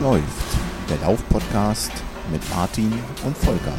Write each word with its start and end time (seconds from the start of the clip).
Läuft? 0.00 0.56
Der 0.88 0.96
Lauf-Podcast 0.98 1.90
mit 2.30 2.40
Martin 2.50 2.92
und 3.24 3.36
Volker. 3.36 3.76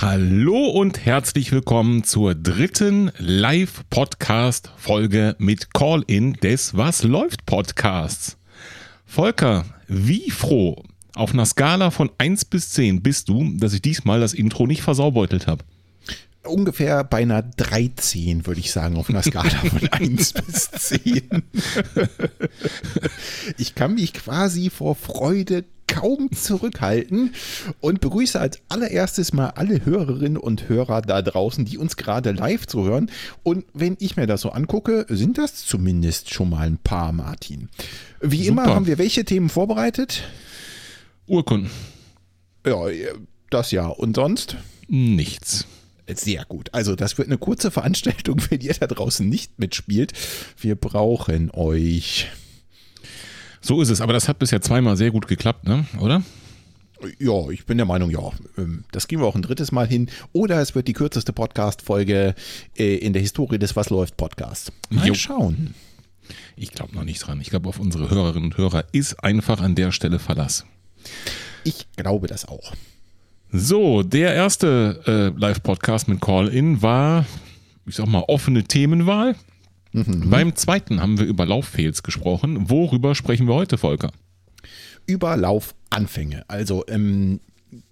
Hallo 0.00 0.68
und 0.68 1.04
herzlich 1.04 1.50
willkommen 1.50 2.04
zur 2.04 2.36
dritten 2.36 3.10
Live-Podcast-Folge 3.18 5.34
mit 5.38 5.74
Call-In 5.74 6.34
des 6.34 6.76
Was 6.76 7.02
läuft 7.02 7.44
Podcasts. 7.44 8.38
Volker, 9.06 9.64
wie 9.88 10.30
froh 10.30 10.84
auf 11.16 11.32
einer 11.32 11.46
Skala 11.46 11.90
von 11.90 12.12
1 12.18 12.44
bis 12.44 12.70
10 12.70 13.02
bist 13.02 13.28
du, 13.28 13.56
dass 13.56 13.74
ich 13.74 13.82
diesmal 13.82 14.20
das 14.20 14.34
Intro 14.34 14.68
nicht 14.68 14.82
versaubeutelt 14.82 15.48
habe? 15.48 15.64
Ungefähr 16.44 17.04
bei 17.04 17.18
einer 17.18 17.42
13, 17.42 18.46
würde 18.46 18.60
ich 18.60 18.72
sagen, 18.72 18.96
auf 18.96 19.08
einer 19.08 19.22
Skala 19.22 19.48
von 19.50 19.88
1 19.88 20.32
bis 20.34 20.70
10. 20.70 21.42
Ich 23.58 23.74
kann 23.74 23.94
mich 23.94 24.12
quasi 24.12 24.70
vor 24.70 24.94
Freude 24.94 25.64
kaum 25.86 26.32
zurückhalten 26.32 27.34
und 27.80 28.00
begrüße 28.00 28.40
als 28.40 28.60
allererstes 28.68 29.32
mal 29.32 29.50
alle 29.50 29.84
Hörerinnen 29.84 30.38
und 30.38 30.68
Hörer 30.68 31.02
da 31.02 31.20
draußen, 31.20 31.64
die 31.64 31.76
uns 31.76 31.96
gerade 31.96 32.32
live 32.32 32.66
zuhören. 32.66 33.10
Und 33.42 33.66
wenn 33.74 33.96
ich 34.00 34.16
mir 34.16 34.26
das 34.26 34.40
so 34.40 34.50
angucke, 34.50 35.06
sind 35.08 35.36
das 35.38 35.66
zumindest 35.66 36.32
schon 36.32 36.50
mal 36.50 36.66
ein 36.66 36.78
paar, 36.78 37.12
Martin. 37.12 37.68
Wie 38.20 38.44
Super. 38.44 38.48
immer 38.48 38.74
haben 38.74 38.86
wir 38.86 38.98
welche 38.98 39.24
Themen 39.24 39.50
vorbereitet? 39.50 40.22
Urkunden. 41.26 41.70
Ja, 42.66 42.86
das 43.50 43.70
ja. 43.70 43.86
Und 43.86 44.16
sonst? 44.16 44.56
Nichts. 44.88 45.66
Sehr 46.20 46.44
gut. 46.44 46.72
Also 46.72 46.96
das 46.96 47.18
wird 47.18 47.28
eine 47.28 47.38
kurze 47.38 47.70
Veranstaltung, 47.70 48.40
wenn 48.50 48.60
ihr 48.60 48.74
da 48.74 48.86
draußen 48.86 49.28
nicht 49.28 49.58
mitspielt. 49.58 50.12
Wir 50.58 50.74
brauchen 50.74 51.50
euch. 51.50 52.28
So 53.60 53.80
ist 53.80 53.90
es, 53.90 54.00
aber 54.00 54.12
das 54.12 54.28
hat 54.28 54.38
bisher 54.38 54.60
zweimal 54.60 54.96
sehr 54.96 55.10
gut 55.10 55.28
geklappt, 55.28 55.64
ne? 55.64 55.86
oder? 56.00 56.22
Ja, 57.18 57.48
ich 57.50 57.66
bin 57.66 57.78
der 57.78 57.86
Meinung, 57.86 58.10
ja. 58.10 58.30
Ähm, 58.56 58.84
das 58.92 59.08
gehen 59.08 59.20
wir 59.20 59.26
auch 59.26 59.34
ein 59.34 59.42
drittes 59.42 59.72
Mal 59.72 59.86
hin. 59.86 60.08
Oder 60.32 60.60
es 60.60 60.74
wird 60.74 60.88
die 60.88 60.92
kürzeste 60.92 61.32
Podcast-Folge 61.32 62.34
äh, 62.76 62.94
in 62.96 63.12
der 63.12 63.22
Historie 63.22 63.58
des 63.58 63.74
Was 63.76 63.90
läuft 63.90 64.16
Podcasts. 64.16 64.72
Mal 64.90 65.06
jo. 65.08 65.14
schauen. 65.14 65.74
Ich 66.56 66.70
glaube 66.72 66.94
noch 66.94 67.04
nicht 67.04 67.20
dran. 67.20 67.40
Ich 67.40 67.50
glaube, 67.50 67.68
auf 67.68 67.80
unsere 67.80 68.10
Hörerinnen 68.10 68.50
und 68.50 68.56
Hörer 68.56 68.84
ist 68.92 69.22
einfach 69.22 69.60
an 69.60 69.74
der 69.74 69.92
Stelle 69.92 70.18
Verlass. 70.18 70.64
Ich 71.64 71.86
glaube 71.96 72.26
das 72.26 72.46
auch. 72.46 72.72
So, 73.54 74.02
der 74.02 74.34
erste 74.34 75.02
äh, 75.06 75.38
Live-Podcast 75.38 76.08
mit 76.08 76.22
Call-In 76.22 76.80
war, 76.80 77.26
ich 77.84 77.96
sag 77.96 78.06
mal, 78.06 78.24
offene 78.26 78.64
Themenwahl. 78.64 79.36
Mhm. 79.92 80.30
Beim 80.30 80.56
zweiten 80.56 81.02
haben 81.02 81.18
wir 81.18 81.26
über 81.26 81.44
Lauffails 81.44 82.02
gesprochen. 82.02 82.70
Worüber 82.70 83.14
sprechen 83.14 83.46
wir 83.46 83.54
heute, 83.54 83.76
Volker? 83.76 84.10
Über 85.04 85.36
Laufanfänge. 85.36 86.44
Also, 86.48 86.86
ähm, 86.88 87.40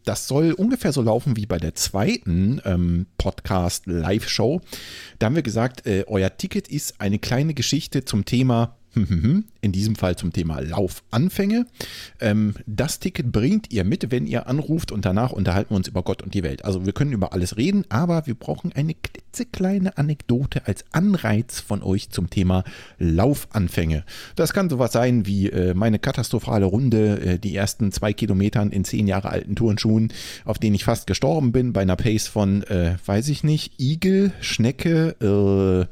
das 0.04 0.28
soll 0.28 0.52
ungefähr 0.52 0.92
so 0.92 1.02
laufen 1.02 1.36
wie 1.36 1.44
bei 1.44 1.58
der 1.58 1.74
zweiten 1.74 2.62
ähm, 2.64 3.04
Podcast-Live-Show. 3.18 4.62
Da 5.18 5.26
haben 5.26 5.34
wir 5.34 5.42
gesagt, 5.42 5.86
äh, 5.86 6.04
euer 6.06 6.34
Ticket 6.38 6.68
ist 6.68 7.02
eine 7.02 7.18
kleine 7.18 7.52
Geschichte 7.52 8.06
zum 8.06 8.24
Thema 8.24 8.78
in 9.60 9.72
diesem 9.72 9.96
Fall 9.96 10.16
zum 10.16 10.32
Thema 10.32 10.60
Laufanfänge. 10.60 11.66
Ähm, 12.20 12.54
das 12.66 12.98
Ticket 12.98 13.30
bringt 13.30 13.72
ihr 13.72 13.84
mit, 13.84 14.10
wenn 14.10 14.26
ihr 14.26 14.46
anruft 14.48 14.90
und 14.92 15.04
danach 15.04 15.32
unterhalten 15.32 15.70
wir 15.70 15.76
uns 15.76 15.88
über 15.88 16.02
Gott 16.02 16.22
und 16.22 16.34
die 16.34 16.42
Welt. 16.42 16.64
Also 16.64 16.86
wir 16.86 16.92
können 16.92 17.12
über 17.12 17.32
alles 17.32 17.56
reden, 17.56 17.84
aber 17.88 18.26
wir 18.26 18.34
brauchen 18.34 18.72
eine 18.72 18.94
klitzekleine 18.94 19.96
Anekdote 19.96 20.66
als 20.66 20.84
Anreiz 20.92 21.60
von 21.60 21.82
euch 21.82 22.10
zum 22.10 22.30
Thema 22.30 22.64
Laufanfänge. 22.98 24.04
Das 24.34 24.52
kann 24.52 24.68
sowas 24.70 24.92
sein 24.92 25.26
wie 25.26 25.50
äh, 25.50 25.74
meine 25.74 25.98
katastrophale 25.98 26.66
Runde, 26.66 27.20
äh, 27.20 27.38
die 27.38 27.54
ersten 27.54 27.92
zwei 27.92 28.12
Kilometern 28.12 28.70
in 28.70 28.84
zehn 28.84 29.06
Jahre 29.06 29.30
alten 29.30 29.54
Turnschuhen, 29.54 30.12
auf 30.44 30.58
denen 30.58 30.74
ich 30.74 30.84
fast 30.84 31.06
gestorben 31.06 31.52
bin, 31.52 31.72
bei 31.72 31.82
einer 31.82 31.96
Pace 31.96 32.26
von, 32.26 32.62
äh, 32.64 32.96
weiß 33.04 33.28
ich 33.28 33.44
nicht, 33.44 33.80
Igel, 33.80 34.32
Schnecke, 34.40 35.16
äh, 35.20 35.86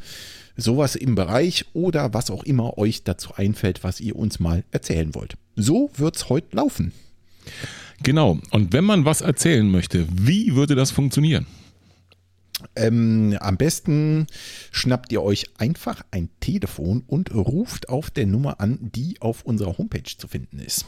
sowas 0.58 0.96
im 0.96 1.14
Bereich 1.14 1.64
oder 1.72 2.12
was 2.12 2.30
auch 2.30 2.42
immer 2.42 2.76
euch 2.76 3.04
dazu 3.04 3.34
einfällt, 3.34 3.84
was 3.84 4.00
ihr 4.00 4.16
uns 4.16 4.40
mal 4.40 4.64
erzählen 4.70 5.14
wollt. 5.14 5.38
So 5.56 5.90
wird's 5.96 6.28
heute 6.28 6.56
laufen. 6.56 6.92
Genau. 8.02 8.38
Und 8.50 8.72
wenn 8.72 8.84
man 8.84 9.04
was 9.04 9.20
erzählen 9.20 9.68
möchte, 9.70 10.06
wie 10.10 10.54
würde 10.54 10.74
das 10.74 10.90
funktionieren? 10.90 11.46
Ähm, 12.74 13.36
am 13.40 13.56
besten 13.56 14.26
schnappt 14.72 15.12
ihr 15.12 15.22
euch 15.22 15.46
einfach 15.58 16.02
ein 16.10 16.28
Telefon 16.40 17.04
und 17.06 17.32
ruft 17.32 17.88
auf 17.88 18.10
der 18.10 18.26
Nummer 18.26 18.60
an, 18.60 18.78
die 18.80 19.20
auf 19.20 19.44
unserer 19.44 19.78
Homepage 19.78 20.02
zu 20.16 20.26
finden 20.26 20.58
ist. 20.58 20.84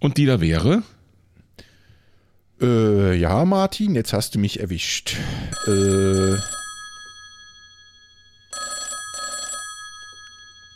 Und 0.00 0.18
die 0.18 0.26
da 0.26 0.40
wäre? 0.42 0.82
Äh, 2.64 3.16
ja, 3.16 3.44
Martin, 3.44 3.94
jetzt 3.94 4.14
hast 4.14 4.34
du 4.34 4.38
mich 4.38 4.58
erwischt. 4.58 5.16
Äh. 5.66 6.36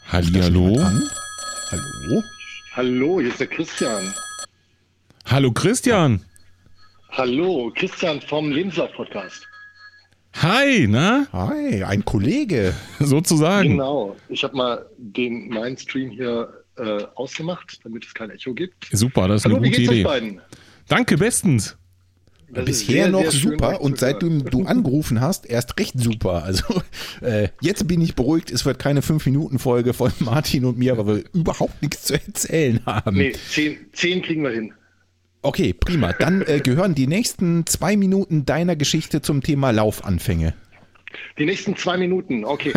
Hallihallo? 0.08 0.78
Hallo? 1.70 2.22
Hallo, 2.74 3.20
hier 3.20 3.30
ist 3.30 3.40
der 3.40 3.46
Christian. 3.46 4.12
Hallo 5.24 5.50
Christian. 5.50 6.20
Hallo, 7.12 7.72
Christian 7.74 8.20
vom 8.20 8.50
Lebenslauf-Podcast. 8.52 9.46
Hi, 10.34 10.86
na? 10.86 11.26
Hi, 11.32 11.84
ein 11.84 12.04
Kollege. 12.04 12.74
Sozusagen. 13.00 13.70
Genau. 13.70 14.14
Ich 14.28 14.44
habe 14.44 14.54
mal 14.54 14.86
den 14.98 15.48
meinen 15.48 15.78
Stream 15.78 16.10
hier 16.10 16.64
äh, 16.76 17.04
ausgemacht, 17.14 17.80
damit 17.82 18.04
es 18.04 18.12
kein 18.12 18.28
Echo 18.28 18.52
gibt. 18.52 18.88
Super, 18.92 19.26
das 19.28 19.40
ist 19.40 19.44
Hallo, 19.46 19.56
eine 19.56 19.70
gute 19.70 19.82
Idee. 19.82 20.02
Beiden? 20.02 20.42
Danke, 20.86 21.16
bestens. 21.16 21.77
Das 22.50 22.64
Bisher 22.64 23.04
sehr, 23.04 23.08
noch 23.10 23.22
sehr 23.22 23.30
super 23.32 23.80
und 23.82 23.98
seit 23.98 24.22
du, 24.22 24.42
du 24.42 24.64
angerufen 24.64 25.20
hast, 25.20 25.46
erst 25.46 25.78
recht 25.78 25.98
super. 25.98 26.44
Also 26.44 26.64
äh, 27.20 27.48
jetzt 27.60 27.86
bin 27.86 28.00
ich 28.00 28.14
beruhigt, 28.14 28.50
es 28.50 28.64
wird 28.64 28.78
keine 28.78 29.00
5-Minuten-Folge 29.00 29.92
von 29.92 30.12
Martin 30.20 30.64
und 30.64 30.78
mir, 30.78 30.96
weil 30.96 31.06
wir 31.06 31.24
überhaupt 31.34 31.82
nichts 31.82 32.04
zu 32.04 32.14
erzählen 32.14 32.80
haben. 32.86 33.16
Nee, 33.16 33.32
10, 33.32 33.76
10 33.92 34.22
kriegen 34.22 34.42
wir 34.42 34.50
hin. 34.50 34.72
Okay, 35.42 35.72
prima. 35.72 36.12
Dann 36.12 36.42
äh, 36.42 36.60
gehören 36.60 36.94
die 36.94 37.06
nächsten 37.06 37.64
zwei 37.66 37.96
Minuten 37.96 38.44
deiner 38.44 38.76
Geschichte 38.76 39.22
zum 39.22 39.42
Thema 39.42 39.70
Laufanfänge. 39.70 40.54
Die 41.38 41.46
nächsten 41.46 41.76
zwei 41.76 41.96
Minuten, 41.96 42.44
okay. 42.44 42.72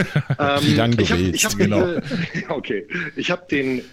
Wie 0.61 0.75
lange 0.75 0.95
du 0.95 1.03
ich 1.03 1.11
hab, 1.11 1.19
willst, 1.19 1.35
ich 1.35 1.45
hab 1.45 1.57
genau. 1.57 1.99
Okay, 2.49 2.87
ich 3.15 3.31
habe 3.31 3.43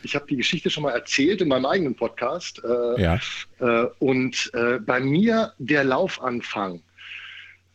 hab 0.07 0.27
die 0.27 0.37
Geschichte 0.37 0.71
schon 0.71 0.85
mal 0.85 0.93
erzählt 0.93 1.41
in 1.41 1.49
meinem 1.49 1.67
eigenen 1.67 1.95
Podcast. 1.95 2.63
Äh, 2.65 3.03
ja. 3.03 3.19
Äh, 3.61 3.87
und 3.99 4.51
äh, 4.55 4.79
bei 4.79 5.01
mir 5.01 5.53
der 5.59 5.85
Laufanfang, 5.85 6.83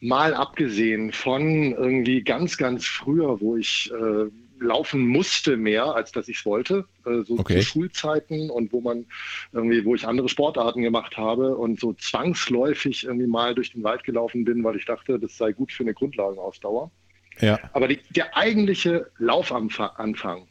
mal 0.04 0.34
abgesehen 0.34 1.14
von 1.14 1.72
irgendwie 1.72 2.24
ganz, 2.24 2.58
ganz 2.58 2.86
früher, 2.86 3.40
wo 3.40 3.56
ich 3.56 3.90
äh, 3.92 4.30
laufen 4.64 5.08
musste 5.08 5.58
mehr, 5.58 5.86
als 5.94 6.12
dass 6.12 6.28
ich 6.28 6.40
es 6.40 6.46
wollte, 6.46 6.86
äh, 7.06 7.24
so 7.24 7.40
okay. 7.40 7.60
zu 7.60 7.66
Schulzeiten 7.66 8.50
und 8.50 8.74
wo 8.74 8.82
man 8.82 9.06
irgendwie, 9.52 9.86
wo 9.86 9.96
ich 9.96 10.08
andere 10.08 10.30
Sportarten 10.30 10.82
gemacht 10.82 11.18
habe 11.18 11.56
und 11.56 11.80
so 11.80 11.94
zwangsläufig 11.94 13.06
irgendwie 13.06 13.28
mal 13.28 13.54
durch 13.54 13.72
den 13.72 13.84
Wald 13.84 14.04
gelaufen 14.04 14.46
bin, 14.46 14.64
weil 14.64 14.76
ich 14.76 14.86
dachte, 14.86 15.20
das 15.20 15.38
sei 15.38 15.52
gut 15.52 15.72
für 15.72 15.84
eine 15.84 15.94
Grundlagenausdauer. 15.94 16.92
Ja. 17.40 17.60
Aber 17.74 17.88
die, 17.88 18.00
der 18.10 18.36
eigentliche 18.38 19.12
Laufanfang, 19.18 20.48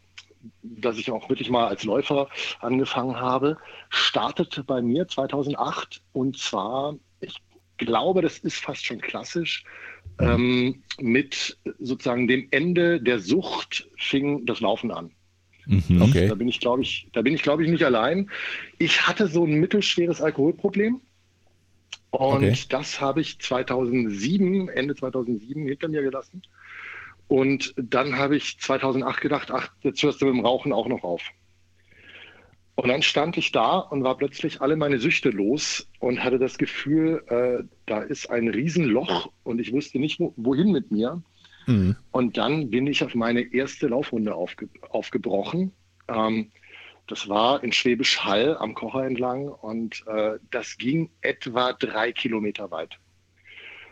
dass 0.63 0.99
ich 0.99 1.11
auch 1.11 1.29
wirklich 1.29 1.51
mal 1.51 1.69
als 1.69 1.85
Läufer 1.85 2.29
angefangen 2.61 3.17
habe, 3.17 3.59
startete 3.89 4.65
bei 4.65 4.83
mir 4.83 5.07
2008 5.07 6.03
und 6.13 6.37
zwar, 6.39 6.97
ich 7.21 7.41
glaube, 7.79 8.23
das 8.23 8.39
ist 8.39 8.57
fast 8.57 8.85
schon 8.85 9.01
klassisch, 9.01 9.65
ähm, 10.19 10.83
mit 11.01 11.59
sozusagen 11.79 12.29
dem 12.29 12.49
Ende 12.51 13.01
der 13.01 13.19
Sucht 13.19 13.89
fing 13.97 14.47
das 14.47 14.61
Laufen 14.61 14.91
an. 14.91 15.11
Mhm. 15.67 16.03
Okay. 16.03 16.29
Da 16.29 16.35
bin 16.35 16.49
ich, 16.49 16.61
glaube 16.61 16.83
ich, 16.83 17.09
da 17.13 17.23
bin 17.23 17.35
ich, 17.35 17.43
glaube 17.43 17.65
ich, 17.65 17.71
nicht 17.71 17.85
allein. 17.85 18.31
Ich 18.79 19.07
hatte 19.07 19.29
so 19.29 19.45
ein 19.45 19.55
mittelschweres 19.61 20.21
Alkoholproblem. 20.21 21.01
Und 22.11 22.45
okay. 22.45 22.55
das 22.69 23.01
habe 23.01 23.23
ich 23.23 23.39
2007, 23.39 24.69
Ende 24.69 24.95
2007 24.95 25.67
hinter 25.67 25.89
mir 25.89 26.03
gelassen. 26.03 26.43
Und 27.29 27.73
dann 27.77 28.17
habe 28.17 28.37
ich 28.37 28.59
2008 28.59 29.21
gedacht, 29.23 29.51
ach, 29.51 29.71
jetzt 29.81 30.03
hörst 30.03 30.21
du 30.21 30.27
mit 30.27 30.35
dem 30.35 30.45
Rauchen 30.45 30.73
auch 30.73 30.89
noch 30.89 31.03
auf. 31.03 31.23
Und 32.75 32.89
dann 32.89 33.03
stand 33.03 33.37
ich 33.37 33.53
da 33.53 33.79
und 33.79 34.03
war 34.03 34.17
plötzlich 34.17 34.63
alle 34.63 34.77
meine 34.77 34.99
Süchte 34.99 35.29
los 35.29 35.89
und 35.99 36.25
hatte 36.25 36.39
das 36.39 36.57
Gefühl, 36.57 37.23
äh, 37.29 37.65
da 37.87 38.01
ist 38.01 38.31
ein 38.31 38.49
Riesenloch 38.49 39.31
und 39.45 39.61
ich 39.61 39.73
wusste 39.73 39.99
nicht, 39.99 40.19
wo, 40.19 40.33
wohin 40.37 40.73
mit 40.73 40.91
mir. 40.91 41.23
Mhm. 41.67 41.97
Und 42.11 42.39
dann 42.39 42.71
bin 42.71 42.87
ich 42.87 43.05
auf 43.05 43.15
meine 43.15 43.43
erste 43.53 43.89
Laufrunde 43.89 44.35
aufge, 44.35 44.69
aufgebrochen. 44.89 45.73
Ähm, 46.09 46.51
das 47.09 47.29
war 47.29 47.63
in 47.63 47.73
Schwäbisch 47.73 48.21
Hall 48.21 48.57
am 48.57 48.75
Kocher 48.75 49.05
entlang 49.05 49.49
und 49.49 50.05
äh, 50.07 50.39
das 50.51 50.79
ging 50.79 51.11
etwa 51.21 51.75
drei 51.75 52.13
Kilometer 52.13 52.71
weit. 52.71 52.99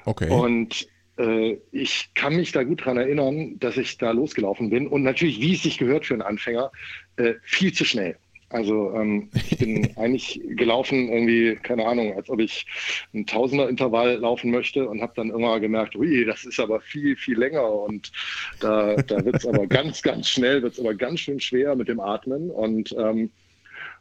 Okay. 0.06 0.30
Und 0.30 0.86
äh, 1.18 1.58
ich 1.70 2.10
kann 2.14 2.36
mich 2.36 2.52
da 2.52 2.62
gut 2.62 2.80
daran 2.80 2.96
erinnern, 2.96 3.58
dass 3.58 3.76
ich 3.76 3.98
da 3.98 4.12
losgelaufen 4.12 4.70
bin 4.70 4.86
und 4.86 5.02
natürlich, 5.02 5.40
wie 5.40 5.54
es 5.54 5.62
sich 5.62 5.76
gehört 5.76 6.06
für 6.06 6.14
einen 6.14 6.22
Anfänger, 6.22 6.72
äh, 7.16 7.34
viel 7.42 7.72
zu 7.74 7.84
schnell. 7.84 8.16
Also 8.50 8.92
ähm, 8.94 9.30
ich 9.32 9.58
bin 9.58 9.90
eigentlich 9.96 10.40
gelaufen, 10.44 11.08
irgendwie, 11.08 11.56
keine 11.62 11.86
Ahnung, 11.86 12.14
als 12.14 12.28
ob 12.28 12.40
ich 12.40 12.66
ein 13.14 13.24
Tausender-Intervall 13.24 14.16
laufen 14.16 14.50
möchte 14.50 14.88
und 14.88 15.00
habe 15.00 15.12
dann 15.16 15.30
irgendwann 15.30 15.60
gemerkt, 15.60 15.96
ui, 15.96 16.24
das 16.24 16.44
ist 16.44 16.60
aber 16.60 16.80
viel, 16.80 17.16
viel 17.16 17.38
länger 17.38 17.72
und 17.72 18.10
da, 18.60 18.96
da 18.96 19.24
wird 19.24 19.36
es 19.36 19.46
aber 19.46 19.66
ganz, 19.68 20.02
ganz 20.02 20.28
schnell, 20.28 20.62
wird 20.62 20.74
es 20.74 20.80
aber 20.80 20.94
ganz 20.94 21.20
schön 21.20 21.40
schwer 21.40 21.76
mit 21.76 21.88
dem 21.88 22.00
Atmen 22.00 22.50
und 22.50 22.94
ähm, 22.98 23.30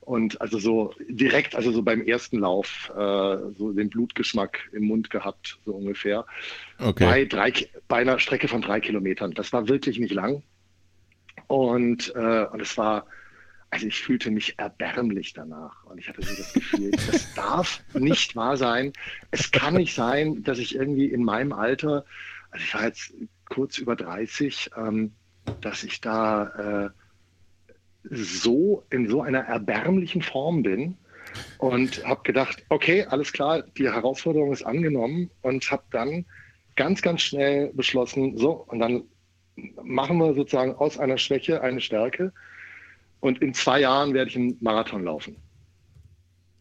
und 0.01 0.42
also 0.42 0.57
so 0.57 0.94
direkt, 1.07 1.56
also 1.56 1.72
so 1.72 1.84
beim 1.84 2.02
ersten 2.02 2.40
Lauf, 2.40 2.92
äh, 2.95 3.38
so 3.57 3.74
den 3.74 3.92
Blutgeschmack 3.92 4.68
im 4.72 4.86
Mund 4.86 5.12
gehabt, 5.12 5.60
so 5.66 5.74
ungefähr. 5.74 6.25
Okay. 6.80 7.06
Bei, 7.06 7.25
drei, 7.25 7.54
bei 7.88 7.98
einer 7.98 8.18
Strecke 8.18 8.48
von 8.48 8.63
drei 8.63 8.80
Kilometern. 8.80 9.34
Das 9.34 9.54
war 9.54 9.68
wirklich 9.68 10.00
nicht 10.00 10.13
lang. 10.13 10.42
Und, 11.45 12.12
äh, 12.16 12.45
und 12.45 12.60
es 12.60 12.75
war, 12.75 13.06
also 13.71 13.88
ich 13.88 14.01
fühlte 14.01 14.31
mich 14.31 14.57
erbärmlich 14.57 15.33
danach. 15.33 15.83
Und 15.86 16.00
ich 16.00 16.10
hatte 16.10 16.21
so 16.21 16.36
das 16.36 16.54
Gefühl, 16.54 16.92
das 17.12 17.33
darf 17.33 17.81
nicht 17.94 18.36
wahr 18.36 18.57
sein. 18.57 18.94
Es 19.31 19.51
kann 19.51 19.75
nicht 19.75 19.94
sein, 19.94 20.44
dass 20.44 20.60
ich 20.60 20.75
irgendwie 20.75 21.07
in 21.07 21.24
meinem 21.24 21.54
Alter, 21.54 22.06
also 22.51 22.66
ich 22.66 22.74
war 22.74 22.86
jetzt 22.86 23.13
kurz 23.48 23.77
über 23.77 23.95
30, 23.95 24.71
ähm, 24.75 25.13
dass 25.62 25.83
ich 25.83 26.01
da 26.01 26.88
äh, 26.88 26.89
so 28.10 28.86
in 28.89 29.10
so 29.10 29.21
einer 29.21 29.39
erbärmlichen 29.39 30.21
Form 30.21 30.63
bin 30.63 30.98
und 31.57 32.04
habe 32.06 32.21
gedacht, 32.24 32.63
okay, 32.69 33.06
alles 33.06 33.33
klar, 33.33 33.63
die 33.77 33.92
Herausforderung 33.92 34.51
ist 34.51 34.63
angenommen 34.63 35.30
und 35.42 35.69
habe 35.69 35.83
dann 35.92 36.25
ganz, 36.75 37.01
ganz 37.01 37.21
schnell 37.21 37.71
beschlossen, 37.74 38.38
so, 38.38 38.51
und 38.51 38.80
dann 38.80 39.04
machen 39.83 40.18
wir 40.18 40.33
sozusagen 40.33 40.74
aus 40.75 40.98
einer 40.98 41.18
Schwäche 41.18 41.62
eine 41.62 41.81
Stärke 41.81 42.31
und 43.19 43.42
in 43.42 43.54
zwei 43.54 43.81
Jahren 43.81 44.13
werde 44.13 44.30
ich 44.30 44.38
einen 44.38 44.57
Marathon 44.62 45.04
laufen. 45.04 45.36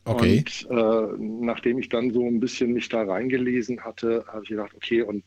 Okay. 0.04 0.38
Und 0.38 0.70
äh, 0.70 1.44
nachdem 1.44 1.78
ich 1.78 1.88
dann 1.88 2.12
so 2.12 2.26
ein 2.26 2.40
bisschen 2.40 2.72
mich 2.72 2.88
da 2.88 3.02
reingelesen 3.02 3.84
hatte, 3.84 4.24
habe 4.28 4.42
ich 4.42 4.48
gedacht, 4.48 4.72
okay, 4.74 5.02
und 5.02 5.22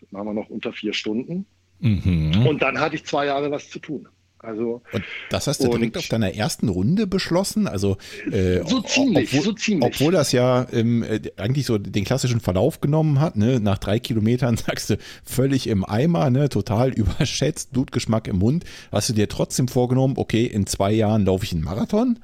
das 0.00 0.12
machen 0.12 0.26
wir 0.28 0.34
noch 0.34 0.48
unter 0.48 0.72
vier 0.72 0.92
Stunden. 0.92 1.46
Mhm. 1.80 2.46
Und 2.46 2.62
dann 2.62 2.78
hatte 2.78 2.94
ich 2.94 3.04
zwei 3.04 3.26
Jahre 3.26 3.50
was 3.50 3.70
zu 3.70 3.78
tun. 3.80 4.08
Also, 4.42 4.80
und 4.92 5.04
das 5.28 5.46
hast 5.46 5.62
du 5.62 5.68
direkt 5.68 5.98
auf 5.98 6.08
deiner 6.08 6.34
ersten 6.34 6.70
Runde 6.70 7.06
beschlossen? 7.06 7.68
Also 7.68 7.98
äh, 8.32 8.64
so 8.64 8.80
ziemlich, 8.80 9.28
obwohl, 9.34 9.44
so 9.44 9.52
ziemlich. 9.52 9.86
Obwohl 9.86 10.12
das 10.12 10.32
ja 10.32 10.66
ähm, 10.72 11.02
äh, 11.02 11.20
eigentlich 11.36 11.66
so 11.66 11.76
den 11.76 12.04
klassischen 12.04 12.40
Verlauf 12.40 12.80
genommen 12.80 13.20
hat, 13.20 13.36
ne? 13.36 13.60
Nach 13.60 13.76
drei 13.76 13.98
Kilometern 13.98 14.56
sagst 14.56 14.90
du 14.90 14.96
völlig 15.24 15.66
im 15.66 15.84
Eimer, 15.84 16.30
ne? 16.30 16.48
Total 16.48 16.90
überschätzt, 16.94 17.72
Blutgeschmack 17.72 18.28
im 18.28 18.38
Mund. 18.38 18.64
Hast 18.90 19.10
du 19.10 19.12
dir 19.12 19.28
trotzdem 19.28 19.68
vorgenommen, 19.68 20.14
okay, 20.16 20.46
in 20.46 20.66
zwei 20.66 20.92
Jahren 20.92 21.26
laufe 21.26 21.44
ich 21.44 21.52
einen 21.52 21.62
Marathon? 21.62 22.18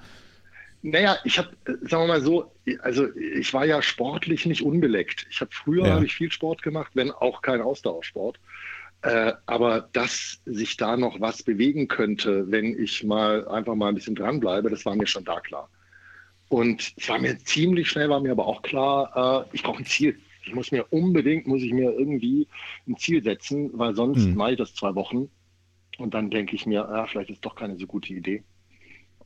Naja, 0.81 1.19
ich 1.25 1.37
habe, 1.37 1.51
äh, 1.67 1.73
sagen 1.83 2.05
wir 2.05 2.07
mal 2.07 2.23
so, 2.23 2.51
also 2.81 3.09
ich 3.15 3.53
war 3.53 3.67
ja 3.67 3.83
sportlich 3.83 4.47
nicht 4.47 4.63
unbeleckt. 4.63 5.27
Ich 5.31 5.41
habe 5.43 5.51
früher 5.53 5.87
ja. 5.87 5.95
habe 5.95 6.07
ich 6.07 6.15
viel 6.15 6.33
Sport 6.33 6.63
gemacht, 6.63 6.93
wenn 6.95 7.11
auch 7.11 7.43
kein 7.43 7.61
Ausdauersport. 7.61 8.39
Äh, 9.07 9.35
aber 9.47 9.89
dass 9.93 10.41
sich 10.47 10.77
da 10.77 10.97
noch 10.97 11.21
was 11.21 11.45
bewegen 11.45 11.87
könnte, 11.87 12.51
wenn 12.51 12.77
ich 12.77 13.05
mal 13.05 13.47
einfach 13.47 13.77
mal 13.77 13.91
ein 13.91 13.95
bisschen 13.95 14.17
dranbleibe, 14.17 14.69
das 14.69 14.85
war 14.85 14.97
mir 14.97 15.07
schon 15.07 15.25
da 15.25 15.39
klar. 15.39 15.71
Und 16.49 16.93
es 16.97 17.09
war 17.09 17.21
mir 17.21 17.39
ziemlich 17.39 17.89
schnell, 17.89 18.09
war 18.09 18.19
mir 18.19 18.33
aber 18.33 18.47
auch 18.47 18.63
klar, 18.63 19.47
äh, 19.47 19.55
ich 19.55 19.63
brauche 19.63 19.79
ein 19.79 19.87
Ziel. 19.87 20.19
Ich 20.45 20.55
muss 20.55 20.73
mir 20.73 20.87
unbedingt, 20.91 21.47
muss 21.47 21.63
ich 21.63 21.73
mir 21.73 21.93
irgendwie 21.93 22.49
ein 22.89 22.97
Ziel 22.97 23.23
setzen, 23.23 23.71
weil 23.75 23.95
sonst 23.95 24.27
mhm. 24.27 24.35
mache 24.35 24.53
ich 24.53 24.59
das 24.59 24.75
zwei 24.75 24.97
Wochen 24.97 25.31
und 25.99 26.13
dann 26.13 26.29
denke 26.29 26.57
ich 26.57 26.67
mir, 26.67 26.89
ah, 26.89 27.07
vielleicht 27.07 27.31
ist 27.31 27.45
doch 27.45 27.55
keine 27.55 27.77
so 27.77 27.87
gute 27.87 28.13
Idee. 28.13 28.43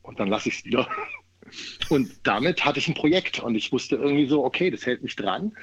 Und 0.03 0.19
dann 0.19 0.27
lasse 0.27 0.49
ich 0.49 0.59
es 0.59 0.65
wieder. 0.65 0.87
Und 1.89 2.11
damit 2.21 2.63
hatte 2.63 2.77
ich 2.77 2.87
ein 2.87 2.93
Projekt 2.93 3.39
und 3.39 3.55
ich 3.55 3.71
wusste 3.71 3.95
irgendwie 3.95 4.27
so, 4.27 4.45
okay, 4.45 4.69
das 4.69 4.85
hält 4.85 5.01
mich 5.01 5.15
dran. 5.15 5.57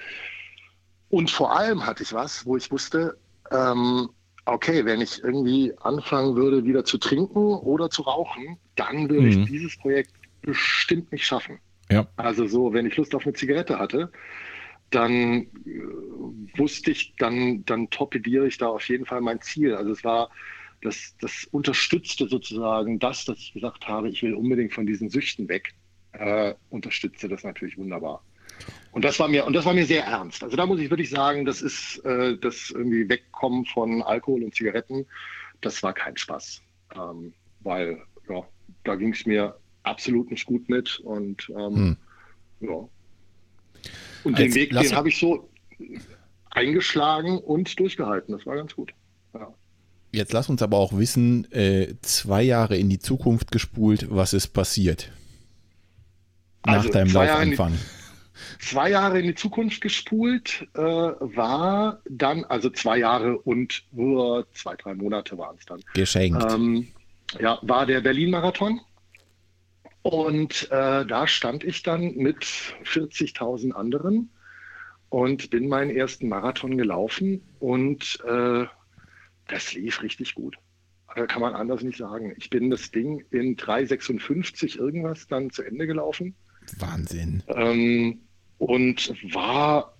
Und 1.09 1.31
vor 1.31 1.57
allem 1.57 1.87
hatte 1.87 2.03
ich 2.03 2.13
was, 2.13 2.45
wo 2.45 2.57
ich 2.57 2.71
wusste, 2.73 3.17
ähm, 3.51 4.09
okay, 4.45 4.85
wenn 4.85 5.01
ich 5.01 5.23
irgendwie 5.23 5.73
anfangen 5.81 6.37
würde, 6.37 6.65
wieder 6.65 6.85
zu 6.85 6.99
trinken 6.99 7.55
oder 7.55 7.91
zu 7.91 8.03
rauchen, 8.03 8.57
dann 8.77 9.09
würde 9.09 9.23
mhm. 9.23 9.29
ich 9.29 9.45
dieses 9.47 9.77
Projekt 9.77 10.13
bestimmt 10.43 11.13
nicht 11.13 11.27
schaffen. 11.27 11.59
Ja. 11.91 12.07
Also 12.17 12.47
so, 12.47 12.73
wenn 12.73 12.87
ich 12.87 12.97
Lust 12.97 13.15
auf 13.15 13.25
eine 13.25 13.35
Zigarette 13.35 13.79
hatte, 13.79 14.11
dann 14.91 15.43
äh, 15.43 15.49
wusste 16.57 16.91
ich, 16.91 17.15
dann, 17.17 17.65
dann 17.65 17.91
torpediere 17.91 18.47
ich 18.47 18.59
da 18.59 18.69
auf 18.69 18.89
jeden 18.89 19.07
Fall 19.07 19.21
mein 19.21 19.41
Ziel. 19.41 19.75
Also 19.75 19.93
es 19.93 20.05
war, 20.05 20.31
das, 20.83 21.15
das 21.21 21.47
unterstützte 21.51 22.29
sozusagen 22.29 22.99
das, 22.99 23.25
dass 23.25 23.39
ich 23.39 23.53
gesagt 23.53 23.89
habe, 23.89 24.09
ich 24.09 24.23
will 24.23 24.35
unbedingt 24.35 24.73
von 24.73 24.87
diesen 24.87 25.11
Süchten 25.11 25.49
weg, 25.49 25.75
äh, 26.13 26.55
unterstützte 26.71 27.29
das 27.29 27.45
natürlich 27.45 27.77
wunderbar. 27.77 28.23
Und 28.93 29.05
das 29.05 29.19
war 29.21 29.29
mir, 29.29 29.47
und 29.47 29.53
das 29.53 29.65
war 29.65 29.75
mir 29.75 29.87
sehr 29.87 30.05
ernst. 30.05 30.43
Also 30.43 30.57
da 30.57 30.67
muss 30.67 30.81
ich 30.81 30.91
wirklich 30.91 31.11
sagen, 31.11 31.45
das 31.45 31.63
ist 31.63 32.05
äh, 32.05 32.37
das 32.39 32.71
irgendwie 32.71 33.09
Wegkommen 33.09 33.65
von 33.67 34.03
Alkohol 34.03 34.43
und 34.43 34.55
Zigaretten, 34.55 35.07
das 35.61 35.83
war 35.83 35.93
kein 35.93 36.17
Spaß. 36.17 36.63
Ähm, 36.97 37.33
weil 37.61 38.01
ja, 38.29 38.43
da 38.85 38.97
ging 38.97 39.13
es 39.13 39.27
mir 39.27 39.57
absolut 39.83 40.31
nicht 40.31 40.47
gut 40.47 40.69
mit. 40.69 41.01
Und 41.01 41.51
ähm, 41.51 41.75
hm. 41.75 41.97
ja. 42.61 42.89
Und 44.25 44.39
den 44.39 44.55
Weg, 44.55 44.71
den 44.71 44.97
habe 44.97 45.09
ich 45.09 45.19
so 45.19 45.49
eingeschlagen 46.51 47.39
und 47.39 47.79
durchgehalten. 47.79 48.37
Das 48.37 48.47
war 48.47 48.57
ganz 48.57 48.75
gut. 48.75 48.93
Ja. 49.35 49.53
Jetzt 50.13 50.33
lass 50.33 50.49
uns 50.49 50.63
aber 50.63 50.79
auch 50.79 50.97
wissen, 50.97 51.51
äh, 51.53 51.95
zwei 52.03 52.43
Jahre 52.43 52.77
in 52.77 52.89
die 52.89 52.99
Zukunft 52.99 53.53
gespult, 53.53 54.07
was 54.11 54.33
ist 54.33 54.49
passiert? 54.49 55.13
Nach 56.65 56.79
also 56.79 56.89
deinem 56.91 57.13
Laufanfang. 57.13 57.75
Zwei 58.61 58.91
Jahre 58.91 59.21
in 59.21 59.27
die 59.27 59.35
Zukunft 59.35 59.81
gespult 59.81 60.69
äh, 60.75 60.81
war 60.81 62.01
dann, 62.09 62.45
also 62.45 62.71
zwei 62.71 62.99
Jahre 62.99 63.39
und 63.39 63.85
nur 63.93 64.47
zwei, 64.53 64.77
drei 64.77 64.95
Monate 64.95 65.37
waren 65.39 65.57
es 65.59 65.67
dann. 65.67 65.81
Geschenkt. 65.95 66.45
Ähm, 66.53 66.89
ja, 67.39 67.59
war 67.63 67.87
der 67.87 68.01
Berlin-Marathon. 68.01 68.81
Und 70.03 70.71
äh, 70.71 71.05
da 71.05 71.27
stand 71.27 71.65
ich 71.65 71.83
dann 71.83 72.15
mit 72.15 72.45
40.000 72.85 73.73
anderen 73.73 74.31
und 75.11 75.51
bin 75.51 75.69
meinen 75.69 75.91
ersten 75.91 76.29
Marathon 76.29 76.77
gelaufen 76.79 77.43
und 77.59 78.19
äh, 78.27 78.67
das 79.49 79.75
lief 79.75 80.03
richtig 80.03 80.35
gut. 80.35 80.57
Kann 81.27 81.41
man 81.41 81.55
anders 81.55 81.83
nicht 81.83 81.99
sagen. 81.99 82.35
Ich 82.37 82.51
bin 82.51 82.71
das 82.71 82.91
Ding 82.91 83.25
in 83.31 83.57
3,56 83.57 84.79
irgendwas 84.79 85.27
dann 85.27 85.51
zu 85.51 85.63
Ende 85.63 85.87
gelaufen. 85.87 86.35
Wahnsinn. 86.79 87.43
Ähm, 87.49 88.21
und 88.59 89.15
war 89.35 89.95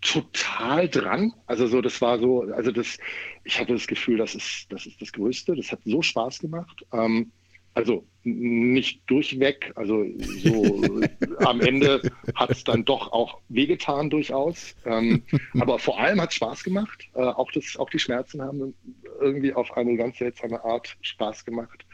total 0.00 0.88
dran. 0.88 1.32
Also 1.46 1.66
so, 1.66 1.80
das 1.80 2.00
war 2.00 2.18
so, 2.18 2.42
also 2.42 2.70
das, 2.70 2.98
ich 3.44 3.58
hatte 3.58 3.72
das 3.72 3.86
Gefühl, 3.86 4.18
das 4.18 4.34
ist, 4.34 4.66
das 4.70 4.86
ist 4.86 5.00
das 5.00 5.12
Größte. 5.12 5.54
Das 5.56 5.72
hat 5.72 5.80
so 5.84 6.02
Spaß 6.02 6.38
gemacht. 6.38 6.84
Ähm, 6.92 7.32
also 7.74 8.04
nicht 8.24 9.08
durchweg, 9.08 9.70
also 9.76 10.04
so 10.18 11.00
am 11.38 11.60
Ende 11.60 12.02
hat 12.34 12.50
es 12.50 12.64
dann 12.64 12.84
doch 12.84 13.12
auch 13.12 13.40
wehgetan 13.48 14.10
durchaus. 14.10 14.74
Ähm, 14.84 15.22
aber 15.60 15.78
vor 15.78 16.00
allem 16.00 16.20
hat 16.20 16.30
es 16.30 16.36
Spaß 16.36 16.64
gemacht. 16.64 17.08
Äh, 17.14 17.22
auch, 17.22 17.50
das, 17.52 17.76
auch 17.76 17.90
die 17.90 17.98
Schmerzen 17.98 18.42
haben 18.42 18.74
irgendwie 19.20 19.52
auf 19.52 19.76
eine 19.76 19.96
ganz 19.96 20.18
seltsame 20.18 20.62
Art 20.64 20.96
Spaß 21.02 21.44
gemacht. 21.44 21.84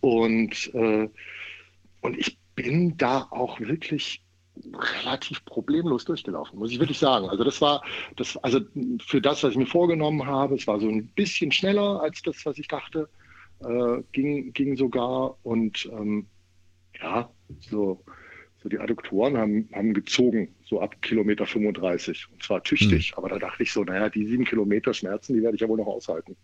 Und, 0.00 0.72
äh, 0.74 1.08
und 2.00 2.18
ich 2.18 2.38
bin 2.54 2.96
da 2.96 3.28
auch 3.30 3.60
wirklich 3.60 4.22
relativ 5.02 5.44
problemlos 5.44 6.04
durchgelaufen, 6.04 6.58
muss 6.58 6.72
ich 6.72 6.78
wirklich 6.78 6.98
sagen. 6.98 7.28
Also 7.28 7.44
das 7.44 7.60
war, 7.60 7.82
das, 8.16 8.36
also 8.38 8.60
für 9.04 9.20
das, 9.20 9.42
was 9.42 9.52
ich 9.52 9.58
mir 9.58 9.66
vorgenommen 9.66 10.26
habe, 10.26 10.54
es 10.54 10.66
war 10.66 10.80
so 10.80 10.88
ein 10.88 11.08
bisschen 11.08 11.52
schneller 11.52 12.00
als 12.02 12.22
das, 12.22 12.44
was 12.44 12.58
ich 12.58 12.68
dachte, 12.68 13.08
äh, 13.60 14.02
ging, 14.12 14.52
ging 14.52 14.76
sogar. 14.76 15.36
Und 15.42 15.88
ähm, 15.92 16.26
ja, 17.00 17.30
so, 17.60 18.02
so 18.62 18.68
die 18.68 18.78
Adduktoren 18.78 19.36
haben, 19.36 19.68
haben 19.72 19.94
gezogen, 19.94 20.54
so 20.64 20.80
ab 20.80 21.00
Kilometer 21.02 21.46
35. 21.46 22.28
Und 22.32 22.42
zwar 22.42 22.62
tüchtig. 22.62 23.10
Hm. 23.10 23.18
Aber 23.18 23.28
da 23.28 23.38
dachte 23.38 23.62
ich 23.62 23.72
so, 23.72 23.84
naja, 23.84 24.08
die 24.08 24.26
sieben 24.26 24.44
Kilometer 24.44 24.94
Schmerzen, 24.94 25.34
die 25.34 25.42
werde 25.42 25.54
ich 25.54 25.60
ja 25.60 25.68
wohl 25.68 25.78
noch 25.78 25.86
aushalten. 25.86 26.36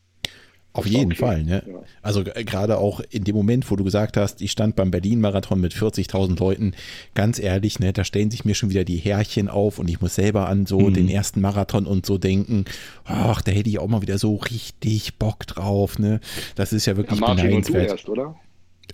Auf 0.77 0.87
jeden 0.87 1.13
okay. 1.13 1.21
Fall, 1.21 1.43
ne? 1.45 1.63
Ja. 1.67 1.75
Also 2.03 2.23
äh, 2.23 2.45
gerade 2.45 2.79
auch 2.79 3.01
in 3.11 3.25
dem 3.25 3.35
Moment, 3.35 3.71
wo 3.71 3.77
du 3.77 3.85
gesagt 3.85 4.17
hast, 4.17 4.43
ich 4.43 4.53
stand 4.53 4.77
beim 4.77 4.91
Berlin-Marathon 4.91 5.61
mit 5.61 5.73
40.000 5.73 6.39
Leuten, 6.39 6.75
ganz 7.15 7.39
ehrlich, 7.39 7.79
ne, 7.81 7.93
da 7.93 8.05
stellen 8.05 8.31
sich 8.31 8.45
mir 8.45 8.55
schon 8.55 8.71
wieder 8.71 8.85
die 8.85 8.97
Härchen 8.97 9.49
auf 9.49 9.79
und 9.79 9.89
ich 9.89 10.01
muss 10.01 10.15
selber 10.15 10.49
an 10.49 10.67
so 10.67 10.81
mhm. 10.81 10.95
den 10.95 11.09
ersten 11.09 11.41
Marathon 11.41 11.87
und 11.87 12.05
so 12.05 12.19
denken, 12.19 12.67
ach, 13.05 13.41
da 13.43 13.53
hätte 13.53 13.71
ich 13.71 13.79
auch 13.79 13.89
mal 13.89 14.03
wieder 14.03 14.19
so 14.19 14.37
richtig 14.37 15.17
Bock 15.19 15.47
drauf, 15.47 15.99
ne? 15.99 16.21
Das 16.55 16.73
ist 16.73 16.87
ja 16.87 16.97
wirklich 16.97 17.21
ja, 17.21 17.27
Martin 17.27 17.45
beneidenswert. 17.47 17.91
Und 17.91 17.91
du 17.91 17.93
erst, 17.95 18.09
oder? 18.09 18.35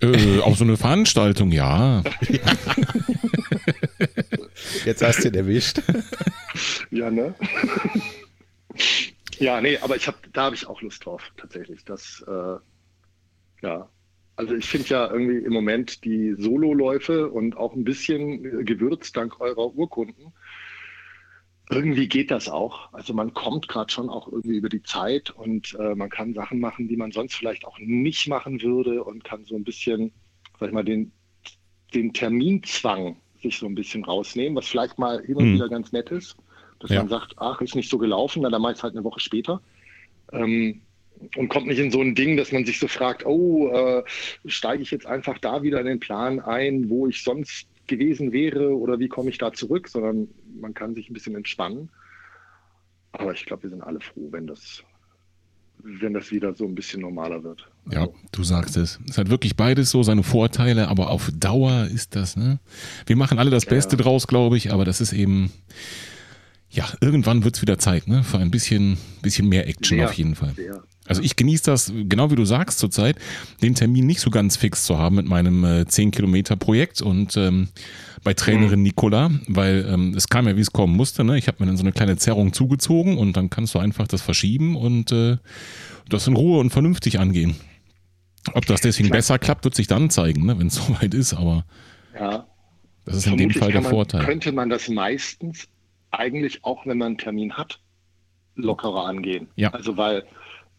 Äh, 0.01 0.39
auf 0.39 0.57
so 0.57 0.63
eine 0.63 0.77
Veranstaltung, 0.77 1.51
ja. 1.51 2.03
Jetzt 4.85 5.03
hast 5.03 5.23
du 5.23 5.27
ihn 5.27 5.35
erwischt. 5.35 5.81
Ja, 6.91 7.11
ne? 7.11 7.35
Ja, 9.39 9.61
nee, 9.61 9.77
aber 9.77 9.95
ich 9.95 10.07
habe, 10.07 10.17
da 10.31 10.43
habe 10.43 10.55
ich 10.55 10.67
auch 10.67 10.81
Lust 10.81 11.05
drauf, 11.05 11.31
tatsächlich. 11.37 11.83
Das, 11.85 12.23
äh, 12.27 12.55
ja, 13.61 13.89
also 14.35 14.55
ich 14.55 14.65
finde 14.65 14.87
ja 14.89 15.11
irgendwie 15.11 15.37
im 15.37 15.53
Moment 15.53 16.03
die 16.05 16.35
Sololäufe 16.37 17.29
und 17.29 17.55
auch 17.55 17.73
ein 17.73 17.83
bisschen 17.83 18.65
gewürzt 18.65 19.15
dank 19.15 19.39
eurer 19.39 19.75
Urkunden. 19.75 20.33
Irgendwie 21.69 22.07
geht 22.07 22.29
das 22.29 22.49
auch. 22.49 22.91
Also 22.93 23.13
man 23.13 23.33
kommt 23.33 23.67
gerade 23.67 23.91
schon 23.91 24.09
auch 24.09 24.27
irgendwie 24.27 24.57
über 24.57 24.69
die 24.69 24.83
Zeit 24.83 25.29
und 25.29 25.75
äh, 25.79 25.95
man 25.95 26.09
kann 26.09 26.33
Sachen 26.33 26.59
machen, 26.59 26.87
die 26.87 26.97
man 26.97 27.11
sonst 27.11 27.35
vielleicht 27.35 27.65
auch 27.65 27.77
nicht 27.79 28.27
machen 28.27 28.61
würde 28.61 29.03
und 29.03 29.23
kann 29.23 29.45
so 29.45 29.55
ein 29.55 29.63
bisschen, 29.63 30.11
sag 30.59 30.69
ich 30.69 30.73
mal, 30.73 30.83
den, 30.83 31.11
den 31.93 32.11
Terminzwang 32.11 33.17
sich 33.41 33.57
so 33.57 33.65
ein 33.65 33.75
bisschen 33.75 34.03
rausnehmen, 34.03 34.55
was 34.55 34.67
vielleicht 34.67 34.97
mal 34.97 35.23
hin 35.23 35.35
und 35.35 35.51
mhm. 35.51 35.55
wieder 35.55 35.69
ganz 35.69 35.91
nett 35.91 36.09
ist. 36.11 36.35
Dass 36.83 36.91
ja. 36.91 36.99
man 36.99 37.07
sagt, 37.07 37.35
ach, 37.37 37.61
ist 37.61 37.75
nicht 37.75 37.89
so 37.89 37.97
gelaufen, 37.97 38.43
dann 38.43 38.61
mache 38.61 38.73
ich 38.73 38.77
es 38.77 38.83
halt 38.83 38.93
eine 38.93 39.05
Woche 39.05 39.21
später. 39.21 39.61
Ähm, 40.33 40.81
und 41.37 41.47
kommt 41.47 41.67
nicht 41.67 41.79
in 41.79 41.91
so 41.91 42.01
ein 42.01 42.13
Ding, 42.13 42.35
dass 42.35 42.51
man 42.51 42.65
sich 42.65 42.77
so 42.77 42.89
fragt, 42.89 43.25
oh, 43.25 43.69
äh, 43.69 44.03
steige 44.45 44.83
ich 44.83 44.91
jetzt 44.91 45.05
einfach 45.05 45.37
da 45.37 45.63
wieder 45.63 45.79
in 45.79 45.85
den 45.85 45.99
Plan 46.01 46.41
ein, 46.41 46.89
wo 46.89 47.07
ich 47.07 47.23
sonst 47.23 47.67
gewesen 47.87 48.33
wäre 48.33 48.77
oder 48.77 48.99
wie 48.99 49.07
komme 49.07 49.29
ich 49.29 49.37
da 49.37 49.53
zurück, 49.53 49.87
sondern 49.87 50.27
man 50.59 50.73
kann 50.73 50.93
sich 50.93 51.09
ein 51.09 51.13
bisschen 51.13 51.35
entspannen. 51.35 51.89
Aber 53.13 53.31
ich 53.31 53.45
glaube, 53.45 53.63
wir 53.63 53.69
sind 53.69 53.81
alle 53.81 54.01
froh, 54.01 54.27
wenn 54.31 54.45
das, 54.45 54.83
wenn 55.77 56.13
das 56.13 56.31
wieder 56.31 56.53
so 56.53 56.65
ein 56.65 56.75
bisschen 56.75 56.99
normaler 56.99 57.41
wird. 57.45 57.65
Ja, 57.89 58.01
also 58.01 58.15
du 58.33 58.43
sagst 58.43 58.75
es. 58.75 58.99
Es 59.09 59.17
hat 59.17 59.29
wirklich 59.29 59.55
beides 59.55 59.89
so 59.89 60.03
seine 60.03 60.23
Vorteile, 60.23 60.89
aber 60.89 61.09
auf 61.09 61.31
Dauer 61.33 61.85
ist 61.85 62.17
das, 62.17 62.35
ne? 62.35 62.59
Wir 63.05 63.15
machen 63.15 63.39
alle 63.39 63.51
das 63.51 63.65
Beste 63.65 63.95
ja. 63.95 64.01
draus, 64.01 64.27
glaube 64.27 64.57
ich, 64.57 64.73
aber 64.73 64.83
das 64.83 64.99
ist 64.99 65.13
eben, 65.13 65.53
ja, 66.73 66.85
irgendwann 67.01 67.43
wird 67.43 67.55
es 67.55 67.61
wieder 67.61 67.77
Zeit, 67.77 68.07
ne? 68.07 68.23
Für 68.23 68.39
ein 68.39 68.49
bisschen, 68.49 68.97
bisschen 69.21 69.47
mehr 69.47 69.67
Action 69.67 69.99
sehr, 69.99 70.07
auf 70.07 70.13
jeden 70.13 70.33
Fall. 70.33 70.53
Sehr. 70.55 70.83
Also 71.05 71.21
ich 71.21 71.35
genieße 71.35 71.65
das, 71.65 71.91
genau 71.93 72.31
wie 72.31 72.35
du 72.35 72.45
sagst 72.45 72.79
zurzeit, 72.79 73.17
den 73.61 73.75
Termin 73.75 74.07
nicht 74.07 74.21
so 74.21 74.31
ganz 74.31 74.55
fix 74.55 74.85
zu 74.85 74.97
haben 74.97 75.17
mit 75.17 75.27
meinem 75.27 75.63
äh, 75.63 75.85
10 75.85 76.11
Kilometer 76.11 76.55
Projekt 76.55 77.01
und 77.01 77.37
ähm, 77.37 77.67
bei 78.23 78.33
Trainerin 78.33 78.79
mhm. 78.79 78.83
Nicola, 78.83 79.31
weil 79.47 79.85
ähm, 79.87 80.13
es 80.15 80.29
kam 80.29 80.47
ja, 80.47 80.55
wie 80.55 80.61
es 80.61 80.71
kommen 80.71 80.95
musste. 80.95 81.23
Ne? 81.23 81.37
Ich 81.37 81.47
habe 81.47 81.57
mir 81.59 81.67
dann 81.67 81.77
so 81.77 81.83
eine 81.83 81.91
kleine 81.91 82.17
Zerrung 82.17 82.53
zugezogen 82.53 83.17
und 83.17 83.37
dann 83.37 83.49
kannst 83.49 83.75
du 83.75 83.79
einfach 83.79 84.07
das 84.07 84.21
verschieben 84.21 84.75
und 84.75 85.11
äh, 85.11 85.37
das 86.09 86.25
in 86.25 86.35
Ruhe 86.35 86.59
und 86.59 86.71
vernünftig 86.71 87.19
angehen. 87.19 87.55
Ob 88.53 88.65
das 88.65 88.81
deswegen 88.81 89.09
Klar. 89.09 89.19
besser 89.19 89.39
klappt, 89.39 89.65
wird 89.65 89.75
sich 89.75 89.87
dann 89.87 90.09
zeigen, 90.09 90.45
ne? 90.45 90.57
wenn 90.57 90.67
es 90.67 90.75
soweit 90.87 91.13
ist, 91.13 91.33
aber 91.33 91.65
ja. 92.15 92.47
das 93.05 93.17
ist 93.17 93.27
in 93.27 93.37
dem 93.37 93.51
Fall 93.51 93.73
der 93.73 93.81
man, 93.81 93.91
Vorteil. 93.91 94.23
Könnte 94.23 94.51
man 94.53 94.69
das 94.69 94.87
meistens 94.87 95.67
eigentlich 96.13 96.63
auch, 96.63 96.85
wenn 96.85 96.97
man 96.97 97.07
einen 97.07 97.17
Termin 97.17 97.53
hat, 97.53 97.79
lockerer 98.55 99.05
angehen. 99.05 99.49
Ja. 99.55 99.71
Also 99.71 99.97
weil 99.97 100.23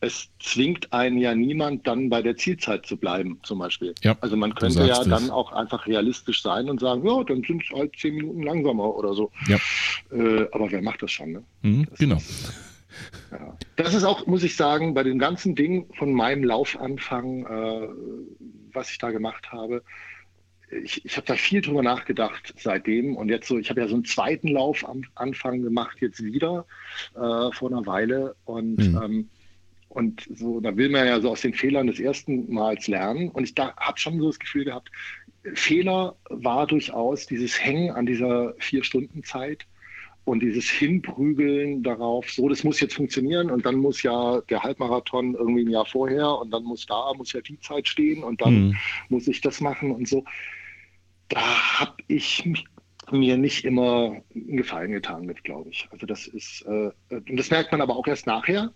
es 0.01 0.29
zwingt 0.39 0.93
einen 0.93 1.19
ja 1.19 1.35
niemand 1.35 1.87
dann 1.87 2.11
bei 2.11 2.21
der 2.23 2.37
Zielzeit 2.37 2.85
zu 2.87 2.97
bleiben, 2.97 3.41
zum 3.43 3.59
Beispiel. 3.59 3.95
Ja, 4.03 4.17
also 4.21 4.37
man 4.37 4.55
könnte 4.55 4.85
ja 4.85 5.01
es. 5.01 5.09
dann 5.09 5.31
auch 5.31 5.53
einfach 5.53 5.87
realistisch 5.87 6.43
sein 6.43 6.69
und 6.69 6.81
sagen, 6.81 7.07
ja, 7.07 7.25
dann 7.25 7.43
sind 7.43 7.63
es 7.63 7.71
halt 7.77 7.97
zehn 7.99 8.17
Minuten 8.17 8.43
langsamer 8.43 8.95
oder 8.95 9.15
so. 9.15 9.31
Ja. 9.49 9.57
Äh, 10.13 10.47
aber 10.53 10.71
wer 10.71 10.83
macht 10.83 11.03
das 11.03 11.11
schon? 11.11 11.33
Ne? 11.33 11.45
Mhm, 11.63 11.87
das 11.91 11.99
genau. 11.99 12.17
Ist, 12.17 12.53
ja. 13.33 13.57
Das 13.77 13.95
ist 13.95 14.05
auch, 14.05 14.27
muss 14.27 14.43
ich 14.43 14.57
sagen, 14.57 14.95
bei 14.95 15.03
dem 15.03 15.19
ganzen 15.19 15.55
Ding 15.55 15.87
von 15.95 16.13
meinem 16.13 16.45
Laufanfang, 16.45 17.47
äh, 17.47 17.89
was 18.73 18.91
ich 18.91 18.99
da 18.99 19.11
gemacht 19.11 19.53
habe, 19.53 19.83
ich, 20.71 21.05
ich 21.05 21.17
habe 21.17 21.27
da 21.27 21.35
viel 21.35 21.61
drüber 21.61 21.83
nachgedacht 21.83 22.55
seitdem 22.59 23.17
und 23.17 23.29
jetzt 23.29 23.49
so, 23.49 23.59
ich 23.59 23.71
habe 23.71 23.81
ja 23.81 23.89
so 23.89 23.95
einen 23.95 24.05
zweiten 24.05 24.49
Laufanfang 24.49 25.63
gemacht, 25.63 25.99
jetzt 26.01 26.23
wieder 26.23 26.67
äh, 27.15 27.53
vor 27.53 27.71
einer 27.71 27.87
Weile 27.87 28.35
und 28.45 28.77
mhm. 28.77 29.01
ähm, 29.03 29.29
und 29.95 30.27
so, 30.35 30.61
da 30.61 30.77
will 30.77 30.89
man 30.89 31.07
ja 31.07 31.21
so 31.21 31.31
aus 31.31 31.43
den 31.43 31.55
Fehlern 31.55 31.87
des 31.87 32.01
ersten 32.01 32.53
Mals 32.53 32.89
lernen. 32.89 33.29
Und 33.29 33.45
ich 33.45 33.55
habe 33.57 33.99
schon 33.99 34.19
so 34.19 34.27
das 34.27 34.41
Gefühl 34.41 34.65
gehabt, 34.65 34.91
Fehler 35.55 36.17
war 36.31 36.67
durchaus 36.67 37.27
dieses 37.27 37.63
Hängen 37.63 37.93
an 37.93 38.05
dieser 38.05 38.55
Vier-Stunden-Zeit 38.59 39.67
und 40.25 40.41
dieses 40.41 40.69
Hinprügeln 40.69 41.83
darauf, 41.83 42.31
so, 42.31 42.49
das 42.49 42.65
muss 42.65 42.81
jetzt 42.81 42.95
funktionieren 42.95 43.51
und 43.51 43.67
dann 43.67 43.77
muss 43.77 44.03
ja 44.03 44.41
der 44.43 44.63
Halbmarathon 44.63 45.35
irgendwie 45.35 45.65
ein 45.65 45.71
Jahr 45.71 45.87
vorher 45.87 46.39
und 46.39 46.51
dann 46.51 46.65
muss 46.65 46.87
da, 46.87 47.13
muss 47.15 47.33
ja 47.33 47.41
die 47.41 47.61
Zeit 47.61 47.87
stehen 47.87 48.25
und 48.25 48.41
dann 48.41 48.69
mhm. 48.69 48.77
muss 49.11 49.29
ich 49.29 49.41
das 49.41 49.61
machen 49.61 49.91
und 49.91 50.09
so. 50.09 50.25
Da 51.29 51.41
habe 51.81 51.97
ich 52.09 52.49
mir 53.11 53.37
nicht 53.37 53.65
immer 53.65 54.23
einen 54.35 54.57
Gefallen 54.57 54.93
getan 54.93 55.27
mit, 55.27 55.45
glaube 55.45 55.71
ich. 55.71 55.89
Also 55.91 56.07
das 56.07 56.27
ist, 56.27 56.63
äh, 56.63 56.91
und 57.11 57.37
das 57.37 57.51
merkt 57.51 57.73
man 57.73 57.83
aber 57.83 57.97
auch 57.97 58.07
erst 58.07 58.27
nachher, 58.27 58.73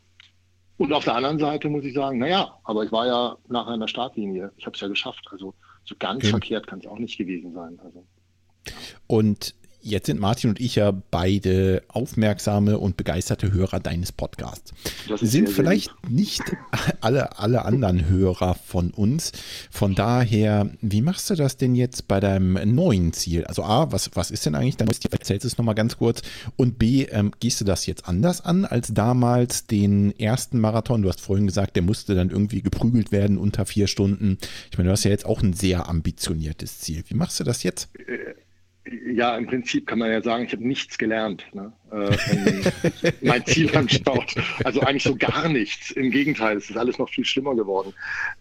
und 0.79 0.93
auf 0.93 1.05
der 1.05 1.17
anderen 1.17 1.41
Seite 1.41 1.69
muss 1.69 1.85
ich 1.85 1.93
sagen, 1.93 2.19
naja, 2.19 2.57
aber 2.63 2.85
ich 2.85 2.93
war 2.93 3.07
ja 3.07 3.37
nachher 3.49 3.75
in 3.75 3.81
der 3.81 3.89
Startlinie. 3.89 4.53
Ich 4.57 4.65
habe 4.65 4.75
es 4.77 4.81
ja 4.81 4.87
geschafft. 4.87 5.27
Also 5.33 5.55
so 5.85 5.97
ganz 5.99 6.23
okay. 6.23 6.31
verkehrt 6.31 6.67
kann 6.69 6.79
es 6.79 6.87
auch 6.87 6.99
nicht 6.99 7.19
gewesen 7.19 7.53
sein. 7.53 7.81
Also. 7.83 8.07
Und 9.09 9.57
Jetzt 9.81 10.07
sind 10.07 10.21
Martin 10.21 10.51
und 10.51 10.61
ich 10.61 10.75
ja 10.75 10.91
beide 10.91 11.83
aufmerksame 11.89 12.79
und 12.79 12.97
begeisterte 12.97 13.53
Hörer 13.53 13.79
deines 13.79 14.11
Podcasts. 14.11 14.73
Sind 15.21 15.49
vielleicht 15.49 15.91
nicht 16.09 16.43
alle, 17.01 17.39
alle 17.39 17.65
anderen 17.65 18.09
Hörer 18.09 18.55
von 18.55 18.91
uns. 18.91 19.33
Von 19.71 19.95
daher, 19.95 20.71
wie 20.81 21.01
machst 21.01 21.31
du 21.31 21.37
das 21.37 21.57
denn 21.57 21.77
jetzt 21.77 22.09
bei 22.09 22.19
deinem 22.19 22.75
neuen 22.75 23.13
Ziel? 23.13 23.45
Also 23.45 23.63
A, 23.63 23.93
was, 23.93 24.11
was 24.15 24.33
ist 24.33 24.47
denn 24.47 24.57
eigentlich 24.57 24.77
dein 24.77 24.89
neues 24.89 24.99
Ziel? 24.99 25.13
Erzählst 25.13 25.45
du 25.45 25.49
es 25.49 25.59
nochmal 25.59 25.77
ganz 25.77 25.97
kurz. 25.97 26.23
Und 26.57 26.79
B, 26.79 27.05
ähm, 27.05 27.31
gehst 27.39 27.61
du 27.61 27.65
das 27.65 27.87
jetzt 27.87 28.09
anders 28.09 28.41
an 28.41 28.65
als 28.65 28.93
damals 28.93 29.67
den 29.67 30.19
ersten 30.19 30.59
Marathon? 30.59 31.03
Du 31.03 31.09
hast 31.09 31.21
vorhin 31.21 31.47
gesagt, 31.47 31.77
der 31.77 31.83
musste 31.85 32.17
dann 32.17 32.31
irgendwie 32.31 32.63
geprügelt 32.63 33.13
werden 33.13 33.39
unter 33.39 33.65
vier 33.65 33.87
Stunden. 33.87 34.39
Ich 34.73 34.77
meine, 34.77 34.89
du 34.89 34.93
hast 34.93 35.05
ja 35.05 35.13
jetzt 35.13 35.25
auch 35.27 35.41
ein 35.41 35.53
sehr 35.53 35.89
ambitioniertes 35.89 36.81
Ziel. 36.81 37.05
Wie 37.07 37.15
machst 37.15 37.39
du 37.39 37.45
das 37.45 37.63
jetzt? 37.63 37.89
Äh, 37.95 38.35
ja, 39.13 39.37
im 39.37 39.47
Prinzip 39.47 39.87
kann 39.87 39.99
man 39.99 40.11
ja 40.11 40.23
sagen, 40.23 40.45
ich 40.45 40.53
habe 40.53 40.67
nichts 40.67 40.99
gelernt, 40.99 41.45
ne? 41.53 41.73
äh, 41.93 43.13
mein 43.21 43.45
Ziel 43.47 43.75
anschaut. 43.77 44.35
Also 44.65 44.81
eigentlich 44.81 45.03
so 45.03 45.17
gar 45.17 45.49
nichts. 45.49 45.91
Im 45.91 46.11
Gegenteil, 46.11 46.57
es 46.57 46.71
ist 46.71 46.77
alles 46.77 46.99
noch 46.99 47.09
viel 47.09 47.25
schlimmer 47.25 47.55
geworden. 47.55 47.93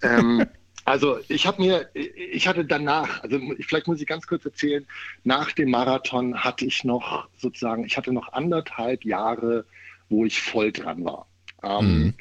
Ähm, 0.01 0.45
also 0.85 1.17
ich 1.27 1.45
habe 1.45 1.61
mir, 1.61 1.89
ich 1.93 2.47
hatte 2.47 2.63
danach, 2.63 3.21
also 3.21 3.39
vielleicht 3.59 3.87
muss 3.87 3.99
ich 3.99 4.07
ganz 4.07 4.25
kurz 4.25 4.45
erzählen, 4.45 4.85
nach 5.23 5.51
dem 5.51 5.69
Marathon 5.69 6.43
hatte 6.43 6.65
ich 6.65 6.83
noch 6.83 7.27
sozusagen, 7.37 7.83
ich 7.85 7.97
hatte 7.97 8.13
noch 8.13 8.31
anderthalb 8.31 9.03
Jahre, 9.03 9.65
wo 10.09 10.25
ich 10.25 10.41
voll 10.41 10.71
dran 10.71 11.03
war. 11.03 11.27
Ähm, 11.61 11.85
mhm. 11.85 12.13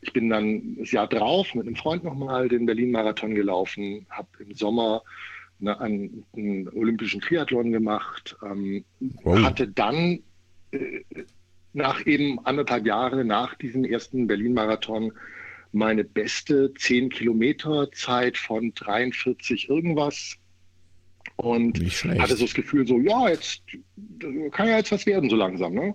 Ich 0.00 0.12
bin 0.12 0.30
dann 0.30 0.76
das 0.78 0.92
Jahr 0.92 1.08
drauf 1.08 1.54
mit 1.54 1.66
einem 1.66 1.76
Freund 1.76 2.04
nochmal 2.04 2.48
den 2.48 2.64
Berlin-Marathon 2.64 3.34
gelaufen, 3.34 4.06
habe 4.08 4.28
im 4.38 4.54
Sommer 4.54 5.02
ne, 5.58 5.78
einen, 5.80 6.24
einen, 6.34 6.68
olympischen 6.68 7.20
Triathlon 7.20 7.72
gemacht, 7.72 8.36
ähm, 8.44 8.84
wow. 9.22 9.42
hatte 9.42 9.68
dann 9.68 10.20
äh, 10.72 11.00
nach 11.72 12.06
eben 12.06 12.44
anderthalb 12.44 12.86
Jahren 12.86 13.26
nach 13.26 13.54
diesem 13.54 13.84
ersten 13.84 14.26
Berlin-Marathon 14.26 15.12
meine 15.72 16.04
beste 16.04 16.72
10 16.72 17.10
Kilometer 17.10 17.90
Zeit 17.92 18.38
von 18.38 18.72
43 18.74 19.68
irgendwas 19.68 20.36
und 21.36 21.78
hatte 21.78 22.36
so 22.36 22.44
das 22.44 22.54
Gefühl 22.54 22.86
so, 22.86 22.98
ja, 22.98 23.28
jetzt 23.28 23.62
kann 24.52 24.68
ja 24.68 24.78
jetzt 24.78 24.92
was 24.92 25.04
werden 25.04 25.28
so 25.28 25.36
langsam. 25.36 25.74
Ne? 25.74 25.94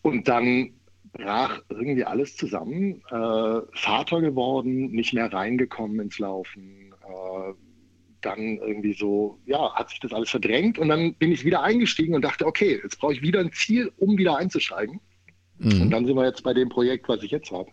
Und 0.00 0.26
dann 0.26 0.72
brach 1.12 1.60
irgendwie 1.68 2.04
alles 2.04 2.36
zusammen. 2.36 3.02
Äh, 3.10 3.60
Vater 3.74 4.20
geworden, 4.20 4.90
nicht 4.90 5.12
mehr 5.12 5.32
reingekommen 5.32 6.00
ins 6.00 6.18
Laufen, 6.18 6.94
äh, 7.02 7.52
dann 8.20 8.58
irgendwie 8.58 8.92
so, 8.92 9.38
ja, 9.46 9.74
hat 9.74 9.90
sich 9.90 10.00
das 10.00 10.12
alles 10.12 10.30
verdrängt 10.30 10.78
und 10.78 10.88
dann 10.88 11.14
bin 11.14 11.32
ich 11.32 11.44
wieder 11.44 11.62
eingestiegen 11.62 12.14
und 12.14 12.22
dachte, 12.22 12.46
okay, 12.46 12.80
jetzt 12.82 12.98
brauche 12.98 13.14
ich 13.14 13.22
wieder 13.22 13.40
ein 13.40 13.52
Ziel, 13.52 13.92
um 13.96 14.18
wieder 14.18 14.36
einzusteigen. 14.36 15.00
Mhm. 15.58 15.82
Und 15.82 15.90
dann 15.90 16.06
sind 16.06 16.16
wir 16.16 16.24
jetzt 16.24 16.42
bei 16.42 16.54
dem 16.54 16.68
Projekt, 16.68 17.08
was 17.08 17.22
ich 17.22 17.30
jetzt 17.30 17.50
habe. 17.50 17.70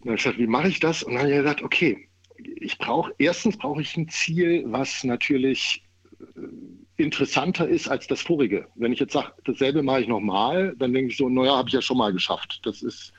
dann 0.00 0.08
habe 0.08 0.16
ich 0.16 0.22
gesagt, 0.22 0.38
wie 0.38 0.46
mache 0.46 0.68
ich 0.68 0.80
das? 0.80 1.02
Und 1.02 1.14
dann 1.14 1.22
habe 1.22 1.30
ich 1.30 1.38
gesagt, 1.38 1.62
okay, 1.62 2.08
ich 2.38 2.78
brauche, 2.78 3.12
erstens 3.18 3.56
brauche 3.56 3.80
ich 3.80 3.96
ein 3.96 4.08
Ziel, 4.08 4.64
was 4.66 5.04
natürlich 5.04 5.82
äh, 6.20 7.02
interessanter 7.02 7.68
ist 7.68 7.88
als 7.88 8.06
das 8.06 8.22
vorige. 8.22 8.68
Wenn 8.74 8.92
ich 8.92 9.00
jetzt 9.00 9.12
sage, 9.12 9.32
dasselbe 9.44 9.82
mache 9.82 10.02
ich 10.02 10.08
nochmal, 10.08 10.74
dann 10.78 10.92
denke 10.92 11.10
ich 11.10 11.16
so, 11.16 11.28
naja, 11.28 11.56
habe 11.56 11.68
ich 11.68 11.74
ja 11.74 11.82
schon 11.82 11.98
mal 11.98 12.12
geschafft. 12.12 12.60
Das 12.64 12.82
ist, 12.82 13.12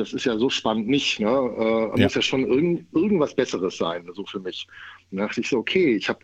das 0.00 0.12
ist 0.12 0.24
ja 0.24 0.36
so 0.36 0.50
spannend 0.50 0.88
nicht. 0.88 1.20
Ne? 1.20 1.28
Äh, 1.28 1.98
ja. 1.98 2.04
Muss 2.04 2.14
ja 2.14 2.22
schon 2.22 2.46
irgend, 2.46 2.92
irgendwas 2.94 3.34
Besseres 3.34 3.76
sein, 3.76 4.08
so 4.12 4.24
für 4.24 4.40
mich. 4.40 4.66
Und 5.10 5.18
dann 5.18 5.28
dachte 5.28 5.40
ich 5.40 5.48
so, 5.48 5.58
okay, 5.58 5.94
ich 5.94 6.08
habe 6.08 6.20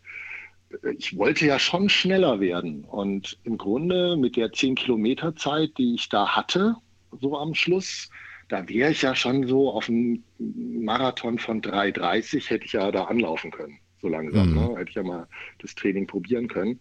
ich 0.99 1.17
wollte 1.17 1.47
ja 1.47 1.59
schon 1.59 1.89
schneller 1.89 2.41
werden. 2.41 2.85
Und 2.85 3.39
im 3.45 3.57
Grunde 3.57 4.17
mit 4.17 4.37
der 4.37 4.53
10 4.53 4.75
Kilometer 4.75 5.37
Zeit, 5.37 5.71
die 5.79 5.95
ich 5.95 6.09
da 6.09 6.35
hatte, 6.35 6.77
so 7.21 7.39
am 7.39 7.55
Schluss, 7.55 8.11
da 8.49 8.69
wäre 8.69 8.91
ich 8.91 9.03
ja 9.03 9.15
schon 9.15 9.47
so 9.47 9.71
auf 9.71 9.89
einen 9.89 10.25
Marathon 10.39 11.39
von 11.39 11.63
3,30 11.63 12.49
hätte 12.49 12.65
ich 12.65 12.73
ja 12.73 12.91
da 12.91 13.05
anlaufen 13.05 13.51
können, 13.51 13.79
so 14.01 14.09
langsam. 14.09 14.51
Mhm. 14.51 14.55
Ne? 14.55 14.79
Hätte 14.79 14.91
ich 14.91 14.97
ja 14.97 15.03
mal 15.03 15.29
das 15.61 15.75
Training 15.75 16.07
probieren 16.07 16.49
können. 16.49 16.81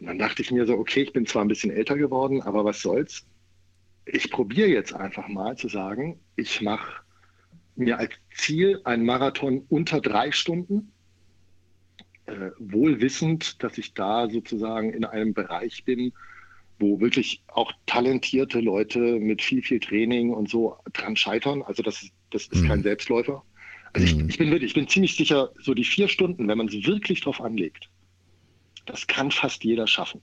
Und 0.00 0.06
dann 0.06 0.18
dachte 0.18 0.42
ich 0.42 0.50
mir 0.50 0.66
so, 0.66 0.74
okay, 0.74 1.02
ich 1.02 1.12
bin 1.12 1.26
zwar 1.26 1.44
ein 1.44 1.48
bisschen 1.48 1.70
älter 1.70 1.96
geworden, 1.96 2.42
aber 2.42 2.64
was 2.64 2.82
soll's? 2.82 3.26
Ich 4.04 4.30
probiere 4.30 4.68
jetzt 4.68 4.94
einfach 4.94 5.28
mal 5.28 5.56
zu 5.56 5.68
sagen, 5.68 6.20
ich 6.36 6.60
mache 6.60 7.02
mir 7.76 7.98
als 7.98 8.12
Ziel 8.34 8.80
einen 8.84 9.04
Marathon 9.04 9.64
unter 9.68 10.00
drei 10.00 10.32
Stunden, 10.32 10.92
äh, 12.26 12.50
wohl 12.58 13.00
wissend, 13.00 13.62
dass 13.62 13.78
ich 13.78 13.94
da 13.94 14.28
sozusagen 14.28 14.92
in 14.92 15.04
einem 15.04 15.34
Bereich 15.34 15.84
bin, 15.84 16.12
wo 16.78 17.00
wirklich 17.00 17.42
auch 17.48 17.72
talentierte 17.86 18.60
Leute 18.60 18.98
mit 18.98 19.40
viel, 19.40 19.62
viel 19.62 19.80
Training 19.80 20.30
und 20.30 20.48
so 20.48 20.76
dran 20.92 21.16
scheitern. 21.16 21.62
Also 21.62 21.82
das, 21.82 22.08
das 22.30 22.46
ist 22.48 22.62
mhm. 22.62 22.68
kein 22.68 22.82
Selbstläufer. 22.82 23.44
Also 23.92 24.06
ich, 24.06 24.16
mhm. 24.16 24.28
ich, 24.28 24.38
bin 24.38 24.50
wirklich, 24.50 24.70
ich 24.70 24.74
bin 24.74 24.88
ziemlich 24.88 25.16
sicher, 25.16 25.50
so 25.58 25.74
die 25.74 25.84
vier 25.84 26.08
Stunden, 26.08 26.48
wenn 26.48 26.58
man 26.58 26.68
es 26.68 26.86
wirklich 26.86 27.20
drauf 27.20 27.40
anlegt, 27.40 27.88
das 28.86 29.06
kann 29.06 29.30
fast 29.30 29.64
jeder 29.64 29.86
schaffen. 29.86 30.20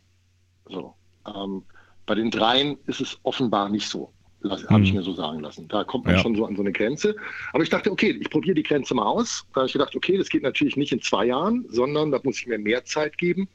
So. 0.66 0.96
Ähm, 1.26 1.64
bei 2.10 2.16
den 2.16 2.32
dreien 2.32 2.76
ist 2.88 3.02
es 3.02 3.20
offenbar 3.22 3.70
nicht 3.70 3.88
so. 3.88 4.12
Hm. 4.42 4.50
Habe 4.50 4.84
ich 4.84 4.94
mir 4.94 5.04
so 5.04 5.14
sagen 5.14 5.42
lassen. 5.42 5.68
Da 5.68 5.84
kommt 5.84 6.06
man 6.06 6.16
ja. 6.16 6.22
schon 6.22 6.36
so 6.36 6.44
an 6.44 6.56
so 6.56 6.64
eine 6.64 6.72
Grenze. 6.72 7.16
Aber 7.54 7.62
ich 7.62 7.70
dachte, 7.70 7.92
okay, 7.92 8.18
ich 8.20 8.32
probiere 8.32 8.56
die 8.56 8.64
Grenze 8.64 8.96
mal 8.96 9.06
aus. 9.06 9.46
Da 9.54 9.58
habe 9.58 9.68
ich 9.68 9.74
gedacht, 9.74 9.96
okay, 9.96 10.18
das 10.18 10.28
geht 10.28 10.42
natürlich 10.42 10.76
nicht 10.76 10.92
in 10.92 11.04
zwei 11.04 11.26
Jahren, 11.26 11.68
sondern 11.70 12.10
da 12.10 12.20
muss 12.24 12.40
ich 12.40 12.48
mir 12.48 12.58
mehr 12.58 12.84
Zeit 12.84 13.20
geben. 13.20 13.48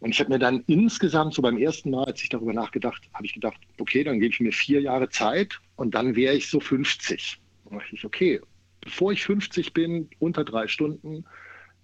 Und 0.00 0.12
ich 0.12 0.20
habe 0.20 0.30
mir 0.30 0.38
dann 0.38 0.64
insgesamt, 0.66 1.34
so 1.34 1.42
beim 1.42 1.58
ersten 1.58 1.90
Mal, 1.90 2.04
als 2.04 2.22
ich 2.22 2.30
darüber 2.30 2.54
nachgedacht, 2.54 3.02
habe 3.12 3.26
ich 3.26 3.34
gedacht, 3.34 3.58
okay, 3.78 4.02
dann 4.02 4.18
gebe 4.18 4.32
ich 4.32 4.40
mir 4.40 4.52
vier 4.52 4.80
Jahre 4.80 5.10
Zeit 5.10 5.60
und 5.76 5.94
dann 5.94 6.16
wäre 6.16 6.36
ich 6.36 6.48
so 6.48 6.60
50. 6.60 7.38
Und 7.66 7.82
dachte 7.82 7.94
ich, 7.94 8.04
okay, 8.06 8.40
bevor 8.80 9.12
ich 9.12 9.24
50 9.24 9.74
bin, 9.74 10.08
unter 10.20 10.42
drei 10.42 10.68
Stunden, 10.68 11.26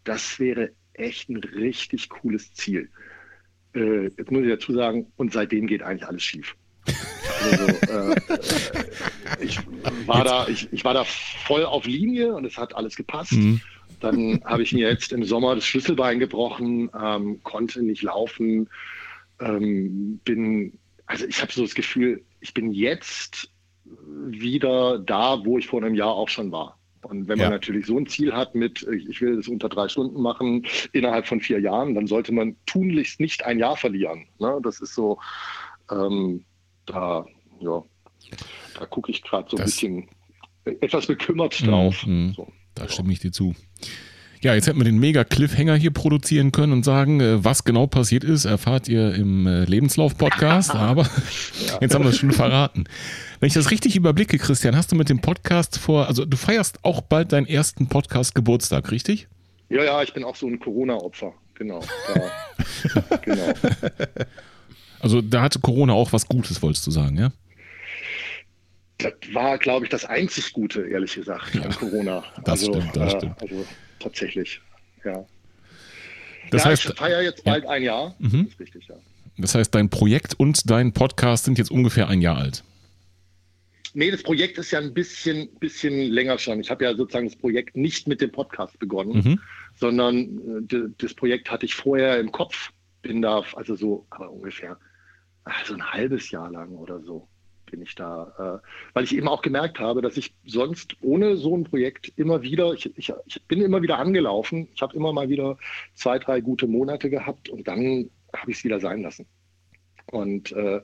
das 0.04 0.40
wäre 0.40 0.70
echt 0.94 1.28
ein 1.28 1.36
richtig 1.36 2.08
cooles 2.08 2.54
Ziel. 2.54 2.88
Äh, 3.74 4.04
jetzt 4.16 4.30
muss 4.30 4.42
ich 4.42 4.48
dazu 4.48 4.72
sagen, 4.72 5.06
und 5.16 5.32
seitdem 5.32 5.66
geht 5.66 5.82
eigentlich 5.82 6.06
alles 6.06 6.22
schief. 6.22 6.54
Also, 7.42 7.64
äh, 7.66 8.14
ich, 9.40 9.58
war 10.06 10.24
da, 10.24 10.48
ich, 10.48 10.72
ich, 10.72 10.84
war 10.84 10.94
da 10.94 11.04
voll 11.04 11.64
auf 11.64 11.86
Linie 11.86 12.34
und 12.34 12.44
es 12.44 12.56
hat 12.56 12.74
alles 12.74 12.96
gepasst. 12.96 13.32
Mhm. 13.32 13.60
Dann 14.00 14.42
habe 14.44 14.62
ich 14.62 14.72
mir 14.72 14.88
jetzt 14.88 15.12
im 15.12 15.24
Sommer 15.24 15.54
das 15.54 15.64
Schlüsselbein 15.64 16.18
gebrochen, 16.18 16.90
ähm, 17.00 17.42
konnte 17.42 17.82
nicht 17.82 18.02
laufen, 18.02 18.68
ähm, 19.40 20.20
bin, 20.24 20.78
also 21.06 21.26
ich 21.26 21.40
habe 21.40 21.52
so 21.52 21.62
das 21.62 21.74
Gefühl, 21.74 22.22
ich 22.40 22.54
bin 22.54 22.72
jetzt 22.72 23.50
wieder 23.84 24.98
da, 24.98 25.44
wo 25.44 25.58
ich 25.58 25.66
vor 25.66 25.82
einem 25.82 25.94
Jahr 25.94 26.12
auch 26.12 26.28
schon 26.28 26.52
war. 26.52 26.78
Und 27.04 27.28
wenn 27.28 27.38
man 27.38 27.46
ja. 27.46 27.50
natürlich 27.50 27.86
so 27.86 27.98
ein 27.98 28.06
Ziel 28.06 28.32
hat 28.32 28.54
mit, 28.54 28.82
ich 28.82 29.20
will 29.20 29.38
es 29.38 29.48
unter 29.48 29.68
drei 29.68 29.88
Stunden 29.88 30.20
machen, 30.20 30.66
innerhalb 30.92 31.26
von 31.26 31.40
vier 31.40 31.60
Jahren, 31.60 31.94
dann 31.94 32.06
sollte 32.06 32.32
man 32.32 32.56
tunlichst 32.66 33.20
nicht 33.20 33.44
ein 33.44 33.58
Jahr 33.58 33.76
verlieren. 33.76 34.26
Ne? 34.38 34.58
Das 34.62 34.80
ist 34.80 34.94
so, 34.94 35.18
ähm, 35.90 36.44
da, 36.86 37.26
ja, 37.60 37.82
da 38.78 38.86
gucke 38.86 39.10
ich 39.10 39.22
gerade 39.22 39.48
so 39.50 39.56
ein 39.56 39.64
bisschen 39.64 40.08
etwas 40.64 41.06
bekümmert 41.06 41.60
mhm, 41.60 41.66
drauf. 41.66 42.06
Mm, 42.06 42.30
so. 42.30 42.48
Da 42.74 42.88
stimme 42.88 43.12
ich 43.12 43.20
dir 43.20 43.32
zu. 43.32 43.54
Ja, 44.44 44.54
jetzt 44.54 44.66
hätten 44.66 44.78
wir 44.78 44.84
den 44.84 44.98
mega 44.98 45.24
Cliffhanger 45.24 45.74
hier 45.74 45.90
produzieren 45.90 46.52
können 46.52 46.74
und 46.74 46.84
sagen, 46.84 47.18
äh, 47.18 47.42
was 47.42 47.64
genau 47.64 47.86
passiert 47.86 48.24
ist, 48.24 48.44
erfahrt 48.44 48.88
ihr 48.88 49.14
im 49.14 49.46
äh, 49.46 49.64
Lebenslauf-Podcast, 49.64 50.70
aber 50.74 51.08
jetzt 51.80 51.94
haben 51.94 52.04
wir 52.04 52.10
es 52.10 52.18
schon 52.18 52.30
verraten. 52.30 52.84
Wenn 53.40 53.46
ich 53.46 53.54
das 53.54 53.70
richtig 53.70 53.96
überblicke, 53.96 54.36
Christian, 54.36 54.76
hast 54.76 54.92
du 54.92 54.96
mit 54.96 55.08
dem 55.08 55.22
Podcast 55.22 55.78
vor, 55.78 56.08
also 56.08 56.26
du 56.26 56.36
feierst 56.36 56.84
auch 56.84 57.00
bald 57.00 57.32
deinen 57.32 57.46
ersten 57.46 57.88
Podcast-Geburtstag, 57.88 58.90
richtig? 58.90 59.28
Ja, 59.70 59.82
ja, 59.82 60.02
ich 60.02 60.12
bin 60.12 60.24
auch 60.24 60.36
so 60.36 60.46
ein 60.46 60.58
Corona-Opfer, 60.58 61.32
genau. 61.54 61.80
Genau. 63.22 63.54
Also 65.00 65.22
da 65.22 65.40
hatte 65.40 65.58
Corona 65.60 65.94
auch 65.94 66.12
was 66.12 66.28
Gutes, 66.28 66.60
wolltest 66.60 66.86
du 66.86 66.90
sagen, 66.90 67.16
ja? 67.16 67.32
Das 68.98 69.14
war, 69.32 69.56
glaube 69.56 69.86
ich, 69.86 69.90
das 69.90 70.04
einzig 70.04 70.52
Gute, 70.52 70.82
ehrlich 70.82 71.14
gesagt, 71.14 71.54
ja, 71.54 71.62
an 71.62 71.70
Corona. 71.70 72.24
Das 72.44 72.60
also, 72.60 72.74
stimmt, 72.74 72.94
das 72.94 73.14
äh, 73.14 73.16
stimmt. 73.16 73.40
Also 73.40 73.64
tatsächlich, 74.04 74.60
ja. 75.04 75.26
Das 76.50 76.64
ja, 76.64 76.70
heißt, 76.70 76.84
ich 76.84 76.94
feiere 76.94 77.22
jetzt 77.22 77.42
bald 77.44 77.64
ja. 77.64 77.70
ein 77.70 77.82
Jahr. 77.82 78.14
Mhm. 78.18 78.48
Das 78.48 78.60
richtig, 78.60 78.86
ja. 78.86 78.96
Das 79.38 79.54
heißt, 79.54 79.74
dein 79.74 79.90
Projekt 79.90 80.34
und 80.38 80.70
dein 80.70 80.92
Podcast 80.92 81.46
sind 81.46 81.58
jetzt 81.58 81.70
ungefähr 81.70 82.08
ein 82.08 82.20
Jahr 82.20 82.38
alt. 82.38 82.62
Nee, 83.94 84.10
das 84.10 84.22
Projekt 84.22 84.58
ist 84.58 84.70
ja 84.72 84.80
ein 84.80 84.92
bisschen, 84.92 85.48
bisschen 85.60 86.10
länger 86.10 86.38
schon. 86.38 86.60
Ich 86.60 86.70
habe 86.70 86.84
ja 86.84 86.94
sozusagen 86.94 87.26
das 87.26 87.36
Projekt 87.36 87.76
nicht 87.76 88.08
mit 88.08 88.20
dem 88.20 88.30
Podcast 88.30 88.78
begonnen, 88.78 89.22
mhm. 89.24 89.40
sondern 89.76 90.66
äh, 90.70 90.88
das 90.98 91.14
Projekt 91.14 91.50
hatte 91.50 91.66
ich 91.66 91.74
vorher 91.74 92.18
im 92.18 92.30
Kopf. 92.30 92.70
Bin 93.02 93.22
da 93.22 93.42
also 93.54 93.74
so, 93.74 94.06
aber 94.10 94.30
ungefähr 94.30 94.78
also 95.44 95.74
ein 95.74 95.92
halbes 95.92 96.30
Jahr 96.30 96.50
lang 96.50 96.70
oder 96.70 97.00
so 97.02 97.28
bin 97.74 97.82
ich 97.82 97.96
da, 97.96 98.60
äh, 98.62 98.68
weil 98.92 99.02
ich 99.02 99.16
eben 99.16 99.26
auch 99.26 99.42
gemerkt 99.42 99.80
habe, 99.80 100.00
dass 100.00 100.16
ich 100.16 100.32
sonst 100.46 100.96
ohne 101.00 101.36
so 101.36 101.56
ein 101.56 101.64
Projekt 101.64 102.12
immer 102.16 102.42
wieder, 102.42 102.72
ich, 102.72 102.96
ich, 102.96 103.12
ich 103.26 103.42
bin 103.46 103.60
immer 103.60 103.82
wieder 103.82 103.98
angelaufen, 103.98 104.68
ich 104.72 104.80
habe 104.80 104.94
immer 104.94 105.12
mal 105.12 105.28
wieder 105.28 105.58
zwei, 105.94 106.20
drei 106.20 106.40
gute 106.40 106.68
Monate 106.68 107.10
gehabt 107.10 107.48
und 107.48 107.66
dann 107.66 108.10
habe 108.32 108.50
ich 108.52 108.58
es 108.58 108.64
wieder 108.64 108.78
sein 108.78 109.02
lassen. 109.02 109.26
Und 110.06 110.52
äh, 110.52 110.80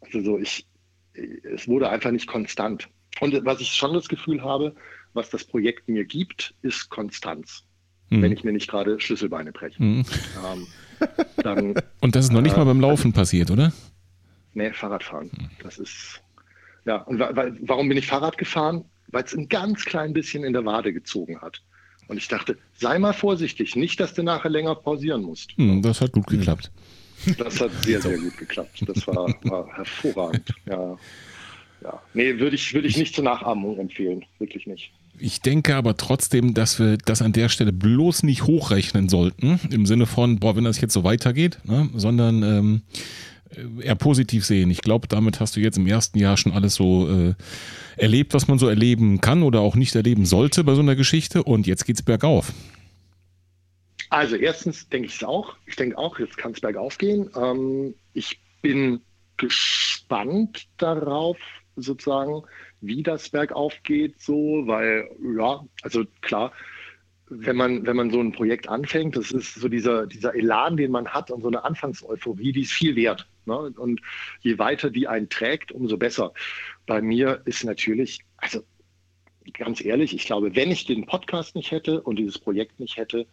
also 0.00 0.20
so, 0.20 0.38
ich, 0.38 0.64
es 1.12 1.66
wurde 1.66 1.88
einfach 1.88 2.12
nicht 2.12 2.28
konstant. 2.28 2.88
Und 3.20 3.44
was 3.44 3.60
ich 3.60 3.74
schon 3.74 3.94
das 3.94 4.08
Gefühl 4.08 4.42
habe, 4.42 4.76
was 5.14 5.30
das 5.30 5.44
Projekt 5.44 5.88
mir 5.88 6.04
gibt, 6.04 6.54
ist 6.62 6.88
Konstanz. 6.88 7.64
Mhm. 8.10 8.22
Wenn 8.22 8.32
ich 8.32 8.44
mir 8.44 8.52
nicht 8.52 8.70
gerade 8.70 9.00
Schlüsselbeine 9.00 9.50
breche. 9.50 9.82
Mhm. 9.82 10.04
Ähm, 10.46 10.66
dann, 11.38 11.74
und 12.00 12.14
das 12.14 12.26
ist 12.26 12.32
noch 12.32 12.42
nicht 12.42 12.54
äh, 12.54 12.58
mal 12.58 12.64
beim 12.64 12.80
Laufen 12.80 13.12
passiert, 13.12 13.50
oder? 13.50 13.72
Nee, 14.54 14.72
Fahrradfahren. 14.72 15.30
Das 15.62 15.78
ist. 15.78 16.22
Ja, 16.88 17.02
und 17.02 17.18
warum 17.20 17.86
bin 17.90 17.98
ich 17.98 18.06
Fahrrad 18.06 18.38
gefahren? 18.38 18.82
Weil 19.08 19.22
es 19.22 19.34
ein 19.34 19.50
ganz 19.50 19.84
klein 19.84 20.14
bisschen 20.14 20.42
in 20.42 20.54
der 20.54 20.64
Wade 20.64 20.94
gezogen 20.94 21.38
hat. 21.42 21.60
Und 22.08 22.16
ich 22.16 22.28
dachte, 22.28 22.56
sei 22.78 22.98
mal 22.98 23.12
vorsichtig, 23.12 23.76
nicht, 23.76 24.00
dass 24.00 24.14
du 24.14 24.22
nachher 24.22 24.48
länger 24.48 24.74
pausieren 24.74 25.20
musst. 25.20 25.52
Hm, 25.58 25.82
das 25.82 26.00
hat 26.00 26.12
gut 26.12 26.26
geklappt. 26.26 26.70
Das 27.36 27.60
hat 27.60 27.72
sehr, 27.84 28.00
sehr 28.00 28.16
gut 28.16 28.38
geklappt. 28.38 28.82
Das 28.86 29.06
war, 29.06 29.28
war 29.42 29.68
hervorragend. 29.76 30.54
Ja. 30.64 30.96
Ja. 31.82 32.02
Nee, 32.14 32.38
würde 32.38 32.56
ich, 32.56 32.72
würd 32.72 32.86
ich 32.86 32.96
nicht 32.96 33.14
zur 33.14 33.24
Nachahmung 33.24 33.78
empfehlen. 33.78 34.24
Wirklich 34.38 34.66
nicht. 34.66 34.90
Ich 35.18 35.42
denke 35.42 35.76
aber 35.76 35.98
trotzdem, 35.98 36.54
dass 36.54 36.78
wir 36.78 36.96
das 36.96 37.20
an 37.20 37.34
der 37.34 37.50
Stelle 37.50 37.72
bloß 37.72 38.22
nicht 38.22 38.44
hochrechnen 38.44 39.10
sollten, 39.10 39.60
im 39.70 39.84
Sinne 39.84 40.06
von, 40.06 40.38
boah, 40.38 40.56
wenn 40.56 40.64
das 40.64 40.80
jetzt 40.80 40.94
so 40.94 41.04
weitergeht, 41.04 41.58
ne? 41.64 41.90
sondern 41.94 42.42
ähm, 42.42 42.82
äh, 42.92 43.00
eher 43.82 43.94
positiv 43.94 44.44
sehen. 44.44 44.70
Ich 44.70 44.82
glaube, 44.82 45.08
damit 45.08 45.40
hast 45.40 45.56
du 45.56 45.60
jetzt 45.60 45.78
im 45.78 45.86
ersten 45.86 46.18
Jahr 46.18 46.36
schon 46.36 46.52
alles 46.52 46.74
so 46.74 47.08
äh, 47.08 47.34
erlebt, 47.96 48.34
was 48.34 48.48
man 48.48 48.58
so 48.58 48.68
erleben 48.68 49.20
kann 49.20 49.42
oder 49.42 49.60
auch 49.60 49.76
nicht 49.76 49.94
erleben 49.94 50.26
sollte 50.26 50.64
bei 50.64 50.74
so 50.74 50.80
einer 50.80 50.96
Geschichte. 50.96 51.42
Und 51.42 51.66
jetzt 51.66 51.84
geht 51.84 51.96
es 51.96 52.02
bergauf. 52.02 52.52
Also 54.10 54.36
erstens 54.36 54.88
denke 54.88 55.08
ich 55.08 55.16
es 55.16 55.24
auch. 55.24 55.54
Ich 55.66 55.76
denke 55.76 55.98
auch, 55.98 56.18
jetzt 56.18 56.36
kann 56.38 56.52
es 56.52 56.60
bergauf 56.60 56.98
gehen. 56.98 57.30
Ähm, 57.36 57.94
ich 58.14 58.40
bin 58.62 59.00
gespannt 59.36 60.66
darauf, 60.78 61.36
sozusagen, 61.76 62.42
wie 62.80 63.02
das 63.02 63.28
bergauf 63.28 63.74
geht, 63.82 64.20
so, 64.20 64.62
weil, 64.66 65.08
ja, 65.36 65.64
also 65.82 66.04
klar, 66.22 66.52
wenn 67.30 67.56
man, 67.56 67.86
wenn 67.86 67.96
man 67.96 68.10
so 68.10 68.20
ein 68.20 68.32
Projekt 68.32 68.68
anfängt, 68.68 69.16
das 69.16 69.30
ist 69.32 69.54
so 69.54 69.68
dieser, 69.68 70.06
dieser 70.06 70.34
Elan, 70.34 70.76
den 70.76 70.90
man 70.90 71.06
hat 71.08 71.30
und 71.30 71.42
so 71.42 71.48
eine 71.48 71.64
Anfangseuphorie, 71.64 72.52
die 72.52 72.62
ist 72.62 72.72
viel 72.72 72.96
wert. 72.96 73.28
Ne? 73.48 73.72
Und 73.76 74.00
je 74.40 74.58
weiter 74.58 74.90
die 74.90 75.08
einen 75.08 75.28
trägt, 75.28 75.72
umso 75.72 75.96
besser. 75.96 76.32
Bei 76.86 77.02
mir 77.02 77.42
ist 77.44 77.64
natürlich, 77.64 78.20
also 78.36 78.62
ganz 79.52 79.84
ehrlich, 79.84 80.14
ich 80.14 80.24
glaube, 80.24 80.54
wenn 80.54 80.70
ich 80.70 80.84
den 80.84 81.06
Podcast 81.06 81.56
nicht 81.56 81.72
hätte 81.72 82.02
und 82.02 82.16
dieses 82.16 82.38
Projekt 82.38 82.78
nicht 82.78 82.96
hätte, 82.96 83.26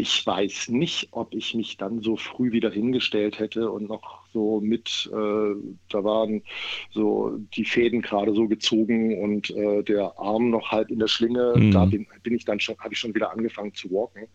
ich 0.00 0.24
weiß 0.24 0.68
nicht, 0.68 1.08
ob 1.10 1.34
ich 1.34 1.54
mich 1.54 1.76
dann 1.76 2.00
so 2.02 2.16
früh 2.16 2.52
wieder 2.52 2.70
hingestellt 2.70 3.40
hätte 3.40 3.68
und 3.68 3.88
noch 3.88 4.24
so 4.32 4.60
mit, 4.60 5.10
äh, 5.12 5.54
da 5.88 6.04
waren 6.04 6.44
so 6.92 7.36
die 7.54 7.64
Fäden 7.64 8.00
gerade 8.00 8.32
so 8.32 8.46
gezogen 8.46 9.20
und 9.20 9.50
äh, 9.50 9.82
der 9.82 10.16
Arm 10.16 10.50
noch 10.50 10.70
halb 10.70 10.92
in 10.92 11.00
der 11.00 11.08
Schlinge. 11.08 11.52
Mhm. 11.56 11.72
Da 11.72 11.84
bin, 11.84 12.06
bin, 12.22 12.36
ich 12.36 12.44
dann 12.44 12.60
schon, 12.60 12.78
habe 12.78 12.94
ich 12.94 13.00
schon 13.00 13.12
wieder 13.12 13.32
angefangen 13.32 13.74
zu 13.74 13.90
walken. 13.90 14.28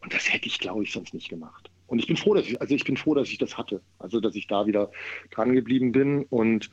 Und 0.00 0.14
das 0.14 0.32
hätte 0.32 0.46
ich, 0.46 0.60
glaube 0.60 0.84
ich, 0.84 0.92
sonst 0.92 1.12
nicht 1.12 1.28
gemacht. 1.28 1.70
Und 1.90 1.98
ich 1.98 2.06
bin 2.06 2.16
froh, 2.16 2.34
dass 2.34 2.46
ich, 2.46 2.60
also 2.60 2.72
ich 2.72 2.84
bin 2.84 2.96
froh, 2.96 3.14
dass 3.14 3.28
ich 3.28 3.38
das 3.38 3.58
hatte. 3.58 3.80
Also, 3.98 4.20
dass 4.20 4.36
ich 4.36 4.46
da 4.46 4.64
wieder 4.66 4.92
dran 5.32 5.54
geblieben 5.54 5.90
bin 5.90 6.24
und 6.30 6.70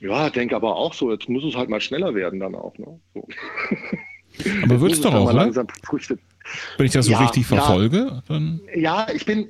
ja, 0.00 0.30
denke 0.30 0.56
aber 0.56 0.74
auch 0.74 0.94
so, 0.94 1.12
jetzt 1.12 1.28
muss 1.28 1.44
es 1.44 1.54
halt 1.54 1.70
mal 1.70 1.80
schneller 1.80 2.12
werden 2.16 2.40
dann 2.40 2.56
auch. 2.56 2.76
Ne? 2.76 2.98
So. 3.14 3.28
Aber 4.62 4.80
wird 4.80 4.92
es 4.92 5.00
doch 5.00 5.12
auch, 5.12 5.32
ne? 5.32 5.54
Wenn 6.76 6.86
ich 6.86 6.92
das 6.92 7.06
so 7.06 7.12
ja, 7.12 7.18
richtig 7.18 7.46
verfolge, 7.46 7.98
ja, 7.98 8.22
dann. 8.26 8.60
Ja, 8.74 9.06
ich 9.14 9.26
bin, 9.26 9.48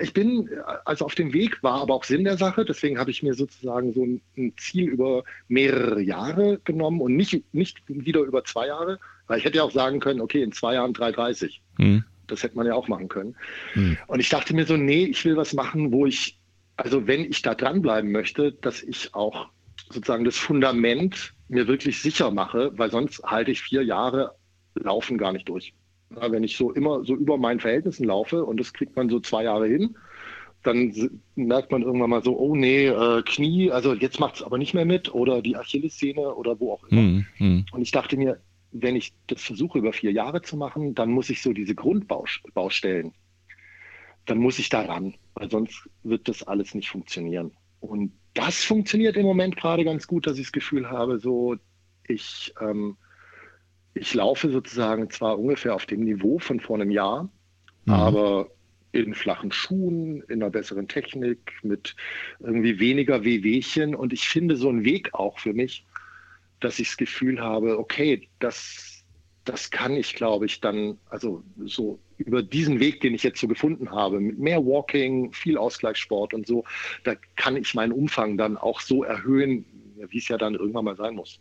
ich 0.00 0.12
bin, 0.12 0.48
also 0.86 1.04
auf 1.04 1.14
dem 1.14 1.32
Weg 1.34 1.62
war 1.62 1.82
aber 1.82 1.94
auch 1.94 2.04
Sinn 2.04 2.24
der 2.24 2.38
Sache. 2.38 2.64
Deswegen 2.64 2.98
habe 2.98 3.10
ich 3.10 3.22
mir 3.22 3.34
sozusagen 3.34 3.92
so 3.92 4.04
ein, 4.04 4.22
ein, 4.38 4.54
Ziel 4.56 4.88
über 4.88 5.22
mehrere 5.48 6.00
Jahre 6.00 6.58
genommen 6.64 7.02
und 7.02 7.14
nicht, 7.14 7.42
nicht 7.52 7.82
wieder 7.86 8.20
über 8.20 8.42
zwei 8.44 8.68
Jahre, 8.68 8.98
weil 9.26 9.38
ich 9.38 9.44
hätte 9.44 9.58
ja 9.58 9.64
auch 9.64 9.70
sagen 9.70 10.00
können, 10.00 10.22
okay, 10.22 10.42
in 10.42 10.52
zwei 10.52 10.74
Jahren 10.74 10.94
3,30. 10.94 11.58
Hm. 11.76 12.04
Das 12.28 12.42
hätte 12.42 12.56
man 12.56 12.66
ja 12.66 12.74
auch 12.74 12.88
machen 12.88 13.08
können. 13.08 13.34
Hm. 13.72 13.96
Und 14.06 14.20
ich 14.20 14.28
dachte 14.28 14.54
mir 14.54 14.66
so, 14.66 14.76
nee, 14.76 15.04
ich 15.04 15.24
will 15.24 15.36
was 15.36 15.52
machen, 15.52 15.92
wo 15.92 16.06
ich 16.06 16.38
also 16.78 17.06
wenn 17.08 17.24
ich 17.24 17.42
da 17.42 17.54
dranbleiben 17.54 18.10
möchte, 18.12 18.52
dass 18.52 18.82
ich 18.82 19.12
auch 19.12 19.48
sozusagen 19.90 20.24
das 20.24 20.36
Fundament 20.36 21.34
mir 21.48 21.66
wirklich 21.66 22.00
sicher 22.00 22.30
mache, 22.30 22.70
weil 22.76 22.90
sonst 22.90 23.22
halte 23.24 23.50
ich 23.50 23.60
vier 23.60 23.82
Jahre 23.82 24.34
Laufen 24.74 25.18
gar 25.18 25.32
nicht 25.32 25.48
durch. 25.48 25.74
Ja, 26.14 26.30
wenn 26.30 26.44
ich 26.44 26.56
so 26.56 26.72
immer 26.72 27.04
so 27.04 27.16
über 27.16 27.36
meinen 27.36 27.58
Verhältnissen 27.58 28.04
laufe 28.04 28.44
und 28.44 28.60
das 28.60 28.72
kriegt 28.72 28.94
man 28.94 29.08
so 29.08 29.18
zwei 29.18 29.42
Jahre 29.42 29.66
hin, 29.66 29.96
dann 30.62 30.94
merkt 31.34 31.72
man 31.72 31.82
irgendwann 31.82 32.10
mal 32.10 32.22
so, 32.22 32.38
oh 32.38 32.54
nee, 32.54 32.86
äh, 32.86 33.22
Knie, 33.22 33.72
also 33.72 33.94
jetzt 33.94 34.20
macht 34.20 34.36
es 34.36 34.42
aber 34.42 34.56
nicht 34.56 34.72
mehr 34.72 34.84
mit 34.84 35.12
oder 35.12 35.42
die 35.42 35.56
Achillessehne 35.56 36.32
oder 36.34 36.60
wo 36.60 36.74
auch 36.74 36.84
immer. 36.84 37.00
Mm, 37.00 37.26
mm. 37.38 37.66
Und 37.72 37.82
ich 37.82 37.90
dachte 37.90 38.16
mir, 38.16 38.40
wenn 38.72 38.96
ich 38.96 39.12
das 39.26 39.42
versuche 39.42 39.78
über 39.78 39.92
vier 39.92 40.12
Jahre 40.12 40.42
zu 40.42 40.56
machen, 40.56 40.94
dann 40.94 41.10
muss 41.10 41.30
ich 41.30 41.42
so 41.42 41.52
diese 41.52 41.74
Grundbaustellen, 41.74 43.12
dann 44.26 44.38
muss 44.38 44.58
ich 44.58 44.68
da 44.68 44.82
ran, 44.82 45.14
weil 45.34 45.50
sonst 45.50 45.88
wird 46.02 46.28
das 46.28 46.42
alles 46.42 46.74
nicht 46.74 46.90
funktionieren. 46.90 47.52
Und 47.80 48.12
das 48.34 48.64
funktioniert 48.64 49.16
im 49.16 49.26
Moment 49.26 49.56
gerade 49.56 49.84
ganz 49.84 50.06
gut, 50.06 50.26
dass 50.26 50.38
ich 50.38 50.46
das 50.46 50.52
Gefühl 50.52 50.90
habe, 50.90 51.18
so 51.18 51.56
ich, 52.06 52.52
ähm, 52.60 52.96
ich 53.94 54.14
laufe 54.14 54.50
sozusagen 54.50 55.10
zwar 55.10 55.38
ungefähr 55.38 55.74
auf 55.74 55.86
dem 55.86 56.04
Niveau 56.04 56.38
von 56.38 56.60
vor 56.60 56.76
einem 56.76 56.90
Jahr, 56.90 57.30
mhm. 57.84 57.92
aber 57.92 58.50
in 58.92 59.14
flachen 59.14 59.52
Schuhen, 59.52 60.22
in 60.28 60.42
einer 60.42 60.50
besseren 60.50 60.88
Technik, 60.88 61.52
mit 61.62 61.94
irgendwie 62.40 62.78
weniger 62.78 63.24
Wehwehchen. 63.24 63.94
Und 63.94 64.12
ich 64.12 64.28
finde 64.28 64.56
so 64.56 64.68
einen 64.68 64.84
Weg 64.84 65.14
auch 65.14 65.38
für 65.38 65.52
mich, 65.52 65.84
dass 66.60 66.78
ich 66.78 66.88
das 66.88 66.96
Gefühl 66.96 67.40
habe, 67.40 67.78
okay, 67.78 68.28
das, 68.38 69.04
das 69.44 69.70
kann 69.70 69.94
ich, 69.94 70.14
glaube 70.14 70.46
ich, 70.46 70.60
dann, 70.60 70.98
also 71.08 71.42
so 71.64 71.98
über 72.18 72.42
diesen 72.42 72.80
Weg, 72.80 73.00
den 73.00 73.14
ich 73.14 73.22
jetzt 73.22 73.40
so 73.40 73.48
gefunden 73.48 73.90
habe, 73.90 74.20
mit 74.20 74.38
mehr 74.38 74.64
Walking, 74.64 75.32
viel 75.32 75.56
Ausgleichssport 75.56 76.34
und 76.34 76.46
so, 76.46 76.64
da 77.04 77.14
kann 77.36 77.56
ich 77.56 77.74
meinen 77.74 77.92
Umfang 77.92 78.36
dann 78.36 78.56
auch 78.56 78.80
so 78.80 79.04
erhöhen, 79.04 79.64
wie 80.10 80.18
es 80.18 80.28
ja 80.28 80.36
dann 80.36 80.54
irgendwann 80.54 80.84
mal 80.84 80.96
sein 80.96 81.14
muss. 81.14 81.40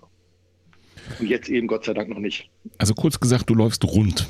Und 1.19 1.27
jetzt 1.27 1.49
eben 1.49 1.67
Gott 1.67 1.85
sei 1.85 1.93
Dank 1.93 2.09
noch 2.09 2.19
nicht. 2.19 2.49
Also 2.77 2.93
kurz 2.93 3.19
gesagt, 3.19 3.49
du 3.49 3.55
läufst 3.55 3.83
rund. 3.85 4.27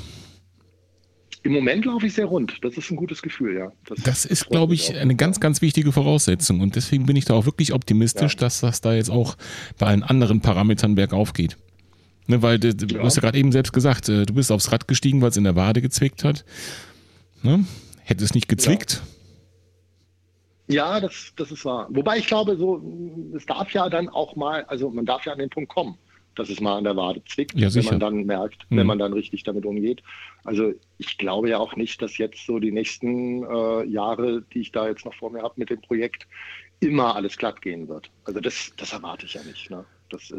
Im 1.48 1.54
Moment 1.54 1.86
laufe 1.86 2.06
ich 2.06 2.12
sehr 2.12 2.26
rund. 2.26 2.62
Das 2.62 2.76
ist 2.76 2.90
ein 2.90 2.96
gutes 2.96 3.22
Gefühl, 3.22 3.56
ja. 3.56 3.72
Das, 3.86 4.02
das 4.02 4.24
ist, 4.26 4.50
glaube 4.50 4.74
ich, 4.74 4.94
eine 4.94 5.16
ganz, 5.16 5.40
ganz 5.40 5.62
wichtige 5.62 5.92
Voraussetzung. 5.92 6.60
Und 6.60 6.76
deswegen 6.76 7.06
bin 7.06 7.16
ich 7.16 7.24
da 7.24 7.32
auch 7.32 7.46
wirklich 7.46 7.72
optimistisch, 7.72 8.34
ja. 8.34 8.40
dass 8.40 8.60
das 8.60 8.82
da 8.82 8.92
jetzt 8.92 9.08
auch 9.08 9.34
bei 9.78 9.86
allen 9.86 10.02
anderen 10.02 10.42
Parametern 10.42 10.94
bergauf 10.94 11.32
geht. 11.32 11.56
Ne, 12.26 12.42
weil 12.42 12.58
du, 12.58 12.68
ja. 12.94 13.02
hast 13.02 13.16
ja 13.16 13.22
gerade 13.22 13.38
eben 13.38 13.50
selbst 13.50 13.72
gesagt, 13.72 14.10
äh, 14.10 14.26
du 14.26 14.34
bist 14.34 14.52
aufs 14.52 14.70
Rad 14.72 14.88
gestiegen, 14.88 15.22
weil 15.22 15.30
es 15.30 15.38
in 15.38 15.44
der 15.44 15.56
Wade 15.56 15.80
gezwickt 15.80 16.22
hat. 16.22 16.44
Ne? 17.42 17.64
Hätte 18.04 18.24
es 18.24 18.34
nicht 18.34 18.48
gezwickt? 18.48 19.00
Ja. 20.66 20.96
ja, 20.96 21.00
das, 21.00 21.32
das 21.34 21.50
ist 21.50 21.64
wahr. 21.64 21.86
Wobei 21.88 22.18
ich 22.18 22.26
glaube, 22.26 22.58
so, 22.58 22.82
es 23.34 23.46
darf 23.46 23.70
ja 23.70 23.88
dann 23.88 24.10
auch 24.10 24.36
mal, 24.36 24.64
also 24.64 24.90
man 24.90 25.06
darf 25.06 25.24
ja 25.24 25.32
an 25.32 25.38
den 25.38 25.48
Punkt 25.48 25.70
kommen 25.70 25.96
dass 26.38 26.50
es 26.50 26.60
mal 26.60 26.76
an 26.76 26.84
der 26.84 26.96
Wade 26.96 27.22
zwickt, 27.24 27.54
ja, 27.54 27.72
wenn 27.74 27.84
man 27.84 28.00
dann 28.00 28.24
merkt, 28.24 28.70
mhm. 28.70 28.76
wenn 28.76 28.86
man 28.86 28.98
dann 28.98 29.12
richtig 29.12 29.42
damit 29.44 29.66
umgeht. 29.66 30.02
Also 30.44 30.72
ich 30.98 31.18
glaube 31.18 31.48
ja 31.50 31.58
auch 31.58 31.76
nicht, 31.76 32.00
dass 32.00 32.18
jetzt 32.18 32.46
so 32.46 32.58
die 32.58 32.72
nächsten 32.72 33.42
äh, 33.44 33.84
Jahre, 33.84 34.42
die 34.52 34.60
ich 34.60 34.72
da 34.72 34.88
jetzt 34.88 35.04
noch 35.04 35.14
vor 35.14 35.30
mir 35.30 35.42
habe 35.42 35.54
mit 35.56 35.70
dem 35.70 35.80
Projekt, 35.80 36.26
immer 36.80 37.16
alles 37.16 37.36
glatt 37.36 37.60
gehen 37.60 37.88
wird. 37.88 38.10
Also 38.24 38.40
das, 38.40 38.72
das 38.76 38.92
erwarte 38.92 39.26
ich 39.26 39.34
ja 39.34 39.42
nicht. 39.42 39.70
Ne? 39.70 39.84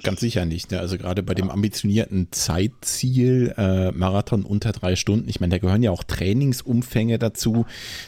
Ganz 0.03 0.19
sicher 0.19 0.45
nicht. 0.45 0.71
Ne? 0.71 0.79
Also 0.79 0.97
gerade 0.97 1.23
bei 1.23 1.33
ja. 1.33 1.35
dem 1.35 1.49
ambitionierten 1.49 2.27
Zeitziel, 2.31 3.53
äh, 3.57 3.91
Marathon 3.91 4.43
unter 4.43 4.71
drei 4.71 4.95
Stunden, 4.95 5.29
ich 5.29 5.39
meine, 5.39 5.51
da 5.51 5.57
gehören 5.59 5.83
ja 5.83 5.91
auch 5.91 6.03
Trainingsumfänge 6.03 7.19
dazu. 7.19 7.65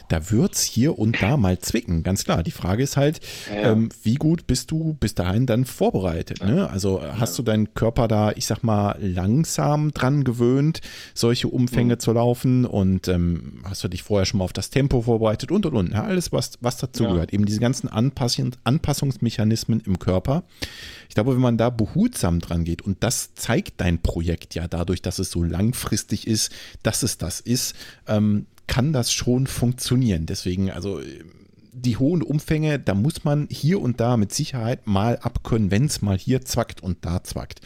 Da 0.08 0.30
wird 0.30 0.54
es 0.54 0.62
hier 0.62 0.98
und 0.98 1.22
da 1.22 1.36
mal 1.36 1.58
zwicken, 1.58 2.02
ganz 2.02 2.24
klar. 2.24 2.42
Die 2.42 2.50
Frage 2.50 2.82
ist 2.82 2.96
halt, 2.96 3.20
ja. 3.48 3.72
ähm, 3.72 3.90
wie 4.02 4.14
gut 4.14 4.46
bist 4.46 4.70
du 4.70 4.94
bis 4.94 5.14
dahin 5.14 5.46
dann 5.46 5.64
vorbereitet? 5.64 6.40
Ja. 6.40 6.46
Ne? 6.46 6.70
Also 6.70 7.02
hast 7.02 7.38
du 7.38 7.42
deinen 7.42 7.74
Körper 7.74 8.08
da, 8.08 8.32
ich 8.32 8.46
sag 8.46 8.62
mal, 8.62 8.96
langsam 9.00 9.92
dran 9.92 10.24
gewöhnt, 10.24 10.80
solche 11.14 11.48
Umfänge 11.48 11.94
mhm. 11.94 12.00
zu 12.00 12.12
laufen 12.12 12.64
und 12.64 13.08
ähm, 13.08 13.62
hast 13.64 13.84
du 13.84 13.88
dich 13.88 14.02
vorher 14.02 14.26
schon 14.26 14.38
mal 14.38 14.44
auf 14.44 14.52
das 14.52 14.70
Tempo 14.70 15.02
vorbereitet 15.02 15.50
und 15.50 15.66
und 15.66 15.74
und. 15.74 15.94
alles, 15.94 16.32
was, 16.32 16.58
was 16.60 16.76
dazu 16.76 17.04
gehört. 17.04 17.32
Eben 17.32 17.46
diese 17.46 17.60
ganzen 17.60 17.88
Anpassung, 17.88 18.52
Anpassungsmechanismen 18.64 19.80
im 19.80 19.98
Körper. 19.98 20.44
Ich 21.08 21.14
glaube, 21.14 21.34
wenn 21.34 21.42
man 21.42 21.51
da 21.56 21.70
behutsam 21.70 22.40
dran 22.40 22.64
geht, 22.64 22.82
und 22.82 23.02
das 23.02 23.34
zeigt 23.34 23.80
dein 23.80 24.00
Projekt 24.00 24.54
ja 24.54 24.68
dadurch, 24.68 25.02
dass 25.02 25.18
es 25.18 25.30
so 25.30 25.42
langfristig 25.42 26.26
ist, 26.26 26.52
dass 26.82 27.02
es 27.02 27.18
das 27.18 27.40
ist, 27.40 27.74
ähm, 28.06 28.46
kann 28.66 28.92
das 28.92 29.12
schon 29.12 29.46
funktionieren. 29.46 30.26
Deswegen, 30.26 30.70
also 30.70 31.00
die 31.74 31.96
hohen 31.96 32.22
Umfänge, 32.22 32.78
da 32.78 32.94
muss 32.94 33.24
man 33.24 33.48
hier 33.50 33.80
und 33.80 33.98
da 33.98 34.18
mit 34.18 34.32
Sicherheit 34.32 34.86
mal 34.86 35.16
abkönnen, 35.16 35.70
wenn 35.70 35.86
es 35.86 36.02
mal 36.02 36.18
hier 36.18 36.42
zwackt 36.42 36.82
und 36.82 36.98
da 37.04 37.24
zwackt. 37.24 37.62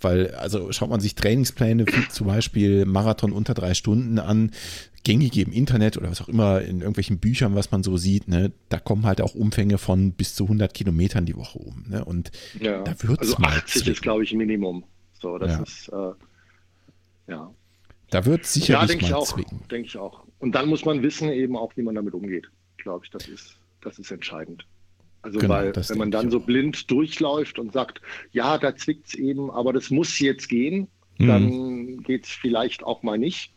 Weil, 0.00 0.34
also 0.34 0.72
schaut 0.72 0.88
man 0.88 1.00
sich 1.00 1.14
Trainingspläne, 1.14 1.86
wie 1.86 2.08
zum 2.08 2.26
Beispiel 2.26 2.86
Marathon 2.86 3.32
unter 3.32 3.52
drei 3.52 3.74
Stunden 3.74 4.18
an, 4.18 4.52
gängige 5.04 5.42
im 5.42 5.52
Internet 5.52 5.96
oder 5.96 6.10
was 6.10 6.20
auch 6.20 6.28
immer 6.28 6.60
in 6.60 6.80
irgendwelchen 6.80 7.18
Büchern, 7.18 7.54
was 7.54 7.70
man 7.70 7.82
so 7.82 7.96
sieht, 7.96 8.28
ne, 8.28 8.52
da 8.68 8.78
kommen 8.78 9.06
halt 9.06 9.20
auch 9.20 9.34
Umfänge 9.34 9.78
von 9.78 10.12
bis 10.12 10.34
zu 10.34 10.44
100 10.44 10.74
Kilometern 10.74 11.26
die 11.26 11.36
Woche 11.36 11.58
um. 11.58 11.84
Ne, 11.88 12.04
und 12.04 12.30
ja, 12.60 12.82
da 12.82 12.90
wird 13.02 13.22
es 13.22 13.30
also 13.30 13.38
mal 13.38 13.48
80 13.48 13.72
zwicken. 13.72 13.92
ist, 13.92 14.02
glaube 14.02 14.24
ich, 14.24 14.32
Minimum. 14.34 14.84
So, 15.20 15.38
das 15.38 15.52
ja. 15.52 15.62
ist, 15.62 15.88
äh, 15.88 17.32
ja. 17.32 17.54
Da 18.10 18.24
wird 18.26 18.42
es 18.42 18.54
sicherlich 18.54 18.80
ja, 18.80 18.86
denke 18.86 19.04
mal 19.04 19.08
ich 19.08 19.14
auch, 19.14 19.34
zwicken. 19.34 19.60
Denke 19.70 19.86
ich 19.86 19.96
auch. 19.96 20.24
Und 20.38 20.54
dann 20.54 20.68
muss 20.68 20.84
man 20.84 21.02
wissen 21.02 21.28
eben 21.30 21.56
auch, 21.56 21.76
wie 21.76 21.82
man 21.82 21.94
damit 21.94 22.14
umgeht. 22.14 22.50
Glaube 22.78 23.04
ich, 23.04 23.10
das 23.10 23.28
ist, 23.28 23.56
das 23.82 23.98
ist 23.98 24.10
entscheidend. 24.10 24.66
Also 25.22 25.38
genau, 25.38 25.54
weil, 25.54 25.76
wenn 25.76 25.98
man 25.98 26.10
dann 26.10 26.30
so 26.30 26.40
blind 26.40 26.90
durchläuft 26.90 27.58
und 27.58 27.72
sagt, 27.72 28.00
ja, 28.32 28.58
da 28.58 28.74
zwickt 28.74 29.08
es 29.08 29.14
eben, 29.14 29.50
aber 29.50 29.72
das 29.72 29.90
muss 29.90 30.18
jetzt 30.18 30.48
gehen, 30.48 30.88
mhm. 31.18 31.26
dann 31.26 32.02
geht 32.02 32.24
es 32.24 32.30
vielleicht 32.30 32.82
auch 32.82 33.02
mal 33.02 33.18
nicht 33.18 33.52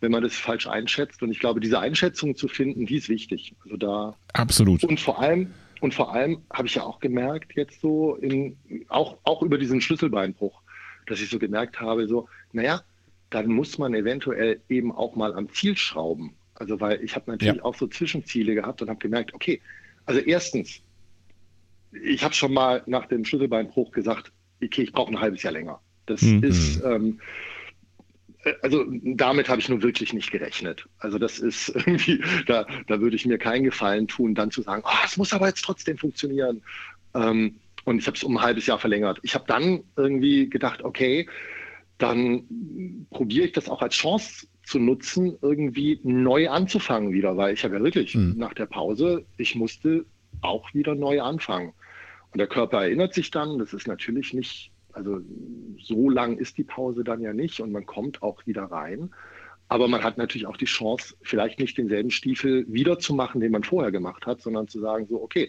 wenn 0.00 0.12
man 0.12 0.22
das 0.22 0.34
falsch 0.34 0.66
einschätzt. 0.66 1.22
Und 1.22 1.30
ich 1.30 1.38
glaube, 1.38 1.60
diese 1.60 1.78
Einschätzung 1.78 2.34
zu 2.36 2.48
finden, 2.48 2.86
die 2.86 2.96
ist 2.96 3.08
wichtig. 3.08 3.54
Also 3.64 3.76
da 3.76 4.16
absolut. 4.32 4.84
Und 4.84 5.00
vor 5.00 5.20
allem 5.20 5.52
und 5.80 5.94
vor 5.94 6.12
allem 6.12 6.42
habe 6.52 6.68
ich 6.68 6.74
ja 6.74 6.82
auch 6.82 7.00
gemerkt 7.00 7.52
jetzt 7.56 7.80
so 7.80 8.16
in, 8.16 8.56
auch 8.88 9.18
auch 9.24 9.42
über 9.42 9.58
diesen 9.58 9.80
Schlüsselbeinbruch, 9.80 10.60
dass 11.06 11.20
ich 11.20 11.30
so 11.30 11.38
gemerkt 11.38 11.80
habe, 11.80 12.06
so 12.06 12.28
naja, 12.52 12.82
dann 13.30 13.48
muss 13.48 13.78
man 13.78 13.94
eventuell 13.94 14.60
eben 14.68 14.92
auch 14.92 15.16
mal 15.16 15.34
am 15.34 15.48
Ziel 15.50 15.76
schrauben. 15.76 16.34
Also 16.54 16.80
weil 16.80 17.02
ich 17.02 17.14
habe 17.16 17.30
natürlich 17.30 17.56
ja. 17.56 17.64
auch 17.64 17.74
so 17.74 17.86
Zwischenziele 17.86 18.54
gehabt 18.54 18.82
und 18.82 18.88
habe 18.88 18.98
gemerkt, 18.98 19.32
okay, 19.32 19.60
also 20.04 20.20
erstens, 20.20 20.82
ich 21.92 22.22
habe 22.22 22.34
schon 22.34 22.52
mal 22.52 22.82
nach 22.86 23.06
dem 23.06 23.24
Schlüsselbeinbruch 23.24 23.92
gesagt, 23.92 24.32
okay, 24.62 24.82
ich 24.82 24.92
brauche 24.92 25.12
ein 25.12 25.20
halbes 25.20 25.42
Jahr 25.42 25.52
länger. 25.52 25.80
Das 26.06 26.22
mhm. 26.22 26.42
ist 26.42 26.82
ähm, 26.84 27.20
also 28.62 28.84
damit 29.02 29.48
habe 29.48 29.60
ich 29.60 29.68
nun 29.68 29.82
wirklich 29.82 30.12
nicht 30.12 30.30
gerechnet. 30.30 30.86
Also 30.98 31.18
das 31.18 31.38
ist 31.38 31.68
irgendwie, 31.74 32.22
da, 32.46 32.66
da 32.86 33.00
würde 33.00 33.16
ich 33.16 33.26
mir 33.26 33.38
keinen 33.38 33.64
Gefallen 33.64 34.08
tun, 34.08 34.34
dann 34.34 34.50
zu 34.50 34.62
sagen, 34.62 34.82
oh, 34.84 35.04
es 35.04 35.16
muss 35.16 35.32
aber 35.32 35.48
jetzt 35.48 35.64
trotzdem 35.64 35.98
funktionieren. 35.98 36.62
Ähm, 37.14 37.56
und 37.84 37.98
ich 37.98 38.06
habe 38.06 38.16
es 38.16 38.24
um 38.24 38.36
ein 38.36 38.42
halbes 38.42 38.66
Jahr 38.66 38.78
verlängert. 38.78 39.18
Ich 39.22 39.34
habe 39.34 39.44
dann 39.46 39.82
irgendwie 39.96 40.48
gedacht, 40.48 40.82
okay, 40.82 41.28
dann 41.98 43.06
probiere 43.10 43.46
ich 43.46 43.52
das 43.52 43.68
auch 43.68 43.82
als 43.82 43.94
Chance 43.94 44.46
zu 44.64 44.78
nutzen, 44.78 45.36
irgendwie 45.42 46.00
neu 46.02 46.48
anzufangen 46.48 47.12
wieder, 47.12 47.36
weil 47.36 47.54
ich 47.54 47.64
habe 47.64 47.76
ja 47.76 47.82
wirklich 47.82 48.14
mhm. 48.14 48.34
nach 48.36 48.54
der 48.54 48.66
Pause, 48.66 49.26
ich 49.36 49.54
musste 49.54 50.04
auch 50.40 50.72
wieder 50.74 50.94
neu 50.94 51.20
anfangen. 51.20 51.72
Und 52.32 52.38
der 52.38 52.46
Körper 52.46 52.82
erinnert 52.82 53.12
sich 53.12 53.30
dann, 53.30 53.58
das 53.58 53.74
ist 53.74 53.88
natürlich 53.88 54.32
nicht 54.32 54.70
also 54.92 55.20
so 55.82 56.10
lang 56.10 56.36
ist 56.38 56.58
die 56.58 56.64
Pause 56.64 57.04
dann 57.04 57.20
ja 57.20 57.32
nicht 57.32 57.60
und 57.60 57.72
man 57.72 57.86
kommt 57.86 58.22
auch 58.22 58.46
wieder 58.46 58.64
rein. 58.64 59.10
Aber 59.68 59.86
man 59.86 60.02
hat 60.02 60.18
natürlich 60.18 60.46
auch 60.46 60.56
die 60.56 60.64
Chance, 60.64 61.14
vielleicht 61.22 61.60
nicht 61.60 61.78
denselben 61.78 62.10
Stiefel 62.10 62.66
wiederzumachen, 62.68 63.40
den 63.40 63.52
man 63.52 63.62
vorher 63.62 63.92
gemacht 63.92 64.26
hat, 64.26 64.42
sondern 64.42 64.66
zu 64.66 64.80
sagen, 64.80 65.06
so, 65.08 65.22
okay, 65.22 65.48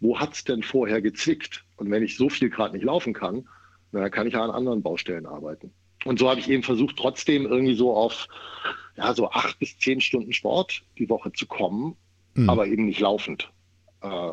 wo 0.00 0.18
hat 0.18 0.34
es 0.34 0.44
denn 0.44 0.62
vorher 0.62 1.00
gezwickt? 1.00 1.64
Und 1.76 1.90
wenn 1.90 2.02
ich 2.02 2.16
so 2.16 2.28
viel 2.28 2.50
gerade 2.50 2.74
nicht 2.74 2.84
laufen 2.84 3.14
kann, 3.14 3.48
dann 3.92 4.10
kann 4.10 4.26
ich 4.26 4.34
ja 4.34 4.44
an 4.44 4.50
anderen 4.50 4.82
Baustellen 4.82 5.26
arbeiten. 5.26 5.72
Und 6.04 6.18
so 6.18 6.28
habe 6.28 6.40
ich 6.40 6.50
eben 6.50 6.62
versucht, 6.62 6.96
trotzdem 6.96 7.46
irgendwie 7.46 7.74
so 7.74 7.94
auf 7.94 8.28
ja, 8.96 9.14
so 9.14 9.30
acht 9.30 9.58
bis 9.58 9.78
zehn 9.78 10.00
Stunden 10.00 10.32
Sport 10.32 10.82
die 10.98 11.08
Woche 11.08 11.32
zu 11.32 11.46
kommen, 11.46 11.96
mhm. 12.34 12.50
aber 12.50 12.66
eben 12.66 12.86
nicht 12.86 13.00
laufend. 13.00 13.50
Äh. 14.02 14.32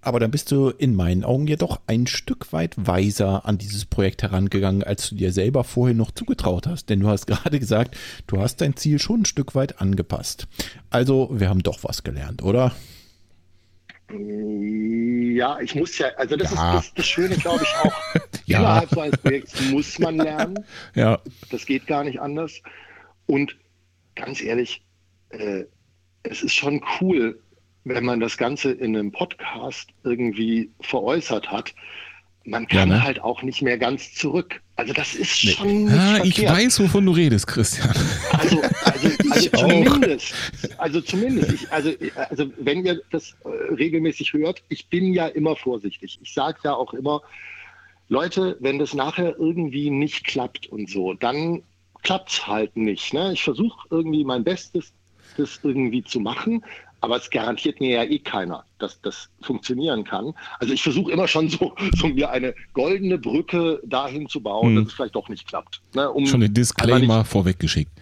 Aber 0.00 0.20
dann 0.20 0.30
bist 0.30 0.52
du 0.52 0.68
in 0.70 0.94
meinen 0.94 1.24
Augen 1.24 1.46
jedoch 1.46 1.80
ein 1.86 2.06
Stück 2.06 2.52
weit 2.52 2.74
weiser 2.76 3.46
an 3.46 3.58
dieses 3.58 3.84
Projekt 3.84 4.22
herangegangen, 4.22 4.84
als 4.84 5.08
du 5.10 5.16
dir 5.16 5.32
selber 5.32 5.64
vorher 5.64 5.94
noch 5.94 6.12
zugetraut 6.12 6.66
hast. 6.66 6.88
Denn 6.88 7.00
du 7.00 7.08
hast 7.08 7.26
gerade 7.26 7.58
gesagt, 7.58 7.96
du 8.26 8.40
hast 8.40 8.60
dein 8.60 8.76
Ziel 8.76 8.98
schon 8.98 9.22
ein 9.22 9.26
Stück 9.26 9.54
weit 9.54 9.80
angepasst. 9.80 10.46
Also, 10.90 11.28
wir 11.32 11.48
haben 11.48 11.62
doch 11.62 11.82
was 11.82 12.04
gelernt, 12.04 12.42
oder? 12.42 12.72
Ja, 14.10 15.60
ich 15.60 15.74
muss 15.74 15.98
ja, 15.98 16.08
also 16.16 16.36
das 16.36 16.54
ja. 16.54 16.78
ist 16.78 16.86
das, 16.86 16.94
das 16.94 17.06
Schöne, 17.06 17.36
glaube 17.36 17.62
ich, 17.62 17.74
auch. 17.76 17.92
ja. 18.46 18.58
Innerhalb 18.60 18.90
so 18.90 19.00
eines 19.00 19.18
Projekts 19.18 19.60
muss 19.70 19.98
man 19.98 20.16
lernen. 20.16 20.64
Ja. 20.94 21.20
Das 21.50 21.66
geht 21.66 21.86
gar 21.86 22.04
nicht 22.04 22.20
anders. 22.20 22.62
Und 23.26 23.58
ganz 24.14 24.40
ehrlich, 24.40 24.82
äh, 25.28 25.64
es 26.22 26.42
ist 26.42 26.54
schon 26.54 26.82
cool, 27.00 27.42
wenn 27.84 28.04
man 28.04 28.20
das 28.20 28.36
Ganze 28.36 28.72
in 28.72 28.96
einem 28.96 29.12
Podcast 29.12 29.90
irgendwie 30.04 30.70
veräußert 30.80 31.50
hat, 31.50 31.74
man 32.44 32.66
kann 32.66 32.88
ja, 32.88 32.96
ne? 32.96 33.02
halt 33.02 33.20
auch 33.20 33.42
nicht 33.42 33.60
mehr 33.60 33.76
ganz 33.76 34.14
zurück. 34.14 34.60
Also 34.76 34.94
das 34.94 35.14
ist 35.14 35.44
nee. 35.44 35.50
schon. 35.50 35.88
Ah, 35.90 36.20
ich 36.24 36.42
weiß, 36.42 36.80
wovon 36.80 37.04
du 37.04 37.12
redest, 37.12 37.46
Christian. 37.46 37.90
Also, 38.32 38.62
also, 38.84 39.08
also 39.30 39.50
zumindest, 39.50 40.34
also 40.78 41.00
zumindest, 41.02 41.52
ich, 41.52 41.72
also, 41.72 41.92
also 42.30 42.50
wenn 42.58 42.86
ihr 42.86 43.02
das 43.10 43.36
äh, 43.44 43.74
regelmäßig 43.74 44.32
hört, 44.32 44.62
ich 44.68 44.88
bin 44.88 45.12
ja 45.12 45.26
immer 45.26 45.56
vorsichtig. 45.56 46.18
Ich 46.22 46.32
sage 46.32 46.58
ja 46.64 46.74
auch 46.74 46.94
immer, 46.94 47.20
Leute, 48.08 48.56
wenn 48.60 48.78
das 48.78 48.94
nachher 48.94 49.36
irgendwie 49.38 49.90
nicht 49.90 50.24
klappt 50.24 50.68
und 50.68 50.88
so, 50.88 51.12
dann 51.12 51.62
klappt 52.02 52.30
es 52.30 52.46
halt 52.46 52.76
nicht. 52.76 53.12
Ne? 53.12 53.32
Ich 53.34 53.42
versuche 53.42 53.86
irgendwie 53.90 54.24
mein 54.24 54.44
Bestes, 54.44 54.92
das 55.36 55.60
irgendwie 55.62 56.02
zu 56.02 56.20
machen, 56.20 56.64
aber 57.00 57.16
es 57.16 57.30
garantiert 57.30 57.80
mir 57.80 57.90
ja 57.90 58.04
eh 58.04 58.18
keiner, 58.18 58.64
dass 58.78 59.00
das 59.00 59.28
funktionieren 59.42 60.04
kann. 60.04 60.34
Also 60.58 60.74
ich 60.74 60.82
versuche 60.82 61.12
immer 61.12 61.28
schon 61.28 61.48
so, 61.48 61.74
so 61.96 62.08
mir 62.08 62.30
eine 62.30 62.54
goldene 62.72 63.18
Brücke 63.18 63.80
dahin 63.84 64.28
zu 64.28 64.40
bauen, 64.40 64.68
hm. 64.68 64.76
dass 64.76 64.86
es 64.88 64.92
vielleicht 64.94 65.14
doch 65.14 65.28
nicht 65.28 65.46
klappt. 65.46 65.80
Ne, 65.94 66.10
um 66.10 66.26
schon 66.26 66.40
den 66.40 66.54
Disclaimer 66.54 67.18
nicht, 67.18 67.28
vorweggeschickt. 67.28 67.92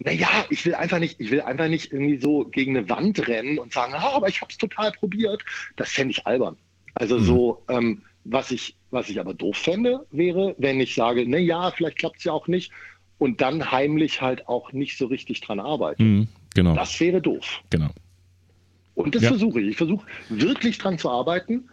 Naja, 0.00 0.28
ich 0.48 0.64
will 0.64 0.74
einfach 0.74 0.98
nicht, 0.98 1.20
ich 1.20 1.30
will 1.30 1.42
einfach 1.42 1.68
nicht 1.68 1.92
irgendwie 1.92 2.20
so 2.20 2.44
gegen 2.44 2.76
eine 2.76 2.88
Wand 2.88 3.26
rennen 3.28 3.58
und 3.58 3.72
sagen, 3.72 3.92
ah, 3.94 4.12
aber 4.14 4.28
ich 4.28 4.40
habe 4.40 4.50
es 4.50 4.56
total 4.56 4.92
probiert. 4.92 5.42
Das 5.76 5.90
fände 5.90 6.12
ich 6.12 6.26
albern. 6.26 6.56
Also 6.94 7.16
hm. 7.16 7.24
so, 7.24 7.62
ähm, 7.68 8.02
was 8.24 8.50
ich, 8.50 8.76
was 8.90 9.08
ich 9.08 9.20
aber 9.20 9.34
doof 9.34 9.56
fände, 9.56 10.06
wäre, 10.10 10.54
wenn 10.58 10.80
ich 10.80 10.94
sage, 10.94 11.24
na 11.26 11.38
ja, 11.38 11.70
vielleicht 11.70 11.98
klappt 11.98 12.18
es 12.18 12.24
ja 12.24 12.32
auch 12.32 12.48
nicht 12.48 12.70
und 13.18 13.40
dann 13.40 13.70
heimlich 13.70 14.20
halt 14.20 14.48
auch 14.48 14.72
nicht 14.72 14.98
so 14.98 15.06
richtig 15.06 15.42
dran 15.42 15.60
arbeite. 15.60 16.02
Hm, 16.02 16.28
genau. 16.54 16.74
Das 16.74 16.98
wäre 17.00 17.20
doof. 17.20 17.60
Genau. 17.70 17.90
Und 18.94 19.14
das 19.14 19.22
ja. 19.22 19.28
versuche 19.28 19.60
ich. 19.60 19.68
Ich 19.68 19.76
versuche 19.76 20.06
wirklich 20.28 20.78
dran 20.78 20.98
zu 20.98 21.10
arbeiten. 21.10 21.68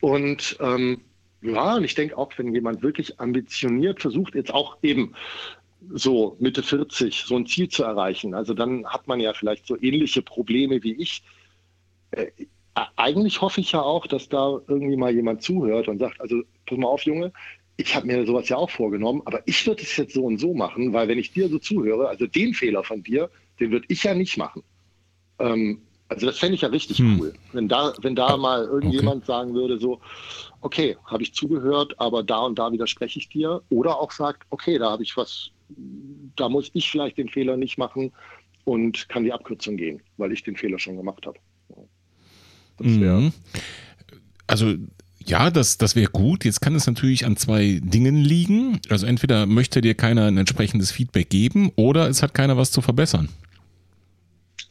Und 0.00 0.56
ähm, 0.60 1.00
ja, 1.40 1.76
und 1.76 1.84
ich 1.84 1.94
denke 1.94 2.16
auch, 2.16 2.32
wenn 2.36 2.54
jemand 2.54 2.82
wirklich 2.82 3.20
ambitioniert 3.20 4.00
versucht, 4.00 4.34
jetzt 4.34 4.52
auch 4.52 4.78
eben 4.82 5.14
so 5.90 6.36
Mitte 6.40 6.62
40 6.62 7.24
so 7.24 7.36
ein 7.36 7.46
Ziel 7.46 7.68
zu 7.68 7.84
erreichen, 7.84 8.34
also 8.34 8.52
dann 8.52 8.84
hat 8.86 9.06
man 9.06 9.20
ja 9.20 9.32
vielleicht 9.32 9.66
so 9.66 9.80
ähnliche 9.80 10.22
Probleme 10.22 10.82
wie 10.82 10.94
ich. 10.94 11.22
Äh, 12.10 12.26
eigentlich 12.96 13.40
hoffe 13.40 13.60
ich 13.60 13.72
ja 13.72 13.82
auch, 13.82 14.06
dass 14.06 14.28
da 14.28 14.60
irgendwie 14.68 14.96
mal 14.96 15.12
jemand 15.12 15.42
zuhört 15.42 15.88
und 15.88 15.98
sagt, 15.98 16.20
also 16.20 16.42
pass 16.66 16.78
mal 16.78 16.86
auf, 16.86 17.02
Junge, 17.02 17.32
ich 17.76 17.94
habe 17.94 18.06
mir 18.06 18.26
sowas 18.26 18.48
ja 18.48 18.56
auch 18.56 18.70
vorgenommen, 18.70 19.22
aber 19.24 19.42
ich 19.46 19.64
würde 19.66 19.82
es 19.82 19.96
jetzt 19.96 20.14
so 20.14 20.24
und 20.24 20.38
so 20.38 20.54
machen, 20.54 20.92
weil 20.92 21.08
wenn 21.08 21.18
ich 21.18 21.32
dir 21.32 21.48
so 21.48 21.58
zuhöre, 21.58 22.08
also 22.08 22.26
den 22.26 22.54
Fehler 22.54 22.82
von 22.82 23.02
dir, 23.02 23.30
den 23.60 23.70
würde 23.70 23.86
ich 23.88 24.02
ja 24.02 24.14
nicht 24.14 24.36
machen. 24.36 24.62
Ähm, 25.38 25.82
also 26.08 26.26
das 26.26 26.38
fände 26.38 26.54
ich 26.54 26.62
ja 26.62 26.68
richtig 26.68 26.98
hm. 26.98 27.20
cool, 27.20 27.34
wenn 27.52 27.68
da, 27.68 27.92
wenn 28.00 28.14
da 28.16 28.36
mal 28.36 28.64
irgendjemand 28.64 29.18
okay. 29.18 29.26
sagen 29.26 29.54
würde, 29.54 29.78
so, 29.78 30.00
okay, 30.62 30.96
habe 31.04 31.22
ich 31.22 31.34
zugehört, 31.34 31.94
aber 31.98 32.22
da 32.22 32.40
und 32.40 32.58
da 32.58 32.72
widerspreche 32.72 33.18
ich 33.18 33.28
dir. 33.28 33.62
Oder 33.68 33.98
auch 33.98 34.10
sagt, 34.10 34.44
okay, 34.50 34.78
da 34.78 34.90
habe 34.90 35.02
ich 35.02 35.16
was, 35.16 35.50
da 36.36 36.48
muss 36.48 36.70
ich 36.72 36.90
vielleicht 36.90 37.18
den 37.18 37.28
Fehler 37.28 37.56
nicht 37.56 37.76
machen 37.76 38.12
und 38.64 39.08
kann 39.08 39.24
die 39.24 39.32
Abkürzung 39.32 39.76
gehen, 39.76 40.00
weil 40.16 40.32
ich 40.32 40.42
den 40.42 40.56
Fehler 40.56 40.78
schon 40.78 40.96
gemacht 40.96 41.26
habe. 41.26 41.38
Mhm. 42.80 43.32
Also 44.46 44.74
ja, 45.26 45.50
das, 45.50 45.76
das 45.76 45.94
wäre 45.94 46.10
gut. 46.10 46.44
Jetzt 46.46 46.60
kann 46.60 46.74
es 46.74 46.86
natürlich 46.86 47.26
an 47.26 47.36
zwei 47.36 47.80
Dingen 47.82 48.16
liegen. 48.16 48.80
Also 48.88 49.06
entweder 49.06 49.44
möchte 49.44 49.82
dir 49.82 49.94
keiner 49.94 50.26
ein 50.26 50.38
entsprechendes 50.38 50.90
Feedback 50.90 51.28
geben 51.28 51.70
oder 51.76 52.08
es 52.08 52.22
hat 52.22 52.32
keiner 52.32 52.56
was 52.56 52.70
zu 52.70 52.80
verbessern. 52.80 53.28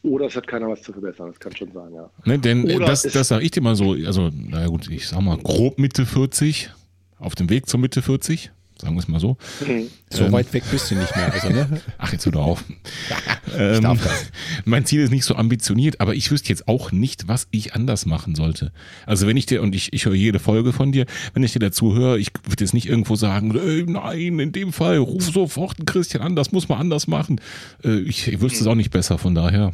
Oder 0.07 0.27
es 0.27 0.35
hat 0.35 0.47
keiner 0.47 0.69
was 0.69 0.81
zu 0.81 0.93
verbessern, 0.93 1.27
das 1.27 1.39
kann 1.39 1.55
schon 1.55 1.71
sein, 1.71 1.93
ja. 1.93 2.09
Ne, 2.25 2.39
denn 2.39 2.63
Oder 2.63 2.87
das, 2.87 3.03
das 3.03 3.27
sage 3.27 3.43
ich 3.43 3.51
dir 3.51 3.61
mal 3.61 3.75
so, 3.75 3.91
also, 3.91 4.29
naja 4.33 4.67
gut, 4.67 4.89
ich 4.89 5.07
sag 5.07 5.21
mal 5.21 5.37
grob 5.37 5.79
Mitte 5.79 6.05
40, 6.05 6.71
auf 7.19 7.35
dem 7.35 7.49
Weg 7.49 7.67
zur 7.67 7.79
Mitte 7.79 8.01
40, 8.01 8.51
sagen 8.81 8.95
wir 8.95 8.99
es 8.99 9.07
mal 9.07 9.19
so. 9.19 9.37
Mhm. 9.65 9.87
So 10.09 10.25
ähm, 10.25 10.31
weit 10.31 10.53
weg 10.53 10.63
bist 10.71 10.89
du 10.91 10.95
nicht 10.95 11.15
mehr. 11.15 11.33
Also, 11.33 11.49
ne? 11.49 11.81
Ach, 11.97 12.11
jetzt 12.11 12.25
hör 12.25 12.31
doch 12.31 12.45
auf. 12.45 12.63
ähm, 13.57 13.81
darf 13.81 14.03
das. 14.03 14.31
Mein 14.65 14.85
Ziel 14.85 15.01
ist 15.01 15.09
nicht 15.09 15.25
so 15.25 15.35
ambitioniert, 15.35 15.99
aber 15.99 16.15
ich 16.15 16.31
wüsste 16.31 16.49
jetzt 16.49 16.67
auch 16.67 16.91
nicht, 16.91 17.27
was 17.27 17.47
ich 17.51 17.73
anders 17.73 18.05
machen 18.05 18.35
sollte. 18.35 18.71
Also 19.05 19.27
wenn 19.27 19.37
ich 19.37 19.45
dir, 19.45 19.61
und 19.61 19.75
ich, 19.75 19.93
ich 19.93 20.05
höre 20.05 20.13
jede 20.13 20.39
Folge 20.39 20.73
von 20.73 20.91
dir, 20.91 21.05
wenn 21.33 21.43
ich 21.43 21.53
dir 21.53 21.59
dazu 21.59 21.95
höre, 21.95 22.17
ich 22.17 22.29
würde 22.45 22.63
jetzt 22.63 22.73
nicht 22.73 22.87
irgendwo 22.87 23.15
sagen, 23.15 23.55
äh, 23.55 23.83
nein, 23.83 24.39
in 24.39 24.51
dem 24.51 24.71
Fall, 24.71 24.97
ruf 24.97 25.23
sofort 25.23 25.79
einen 25.79 25.85
Christian 25.85 26.23
an, 26.23 26.35
das 26.35 26.51
muss 26.51 26.69
man 26.69 26.79
anders 26.79 27.07
machen. 27.07 27.41
Äh, 27.83 27.99
ich, 28.01 28.27
ich 28.27 28.41
wüsste 28.41 28.61
es 28.61 28.67
auch 28.67 28.75
nicht 28.75 28.91
besser, 28.91 29.17
von 29.17 29.35
daher. 29.35 29.73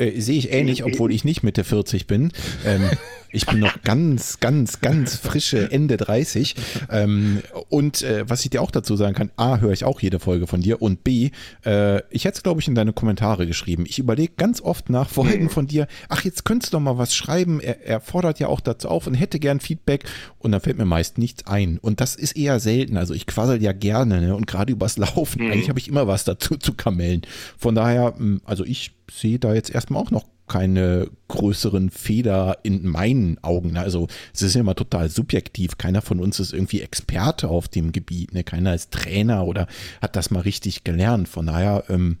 Äh, 0.00 0.20
sehe 0.20 0.38
ich 0.38 0.52
ähnlich, 0.52 0.84
obwohl 0.84 1.12
ich 1.12 1.24
nicht 1.24 1.42
Mitte 1.42 1.62
40 1.62 2.06
bin. 2.06 2.32
Ähm, 2.64 2.88
ich 3.32 3.46
bin 3.46 3.58
noch 3.58 3.82
ganz, 3.84 4.40
ganz, 4.40 4.80
ganz 4.80 5.16
frische 5.16 5.70
Ende 5.70 5.96
30. 5.96 6.54
Ähm, 6.90 7.42
und 7.68 8.02
äh, 8.02 8.28
was 8.28 8.42
ich 8.44 8.50
dir 8.50 8.62
auch 8.62 8.70
dazu 8.70 8.96
sagen 8.96 9.14
kann, 9.14 9.30
A, 9.36 9.58
höre 9.58 9.72
ich 9.72 9.84
auch 9.84 10.00
jede 10.00 10.18
Folge 10.18 10.46
von 10.46 10.62
dir 10.62 10.80
und 10.80 11.04
B, 11.04 11.30
äh, 11.64 12.02
ich 12.10 12.24
hätte 12.24 12.38
es, 12.38 12.42
glaube 12.42 12.60
ich, 12.60 12.68
in 12.68 12.74
deine 12.74 12.92
Kommentare 12.92 13.46
geschrieben. 13.46 13.84
Ich 13.86 13.98
überlege 13.98 14.32
ganz 14.36 14.60
oft 14.60 14.88
nach 14.90 15.08
Folgen 15.08 15.50
von 15.50 15.66
dir, 15.66 15.86
ach, 16.08 16.24
jetzt 16.24 16.44
könntest 16.44 16.72
du 16.72 16.78
doch 16.78 16.82
mal 16.82 16.98
was 16.98 17.14
schreiben. 17.14 17.60
Er, 17.60 17.86
er 17.86 18.00
fordert 18.00 18.40
ja 18.40 18.48
auch 18.48 18.60
dazu 18.60 18.88
auf 18.88 19.06
und 19.06 19.14
hätte 19.14 19.38
gern 19.38 19.60
Feedback 19.60 20.04
und 20.38 20.52
dann 20.52 20.60
fällt 20.60 20.78
mir 20.78 20.86
meist 20.86 21.18
nichts 21.18 21.46
ein. 21.46 21.78
Und 21.78 22.00
das 22.00 22.16
ist 22.16 22.36
eher 22.36 22.58
selten. 22.58 22.96
Also 22.96 23.12
ich 23.12 23.26
quassel 23.26 23.62
ja 23.62 23.72
gerne 23.72 24.20
ne? 24.20 24.34
und 24.34 24.46
gerade 24.46 24.72
übers 24.72 24.96
Laufen. 24.96 25.44
Mhm. 25.44 25.52
Eigentlich 25.52 25.68
habe 25.68 25.78
ich 25.78 25.88
immer 25.88 26.06
was 26.06 26.24
dazu 26.24 26.56
zu 26.56 26.72
kamellen. 26.72 27.22
Von 27.58 27.74
daher, 27.74 28.14
hm, 28.16 28.40
also 28.44 28.64
ich 28.64 28.92
sehe 29.10 29.38
da 29.38 29.54
jetzt 29.54 29.70
erstmal 29.70 30.02
auch 30.02 30.10
noch 30.10 30.26
keine 30.50 31.08
größeren 31.28 31.90
Fehler 31.90 32.58
in 32.64 32.84
meinen 32.84 33.38
Augen. 33.42 33.76
Also 33.76 34.08
es 34.34 34.42
ist 34.42 34.54
ja 34.54 34.60
immer 34.62 34.74
total 34.74 35.08
subjektiv. 35.08 35.78
Keiner 35.78 36.02
von 36.02 36.18
uns 36.18 36.40
ist 36.40 36.52
irgendwie 36.52 36.80
Experte 36.80 37.48
auf 37.48 37.68
dem 37.68 37.92
Gebiet. 37.92 38.34
Ne? 38.34 38.42
Keiner 38.42 38.74
ist 38.74 38.90
Trainer 38.90 39.46
oder 39.46 39.68
hat 40.02 40.16
das 40.16 40.32
mal 40.32 40.40
richtig 40.40 40.82
gelernt. 40.82 41.28
Von 41.28 41.46
daher, 41.46 41.84
ähm, 41.88 42.18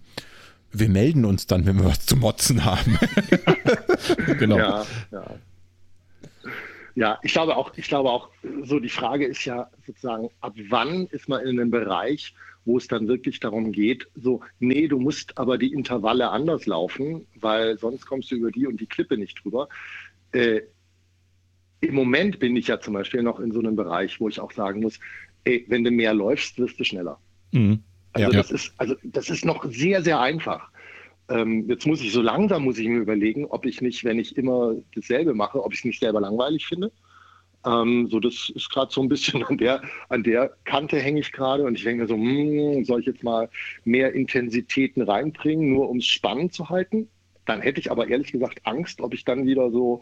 wir 0.70 0.88
melden 0.88 1.24
uns 1.24 1.48
dann, 1.48 1.66
wenn 1.66 1.78
wir 1.78 1.86
was 1.86 2.06
zu 2.06 2.16
motzen 2.16 2.64
haben. 2.64 2.98
genau. 4.38 4.58
Ja, 4.58 4.86
ja. 5.10 5.24
Ja, 6.96 7.18
ich 7.22 7.32
glaube 7.32 7.56
auch, 7.56 7.72
ich 7.76 7.88
glaube 7.88 8.10
auch, 8.10 8.28
so 8.64 8.78
die 8.78 8.88
Frage 8.88 9.24
ist 9.24 9.44
ja 9.44 9.70
sozusagen, 9.86 10.28
ab 10.40 10.54
wann 10.68 11.06
ist 11.06 11.28
man 11.28 11.40
in 11.42 11.60
einem 11.60 11.70
Bereich, 11.70 12.34
wo 12.64 12.78
es 12.78 12.88
dann 12.88 13.08
wirklich 13.08 13.40
darum 13.40 13.72
geht, 13.72 14.06
so, 14.14 14.40
nee, 14.58 14.88
du 14.88 14.98
musst 14.98 15.38
aber 15.38 15.58
die 15.58 15.72
Intervalle 15.72 16.30
anders 16.30 16.66
laufen, 16.66 17.26
weil 17.36 17.78
sonst 17.78 18.06
kommst 18.06 18.30
du 18.30 18.36
über 18.36 18.50
die 18.50 18.66
und 18.66 18.80
die 18.80 18.86
Klippe 18.86 19.16
nicht 19.16 19.42
drüber. 19.42 19.68
Äh, 20.32 20.62
Im 21.80 21.94
Moment 21.94 22.38
bin 22.38 22.56
ich 22.56 22.68
ja 22.68 22.80
zum 22.80 22.94
Beispiel 22.94 23.22
noch 23.22 23.40
in 23.40 23.52
so 23.52 23.60
einem 23.60 23.76
Bereich, 23.76 24.20
wo 24.20 24.28
ich 24.28 24.40
auch 24.40 24.52
sagen 24.52 24.80
muss, 24.80 25.00
ey, 25.44 25.64
wenn 25.68 25.84
du 25.84 25.90
mehr 25.90 26.14
läufst, 26.14 26.58
wirst 26.58 26.78
du 26.78 26.84
schneller. 26.84 27.18
Mhm. 27.52 27.82
Also, 28.12 28.30
ja, 28.30 28.36
das. 28.36 28.50
Ist, 28.50 28.74
also 28.76 28.94
das 29.02 29.30
ist 29.30 29.44
noch 29.44 29.64
sehr, 29.70 30.02
sehr 30.02 30.20
einfach. 30.20 30.70
Ähm, 31.28 31.68
jetzt 31.68 31.86
muss 31.86 32.02
ich 32.02 32.12
so 32.12 32.20
langsam, 32.20 32.64
muss 32.64 32.78
ich 32.78 32.88
mir 32.88 32.98
überlegen, 32.98 33.46
ob 33.46 33.64
ich 33.64 33.80
nicht, 33.80 34.04
wenn 34.04 34.18
ich 34.18 34.36
immer 34.36 34.74
dasselbe 34.94 35.32
mache, 35.32 35.62
ob 35.62 35.72
ich 35.72 35.78
es 35.80 35.84
nicht 35.84 36.00
selber 36.00 36.20
langweilig 36.20 36.66
finde. 36.66 36.90
Ähm, 37.66 38.08
so, 38.10 38.20
das 38.20 38.50
ist 38.54 38.70
gerade 38.70 38.92
so 38.92 39.02
ein 39.02 39.08
bisschen 39.08 39.42
an 39.44 39.58
der, 39.58 39.82
an 40.08 40.22
der 40.22 40.54
Kante 40.64 40.98
hänge 40.98 41.20
ich 41.20 41.32
gerade 41.32 41.64
und 41.64 41.74
ich 41.76 41.84
denke 41.84 42.06
so, 42.06 42.14
hm, 42.14 42.84
soll 42.84 43.00
ich 43.00 43.06
jetzt 43.06 43.22
mal 43.22 43.48
mehr 43.84 44.12
Intensitäten 44.14 45.02
reinbringen, 45.02 45.72
nur 45.72 45.88
um 45.88 45.98
es 45.98 46.06
spannend 46.06 46.52
zu 46.52 46.68
halten? 46.68 47.08
Dann 47.46 47.62
hätte 47.62 47.80
ich 47.80 47.90
aber 47.90 48.06
ehrlich 48.08 48.32
gesagt 48.32 48.60
Angst, 48.64 49.00
ob 49.00 49.12
ich 49.12 49.24
dann 49.24 49.46
wieder 49.46 49.70
so 49.70 50.00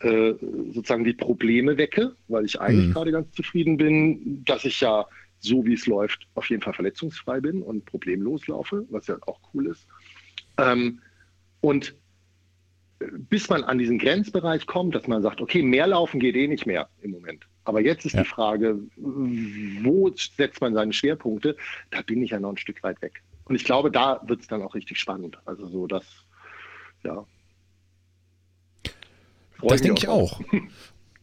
äh, 0.00 0.34
sozusagen 0.72 1.04
die 1.04 1.14
Probleme 1.14 1.78
wecke, 1.78 2.14
weil 2.28 2.44
ich 2.44 2.60
eigentlich 2.60 2.88
mhm. 2.88 2.92
gerade 2.92 3.12
ganz 3.12 3.32
zufrieden 3.32 3.76
bin, 3.76 4.44
dass 4.44 4.64
ich 4.64 4.80
ja 4.80 5.06
so 5.40 5.64
wie 5.64 5.72
es 5.72 5.86
läuft 5.86 6.28
auf 6.34 6.50
jeden 6.50 6.62
Fall 6.62 6.74
verletzungsfrei 6.74 7.40
bin 7.40 7.62
und 7.62 7.86
problemlos 7.86 8.46
laufe, 8.46 8.84
was 8.90 9.06
ja 9.06 9.16
auch 9.26 9.40
cool 9.54 9.68
ist. 9.68 9.86
Ähm, 10.58 11.00
und 11.62 11.94
bis 13.00 13.48
man 13.48 13.64
an 13.64 13.78
diesen 13.78 13.98
Grenzbereich 13.98 14.66
kommt, 14.66 14.94
dass 14.94 15.08
man 15.08 15.22
sagt, 15.22 15.40
okay, 15.40 15.62
mehr 15.62 15.86
laufen 15.86 16.20
geht 16.20 16.36
eh 16.36 16.46
nicht 16.46 16.66
mehr 16.66 16.88
im 17.02 17.12
Moment. 17.12 17.46
Aber 17.64 17.80
jetzt 17.80 18.04
ist 18.04 18.14
ja. 18.14 18.22
die 18.22 18.28
Frage, 18.28 18.78
wo 18.96 20.10
setzt 20.14 20.60
man 20.60 20.74
seine 20.74 20.92
Schwerpunkte? 20.92 21.56
Da 21.90 22.02
bin 22.02 22.22
ich 22.22 22.30
ja 22.30 22.40
noch 22.40 22.50
ein 22.50 22.56
Stück 22.56 22.82
weit 22.82 23.00
weg. 23.02 23.22
Und 23.44 23.54
ich 23.54 23.64
glaube, 23.64 23.90
da 23.90 24.20
wird 24.26 24.40
es 24.40 24.48
dann 24.48 24.62
auch 24.62 24.74
richtig 24.74 24.98
spannend. 24.98 25.38
Also 25.44 25.66
so, 25.66 25.86
dass, 25.86 26.04
ja. 27.04 27.24
das 29.62 29.82
denke 29.82 29.98
ich 29.98 30.08
auch. 30.08 30.40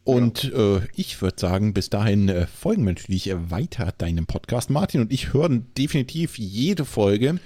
Und 0.04 0.50
äh, 0.54 0.80
ich 0.94 1.20
würde 1.20 1.38
sagen, 1.38 1.74
bis 1.74 1.90
dahin 1.90 2.30
äh, 2.30 2.46
folgen 2.46 2.86
wir 2.86 2.94
natürlich 2.94 3.30
weiter 3.50 3.92
deinem 3.98 4.24
Podcast. 4.24 4.70
Martin 4.70 5.02
und 5.02 5.12
ich 5.12 5.34
hören 5.34 5.66
definitiv 5.76 6.38
jede 6.38 6.86
Folge. 6.86 7.40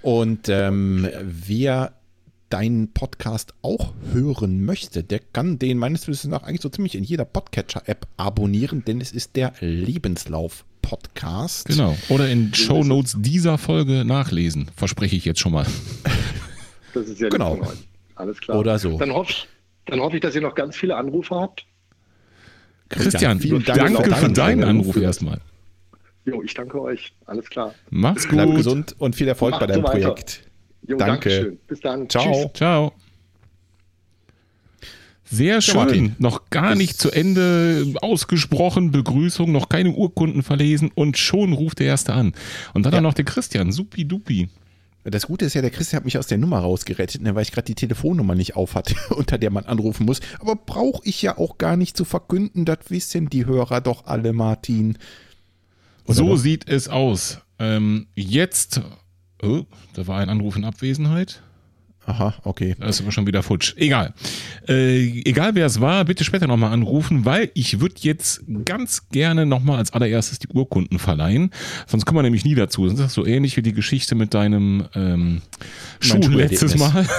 Und 0.00 0.48
ähm, 0.48 1.06
wer 1.20 1.97
deinen 2.50 2.92
Podcast 2.92 3.54
auch 3.62 3.94
hören 4.12 4.64
möchte, 4.64 5.04
der 5.04 5.20
kann 5.32 5.58
den 5.58 5.78
meines 5.78 6.08
Wissens 6.08 6.30
nach 6.30 6.42
eigentlich 6.42 6.62
so 6.62 6.68
ziemlich 6.68 6.94
in 6.94 7.04
jeder 7.04 7.24
Podcatcher-App 7.24 8.06
abonnieren, 8.16 8.84
denn 8.84 9.00
es 9.00 9.12
ist 9.12 9.36
der 9.36 9.52
Lebenslauf-Podcast. 9.60 11.66
Genau. 11.66 11.96
Oder 12.08 12.28
in 12.28 12.52
Show 12.54 12.84
Notes 12.84 13.16
dieser 13.18 13.58
Folge 13.58 14.04
nachlesen, 14.04 14.70
verspreche 14.76 15.16
ich 15.16 15.24
jetzt 15.24 15.40
schon 15.40 15.52
mal. 15.52 15.66
Das 16.94 17.06
ist 17.06 17.20
ja 17.20 17.28
genau. 17.28 17.60
Alles 18.14 18.40
klar. 18.40 18.58
Oder 18.58 18.78
so. 18.78 18.96
Dann 18.96 19.12
hoffe 19.12 19.30
ich, 19.30 19.46
dann 19.84 20.00
hoffe 20.00 20.16
ich, 20.16 20.22
dass 20.22 20.34
ihr 20.34 20.40
noch 20.40 20.54
ganz 20.54 20.74
viele 20.74 20.96
Anrufe 20.96 21.34
habt. 21.34 21.66
Christian, 22.88 23.40
vielen 23.40 23.62
Dank 23.62 23.78
danke 23.78 24.14
für 24.14 24.30
deinen 24.30 24.64
Anruf 24.64 24.96
erstmal. 24.96 25.38
Jo, 26.24 26.42
ich 26.42 26.54
danke 26.54 26.80
euch. 26.80 27.12
Alles 27.26 27.48
klar. 27.48 27.74
Mach's 27.90 28.26
gut. 28.26 28.36
Bleib 28.36 28.56
gesund 28.56 28.96
und 28.98 29.16
viel 29.16 29.28
Erfolg 29.28 29.52
Macht 29.52 29.60
bei 29.60 29.66
deinem 29.66 29.84
so 29.84 29.90
Projekt. 29.90 30.47
Jo, 30.86 30.96
danke. 30.96 31.28
Dankeschön. 31.28 31.58
Bis 31.66 31.80
dann. 31.80 32.08
Ciao. 32.08 32.32
Tschüss. 32.32 32.52
Ciao. 32.54 32.92
Sehr 35.30 35.60
schön. 35.60 36.06
Ja, 36.06 36.12
noch 36.18 36.48
gar 36.48 36.74
nicht 36.74 36.98
zu 36.98 37.10
Ende 37.10 37.94
ausgesprochen. 38.00 38.92
Begrüßung, 38.92 39.52
noch 39.52 39.68
keine 39.68 39.90
Urkunden 39.90 40.42
verlesen 40.42 40.90
und 40.94 41.18
schon 41.18 41.52
ruft 41.52 41.80
der 41.80 41.86
Erste 41.86 42.14
an. 42.14 42.32
Und 42.72 42.86
dann, 42.86 42.94
ja. 42.94 43.00
noch 43.00 43.14
der 43.14 43.26
Christian. 43.26 43.70
Supi 43.70 44.06
dupi. 44.06 44.48
Das 45.04 45.26
Gute 45.26 45.44
ist 45.44 45.54
ja, 45.54 45.62
der 45.62 45.70
Christian 45.70 45.98
hat 45.98 46.04
mich 46.04 46.18
aus 46.18 46.26
der 46.26 46.38
Nummer 46.38 46.58
rausgerettet, 46.58 47.22
ne, 47.22 47.34
weil 47.34 47.42
ich 47.42 47.52
gerade 47.52 47.66
die 47.66 47.74
Telefonnummer 47.74 48.34
nicht 48.34 48.56
auf 48.56 48.74
hatte, 48.74 48.94
unter 49.14 49.38
der 49.38 49.50
man 49.50 49.64
anrufen 49.64 50.06
muss. 50.06 50.20
Aber 50.40 50.56
brauche 50.56 51.02
ich 51.04 51.22
ja 51.22 51.38
auch 51.38 51.58
gar 51.58 51.76
nicht 51.76 51.96
zu 51.96 52.04
verkünden, 52.04 52.64
das 52.64 52.78
wissen 52.88 53.28
die 53.28 53.46
Hörer 53.46 53.80
doch 53.80 54.06
alle, 54.06 54.32
Martin. 54.32 54.98
Oder 56.04 56.14
so 56.14 56.28
doch? 56.30 56.36
sieht 56.36 56.68
es 56.68 56.88
aus. 56.88 57.40
Ähm, 57.58 58.06
jetzt, 58.14 58.80
oh, 59.42 59.64
da 59.94 60.06
war 60.06 60.18
ein 60.18 60.28
Anruf 60.28 60.56
in 60.56 60.64
Abwesenheit. 60.64 61.42
Aha, 62.08 62.34
okay. 62.42 62.74
Das 62.80 62.96
ist 62.96 63.02
aber 63.02 63.12
schon 63.12 63.26
wieder 63.26 63.42
futsch. 63.42 63.74
Egal. 63.76 64.14
Äh, 64.66 65.20
egal 65.26 65.54
wer 65.54 65.66
es 65.66 65.78
war, 65.82 66.06
bitte 66.06 66.24
später 66.24 66.46
nochmal 66.46 66.72
anrufen, 66.72 67.26
weil 67.26 67.50
ich 67.52 67.80
würde 67.80 67.96
jetzt 67.98 68.42
ganz 68.64 69.10
gerne 69.10 69.44
nochmal 69.44 69.76
als 69.76 69.92
allererstes 69.92 70.38
die 70.38 70.48
Urkunden 70.48 70.98
verleihen. 70.98 71.50
Sonst 71.86 72.06
kommen 72.06 72.18
wir 72.18 72.22
nämlich 72.22 72.46
nie 72.46 72.54
dazu. 72.54 72.88
Das 72.88 72.98
ist 72.98 73.12
so 73.12 73.26
ähnlich 73.26 73.58
wie 73.58 73.62
die 73.62 73.74
Geschichte 73.74 74.14
mit 74.14 74.32
deinem 74.32 74.86
ähm, 74.94 75.42
Schuh 76.00 76.16
letztes 76.28 76.76
Mal. 76.76 77.06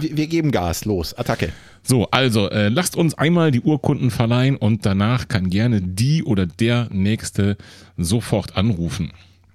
Wir, 0.00 0.16
wir, 0.16 0.26
geben 0.26 0.52
Gas, 0.52 0.84
los, 0.84 1.14
Attacke. 1.14 1.50
So, 1.82 2.06
also 2.10 2.48
äh, 2.50 2.68
lasst 2.68 2.94
uns 2.94 3.14
einmal 3.14 3.50
die 3.50 3.62
Urkunden 3.62 4.10
verleihen 4.10 4.56
und 4.56 4.86
danach 4.86 5.28
kann 5.28 5.48
gerne 5.48 5.80
die 5.80 6.22
oder 6.22 6.46
der 6.46 6.88
Nächste 6.92 7.56
sofort 7.96 8.56
anrufen. 8.56 9.12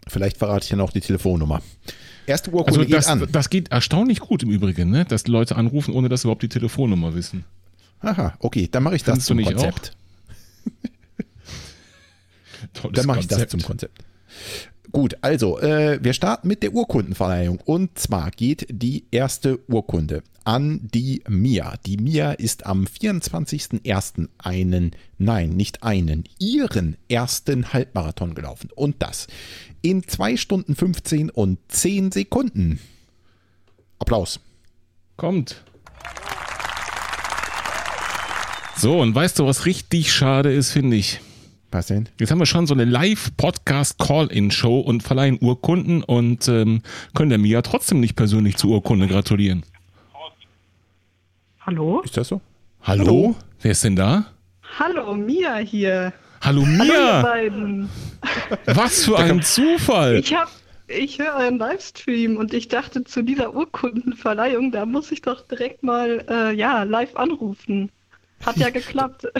Vielleicht 0.10 0.38
verrate 0.38 0.66
ich 0.66 0.70
ja 0.70 0.78
noch 0.78 0.92
die 0.92 1.02
Telefonnummer. 1.02 1.62
Erste 2.26 2.52
Urkunde 2.52 2.80
also 2.80 2.92
das, 2.92 3.06
geht 3.06 3.12
an. 3.12 3.28
Das 3.32 3.50
geht 3.50 3.72
erstaunlich 3.72 4.20
gut 4.20 4.44
im 4.44 4.50
Übrigen, 4.50 4.90
ne? 4.90 5.06
dass 5.06 5.28
Leute 5.28 5.56
anrufen, 5.56 5.94
ohne 5.94 6.10
dass 6.10 6.22
sie 6.22 6.28
überhaupt 6.28 6.44
die 6.44 6.50
Telefonnummer 6.50 7.16
wissen. 7.16 7.46
Aha, 8.02 8.36
okay, 8.40 8.68
dann 8.70 8.84
mache 8.84 8.96
ich 8.96 9.04
das 9.04 9.26
zum 9.26 9.42
Konzept. 9.42 9.96
dann 12.92 13.06
mache 13.06 13.20
ich 13.20 13.28
das 13.28 13.48
zum 13.48 13.62
Konzept. 13.62 14.04
Gut, 14.92 15.18
also 15.22 15.60
äh, 15.60 16.00
wir 16.02 16.14
starten 16.14 16.48
mit 16.48 16.64
der 16.64 16.74
Urkundenverleihung. 16.74 17.60
Und 17.66 18.00
zwar 18.00 18.32
geht 18.32 18.68
die 18.70 19.06
erste 19.12 19.60
Urkunde 19.68 20.24
an 20.44 20.80
die 20.94 21.24
Mia. 21.28 21.76
Die 21.86 21.98
Mia 21.98 22.32
ist 22.32 22.66
am 22.66 22.86
24.01. 22.86 24.30
einen, 24.38 24.92
nein, 25.18 25.50
nicht 25.50 25.84
einen, 25.84 26.24
ihren 26.40 26.96
ersten 27.10 27.74
Halbmarathon 27.74 28.34
gelaufen. 28.34 28.70
Und 28.74 28.96
das 29.00 29.28
in 29.82 30.08
2 30.08 30.38
Stunden 30.38 30.76
15 30.76 31.30
und 31.30 31.60
10 31.68 32.12
Sekunden. 32.12 32.80
Applaus. 34.00 34.40
Kommt. 35.16 35.64
So, 38.76 39.00
und 39.00 39.16
weißt 39.16 39.40
du, 39.40 39.48
was 39.48 39.66
richtig 39.66 40.14
schade 40.14 40.54
ist, 40.54 40.72
finde 40.72 40.98
ich? 40.98 41.20
Was 41.72 41.88
denn? 41.88 42.08
Jetzt 42.20 42.32
haben 42.32 42.40
wir 42.40 42.46
schon 42.46 42.68
so 42.68 42.74
eine 42.74 42.86
Live-Podcast-Call-In-Show 42.86 44.80
und 44.80 45.02
verleihen 45.04 45.38
Urkunden 45.42 46.04
und 46.04 46.48
ähm, 46.48 46.82
können 47.14 47.30
der 47.30 47.40
Mia 47.40 47.62
trotzdem 47.62 48.00
nicht 48.00 48.16
persönlich 48.16 48.56
zur 48.56 48.70
Urkunde 48.72 49.08
gratulieren. 49.08 49.64
Hallo? 51.60 52.02
Ist 52.02 52.16
das 52.16 52.30
so? 52.30 52.40
Hallo? 52.84 53.06
Hallo? 53.06 53.36
Wer 53.62 53.72
ist 53.72 53.84
denn 53.84 53.96
da? 53.96 54.28
Hallo, 54.80 55.16
Mia 55.16 55.58
hier. 55.58 56.14
Hallo 56.42 56.66
Mia! 56.66 57.24
Hallo, 57.24 57.88
Was 58.66 59.06
für 59.06 59.18
ein 59.18 59.42
Zufall! 59.42 60.18
Ich 60.18 60.34
habe 60.34 60.50
ich 60.88 61.20
höre 61.20 61.36
einen 61.36 61.58
Livestream 61.58 62.38
und 62.38 62.54
ich 62.54 62.70
dachte, 62.70 63.04
zu 63.04 63.22
dieser 63.22 63.54
Urkundenverleihung, 63.54 64.72
da 64.72 64.86
muss 64.86 65.12
ich 65.12 65.22
doch 65.22 65.46
direkt 65.46 65.84
mal 65.84 66.24
äh, 66.30 66.56
ja, 66.56 66.84
live 66.84 67.16
anrufen. 67.18 67.92
Hat 68.46 68.58
ja 68.58 68.70
geklappt. 68.70 69.28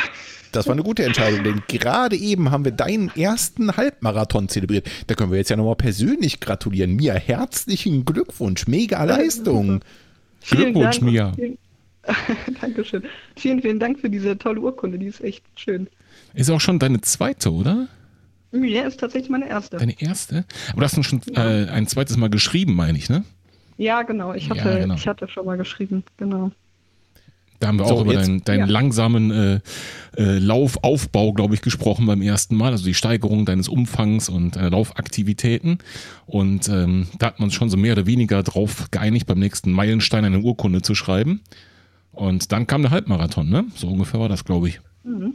Das 0.54 0.66
war 0.66 0.74
eine 0.74 0.82
gute 0.82 1.04
Entscheidung, 1.04 1.44
denn 1.44 1.62
gerade 1.68 2.16
eben 2.16 2.52
haben 2.52 2.64
wir 2.64 2.72
deinen 2.72 3.10
ersten 3.10 3.76
Halbmarathon 3.76 4.48
zelebriert. 4.48 4.90
Da 5.06 5.14
können 5.14 5.30
wir 5.30 5.38
jetzt 5.38 5.50
ja 5.50 5.58
nochmal 5.58 5.76
persönlich 5.76 6.40
gratulieren. 6.40 6.96
Mia, 6.96 7.14
herzlichen 7.14 8.06
Glückwunsch, 8.06 8.66
mega 8.66 9.04
Leistung. 9.04 9.82
Glückwunsch, 10.50 11.00
Dank. 11.00 11.12
Mia. 11.12 11.34
Dankeschön. 12.62 13.04
Vielen, 13.36 13.62
vielen 13.62 13.80
Dank 13.80 14.00
für 14.00 14.10
diese 14.10 14.38
tolle 14.38 14.62
Urkunde, 14.62 14.98
die 14.98 15.08
ist 15.08 15.22
echt 15.22 15.44
schön. 15.58 15.90
Ist 16.38 16.52
auch 16.52 16.62
schon 16.62 16.78
deine 16.78 17.02
zweite, 17.02 17.52
oder? 17.52 17.88
Ja, 18.52 18.84
ist 18.84 19.00
tatsächlich 19.00 19.30
meine 19.30 19.50
erste. 19.50 19.78
Deine 19.78 20.00
erste? 20.00 20.46
Aber 20.70 20.82
du 20.82 20.86
hast 20.86 21.04
schon 21.04 21.22
ja. 21.34 21.64
äh, 21.64 21.70
ein 21.70 21.88
zweites 21.88 22.16
Mal 22.16 22.30
geschrieben, 22.30 22.76
meine 22.76 22.98
ich, 22.98 23.10
ne? 23.10 23.24
Ja, 23.78 24.04
genau. 24.04 24.34
Ich 24.34 24.50
hatte, 24.50 24.70
ja, 24.70 24.80
genau. 24.80 24.96
ich 24.96 25.08
hatte 25.08 25.28
schon 25.28 25.46
mal 25.46 25.58
geschrieben, 25.58 26.04
genau. 26.18 26.52
Da 27.60 27.70
haben 27.70 27.80
wir 27.80 27.88
so, 27.88 27.96
auch 27.96 28.02
über 28.02 28.14
jetzt, 28.14 28.28
deinen, 28.28 28.44
deinen 28.44 28.60
ja. 28.60 28.66
langsamen 28.68 29.32
äh, 29.32 29.60
äh, 30.16 30.38
Laufaufbau, 30.38 31.34
glaube 31.34 31.56
ich, 31.56 31.62
gesprochen 31.62 32.06
beim 32.06 32.22
ersten 32.22 32.56
Mal. 32.56 32.72
Also 32.72 32.86
die 32.86 32.94
Steigerung 32.94 33.46
deines 33.46 33.68
Umfangs 33.68 34.30
und 34.30 34.56
deiner 34.56 34.70
Laufaktivitäten. 34.70 35.80
Und 36.28 36.70
ähm, 36.70 37.08
da 37.18 37.28
hat 37.28 37.40
man 37.40 37.48
uns 37.48 37.56
schon 37.56 37.72
so 37.72 37.78
mehr 37.78 37.94
oder 37.94 38.06
weniger 38.06 38.44
drauf 38.44 38.92
geeinigt, 38.92 39.26
beim 39.26 39.40
nächsten 39.40 39.72
Meilenstein 39.72 40.24
eine 40.24 40.40
Urkunde 40.40 40.84
zu 40.84 40.94
schreiben. 40.94 41.42
Und 42.12 42.52
dann 42.52 42.68
kam 42.68 42.84
der 42.84 42.92
Halbmarathon, 42.92 43.50
ne? 43.50 43.66
So 43.76 43.88
ungefähr 43.88 44.20
war 44.20 44.30
das, 44.30 44.46
glaube 44.46 44.70
ich. 44.70 44.80
Mhm. 45.04 45.34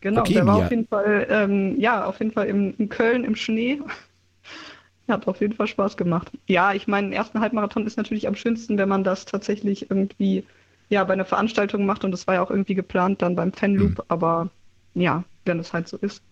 Genau, 0.00 0.20
okay, 0.20 0.34
der 0.34 0.46
war 0.46 0.56
auf 0.56 0.70
jeden 0.70 0.86
Fall, 0.86 1.26
ähm, 1.28 1.80
ja, 1.80 2.04
auf 2.04 2.18
jeden 2.20 2.32
Fall 2.32 2.46
im, 2.46 2.74
in 2.78 2.88
Köln 2.88 3.24
im 3.24 3.34
Schnee. 3.34 3.80
Hat 5.08 5.26
auf 5.26 5.40
jeden 5.40 5.54
Fall 5.54 5.66
Spaß 5.66 5.96
gemacht. 5.96 6.30
Ja, 6.46 6.74
ich 6.74 6.86
meine, 6.86 7.14
ersten 7.14 7.40
Halbmarathon 7.40 7.86
ist 7.86 7.96
natürlich 7.96 8.28
am 8.28 8.34
schönsten, 8.34 8.76
wenn 8.76 8.88
man 8.88 9.04
das 9.04 9.24
tatsächlich 9.24 9.90
irgendwie 9.90 10.44
ja 10.90 11.02
bei 11.04 11.14
einer 11.14 11.24
Veranstaltung 11.24 11.86
macht 11.86 12.04
und 12.04 12.12
das 12.12 12.26
war 12.26 12.34
ja 12.34 12.42
auch 12.42 12.50
irgendwie 12.50 12.74
geplant 12.74 13.22
dann 13.22 13.34
beim 13.34 13.52
Fanloop, 13.52 13.90
mhm. 13.90 14.04
aber 14.08 14.50
ja, 14.94 15.24
wenn 15.44 15.58
es 15.58 15.72
halt 15.72 15.88
so 15.88 15.96
ist. 15.96 16.22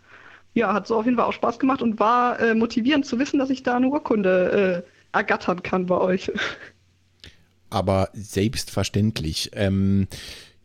Ja, 0.54 0.72
hat 0.72 0.86
so 0.86 0.96
auf 0.96 1.04
jeden 1.04 1.16
Fall 1.16 1.26
auch 1.26 1.32
Spaß 1.32 1.58
gemacht 1.58 1.82
und 1.82 1.98
war 1.98 2.40
äh, 2.40 2.54
motivierend 2.54 3.04
zu 3.04 3.18
wissen, 3.18 3.38
dass 3.38 3.50
ich 3.50 3.62
da 3.62 3.76
eine 3.76 3.88
Urkunde 3.88 4.84
äh, 4.84 5.16
ergattern 5.16 5.62
kann 5.62 5.86
bei 5.86 5.98
euch. 5.98 6.32
Aber 7.70 8.10
selbstverständlich. 8.12 9.50
Ähm, 9.54 10.06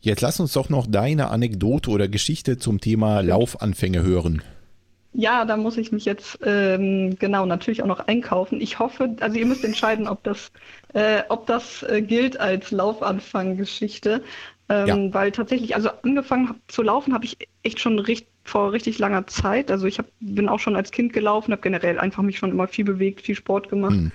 Jetzt 0.02 0.20
lass 0.20 0.40
uns 0.40 0.52
doch 0.52 0.68
noch 0.68 0.88
deine 0.88 1.30
Anekdote 1.30 1.88
oder 1.88 2.08
Geschichte 2.08 2.58
zum 2.58 2.80
Thema 2.80 3.20
Laufanfänge 3.20 4.02
hören. 4.02 4.42
Ja, 5.14 5.44
da 5.44 5.56
muss 5.56 5.76
ich 5.76 5.92
mich 5.92 6.04
jetzt 6.06 6.40
ähm, 6.44 7.16
genau 7.20 7.46
natürlich 7.46 7.82
auch 7.82 7.86
noch 7.86 8.00
einkaufen. 8.08 8.60
Ich 8.60 8.80
hoffe, 8.80 9.14
also 9.20 9.38
ihr 9.38 9.46
müsst 9.46 9.64
entscheiden, 9.64 10.08
ob 10.08 10.24
das, 10.24 10.50
äh, 10.94 11.22
ob 11.28 11.46
das 11.46 11.84
äh, 11.84 12.02
gilt 12.02 12.40
als 12.40 12.72
Laufanfang-Geschichte. 12.72 14.24
Ähm, 14.68 14.86
ja. 14.88 15.14
Weil 15.14 15.30
tatsächlich, 15.30 15.76
also 15.76 15.90
angefangen 16.02 16.56
zu 16.66 16.82
laufen 16.82 17.14
habe 17.14 17.24
ich 17.24 17.36
echt 17.62 17.78
schon 17.78 18.00
richt 18.00 18.26
vor 18.42 18.72
richtig 18.72 18.98
langer 18.98 19.28
Zeit. 19.28 19.70
Also 19.70 19.86
ich 19.86 19.98
hab, 19.98 20.06
bin 20.18 20.48
auch 20.48 20.58
schon 20.58 20.74
als 20.74 20.90
Kind 20.90 21.12
gelaufen, 21.12 21.52
habe 21.52 21.62
generell 21.62 22.00
einfach 22.00 22.24
mich 22.24 22.38
schon 22.38 22.50
immer 22.50 22.66
viel 22.66 22.84
bewegt, 22.84 23.20
viel 23.20 23.36
Sport 23.36 23.68
gemacht. 23.68 23.94
Hm. 23.94 24.12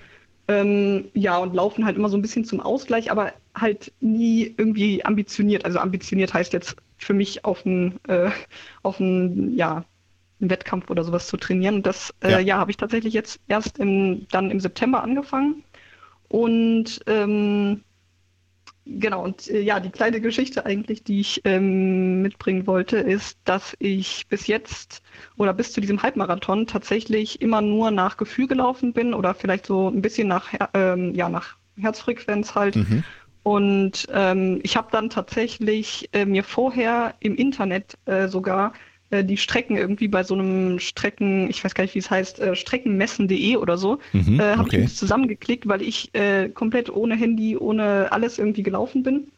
Ähm, 0.50 1.06
ja, 1.14 1.38
und 1.38 1.54
laufen 1.54 1.86
halt 1.86 1.96
immer 1.96 2.10
so 2.10 2.18
ein 2.18 2.22
bisschen 2.22 2.44
zum 2.44 2.60
Ausgleich, 2.60 3.12
aber 3.12 3.34
halt 3.60 3.92
nie 4.00 4.54
irgendwie 4.58 5.04
ambitioniert. 5.04 5.66
Also 5.66 5.80
ambitioniert 5.80 6.34
heißt 6.34 6.54
jetzt 6.54 6.76
für 6.98 7.14
mich 7.14 7.46
auf 7.46 7.66
einen, 7.66 8.00
äh, 8.08 8.30
auf 8.84 9.00
einen, 9.00 9.56
ja, 9.56 9.84
einen 10.40 10.50
Wettkampf 10.50 10.90
oder 10.90 11.04
sowas 11.04 11.28
zu 11.28 11.38
trainieren. 11.38 11.76
Und 11.76 11.86
das, 11.86 12.14
äh, 12.24 12.32
ja, 12.32 12.40
ja 12.40 12.58
habe 12.58 12.72
ich 12.72 12.78
tatsächlich 12.78 13.14
jetzt 13.14 13.40
erst 13.48 13.80
im, 13.80 14.28
dann 14.30 14.52
im 14.52 14.60
September 14.60 15.04
angefangen. 15.04 15.64
Und 16.30 17.02
ähm, 17.08 17.84
Genau, 18.90 19.24
und 19.24 19.50
äh, 19.50 19.60
ja, 19.60 19.80
die 19.82 19.90
kleine 19.90 20.22
Geschichte 20.22 20.66
eigentlich, 20.66 21.04
die 21.04 21.20
ich 21.20 21.42
ähm, 21.44 22.22
mitbringen 22.22 22.68
wollte, 22.68 22.98
ist, 22.98 23.38
dass 23.44 23.76
ich 23.80 24.28
bis 24.30 24.48
jetzt 24.48 25.02
oder 25.36 25.54
bis 25.54 25.74
zu 25.74 25.82
diesem 25.82 26.02
Halbmarathon 26.02 26.68
tatsächlich 26.68 27.42
immer 27.42 27.62
nur 27.62 27.92
nach 27.92 28.16
Gefühl 28.16 28.48
gelaufen 28.48 28.94
bin 28.94 29.14
oder 29.14 29.34
vielleicht 29.34 29.66
so 29.66 29.90
ein 29.90 30.02
bisschen 30.02 30.30
nach, 30.30 30.54
ähm, 30.74 31.14
ja, 31.16 31.28
nach 31.28 31.58
Herzfrequenz 31.78 32.56
halt. 32.56 32.78
Mhm. 32.78 33.04
Und 33.48 34.10
ähm, 34.12 34.60
ich 34.64 34.76
habe 34.76 34.90
dann 34.92 35.10
tatsächlich 35.10 36.10
äh, 36.12 36.26
mir 36.26 36.44
vorher 36.44 37.16
im 37.22 37.38
Internet 37.38 37.98
äh, 38.04 38.28
sogar 38.28 38.74
äh, 39.10 39.24
die 39.24 39.38
Strecken 39.38 39.78
irgendwie 39.78 40.10
bei 40.10 40.26
so 40.26 40.34
einem 40.34 40.80
Strecken, 40.80 41.50
ich 41.50 41.64
weiß 41.64 41.74
gar 41.74 41.86
nicht, 41.86 41.96
wie 41.96 42.00
es 42.00 42.12
heißt, 42.12 42.42
äh, 42.42 42.58
streckenmessen.de 42.58 43.56
oder 43.56 43.78
so, 43.78 44.00
mhm, 44.12 44.38
äh, 44.42 44.58
habe 44.58 44.64
okay. 44.64 44.84
ich 44.84 44.98
zusammengeklickt, 44.98 45.66
weil 45.66 45.82
ich 45.82 46.14
äh, 46.14 46.50
komplett 46.50 46.90
ohne 46.90 47.16
Handy, 47.16 47.56
ohne 47.56 48.12
alles 48.12 48.38
irgendwie 48.38 48.64
gelaufen 48.64 49.04
bin. 49.04 49.32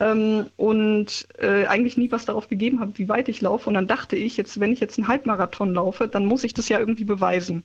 Ähm, 0.00 0.46
und 0.56 1.28
eigentlich 1.38 1.96
nie 1.96 2.10
was 2.10 2.24
darauf 2.24 2.48
gegeben 2.48 2.80
habe, 2.80 2.98
wie 2.98 3.08
weit 3.08 3.28
ich 3.28 3.42
laufe. 3.42 3.68
Und 3.68 3.74
dann 3.74 3.86
dachte 3.86 4.16
ich, 4.16 4.36
jetzt, 4.36 4.58
wenn 4.58 4.72
ich 4.72 4.80
jetzt 4.80 4.98
einen 4.98 5.06
Halbmarathon 5.06 5.72
laufe, 5.72 6.08
dann 6.08 6.26
muss 6.26 6.42
ich 6.42 6.52
das 6.52 6.68
ja 6.68 6.80
irgendwie 6.80 7.04
beweisen. 7.04 7.62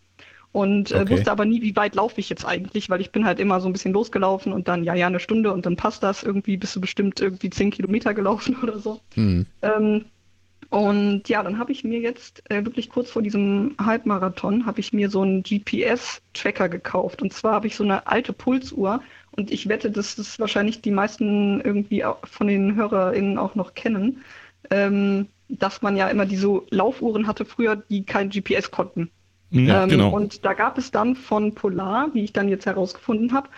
Und 0.52 0.92
äh, 0.92 1.02
okay. 1.02 1.10
wusste 1.10 1.32
aber 1.32 1.46
nie, 1.46 1.62
wie 1.62 1.76
weit 1.76 1.96
laufe 1.96 2.20
ich 2.20 2.30
jetzt 2.30 2.46
eigentlich, 2.46 2.90
weil 2.90 3.02
ich 3.02 3.12
bin 3.12 3.26
halt 3.26 3.40
immer 3.40 3.60
so 3.60 3.68
ein 3.68 3.74
bisschen 3.74 3.94
losgelaufen 3.94 4.54
und 4.54 4.68
dann, 4.68 4.84
ja, 4.84 4.96
ja, 4.96 5.08
eine 5.08 5.20
Stunde 5.20 5.52
und 5.52 5.66
dann 5.66 5.76
passt 5.76 6.04
das. 6.04 6.24
Irgendwie 6.24 6.58
bist 6.58 6.76
du 6.76 6.82
bestimmt 6.82 7.20
irgendwie 7.20 7.50
zehn 7.50 7.70
Kilometer 7.70 8.14
gelaufen 8.14 8.58
oder 8.64 8.80
so. 8.80 9.00
Mhm. 9.16 9.46
Ähm, 9.62 10.06
und 10.70 11.30
ja, 11.30 11.44
dann 11.44 11.60
habe 11.60 11.72
ich 11.72 11.84
mir 11.84 12.00
jetzt 12.00 12.44
äh, 12.50 12.66
wirklich 12.66 12.90
kurz 12.90 13.10
vor 13.10 13.22
diesem 13.22 13.76
Halbmarathon 13.80 14.66
habe 14.66 14.82
ich 14.82 14.92
mir 14.92 15.10
so 15.10 15.22
einen 15.22 15.44
GPS-Tracker 15.44 16.68
gekauft. 16.68 17.22
Und 17.22 17.32
zwar 17.32 17.54
habe 17.54 17.68
ich 17.68 17.76
so 17.76 17.84
eine 17.84 18.08
alte 18.08 18.34
Pulsuhr 18.34 19.02
und 19.32 19.52
ich 19.52 19.70
wette, 19.70 19.92
dass 19.92 20.16
das 20.16 20.40
wahrscheinlich 20.40 20.82
die 20.82 20.92
meisten 20.92 21.62
irgendwie 21.62 22.04
von 22.24 22.48
den 22.48 22.76
HörerInnen 22.76 23.38
auch 23.38 23.56
noch 23.56 23.76
kennen, 23.76 24.24
ähm, 24.70 25.28
dass 25.48 25.82
man 25.82 25.96
ja 25.96 26.10
immer 26.10 26.26
diese 26.26 26.64
Laufuhren 26.70 27.28
hatte 27.28 27.46
früher, 27.46 27.78
die 27.78 28.04
kein 28.04 28.30
GPS 28.30 28.72
konnten. 28.72 29.10
Ja, 29.50 29.84
ähm, 29.84 29.90
genau. 29.90 30.10
Und 30.10 30.44
da 30.46 30.54
gab 30.54 30.78
es 30.78 30.92
dann 30.92 31.16
von 31.16 31.54
Polar, 31.54 32.10
wie 32.14 32.24
ich 32.24 32.34
dann 32.34 32.50
jetzt 32.50 32.66
herausgefunden 32.66 33.34
habe, 33.34 33.50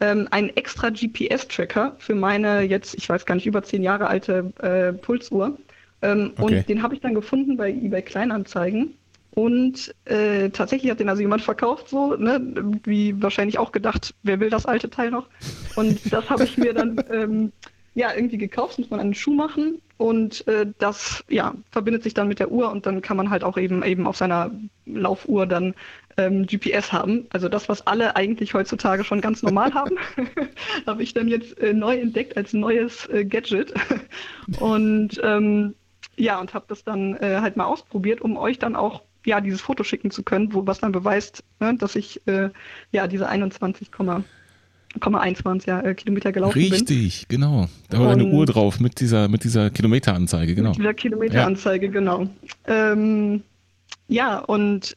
ähm, 0.00 0.28
einen 0.30 0.50
extra 0.50 0.90
GPS-Tracker 0.90 1.96
für 1.98 2.14
meine 2.14 2.62
jetzt, 2.62 2.94
ich 2.94 3.08
weiß 3.08 3.24
gar 3.24 3.34
nicht, 3.34 3.46
über 3.46 3.62
zehn 3.62 3.82
Jahre 3.82 4.06
alte 4.06 4.52
äh, 4.60 4.92
Pulsuhr. 4.92 5.58
Ähm, 6.02 6.32
okay. 6.36 6.58
Und 6.58 6.68
den 6.68 6.82
habe 6.82 6.94
ich 6.94 7.00
dann 7.00 7.14
gefunden 7.14 7.56
bei 7.56 7.70
eBay 7.70 8.02
Kleinanzeigen. 8.02 8.94
Und 9.34 9.94
äh, 10.04 10.50
tatsächlich 10.50 10.90
hat 10.90 11.00
den 11.00 11.08
also 11.08 11.22
jemand 11.22 11.42
verkauft, 11.42 11.88
so, 11.88 12.16
ne, 12.16 12.40
wie 12.84 13.20
wahrscheinlich 13.22 13.58
auch 13.58 13.72
gedacht, 13.72 14.14
wer 14.22 14.40
will 14.40 14.50
das 14.50 14.66
alte 14.66 14.90
Teil 14.90 15.10
noch? 15.10 15.26
Und 15.74 16.12
das 16.12 16.28
habe 16.28 16.44
ich 16.44 16.58
mir 16.58 16.74
dann 16.74 17.02
ähm, 17.10 17.52
ja 17.94 18.14
irgendwie 18.14 18.38
gekauft, 18.38 18.78
muss 18.78 18.90
man 18.90 19.00
einen 19.00 19.14
Schuh 19.14 19.34
machen 19.34 19.80
und 19.98 20.46
äh, 20.48 20.66
das 20.78 21.24
ja 21.28 21.54
verbindet 21.70 22.02
sich 22.02 22.14
dann 22.14 22.28
mit 22.28 22.38
der 22.38 22.50
Uhr 22.50 22.70
und 22.70 22.86
dann 22.86 23.02
kann 23.02 23.16
man 23.16 23.30
halt 23.30 23.44
auch 23.44 23.58
eben 23.58 23.82
eben 23.82 24.06
auf 24.06 24.16
seiner 24.16 24.50
Laufuhr 24.86 25.46
dann 25.46 25.74
ähm, 26.16 26.46
GPS 26.46 26.92
haben. 26.92 27.26
Also 27.30 27.48
das, 27.48 27.68
was 27.68 27.86
alle 27.86 28.16
eigentlich 28.16 28.54
heutzutage 28.54 29.04
schon 29.04 29.20
ganz 29.20 29.42
normal 29.42 29.74
haben, 29.74 29.96
habe 30.86 31.02
ich 31.02 31.12
dann 31.12 31.28
jetzt 31.28 31.58
äh, 31.58 31.74
neu 31.74 31.98
entdeckt 31.98 32.36
als 32.36 32.52
neues 32.52 33.08
äh, 33.08 33.24
Gadget 33.24 33.74
und 34.60 35.20
ähm, 35.22 35.74
ja 36.16 36.40
und 36.40 36.54
habe 36.54 36.64
das 36.68 36.84
dann 36.84 37.16
äh, 37.16 37.38
halt 37.40 37.56
mal 37.56 37.66
ausprobiert, 37.66 38.22
um 38.22 38.36
euch 38.36 38.58
dann 38.58 38.74
auch 38.74 39.02
ja 39.24 39.40
dieses 39.40 39.60
Foto 39.60 39.84
schicken 39.84 40.10
zu 40.10 40.22
können, 40.22 40.54
wo 40.54 40.66
was 40.66 40.80
dann 40.80 40.92
beweist, 40.92 41.44
ne, 41.60 41.76
dass 41.76 41.94
ich 41.94 42.26
äh, 42.26 42.50
ja 42.90 43.06
diese 43.06 43.28
21, 43.28 43.90
1 45.00 45.44
waren 45.44 45.58
es 45.58 45.66
ja, 45.66 45.80
äh, 45.80 45.94
Kilometer 45.94 46.32
gelaufen 46.32 46.58
Richtig, 46.58 47.26
bin. 47.28 47.40
genau. 47.40 47.68
Da 47.88 48.00
war 48.00 48.12
eine 48.12 48.24
Uhr 48.24 48.46
drauf 48.46 48.80
mit 48.80 49.00
dieser, 49.00 49.28
mit 49.28 49.44
dieser 49.44 49.70
Kilometeranzeige, 49.70 50.54
genau. 50.54 50.70
Mit 50.70 50.78
dieser 50.78 50.94
Kilometeranzeige, 50.94 51.86
ja. 51.86 51.92
genau. 51.92 52.28
Ähm, 52.66 53.42
ja, 54.08 54.38
und 54.38 54.96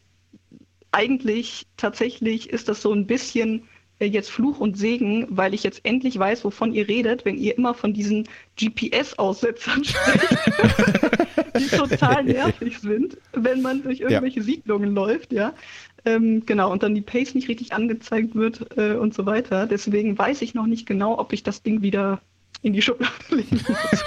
eigentlich 0.91 1.67
tatsächlich 1.77 2.49
ist 2.49 2.69
das 2.69 2.81
so 2.81 2.93
ein 2.93 3.05
bisschen 3.05 3.63
äh, 3.99 4.05
jetzt 4.05 4.31
Fluch 4.31 4.59
und 4.59 4.77
Segen, 4.77 5.25
weil 5.29 5.53
ich 5.53 5.63
jetzt 5.63 5.81
endlich 5.83 6.17
weiß, 6.19 6.43
wovon 6.43 6.73
ihr 6.73 6.87
redet, 6.87 7.25
wenn 7.25 7.37
ihr 7.37 7.57
immer 7.57 7.73
von 7.73 7.93
diesen 7.93 8.27
GPS-Aussetzern 8.59 9.83
spricht, 9.85 10.37
die 11.57 11.67
total 11.67 12.23
nervig 12.25 12.79
sind, 12.79 13.17
wenn 13.33 13.61
man 13.61 13.83
durch 13.83 14.01
irgendwelche 14.01 14.39
ja. 14.39 14.45
Siedlungen 14.45 14.93
läuft, 14.93 15.31
ja. 15.31 15.53
Ähm, 16.05 16.43
genau, 16.45 16.71
und 16.71 16.83
dann 16.83 16.93
die 16.93 17.01
Pace 17.01 17.33
nicht 17.33 17.49
richtig 17.49 17.73
angezeigt 17.73 18.35
wird 18.35 18.77
äh, 18.77 18.93
und 18.95 19.13
so 19.13 19.25
weiter. 19.25 19.65
Deswegen 19.65 20.17
weiß 20.17 20.41
ich 20.41 20.53
noch 20.53 20.67
nicht 20.67 20.85
genau, 20.85 21.17
ob 21.17 21.33
ich 21.33 21.43
das 21.43 21.63
Ding 21.63 21.81
wieder 21.81 22.21
in 22.61 22.73
die 22.73 22.81
Schublade 22.81 23.13
legen 23.29 23.59
muss. 23.67 24.03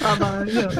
Aber 0.02 0.46
ja. 0.46 0.70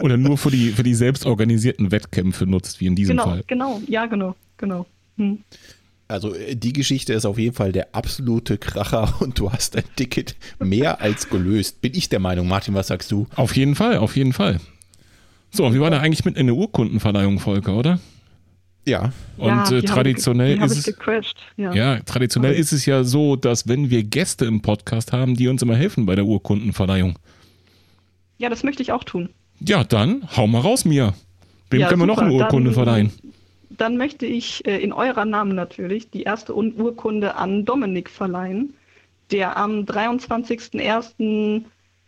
Oder 0.00 0.16
nur 0.16 0.38
für 0.38 0.50
die, 0.50 0.70
für 0.70 0.82
die 0.82 0.94
selbstorganisierten 0.94 1.90
Wettkämpfe 1.90 2.46
nutzt, 2.46 2.80
wie 2.80 2.86
in 2.86 2.96
diesem 2.96 3.16
genau, 3.16 3.30
Fall. 3.30 3.44
Genau, 3.46 3.80
ja, 3.86 4.06
genau, 4.06 4.34
genau. 4.56 4.86
Hm. 5.16 5.38
Also 6.08 6.34
äh, 6.34 6.54
die 6.54 6.72
Geschichte 6.72 7.12
ist 7.12 7.24
auf 7.24 7.38
jeden 7.38 7.54
Fall 7.54 7.72
der 7.72 7.94
absolute 7.94 8.58
Kracher 8.58 9.14
und 9.20 9.38
du 9.38 9.52
hast 9.52 9.74
dein 9.74 9.84
Ticket 9.96 10.36
mehr 10.58 11.00
als 11.00 11.28
gelöst. 11.28 11.80
Bin 11.80 11.94
ich 11.94 12.08
der 12.08 12.20
Meinung, 12.20 12.48
Martin, 12.48 12.74
was 12.74 12.88
sagst 12.88 13.10
du? 13.10 13.26
Auf 13.36 13.56
jeden 13.56 13.74
Fall, 13.74 13.98
auf 13.98 14.16
jeden 14.16 14.32
Fall. 14.32 14.60
So, 15.50 15.72
wir 15.72 15.80
waren 15.80 15.92
da 15.92 16.00
eigentlich 16.00 16.24
mit 16.24 16.36
in 16.36 16.46
der 16.46 16.56
Urkundenverleihung, 16.56 17.38
Volker, 17.38 17.76
oder? 17.76 18.00
Ja. 18.86 19.12
Und 19.38 19.48
ja, 19.48 19.72
äh, 19.72 19.82
traditionell 19.82 20.62
ist 20.62 20.88
es 20.88 20.94
ja. 21.56 21.72
ja. 21.72 22.00
traditionell 22.00 22.52
okay. 22.52 22.60
ist 22.60 22.72
es 22.72 22.86
ja 22.86 23.02
so, 23.04 23.36
dass 23.36 23.66
wenn 23.66 23.90
wir 23.90 24.02
Gäste 24.02 24.44
im 24.44 24.60
Podcast 24.62 25.12
haben, 25.12 25.34
die 25.34 25.48
uns 25.48 25.62
immer 25.62 25.76
helfen 25.76 26.06
bei 26.06 26.14
der 26.14 26.26
Urkundenverleihung. 26.26 27.18
Ja, 28.38 28.50
das 28.50 28.62
möchte 28.62 28.82
ich 28.82 28.92
auch 28.92 29.04
tun. 29.04 29.30
Ja, 29.60 29.84
dann 29.84 30.28
hau 30.36 30.46
mal 30.46 30.60
raus, 30.60 30.84
Mia. 30.84 31.14
Wem 31.70 31.80
ja, 31.80 31.88
können 31.88 32.02
wir 32.02 32.06
noch 32.06 32.18
eine 32.18 32.32
Urkunde 32.32 32.70
dann, 32.70 32.74
verleihen? 32.74 33.12
Dann 33.70 33.96
möchte 33.96 34.26
ich 34.26 34.66
äh, 34.66 34.78
in 34.78 34.92
eurer 34.92 35.24
Namen 35.24 35.54
natürlich 35.54 36.10
die 36.10 36.22
erste 36.22 36.54
Urkunde 36.54 37.36
an 37.36 37.64
Dominik 37.64 38.10
verleihen, 38.10 38.74
der 39.30 39.56
am 39.56 39.80
23.01 39.80 41.64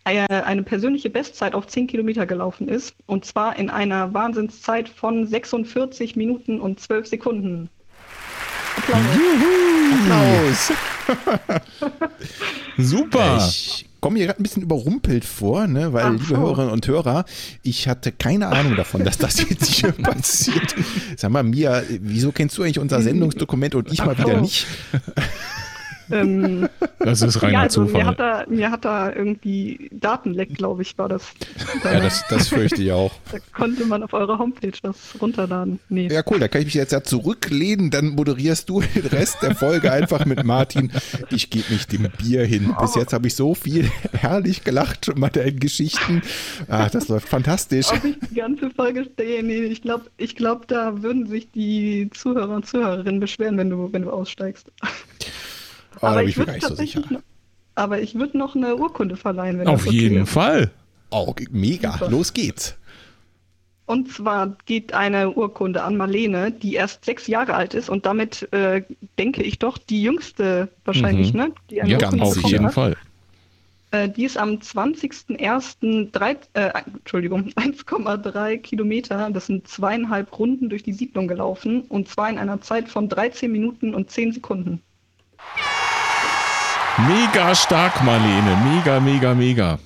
eine 0.06 0.62
persönliche 0.62 1.10
Bestzeit 1.10 1.54
auf 1.54 1.66
10 1.66 1.88
Kilometer 1.88 2.26
gelaufen 2.26 2.68
ist. 2.68 2.94
Und 3.06 3.24
zwar 3.24 3.58
in 3.58 3.70
einer 3.70 4.14
Wahnsinnszeit 4.14 4.88
von 4.88 5.26
46 5.26 6.16
Minuten 6.16 6.60
und 6.60 6.80
12 6.80 7.06
Sekunden. 7.08 7.68
Applaus. 8.76 9.02
Juhu. 9.16 9.66
Applaus. 9.94 10.72
Super. 12.78 13.38
Ich 13.38 13.86
komme 14.00 14.18
mir 14.18 14.26
gerade 14.26 14.40
ein 14.40 14.42
bisschen 14.42 14.62
überrumpelt 14.62 15.24
vor, 15.24 15.66
ne? 15.66 15.92
weil, 15.92 16.04
Ach, 16.04 16.12
liebe 16.12 16.36
Hörerinnen 16.36 16.70
und 16.70 16.86
Hörer, 16.86 17.24
ich 17.62 17.88
hatte 17.88 18.12
keine 18.12 18.48
Ahnung 18.48 18.76
davon, 18.76 19.04
dass 19.04 19.18
das 19.18 19.40
jetzt 19.48 19.66
hier 19.74 19.92
passiert. 19.92 20.74
Sag 21.16 21.30
mal, 21.30 21.42
Mia, 21.42 21.82
wieso 22.00 22.32
kennst 22.32 22.56
du 22.58 22.62
eigentlich 22.62 22.78
unser 22.78 23.00
Sendungsdokument 23.02 23.74
und 23.74 23.92
ich 23.92 24.04
mal 24.04 24.16
wieder 24.18 24.40
nicht? 24.40 24.66
Ähm, 26.10 26.68
das 26.98 27.22
ist 27.22 27.42
reiner 27.42 27.52
ja, 27.52 27.60
also 27.62 27.84
Zufall. 27.84 28.02
Mir 28.02 28.06
hat, 28.06 28.20
da, 28.20 28.44
mir 28.48 28.70
hat 28.70 28.84
da 28.84 29.12
irgendwie 29.12 29.90
Datenleck, 29.92 30.54
glaube 30.54 30.82
ich, 30.82 30.96
war 30.98 31.08
das. 31.08 31.32
Da, 31.82 31.94
ja, 31.94 32.00
das, 32.00 32.24
das 32.28 32.48
fürchte 32.48 32.82
ich 32.82 32.92
auch. 32.92 33.12
Da 33.32 33.38
konnte 33.54 33.84
man 33.86 34.02
auf 34.02 34.12
eurer 34.12 34.38
Homepage 34.38 34.72
das 34.82 34.96
runterladen. 35.20 35.78
Nee. 35.88 36.08
Ja, 36.10 36.22
cool, 36.30 36.38
da 36.38 36.48
kann 36.48 36.60
ich 36.60 36.66
mich 36.66 36.74
jetzt 36.74 36.92
ja 36.92 37.02
zurücklehnen, 37.02 37.90
dann 37.90 38.10
moderierst 38.10 38.68
du 38.68 38.80
den 38.80 39.06
Rest 39.06 39.42
der 39.42 39.54
Folge 39.54 39.92
einfach 39.92 40.24
mit 40.24 40.44
Martin. 40.44 40.92
Ich 41.30 41.50
gebe 41.50 41.72
mich 41.72 41.86
dem 41.86 42.08
Bier 42.18 42.44
hin. 42.44 42.74
Bis 42.80 42.94
jetzt 42.94 43.12
habe 43.12 43.26
ich 43.26 43.34
so 43.34 43.54
viel 43.54 43.90
herrlich 44.12 44.64
gelacht 44.64 45.06
schon 45.06 45.18
mal 45.18 45.34
in 45.36 45.58
Geschichten. 45.58 46.22
Ah, 46.68 46.88
das 46.88 47.08
läuft 47.08 47.28
fantastisch. 47.28 47.88
Ob 47.92 48.04
ich 48.04 48.16
die 48.30 48.34
ganze 48.34 48.70
Folge 48.70 49.06
stehe, 49.12 49.42
nee, 49.42 49.62
ich 49.64 49.82
glaube, 49.82 50.06
ich 50.16 50.36
glaub, 50.36 50.68
da 50.68 51.02
würden 51.02 51.26
sich 51.26 51.50
die 51.50 52.10
Zuhörer 52.12 52.54
und 52.54 52.66
Zuhörerinnen 52.66 53.20
beschweren, 53.20 53.58
wenn 53.58 53.70
du, 53.70 53.92
wenn 53.92 54.02
du 54.02 54.10
aussteigst. 54.10 54.70
Oh, 56.00 56.06
aber 56.06 56.24
ich 56.24 56.36
würde 56.36 56.58
tatsächlich 56.58 57.04
so 57.06 57.14
noch, 57.14 57.22
aber 57.74 58.00
ich 58.00 58.14
würde 58.14 58.38
noch 58.38 58.56
eine 58.56 58.76
Urkunde 58.76 59.16
verleihen. 59.16 59.58
Wenn 59.58 59.68
Auf 59.68 59.86
jeden 59.86 60.22
ist. 60.22 60.30
Fall. 60.30 60.70
Oh, 61.10 61.34
mega. 61.50 61.92
Super. 61.92 62.10
Los 62.10 62.32
geht's. 62.32 62.76
Und 63.86 64.10
zwar 64.10 64.56
geht 64.66 64.92
eine 64.92 65.30
Urkunde 65.30 65.82
an 65.84 65.96
Marlene, 65.96 66.50
die 66.50 66.74
erst 66.74 67.04
sechs 67.04 67.28
Jahre 67.28 67.54
alt 67.54 67.72
ist 67.72 67.88
und 67.88 68.04
damit 68.04 68.52
äh, 68.52 68.82
denke 69.16 69.44
ich 69.44 69.60
doch 69.60 69.78
die 69.78 70.02
jüngste 70.02 70.68
wahrscheinlich, 70.84 71.32
mhm. 71.32 71.38
ne? 71.38 71.52
Die 71.70 71.80
eine 71.80 71.92
ja, 71.92 71.98
Urkunde 71.98 72.24
auf 72.24 72.42
jeden 72.42 72.66
hat. 72.66 72.74
Fall. 72.74 72.96
Äh, 73.92 74.08
die 74.08 74.24
ist 74.24 74.38
am 74.38 74.54
20.01. 74.54 76.48
Äh, 76.54 76.72
Entschuldigung, 76.96 77.44
1,3 77.56 78.58
Kilometer, 78.58 79.30
das 79.30 79.46
sind 79.46 79.68
zweieinhalb 79.68 80.36
Runden 80.36 80.68
durch 80.68 80.82
die 80.82 80.92
Siedlung 80.92 81.28
gelaufen 81.28 81.82
und 81.82 82.08
zwar 82.08 82.28
in 82.28 82.38
einer 82.38 82.60
Zeit 82.60 82.88
von 82.88 83.08
13 83.08 83.52
Minuten 83.52 83.94
und 83.94 84.10
10 84.10 84.32
Sekunden. 84.32 84.82
Mega 86.98 87.54
stark, 87.54 88.02
Marlene. 88.04 88.56
Mega, 88.64 89.00
mega, 89.00 89.34
mega. 89.34 89.78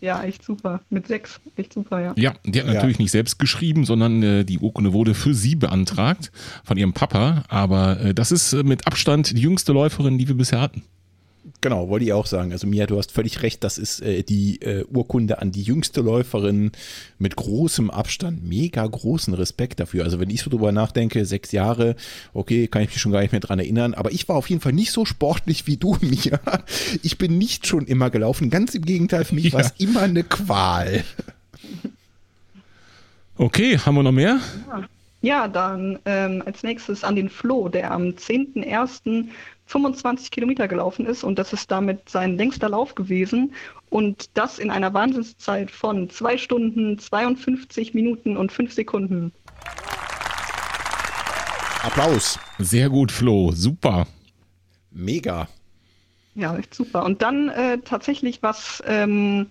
Ja, 0.00 0.24
echt 0.24 0.42
super. 0.42 0.80
Mit 0.90 1.06
sechs. 1.06 1.40
Echt 1.54 1.72
super, 1.72 2.00
ja. 2.00 2.12
Ja, 2.16 2.34
die 2.44 2.58
hat 2.58 2.66
natürlich 2.66 2.96
ja. 2.96 3.02
nicht 3.02 3.12
selbst 3.12 3.38
geschrieben, 3.38 3.84
sondern 3.84 4.20
äh, 4.22 4.44
die 4.44 4.58
Urkunde 4.58 4.92
wurde 4.92 5.14
für 5.14 5.32
sie 5.32 5.54
beantragt 5.54 6.32
von 6.64 6.76
ihrem 6.76 6.92
Papa. 6.92 7.44
Aber 7.48 8.00
äh, 8.00 8.14
das 8.14 8.32
ist 8.32 8.52
äh, 8.52 8.64
mit 8.64 8.84
Abstand 8.88 9.36
die 9.36 9.42
jüngste 9.42 9.72
Läuferin, 9.72 10.18
die 10.18 10.26
wir 10.26 10.36
bisher 10.36 10.60
hatten. 10.60 10.82
Genau, 11.60 11.88
wollte 11.88 12.04
ich 12.04 12.12
auch 12.12 12.26
sagen. 12.26 12.52
Also 12.52 12.66
Mia, 12.66 12.86
du 12.86 12.98
hast 12.98 13.12
völlig 13.12 13.42
recht, 13.42 13.62
das 13.62 13.78
ist 13.78 14.00
äh, 14.00 14.22
die 14.22 14.60
äh, 14.62 14.84
Urkunde 14.84 15.40
an 15.40 15.52
die 15.52 15.62
jüngste 15.62 16.00
Läuferin 16.00 16.72
mit 17.18 17.36
großem 17.36 17.90
Abstand, 17.90 18.44
mega 18.44 18.84
großen 18.84 19.32
Respekt 19.32 19.78
dafür. 19.78 20.04
Also 20.04 20.18
wenn 20.18 20.30
ich 20.30 20.42
so 20.42 20.50
drüber 20.50 20.72
nachdenke, 20.72 21.24
sechs 21.24 21.52
Jahre, 21.52 21.94
okay, 22.34 22.66
kann 22.66 22.82
ich 22.82 22.88
mich 22.88 23.00
schon 23.00 23.12
gar 23.12 23.20
nicht 23.20 23.32
mehr 23.32 23.40
dran 23.40 23.58
erinnern, 23.58 23.94
aber 23.94 24.10
ich 24.10 24.28
war 24.28 24.36
auf 24.36 24.50
jeden 24.50 24.60
Fall 24.60 24.72
nicht 24.72 24.90
so 24.90 25.04
sportlich 25.04 25.66
wie 25.66 25.76
du, 25.76 25.96
Mia. 26.00 26.40
Ich 27.02 27.18
bin 27.18 27.38
nicht 27.38 27.66
schon 27.66 27.86
immer 27.86 28.10
gelaufen, 28.10 28.50
ganz 28.50 28.74
im 28.74 28.82
Gegenteil, 28.82 29.24
für 29.24 29.34
mich 29.34 29.46
ja. 29.46 29.52
war 29.52 29.60
es 29.60 29.74
immer 29.78 30.02
eine 30.02 30.24
Qual. 30.24 31.04
Okay, 33.38 33.78
haben 33.78 33.94
wir 33.94 34.02
noch 34.02 34.12
mehr? 34.12 34.40
Ja. 34.68 34.88
Ja, 35.22 35.48
dann 35.48 35.98
ähm, 36.04 36.42
als 36.46 36.62
nächstes 36.62 37.02
an 37.02 37.16
den 37.16 37.28
Flo, 37.28 37.68
der 37.68 37.90
am 37.90 38.10
10.01. 38.10 39.26
25 39.66 40.30
Kilometer 40.30 40.68
gelaufen 40.68 41.06
ist 41.06 41.24
und 41.24 41.38
das 41.38 41.52
ist 41.52 41.70
damit 41.70 42.08
sein 42.08 42.36
längster 42.36 42.68
Lauf 42.68 42.94
gewesen 42.94 43.52
und 43.90 44.30
das 44.34 44.58
in 44.58 44.70
einer 44.70 44.94
Wahnsinnszeit 44.94 45.70
von 45.70 46.08
2 46.08 46.38
Stunden, 46.38 46.98
52 46.98 47.94
Minuten 47.94 48.36
und 48.36 48.52
5 48.52 48.72
Sekunden. 48.72 49.32
Applaus. 51.82 52.38
Sehr 52.58 52.88
gut, 52.88 53.12
Flo. 53.12 53.52
Super. 53.52 54.06
Mega. 54.90 55.48
Ja, 56.34 56.56
echt 56.56 56.74
super. 56.74 57.04
Und 57.04 57.22
dann 57.22 57.48
äh, 57.48 57.78
tatsächlich 57.78 58.42
was, 58.42 58.82
ähm, 58.86 59.46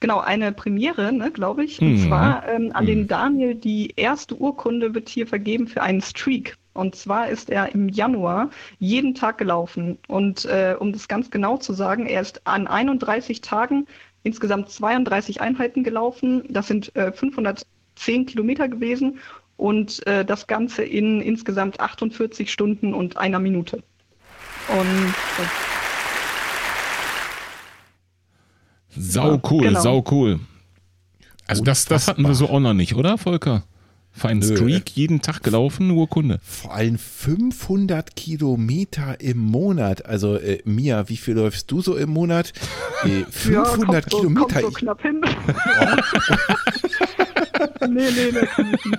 genau, 0.00 0.20
eine 0.20 0.52
Premiere, 0.52 1.12
ne, 1.12 1.30
glaube 1.30 1.64
ich. 1.64 1.80
Und 1.80 1.94
Mhm. 2.02 2.06
zwar 2.08 2.48
ähm, 2.48 2.70
an 2.74 2.84
Mhm. 2.84 2.88
den 2.88 3.08
Daniel, 3.08 3.54
die 3.54 3.92
erste 3.96 4.34
Urkunde 4.36 4.94
wird 4.94 5.08
hier 5.08 5.26
vergeben 5.26 5.66
für 5.68 5.82
einen 5.82 6.00
Streak. 6.00 6.56
Und 6.74 6.96
zwar 6.96 7.28
ist 7.28 7.50
er 7.50 7.74
im 7.74 7.88
Januar 7.88 8.50
jeden 8.78 9.14
Tag 9.14 9.38
gelaufen. 9.38 9.98
Und 10.08 10.44
äh, 10.44 10.76
um 10.78 10.92
das 10.92 11.08
ganz 11.08 11.30
genau 11.30 11.56
zu 11.56 11.72
sagen, 11.72 12.06
er 12.06 12.20
ist 12.20 12.46
an 12.46 12.66
31 12.66 13.40
Tagen 13.40 13.86
insgesamt 14.24 14.70
32 14.70 15.40
Einheiten 15.40 15.84
gelaufen. 15.84 16.44
Das 16.50 16.66
sind 16.66 16.94
äh, 16.96 17.12
510 17.12 18.26
Kilometer 18.26 18.68
gewesen. 18.68 19.20
Und 19.56 20.04
äh, 20.06 20.24
das 20.24 20.46
Ganze 20.48 20.82
in 20.82 21.20
insgesamt 21.20 21.78
48 21.78 22.52
Stunden 22.52 22.92
und 22.92 23.16
einer 23.16 23.38
Minute. 23.38 23.82
Und 24.68 25.14
äh, 25.38 25.46
Sau 28.96 29.32
Ja, 29.32 29.40
cool, 29.50 29.62
genau. 29.62 29.80
sau 29.80 30.04
cool. 30.10 30.40
Also 31.46 31.64
das, 31.64 31.84
das 31.84 32.08
hatten 32.08 32.22
wir 32.22 32.34
so 32.34 32.48
auch 32.48 32.60
noch 32.60 32.74
nicht, 32.74 32.94
oder, 32.94 33.18
Volker? 33.18 33.64
Für 34.16 34.28
einen 34.28 34.40
Nö. 34.40 34.56
Streak 34.56 34.90
jeden 34.90 35.22
Tag 35.22 35.42
gelaufen, 35.42 35.90
Urkunde. 35.90 36.38
Vor 36.42 36.72
allem 36.72 36.98
500 36.98 38.14
Kilometer 38.14 39.20
im 39.20 39.38
Monat. 39.38 40.06
Also 40.06 40.36
äh, 40.36 40.60
Mia, 40.64 41.08
wie 41.08 41.16
viel 41.16 41.34
läufst 41.34 41.68
du 41.72 41.80
so 41.82 41.96
im 41.96 42.10
Monat? 42.10 42.52
Äh, 43.04 43.24
500 43.28 44.08
kommt 44.08 44.10
so, 44.12 44.18
Kilometer. 44.18 44.62
Kommt 44.62 44.62
so 44.62 44.70
knapp 44.70 45.02
hin. 45.02 45.20
nee, 47.88 48.08
nee, 48.10 48.32
nee. 48.32 48.48
ich 48.74 48.84
nicht. 48.84 48.98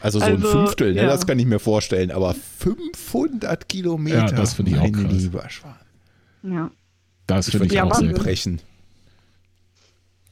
also 0.00 0.18
so 0.18 0.24
ein 0.24 0.36
Also, 0.36 0.48
Fünftel, 0.50 0.94
ne? 0.94 1.02
ja. 1.02 1.06
das 1.06 1.26
kann 1.26 1.38
ich 1.38 1.46
mir 1.46 1.58
vorstellen. 1.58 2.10
Aber 2.10 2.34
500 2.34 3.68
Kilometer. 3.68 4.16
Ja, 4.18 4.26
das 4.32 4.54
finde 4.54 4.70
ich 4.72 4.78
auch 4.78 4.90
krass. 4.92 5.12
lieber 5.12 5.50
Schwan. 5.50 5.74
Ja. 6.42 6.70
Das 7.26 7.48
Ich 7.48 7.52
finde 7.52 7.66
ich 7.66 7.72
Ja, 7.72 7.84
auch 7.84 7.94
sehr 7.94 8.12
brechen. 8.14 8.60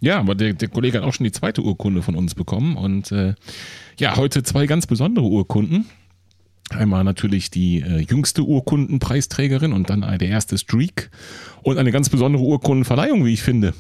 Ja, 0.00 0.18
aber 0.18 0.34
der, 0.34 0.52
der 0.52 0.68
Kollege 0.68 0.98
hat 0.98 1.04
auch 1.04 1.14
schon 1.14 1.24
die 1.24 1.32
zweite 1.32 1.62
Urkunde 1.62 2.02
von 2.02 2.16
uns 2.16 2.34
bekommen. 2.34 2.76
Und 2.76 3.12
äh, 3.12 3.34
ja, 3.98 4.16
heute 4.16 4.42
zwei 4.42 4.66
ganz 4.66 4.86
besondere 4.86 5.26
Urkunden. 5.26 5.86
Einmal 6.70 7.04
natürlich 7.04 7.50
die 7.50 7.80
äh, 7.80 8.00
jüngste 8.00 8.42
Urkundenpreisträgerin 8.42 9.72
und 9.72 9.88
dann 9.88 10.00
der 10.00 10.28
erste 10.28 10.58
Streak. 10.58 11.10
Und 11.62 11.78
eine 11.78 11.92
ganz 11.92 12.10
besondere 12.10 12.42
Urkundenverleihung, 12.42 13.24
wie 13.24 13.32
ich 13.32 13.42
finde. 13.42 13.72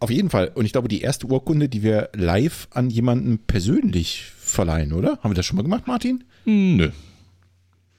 Auf 0.00 0.10
jeden 0.10 0.30
Fall. 0.30 0.52
Und 0.54 0.64
ich 0.64 0.72
glaube, 0.72 0.88
die 0.88 1.00
erste 1.00 1.26
Urkunde, 1.26 1.68
die 1.68 1.82
wir 1.82 2.10
live 2.14 2.68
an 2.70 2.88
jemanden 2.88 3.38
persönlich 3.38 4.24
verleihen, 4.38 4.92
oder? 4.92 5.18
Haben 5.22 5.30
wir 5.30 5.34
das 5.34 5.46
schon 5.46 5.56
mal 5.56 5.62
gemacht, 5.62 5.86
Martin? 5.86 6.24
Nö. 6.44 6.90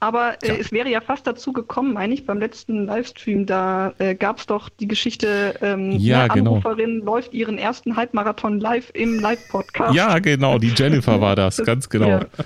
Aber 0.02 0.42
äh, 0.42 0.48
Ja. 0.48 0.54
es 0.54 0.72
wäre 0.72 0.88
ja 0.88 1.00
fast 1.02 1.26
dazu 1.26 1.52
gekommen, 1.52 1.92
meine 1.92 2.14
ich, 2.14 2.24
beim 2.24 2.38
letzten 2.40 2.86
Livestream, 2.86 3.44
da 3.44 3.92
äh, 3.98 4.14
gab 4.14 4.38
es 4.38 4.46
doch 4.46 4.68
die 4.70 4.88
Geschichte, 4.88 5.54
ähm, 5.60 5.92
Ja, 5.92 6.24
eine 6.24 6.32
genau. 6.34 6.54
Anruferin 6.56 7.00
läuft 7.04 7.34
ihren 7.34 7.58
ersten 7.58 7.96
Halbmarathon 7.96 8.60
live 8.60 8.90
im 8.94 9.20
Live-Podcast. 9.20 9.94
Ja, 9.94 10.18
genau, 10.18 10.58
die 10.58 10.72
Jennifer 10.74 11.20
war 11.20 11.36
das, 11.36 11.58
ganz 11.58 11.88
genau. 11.88 12.08
Ja. 12.08 12.26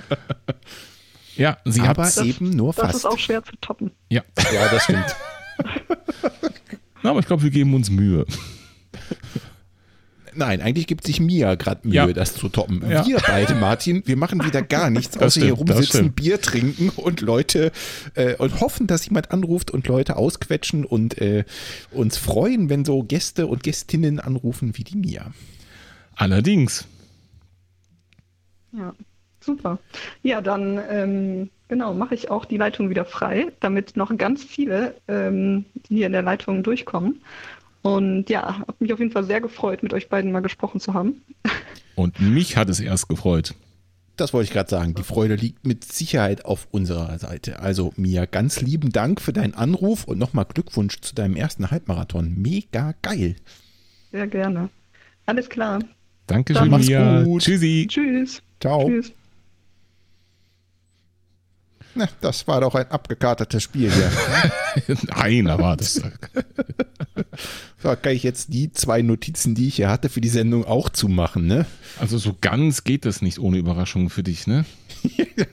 Ja, 1.36 1.56
sie 1.64 1.80
Aber 1.80 2.04
hat. 2.04 2.16
eben 2.18 2.50
nur 2.50 2.72
Das 2.72 2.84
fast. 2.86 2.94
ist 2.98 3.06
auch 3.06 3.18
schwer 3.18 3.42
zu 3.42 3.56
toppen. 3.60 3.90
Ja, 4.08 4.22
ja, 4.52 4.68
das 4.70 4.84
stimmt. 4.84 5.16
Na, 7.02 7.10
aber 7.10 7.18
ich 7.18 7.26
glaube, 7.26 7.42
wir 7.42 7.50
geben 7.50 7.74
uns 7.74 7.90
Mühe. 7.90 8.24
Nein, 10.36 10.60
eigentlich 10.60 10.86
gibt 10.86 11.06
sich 11.06 11.20
Mia 11.20 11.54
gerade 11.54 11.86
Mühe, 11.86 11.94
Ja. 11.94 12.12
das 12.12 12.34
zu 12.34 12.48
toppen. 12.48 12.82
Ja. 12.88 13.06
Wir 13.06 13.18
beide, 13.26 13.54
Martin, 13.54 14.02
wir 14.06 14.16
machen 14.16 14.44
wieder 14.44 14.62
gar 14.62 14.90
nichts, 14.90 15.16
außer 15.18 15.40
hier 15.40 15.54
stimmt, 15.54 15.68
das 15.68 15.76
rumsitzen. 15.76 16.12
Bier 16.12 16.40
trinken 16.40 16.88
und 16.90 17.20
Leute 17.20 17.72
äh, 18.14 18.34
und 18.36 18.60
hoffen, 18.60 18.86
dass 18.86 19.06
jemand 19.06 19.30
anruft 19.30 19.70
und 19.70 19.86
Leute 19.86 20.16
ausquetschen 20.16 20.84
und 20.84 21.18
äh, 21.20 21.44
uns 21.90 22.16
freuen, 22.16 22.68
wenn 22.68 22.84
so 22.84 23.02
Gäste 23.02 23.46
und 23.46 23.62
Gästinnen 23.62 24.20
anrufen 24.20 24.76
wie 24.76 24.84
die 24.84 24.96
Mia. 24.96 25.32
Allerdings. 26.16 26.86
Ja, 28.72 28.92
super. 29.40 29.78
Ja, 30.22 30.40
dann 30.40 30.80
ähm, 30.90 31.50
genau 31.68 31.94
mache 31.94 32.14
ich 32.14 32.30
auch 32.30 32.44
die 32.44 32.56
Leitung 32.56 32.90
wieder 32.90 33.04
frei, 33.04 33.52
damit 33.60 33.96
noch 33.96 34.16
ganz 34.16 34.42
viele 34.42 34.96
ähm, 35.08 35.64
die 35.88 35.96
hier 35.96 36.06
in 36.06 36.12
der 36.12 36.22
Leitung 36.22 36.62
durchkommen. 36.62 37.20
Und 37.84 38.30
ja, 38.30 38.60
habe 38.60 38.74
mich 38.78 38.94
auf 38.94 38.98
jeden 38.98 39.10
Fall 39.12 39.24
sehr 39.24 39.42
gefreut, 39.42 39.82
mit 39.82 39.92
euch 39.92 40.08
beiden 40.08 40.32
mal 40.32 40.40
gesprochen 40.40 40.80
zu 40.80 40.94
haben. 40.94 41.20
Und 41.94 42.18
mich 42.18 42.56
hat 42.56 42.70
es 42.70 42.80
erst 42.80 43.10
gefreut. 43.10 43.54
Das 44.16 44.32
wollte 44.32 44.44
ich 44.46 44.52
gerade 44.52 44.70
sagen. 44.70 44.94
Die 44.94 45.02
Freude 45.02 45.34
liegt 45.34 45.66
mit 45.66 45.84
Sicherheit 45.84 46.46
auf 46.46 46.66
unserer 46.70 47.18
Seite. 47.18 47.60
Also 47.60 47.92
Mia, 47.96 48.24
ganz 48.24 48.62
lieben 48.62 48.90
Dank 48.90 49.20
für 49.20 49.34
deinen 49.34 49.52
Anruf 49.52 50.04
und 50.04 50.18
nochmal 50.18 50.46
Glückwunsch 50.46 51.00
zu 51.02 51.14
deinem 51.14 51.36
ersten 51.36 51.70
Halbmarathon. 51.70 52.32
Mega 52.36 52.94
geil. 53.02 53.36
Sehr 54.12 54.28
gerne. 54.28 54.70
Alles 55.26 55.50
klar. 55.50 55.80
Dankeschön, 56.26 56.62
Dann 56.62 56.70
mach's 56.70 56.86
Mia. 56.86 57.22
gut. 57.24 57.42
Tschüssi. 57.42 57.86
Tschüss. 57.86 58.40
Ciao. 58.60 58.88
Tschüss. 58.88 59.12
Na, 61.94 62.08
das 62.20 62.46
war 62.48 62.60
doch 62.60 62.74
ein 62.74 62.90
abgekatertes 62.90 63.62
Spiel 63.62 63.90
hier. 63.90 64.96
Nein, 65.08 65.48
aber 65.48 65.76
das. 65.76 66.00
So, 67.84 67.94
kann 67.96 68.14
ich 68.14 68.22
jetzt 68.22 68.54
die 68.54 68.72
zwei 68.72 69.02
Notizen, 69.02 69.54
die 69.54 69.68
ich 69.68 69.76
hier 69.76 69.90
hatte 69.90 70.08
für 70.08 70.22
die 70.22 70.30
Sendung 70.30 70.64
auch 70.64 70.88
zumachen, 70.88 71.46
ne? 71.46 71.66
Also 72.00 72.16
so 72.16 72.34
ganz 72.40 72.82
geht 72.82 73.04
das 73.04 73.20
nicht 73.20 73.38
ohne 73.38 73.58
Überraschung 73.58 74.08
für 74.08 74.22
dich, 74.22 74.46
ne? 74.46 74.64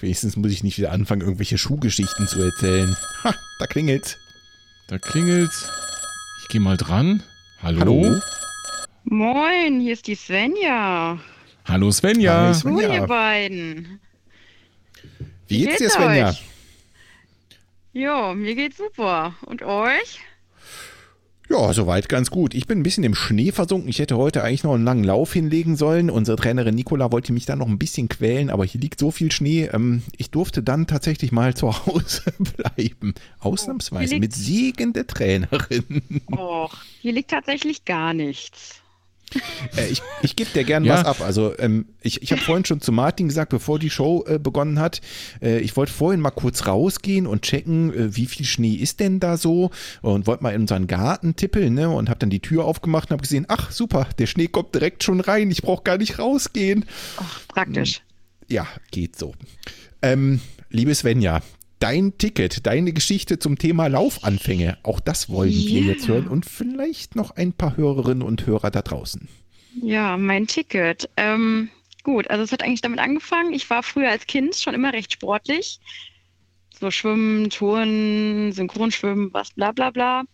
Wenigstens 0.00 0.34
muss 0.34 0.50
ich 0.50 0.64
nicht 0.64 0.78
wieder 0.78 0.90
anfangen, 0.90 1.20
irgendwelche 1.20 1.58
Schuhgeschichten 1.58 2.26
zu 2.26 2.42
erzählen. 2.42 2.96
Ha, 3.22 3.32
da 3.60 3.66
klingelt's. 3.66 4.16
Da 4.88 4.98
klingelt's. 4.98 5.70
Ich 6.42 6.48
gehe 6.48 6.60
mal 6.60 6.76
dran. 6.76 7.22
Hallo? 7.62 7.80
Hallo? 7.80 8.20
Moin, 9.04 9.78
hier 9.78 9.92
ist 9.92 10.08
die 10.08 10.16
Svenja. 10.16 11.20
Hallo 11.66 11.92
Svenja. 11.92 12.34
Hallo, 12.34 12.54
Svenja. 12.54 12.94
ihr 12.94 13.06
beiden. 13.06 14.00
Wie 15.48 15.58
geht's 15.60 15.78
dir, 15.78 15.84
geht's 15.84 15.94
Svenja? 15.94 16.30
euch? 16.30 16.42
Jo, 17.92 18.34
mir 18.34 18.54
geht's 18.54 18.76
super. 18.76 19.34
Und 19.46 19.62
euch? 19.62 20.20
Ja, 21.48 21.72
soweit 21.72 22.08
ganz 22.08 22.30
gut. 22.30 22.54
Ich 22.54 22.66
bin 22.66 22.80
ein 22.80 22.82
bisschen 22.82 23.04
im 23.04 23.14
Schnee 23.14 23.52
versunken. 23.52 23.88
Ich 23.88 24.00
hätte 24.00 24.16
heute 24.16 24.42
eigentlich 24.42 24.64
noch 24.64 24.74
einen 24.74 24.84
langen 24.84 25.04
Lauf 25.04 25.32
hinlegen 25.32 25.76
sollen. 25.76 26.10
Unsere 26.10 26.36
Trainerin 26.36 26.74
Nicola 26.74 27.12
wollte 27.12 27.32
mich 27.32 27.46
da 27.46 27.54
noch 27.54 27.68
ein 27.68 27.78
bisschen 27.78 28.08
quälen, 28.08 28.50
aber 28.50 28.64
hier 28.64 28.80
liegt 28.80 28.98
so 28.98 29.12
viel 29.12 29.30
Schnee. 29.30 29.66
Ähm, 29.72 30.02
ich 30.16 30.30
durfte 30.30 30.62
dann 30.62 30.88
tatsächlich 30.88 31.30
mal 31.30 31.54
zu 31.54 31.86
Hause 31.86 32.22
bleiben. 32.38 33.14
Ausnahmsweise 33.38 34.16
hier 34.16 34.20
mit 34.20 34.96
der 34.96 35.06
Trainerin. 35.06 36.02
Och, 36.32 36.76
hier 37.00 37.12
liegt 37.12 37.30
tatsächlich 37.30 37.84
gar 37.84 38.12
nichts. 38.12 38.82
Äh, 39.76 39.88
ich 39.88 40.02
ich 40.22 40.36
gebe 40.36 40.50
dir 40.50 40.64
gern 40.64 40.84
Ja. 40.84 40.94
was 40.94 41.04
ab. 41.04 41.20
Also 41.20 41.58
ähm, 41.58 41.86
ich, 42.00 42.22
ich 42.22 42.32
habe 42.32 42.40
vorhin 42.40 42.64
schon 42.64 42.80
zu 42.80 42.92
Martin 42.92 43.28
gesagt, 43.28 43.50
bevor 43.50 43.78
die 43.78 43.90
Show 43.90 44.24
äh, 44.26 44.38
begonnen 44.38 44.78
hat, 44.78 45.00
äh, 45.42 45.58
ich 45.58 45.76
wollte 45.76 45.92
vorhin 45.92 46.20
mal 46.20 46.30
kurz 46.30 46.66
rausgehen 46.66 47.26
und 47.26 47.42
checken, 47.42 47.92
äh, 47.92 48.16
wie 48.16 48.26
viel 48.26 48.46
Schnee 48.46 48.74
ist 48.74 49.00
denn 49.00 49.20
da 49.20 49.36
so 49.36 49.70
und 50.02 50.26
wollte 50.26 50.42
mal 50.42 50.54
in 50.54 50.62
unseren 50.62 50.86
Garten 50.86 51.36
tippeln 51.36 51.74
ne? 51.74 51.88
und 51.90 52.08
habe 52.08 52.18
dann 52.20 52.30
die 52.30 52.40
Tür 52.40 52.64
aufgemacht 52.64 53.10
und 53.10 53.14
habe 53.14 53.22
gesehen, 53.22 53.46
ach 53.48 53.70
super, 53.72 54.06
der 54.18 54.26
Schnee 54.26 54.46
kommt 54.46 54.74
direkt 54.74 55.02
schon 55.02 55.20
rein, 55.20 55.50
ich 55.50 55.62
brauche 55.62 55.82
gar 55.82 55.98
nicht 55.98 56.18
rausgehen. 56.18 56.84
Och, 57.18 57.48
praktisch. 57.48 58.02
Ja, 58.48 58.66
geht 58.92 59.16
so. 59.16 59.34
Ähm, 60.02 60.40
liebe 60.70 60.94
Svenja, 60.94 61.42
dein 61.78 62.16
Ticket, 62.18 62.66
deine 62.66 62.92
Geschichte 62.92 63.38
zum 63.38 63.58
Thema 63.58 63.86
Laufanfänge, 63.88 64.78
auch 64.82 65.00
das 65.00 65.28
wollen 65.28 65.52
wir 65.52 65.80
Ja. 65.80 65.86
jetzt 65.92 66.08
hören 66.08 66.26
und 66.28 66.46
vielleicht 66.46 67.16
noch 67.16 67.30
ein 67.32 67.52
paar 67.52 67.76
Hörerinnen 67.76 68.22
und 68.22 68.46
Hörer 68.46 68.70
da 68.70 68.82
draußen. 68.82 69.28
Ja, 69.82 70.16
mein 70.16 70.46
Ticket. 70.46 71.08
Ähm, 71.16 71.68
gut, 72.02 72.28
also 72.30 72.42
es 72.42 72.52
hat 72.52 72.62
eigentlich 72.62 72.80
damit 72.80 72.98
angefangen. 72.98 73.52
Ich 73.52 73.68
war 73.68 73.82
früher 73.82 74.10
als 74.10 74.26
Kind 74.26 74.56
schon 74.56 74.74
immer 74.74 74.92
recht 74.92 75.12
sportlich. 75.12 75.78
So 76.80 76.90
Schwimmen, 76.90 77.50
Touren, 77.50 78.52
Synchronschwimmen, 78.52 79.32
was 79.32 79.50
bla 79.50 79.72
bla 79.72 79.90
bla. 79.90 80.24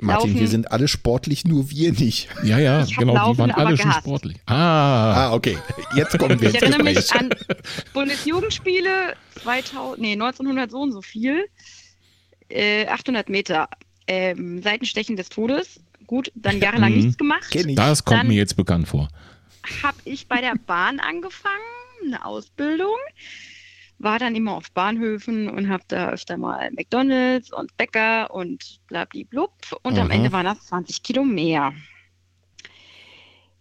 Martin, 0.00 0.30
Laufen. 0.30 0.40
wir 0.40 0.48
sind 0.48 0.72
alle 0.72 0.88
sportlich, 0.88 1.44
nur 1.44 1.70
wir 1.70 1.92
nicht. 1.92 2.28
Ja, 2.42 2.58
ja, 2.58 2.84
genau, 2.84 3.12
die 3.12 3.18
Laufen 3.18 3.38
waren 3.38 3.50
aber 3.52 3.66
alle 3.68 3.76
schon 3.76 3.92
sportlich. 3.92 4.36
Ah, 4.46 5.12
Ah, 5.28 5.32
okay. 5.34 5.56
Jetzt 5.96 6.18
kommen 6.18 6.40
wir 6.40 6.48
Ich 6.50 6.56
erinnere 6.60 6.82
mich 6.82 7.12
an 7.14 7.30
Bundesjugendspiele 7.92 9.14
2000, 9.42 10.00
nee, 10.00 10.12
1900 10.12 10.70
so 10.70 10.80
und 10.80 10.92
so 10.92 11.00
viel. 11.02 11.46
Äh, 12.48 12.86
800 12.88 13.28
Meter. 13.28 13.68
Ähm, 14.06 14.62
Seitenstechen 14.62 15.16
des 15.16 15.28
Todes. 15.30 15.80
Gut, 16.06 16.30
dann 16.34 16.60
jahrelang 16.60 16.92
Mhm. 16.92 16.98
nichts 16.98 17.16
gemacht. 17.16 17.50
Kenn 17.50 17.68
ich. 17.70 17.76
das 17.76 18.04
kommt 18.04 18.20
Dann- 18.20 18.26
mir 18.28 18.34
jetzt 18.34 18.56
bekannt 18.56 18.88
vor. 18.88 19.08
Habe 19.82 19.96
ich 20.04 20.26
bei 20.28 20.40
der 20.42 20.54
Bahn 20.66 21.00
angefangen, 21.00 21.54
eine 22.04 22.24
Ausbildung. 22.24 22.96
War 23.98 24.18
dann 24.18 24.34
immer 24.34 24.54
auf 24.56 24.70
Bahnhöfen 24.72 25.48
und 25.48 25.68
habe 25.68 25.84
da 25.88 26.10
öfter 26.10 26.36
mal 26.36 26.70
McDonalds 26.72 27.52
und 27.52 27.76
Bäcker 27.76 28.32
und 28.34 28.80
blablablub. 28.88 29.52
Und 29.82 29.98
am 29.98 30.06
Mhm. 30.06 30.12
Ende 30.12 30.32
waren 30.32 30.44
das 30.44 30.66
20 30.66 31.02
Kilo 31.02 31.24
mehr. 31.24 31.72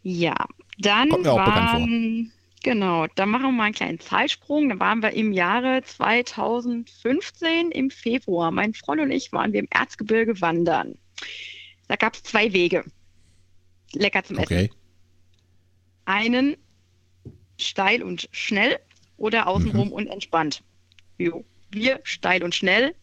Ja, 0.02 0.36
dann 0.80 1.10
Kommt 1.10 1.24
mir 1.24 1.32
auch 1.34 1.44
bekannt 1.46 1.70
vor. 1.70 1.80
waren 1.80 2.32
Genau, 2.64 3.08
dann 3.16 3.30
machen 3.30 3.44
wir 3.44 3.52
mal 3.52 3.64
einen 3.66 3.74
kleinen 3.76 4.00
Zeitsprung. 4.00 4.70
Da 4.70 4.80
waren 4.80 5.02
wir 5.04 5.12
im 5.12 5.34
Jahre 5.34 5.82
2015 5.84 7.72
im 7.72 7.90
Februar. 7.90 8.52
Mein 8.52 8.74
Freund 8.74 9.02
und 9.02 9.12
ich 9.12 9.34
waren 9.34 9.52
wir 9.52 9.60
im 9.60 9.68
Erzgebirge 9.70 10.40
wandern. 10.40 10.98
Da 11.90 11.98
gab 11.98 12.14
es 12.16 12.24
zwei 12.24 12.54
Wege. 12.54 12.86
Lecker 13.92 14.24
zum 14.24 14.40
Okay. 14.40 14.66
Essen. 14.66 14.76
Einen 16.06 16.58
steil 17.60 18.02
und 18.02 18.30
schnell 18.32 18.80
oder 19.18 19.47
außenrum 19.47 19.91
und 19.91 20.07
entspannt. 20.07 20.64
Jo. 21.18 21.45
Wir 21.72 21.99
steil 22.03 22.43
und 22.43 22.53
schnell, 22.53 22.93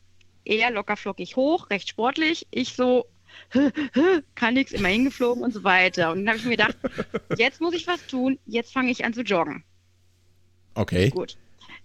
eher 0.44 0.70
locker 0.70 0.96
flockig 0.96 1.36
hoch, 1.36 1.70
recht 1.70 1.88
sportlich. 1.88 2.46
Ich 2.50 2.74
so, 2.74 3.06
kann 4.34 4.54
nichts, 4.54 4.72
immer 4.72 4.88
hingeflogen 4.88 5.42
und 5.42 5.52
so 5.52 5.64
weiter. 5.64 6.12
Und 6.12 6.20
dann 6.20 6.28
habe 6.28 6.38
ich 6.38 6.44
mir 6.44 6.56
gedacht, 6.56 6.76
jetzt 7.38 7.60
muss 7.60 7.74
ich 7.74 7.86
was 7.86 8.06
tun, 8.06 8.38
jetzt 8.46 8.72
fange 8.72 8.90
ich 8.90 9.04
an 9.04 9.14
zu 9.14 9.22
joggen. 9.22 9.64
Okay. 10.74 11.10
Gut. 11.10 11.36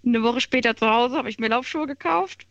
Eine 0.04 0.22
Woche 0.22 0.40
später 0.40 0.76
zu 0.76 0.88
Hause 0.88 1.16
habe 1.16 1.28
ich 1.28 1.38
mir 1.38 1.48
Laufschuhe 1.48 1.86
gekauft, 1.86 2.46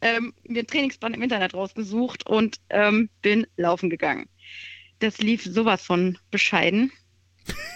ähm, 0.00 0.32
mir 0.44 0.60
einen 0.60 0.66
Trainingsplan 0.68 1.14
im 1.14 1.22
Internet 1.22 1.54
rausgesucht 1.54 2.26
und 2.26 2.60
ähm, 2.70 3.08
bin 3.22 3.46
laufen 3.56 3.90
gegangen. 3.90 4.28
Das 5.00 5.18
lief 5.18 5.42
sowas 5.44 5.82
von 5.82 6.18
bescheiden. 6.30 6.92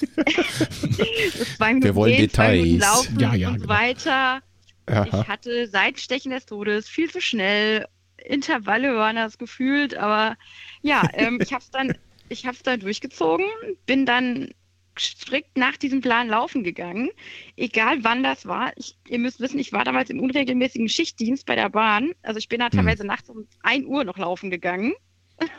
Wir 1.58 1.94
wollen 1.94 2.12
gehen, 2.12 2.22
Details. 2.22 2.80
laufen 2.80 3.20
Ja, 3.20 3.34
ja, 3.34 3.48
und 3.48 3.56
genau. 3.56 3.68
weiter. 3.68 4.42
Aha. 4.86 5.06
Ich 5.06 5.28
hatte 5.28 5.68
Seitenstechen 5.68 6.32
des 6.32 6.46
Todes, 6.46 6.88
viel 6.88 7.10
zu 7.10 7.20
schnell. 7.20 7.86
Intervalle 8.16 8.96
waren 8.96 9.16
das 9.16 9.38
gefühlt, 9.38 9.94
aber 9.94 10.36
ja, 10.82 11.08
ähm, 11.14 11.38
ich 11.40 11.52
habe 11.52 11.62
es 11.62 11.70
dann, 11.70 11.94
ich 12.28 12.46
dann 12.64 12.80
durchgezogen, 12.80 13.46
bin 13.86 14.04
dann 14.04 14.50
strikt 14.98 15.56
nach 15.56 15.76
diesem 15.76 16.00
Plan 16.00 16.28
laufen 16.28 16.62
gegangen, 16.62 17.10
egal 17.56 18.02
wann 18.02 18.22
das 18.22 18.46
war. 18.46 18.72
Ich, 18.76 18.98
ihr 19.08 19.18
müsst 19.18 19.40
wissen, 19.40 19.58
ich 19.58 19.72
war 19.72 19.84
damals 19.84 20.10
im 20.10 20.20
unregelmäßigen 20.20 20.88
Schichtdienst 20.88 21.46
bei 21.46 21.56
der 21.56 21.70
Bahn. 21.70 22.12
Also 22.22 22.38
ich 22.38 22.48
bin 22.48 22.60
da 22.60 22.68
teilweise 22.68 23.06
nachts 23.06 23.30
um 23.30 23.46
1 23.62 23.86
Uhr 23.86 24.04
noch 24.04 24.18
laufen 24.18 24.50
gegangen. 24.50 24.92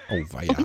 Oh, 0.10 0.24
weia. 0.32 0.56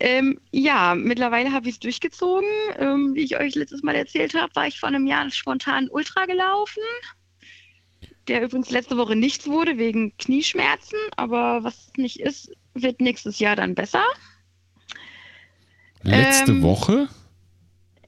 Ähm, 0.00 0.40
ja, 0.50 0.94
mittlerweile 0.94 1.52
habe 1.52 1.68
ich 1.68 1.74
es 1.74 1.80
durchgezogen. 1.80 2.48
Ähm, 2.78 3.14
wie 3.14 3.22
ich 3.24 3.38
euch 3.38 3.54
letztes 3.54 3.82
Mal 3.82 3.94
erzählt 3.94 4.34
habe, 4.34 4.54
war 4.54 4.66
ich 4.66 4.78
vor 4.78 4.88
einem 4.88 5.06
Jahr 5.06 5.30
spontan 5.30 5.88
Ultra 5.90 6.26
gelaufen. 6.26 6.82
Der 8.28 8.42
übrigens 8.42 8.70
letzte 8.70 8.96
Woche 8.96 9.14
nichts 9.16 9.46
wurde 9.46 9.78
wegen 9.78 10.16
Knieschmerzen, 10.16 10.98
aber 11.16 11.62
was 11.62 11.92
nicht 11.96 12.20
ist, 12.20 12.50
wird 12.74 13.00
nächstes 13.00 13.38
Jahr 13.38 13.56
dann 13.56 13.74
besser. 13.74 14.04
Letzte 16.02 16.52
Ähm, 16.52 16.62
Woche? 16.62 17.08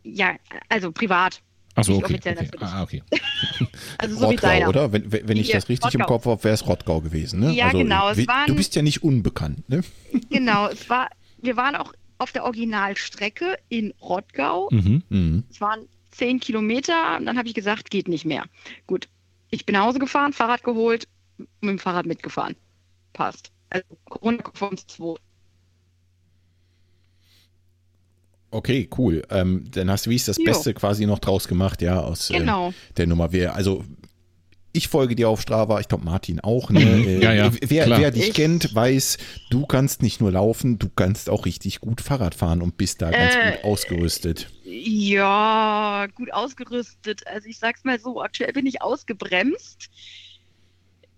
Ja, 0.02 0.36
also 0.68 0.92
privat. 0.92 1.42
Achso, 1.78 1.94
okay. 1.94 2.04
offiziell 2.04 2.34
okay. 2.36 2.44
natürlich. 2.44 2.68
Ah, 2.68 2.82
okay. 2.82 3.02
Also 3.98 4.14
so 4.16 4.20
wie 4.22 4.24
Rottgau, 4.34 4.46
deiner. 4.48 4.68
oder? 4.68 4.92
Wenn, 4.92 5.10
wenn 5.12 5.28
wenn 5.28 5.36
ich 5.36 5.46
Hier, 5.46 5.54
das 5.56 5.68
richtig 5.68 5.94
im 5.94 6.00
Rottgau. 6.02 6.14
Kopf 6.16 6.26
habe, 6.26 6.44
wäre 6.44 6.54
es 6.54 6.66
Rottgau 6.66 7.00
gewesen. 7.00 7.40
Ne? 7.40 7.52
Ja, 7.52 7.70
genau, 7.70 8.10
es 8.10 8.16
wie- 8.18 8.26
waren- 8.28 8.46
du 8.46 8.54
bist 8.54 8.74
ja 8.76 8.82
nicht 8.82 9.02
unbekannt, 9.02 9.68
ne? 9.68 9.82
Genau, 10.30 10.68
es 10.68 10.88
war, 10.88 11.08
wir 11.38 11.56
waren 11.56 11.74
auch 11.76 11.92
auf 12.18 12.32
der 12.32 12.44
Originalstrecke 12.44 13.58
in 13.68 13.92
Rottgau. 14.00 14.68
Mhm. 14.70 15.02
Mhm. 15.08 15.44
Es 15.50 15.60
waren 15.60 15.86
zehn 16.10 16.40
Kilometer 16.40 17.16
und 17.16 17.26
dann 17.26 17.38
habe 17.38 17.48
ich 17.48 17.54
gesagt, 17.54 17.90
geht 17.90 18.08
nicht 18.08 18.24
mehr. 18.24 18.44
Gut, 18.86 19.08
ich 19.50 19.64
bin 19.66 19.74
nach 19.74 19.84
Hause 19.84 19.98
gefahren, 19.98 20.32
Fahrrad 20.32 20.62
geholt, 20.64 21.06
mit 21.38 21.70
dem 21.70 21.78
Fahrrad 21.78 22.06
mitgefahren. 22.06 22.56
Passt. 23.12 23.50
Also 23.70 23.84
runtergekommen 24.22 24.78
2. 24.78 25.14
Okay, 28.50 28.88
cool. 28.96 29.22
Ähm, 29.30 29.64
dann 29.72 29.90
hast 29.90 30.06
du, 30.06 30.10
wie 30.10 30.16
ist 30.16 30.28
das 30.28 30.38
Jo. 30.38 30.44
Beste 30.44 30.72
quasi 30.74 31.04
noch 31.06 31.18
draus 31.18 31.48
gemacht, 31.48 31.82
ja, 31.82 32.00
aus 32.00 32.30
äh, 32.30 32.38
Genau. 32.38 32.72
der 32.96 33.06
Nummer. 33.06 33.30
Wer, 33.32 33.54
also 33.54 33.84
ich 34.72 34.88
folge 34.88 35.14
dir 35.16 35.28
auf 35.28 35.40
Strava, 35.40 35.80
ich 35.80 35.88
glaube 35.88 36.04
Martin 36.04 36.40
auch. 36.40 36.70
Ne? 36.70 36.80
Mhm. 36.80 37.04
Äh, 37.08 37.18
Ja, 37.22 37.32
ja, 37.34 37.50
Wer, 37.60 37.84
klar. 37.84 38.00
wer 38.00 38.10
dich 38.10 38.28
Ich- 38.28 38.34
kennt, 38.34 38.74
weiß, 38.74 39.18
du 39.50 39.66
kannst 39.66 40.02
nicht 40.02 40.20
nur 40.20 40.30
laufen, 40.32 40.78
du 40.78 40.88
kannst 40.88 41.28
auch 41.28 41.44
richtig 41.46 41.80
gut 41.80 42.00
Fahrrad 42.00 42.34
fahren 42.34 42.62
und 42.62 42.76
bist 42.78 43.02
da 43.02 43.10
ganz 43.10 43.34
Äh, 43.34 43.52
gut 43.56 43.64
ausgerüstet. 43.64 44.48
Ja, 44.64 46.06
gut 46.14 46.32
ausgerüstet. 46.32 47.26
Also 47.26 47.48
ich 47.48 47.58
sag's 47.58 47.84
mal 47.84 47.98
so, 47.98 48.22
aktuell 48.22 48.52
bin 48.52 48.66
ich 48.66 48.80
ausgebremst. 48.80 49.88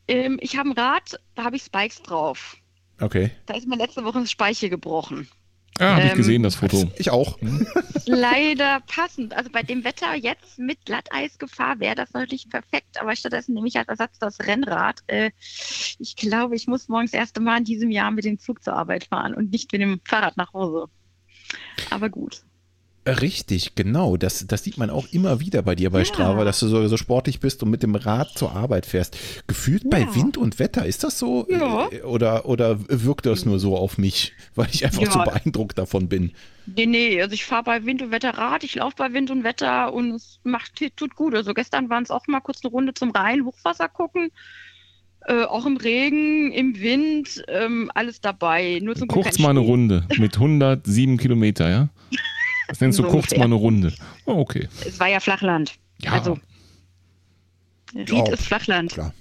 Ähm, 0.08 0.38
ich 0.40 0.56
habe 0.56 0.70
ein 0.70 0.72
Rad, 0.72 1.20
da 1.34 1.44
habe 1.44 1.56
ich 1.56 1.62
Spikes 1.62 2.02
drauf. 2.02 2.56
Okay. 3.00 3.30
Da 3.46 3.54
ist 3.54 3.66
mir 3.68 3.76
letzte 3.76 4.04
Woche 4.04 4.20
das 4.20 4.30
Speichel 4.30 4.68
gebrochen. 4.70 5.28
Ah, 5.78 5.94
habe 5.94 6.06
ich 6.06 6.10
Ähm, 6.10 6.16
gesehen, 6.16 6.42
das 6.42 6.56
Foto. 6.56 6.90
Ich 6.98 7.10
auch. 7.10 7.38
Leider 8.06 8.80
passend. 8.86 9.34
Also 9.34 9.50
bei 9.50 9.62
dem 9.62 9.84
Wetter 9.84 10.14
jetzt 10.14 10.58
mit 10.58 10.84
Glatteisgefahr 10.84 11.80
wäre 11.80 11.94
das 11.94 12.12
natürlich 12.12 12.48
perfekt, 12.50 13.00
aber 13.00 13.14
stattdessen 13.16 13.54
nehme 13.54 13.68
ich 13.68 13.78
als 13.78 13.88
Ersatz 13.88 14.18
das 14.18 14.40
Rennrad. 14.40 15.00
Äh, 15.06 15.30
ich 15.98 16.16
glaube, 16.16 16.56
ich 16.56 16.66
muss 16.66 16.88
morgens 16.88 17.12
das 17.12 17.20
erste 17.20 17.40
Mal 17.40 17.58
in 17.58 17.64
diesem 17.64 17.90
Jahr 17.90 18.10
mit 18.10 18.24
dem 18.24 18.38
Zug 18.38 18.62
zur 18.62 18.74
Arbeit 18.74 19.04
fahren 19.04 19.34
und 19.34 19.52
nicht 19.52 19.72
mit 19.72 19.80
dem 19.80 20.00
Fahrrad 20.04 20.36
nach 20.36 20.52
Hause. 20.52 20.86
Aber 21.90 22.10
gut. 22.10 22.42
Richtig, 23.06 23.74
genau. 23.76 24.16
Das, 24.18 24.46
das 24.46 24.62
sieht 24.62 24.76
man 24.76 24.90
auch 24.90 25.06
immer 25.10 25.40
wieder 25.40 25.62
bei 25.62 25.74
dir 25.74 25.90
bei 25.90 26.00
Ja. 26.00 26.04
Strava, 26.04 26.44
dass 26.44 26.60
du 26.60 26.68
so, 26.68 26.86
so 26.86 26.96
sportlich 26.98 27.40
bist 27.40 27.62
und 27.62 27.70
mit 27.70 27.82
dem 27.82 27.94
Rad 27.94 28.28
zur 28.36 28.52
Arbeit 28.54 28.84
fährst. 28.84 29.16
Gefühlt 29.46 29.88
bei 29.88 30.00
Ja. 30.00 30.14
Wind 30.14 30.36
und 30.36 30.58
Wetter, 30.58 30.84
ist 30.84 31.02
das 31.02 31.18
so? 31.18 31.46
Ja. 31.48 31.88
Äh, 31.90 32.02
Oder, 32.02 32.44
oder 32.46 32.78
wirkt 32.88 33.24
das 33.26 33.46
nur 33.46 33.58
so 33.58 33.76
auf 33.76 33.96
mich, 33.96 34.32
weil 34.54 34.68
ich 34.70 34.84
einfach 34.84 35.02
Ja. 35.02 35.10
so 35.12 35.18
beeindruckt 35.20 35.78
davon 35.78 36.08
bin? 36.08 36.32
Nee, 36.76 36.86
nee, 36.86 37.22
also 37.22 37.32
ich 37.32 37.44
fahre 37.46 37.64
bei 37.64 37.84
Wind 37.86 38.02
und 38.02 38.10
Wetter 38.10 38.36
Rad, 38.36 38.64
ich 38.64 38.74
laufe 38.74 38.96
bei 38.98 39.12
Wind 39.14 39.30
und 39.30 39.44
Wetter 39.44 39.92
und 39.94 40.12
es 40.12 40.38
macht, 40.44 40.72
tut 40.96 41.16
gut. 41.16 41.34
Also 41.34 41.54
gestern 41.54 41.88
waren 41.88 42.02
es 42.02 42.10
auch 42.10 42.26
mal 42.26 42.40
kurz 42.40 42.60
eine 42.62 42.70
Runde 42.70 42.92
zum 42.94 43.10
Rhein, 43.12 43.44
Hochwasser 43.46 43.88
gucken. 43.88 44.30
Äh, 45.26 45.44
auch 45.44 45.66
im 45.66 45.76
Regen, 45.76 46.50
im 46.52 46.78
Wind, 46.80 47.42
ähm, 47.48 47.90
alles 47.94 48.20
dabei. 48.20 48.78
Nur 48.82 48.94
zum 48.94 49.08
Kurz 49.08 49.38
mal 49.38 49.50
eine. 49.50 49.60
Runde 49.60 50.04
mit 50.18 50.34
107 50.36 51.18
Kilometer, 51.18 51.68
ja? 51.68 51.88
Das 52.70 52.80
nennst 52.80 52.98
du 52.98 53.02
So 53.02 53.08
kurz 53.08 53.24
ungefähr. 53.24 53.38
mal 53.40 53.44
eine 53.44 53.54
Runde. 53.56 53.92
Oh, 54.24 54.34
okay. 54.38 54.68
Es 54.86 54.98
war 54.98 55.08
ja 55.08 55.20
Flachland. 55.20 55.72
Ja. 56.00 56.12
Also, 56.12 56.38
Ried 57.94 58.08
Ja, 58.10 58.32
ist 58.32 58.44
Flachland. 58.44 58.92
Klar. 58.92 59.12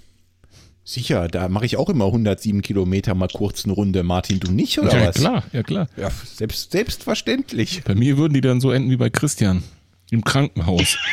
Sicher, 0.84 1.28
da 1.28 1.48
mache 1.48 1.66
ich 1.66 1.76
auch 1.76 1.88
immer 1.88 2.06
107 2.06 2.62
Kilometer 2.62 3.14
mal 3.14 3.28
kurz 3.28 3.64
eine 3.64 3.74
Runde. 3.74 4.02
Martin, 4.02 4.40
du 4.40 4.50
nicht 4.50 4.78
oder 4.78 4.98
Ja, 4.98 5.08
was? 5.08 5.16
klar, 5.16 5.44
ja 5.52 5.62
klar. 5.62 5.88
Ja, 5.96 6.10
selbst, 6.24 6.72
selbstverständlich. 6.72 7.82
Bei 7.84 7.94
mir 7.94 8.16
würden 8.16 8.34
die 8.34 8.40
dann 8.40 8.60
so 8.60 8.70
enden 8.72 8.90
wie 8.90 8.96
bei 8.96 9.10
Christian. 9.10 9.62
Im 10.10 10.24
Krankenhaus. 10.24 10.96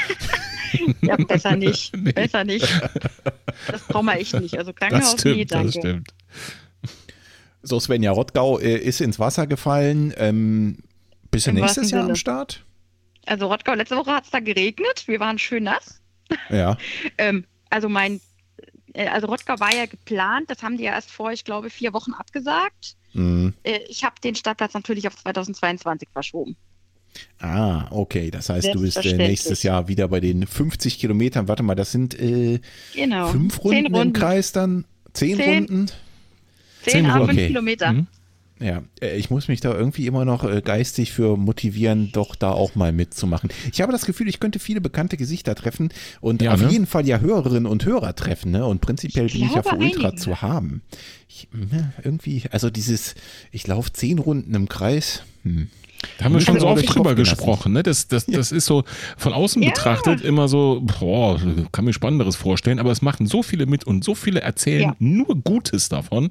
Ja, 1.02 1.16
besser 1.16 1.56
nicht. 1.56 1.96
Nee. 1.98 2.12
Besser 2.12 2.44
nicht. 2.44 2.68
Das 3.72 3.82
brauchen 3.88 4.06
wir 4.08 4.20
echt 4.20 4.38
nicht. 4.40 4.58
Also 4.58 4.74
Das 4.74 4.80
Krankenhaus, 4.80 5.14
nee, 5.24 5.32
stimmt, 5.46 5.52
danke. 5.54 5.66
das 5.68 5.76
stimmt. 5.76 6.08
So, 7.64 7.80
Svenja 7.80 8.12
Rottgau 8.12 8.60
äh, 8.60 8.76
ist 8.78 9.00
ins 9.00 9.18
Wasser 9.18 9.48
gefallen. 9.48 10.14
Ähm, 10.18 10.80
bist 11.32 11.48
du 11.48 11.52
Im 11.52 11.58
nächstes 11.58 11.92
Jahr 11.92 12.06
am. 12.10 12.16
Start? 12.16 12.64
Also 13.26 13.48
Rottgau, 13.48 13.74
letzte 13.74 13.98
Woche 13.98 14.12
hat 14.12 14.26
es 14.26 14.32
da 14.32 14.40
geregnet. 14.40 15.04
Wir 15.08 15.20
waren 15.20 15.38
schön 15.38 15.64
nass. 15.64 16.02
Ja. 16.50 16.78
Ähm, 17.18 17.46
also 17.70 17.90
mein, 17.90 18.22
äh, 18.94 19.08
also 19.08 19.28
Rottgau 19.28 19.60
war 19.60 19.74
ja 19.76 19.86
geplant. 19.86 20.50
Das 20.50 20.64
haben 20.64 20.78
die 20.78 20.84
ja 20.86 20.92
erst 20.94 21.12
vor, 21.12 21.32
ich 21.32 21.44
glaube, 21.44 21.70
vier 21.70 21.94
Wochen 21.94 22.14
abgesagt. 22.14 22.96
Mhm. 23.14 23.54
Äh, 23.64 23.80
ich 23.90 24.04
habe 24.04 24.16
den 24.24 24.36
Startplatz 24.36 24.74
natürlich 24.74 25.08
auf 25.08 25.16
2022 25.18 26.08
verschoben. 26.14 26.56
Ah, 27.40 27.88
okay. 27.90 28.30
Das 28.32 28.50
heißt, 28.50 28.74
du 28.74 28.82
bist 28.82 29.04
äh, 29.04 29.14
nächstes 29.18 29.64
Jahr 29.64 29.88
wieder 29.88 30.08
bei 30.08 30.20
den 30.20 30.46
50 30.46 31.00
Kilometern. 31.00 31.48
Warte 31.48 31.64
mal, 31.64 31.76
das 31.76 31.92
sind 31.92 32.18
äh, 32.20 32.60
Genau. 32.94 33.28
fünf 33.30 33.64
Runden, 33.64 33.78
Zehn 33.78 33.86
im 33.88 33.96
Runden. 33.96 34.14
Kreis 34.14 34.52
dann? 34.52 34.86
Zehn, 35.14 35.36
Zehn. 35.38 35.54
Runden? 35.66 35.88
Zehn, 36.84 36.92
Zehn 36.92 37.06
a 37.08 37.14
Runden. 37.18 37.28
fünf 37.28 37.38
Okay. 37.40 37.48
Kilometer. 37.48 37.94
Mhm. 37.94 38.08
Ja, 38.60 38.82
äh, 39.02 39.16
ich 39.18 39.30
muss 39.30 39.48
mich 39.48 39.60
da 39.62 39.74
irgendwie 39.74 40.08
immer 40.08 40.26
noch 40.26 40.44
äh, 40.44 40.62
geistig 40.62 41.12
für 41.12 41.38
motivieren, 41.38 42.10
doch 42.12 42.36
da 42.36 42.52
auch 42.52 42.76
mal 42.76 42.92
mitzumachen. 42.92 43.50
Ich 43.72 43.82
habe 43.82 43.92
das 43.92 44.06
Gefühl, 44.06 44.28
ich 44.28 44.40
könnte 44.40 44.60
viele 44.60 44.82
bekannte 44.82 45.16
Gesichter 45.18 45.54
treffen 45.56 45.90
und 46.22 46.42
Ja, 46.42 46.54
auf 46.54 46.62
ne? 46.62 46.70
jeden 46.72 46.88
Fall 46.88 47.08
ja 47.08 47.20
Hörerinnen 47.20 47.66
und 47.68 47.86
Hörer 47.86 48.16
treffen. 48.16 48.52
Ne? 48.52 48.66
Und 48.66 48.82
prinzipiell 48.82 49.28
Ich 49.28 49.34
bin 49.34 49.44
ich 49.46 49.54
ja 49.56 49.62
für 49.64 49.76
Ultra 49.76 50.08
einige. 50.10 50.16
zu 50.22 50.42
haben. 50.42 50.82
Ich, 51.30 51.48
ne, 51.54 51.94
irgendwie, 52.04 52.44
also 52.52 52.70
dieses, 52.70 53.16
ich 53.52 53.68
laufe 53.68 53.94
zehn 53.94 54.18
Runden 54.18 54.56
im 54.56 54.68
Kreis. 54.70 55.24
Hm. 55.44 55.68
Da 56.20 56.26
haben 56.26 56.34
wir 56.34 56.42
schon 56.42 56.60
so 56.60 56.68
oft 56.68 56.94
drüber 56.96 57.16
gesprochen. 57.16 57.74
Ne? 57.74 57.82
Das, 57.84 58.08
das, 58.08 58.28
das 58.28 58.52
ist 58.52 58.66
so 58.68 58.84
von 59.18 59.34
außen 59.34 59.62
Ja. 59.64 59.70
betrachtet 59.70 60.22
immer 60.22 60.48
so, 60.48 60.82
boah, 61.00 61.40
kann 61.72 61.86
mir 61.86 61.94
Spannenderes 61.94 62.36
vorstellen, 62.36 62.78
aber 62.80 62.92
es 62.92 63.02
machen 63.02 63.26
so 63.28 63.42
viele 63.44 63.66
mit 63.66 63.84
und 63.84 64.04
so 64.04 64.14
viele 64.16 64.42
erzählen 64.42 64.82
Ja. 64.82 64.96
nur 65.00 65.36
Gutes 65.44 65.90
davon. 65.90 66.30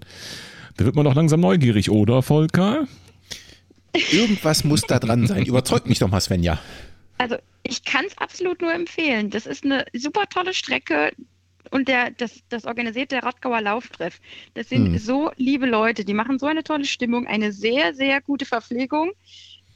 Da 0.76 0.84
wird 0.84 0.94
man 0.94 1.04
doch 1.04 1.14
langsam 1.14 1.40
neugierig, 1.40 1.90
oder, 1.90 2.22
Volker? 2.22 2.86
Irgendwas 4.12 4.64
muss 4.64 4.82
da 4.82 4.98
dran 4.98 5.26
sein. 5.26 5.46
Überzeugt 5.46 5.88
mich 5.88 5.98
doch 5.98 6.10
mal, 6.10 6.20
Svenja. 6.20 6.58
Also 7.18 7.36
ich 7.62 7.82
kann 7.84 8.04
es 8.04 8.18
absolut 8.18 8.60
nur 8.60 8.72
empfehlen. 8.72 9.30
Das 9.30 9.46
ist 9.46 9.64
eine 9.64 9.86
super 9.94 10.26
tolle 10.28 10.52
Strecke 10.52 11.12
und 11.70 11.88
der, 11.88 12.10
das, 12.10 12.42
das 12.48 12.64
organisiert 12.64 13.10
der 13.10 13.22
Rottgauer 13.22 13.60
Lauftreff. 13.60 14.20
Das 14.54 14.68
sind 14.68 14.86
Hm. 14.86 14.98
so 14.98 15.30
liebe 15.36 15.66
Leute, 15.66 16.04
die 16.04 16.14
machen 16.14 16.38
so 16.38 16.46
eine 16.46 16.62
tolle 16.62 16.84
Stimmung, 16.84 17.26
eine 17.26 17.52
sehr, 17.52 17.94
sehr 17.94 18.20
gute 18.20 18.44
Verpflegung. 18.44 19.12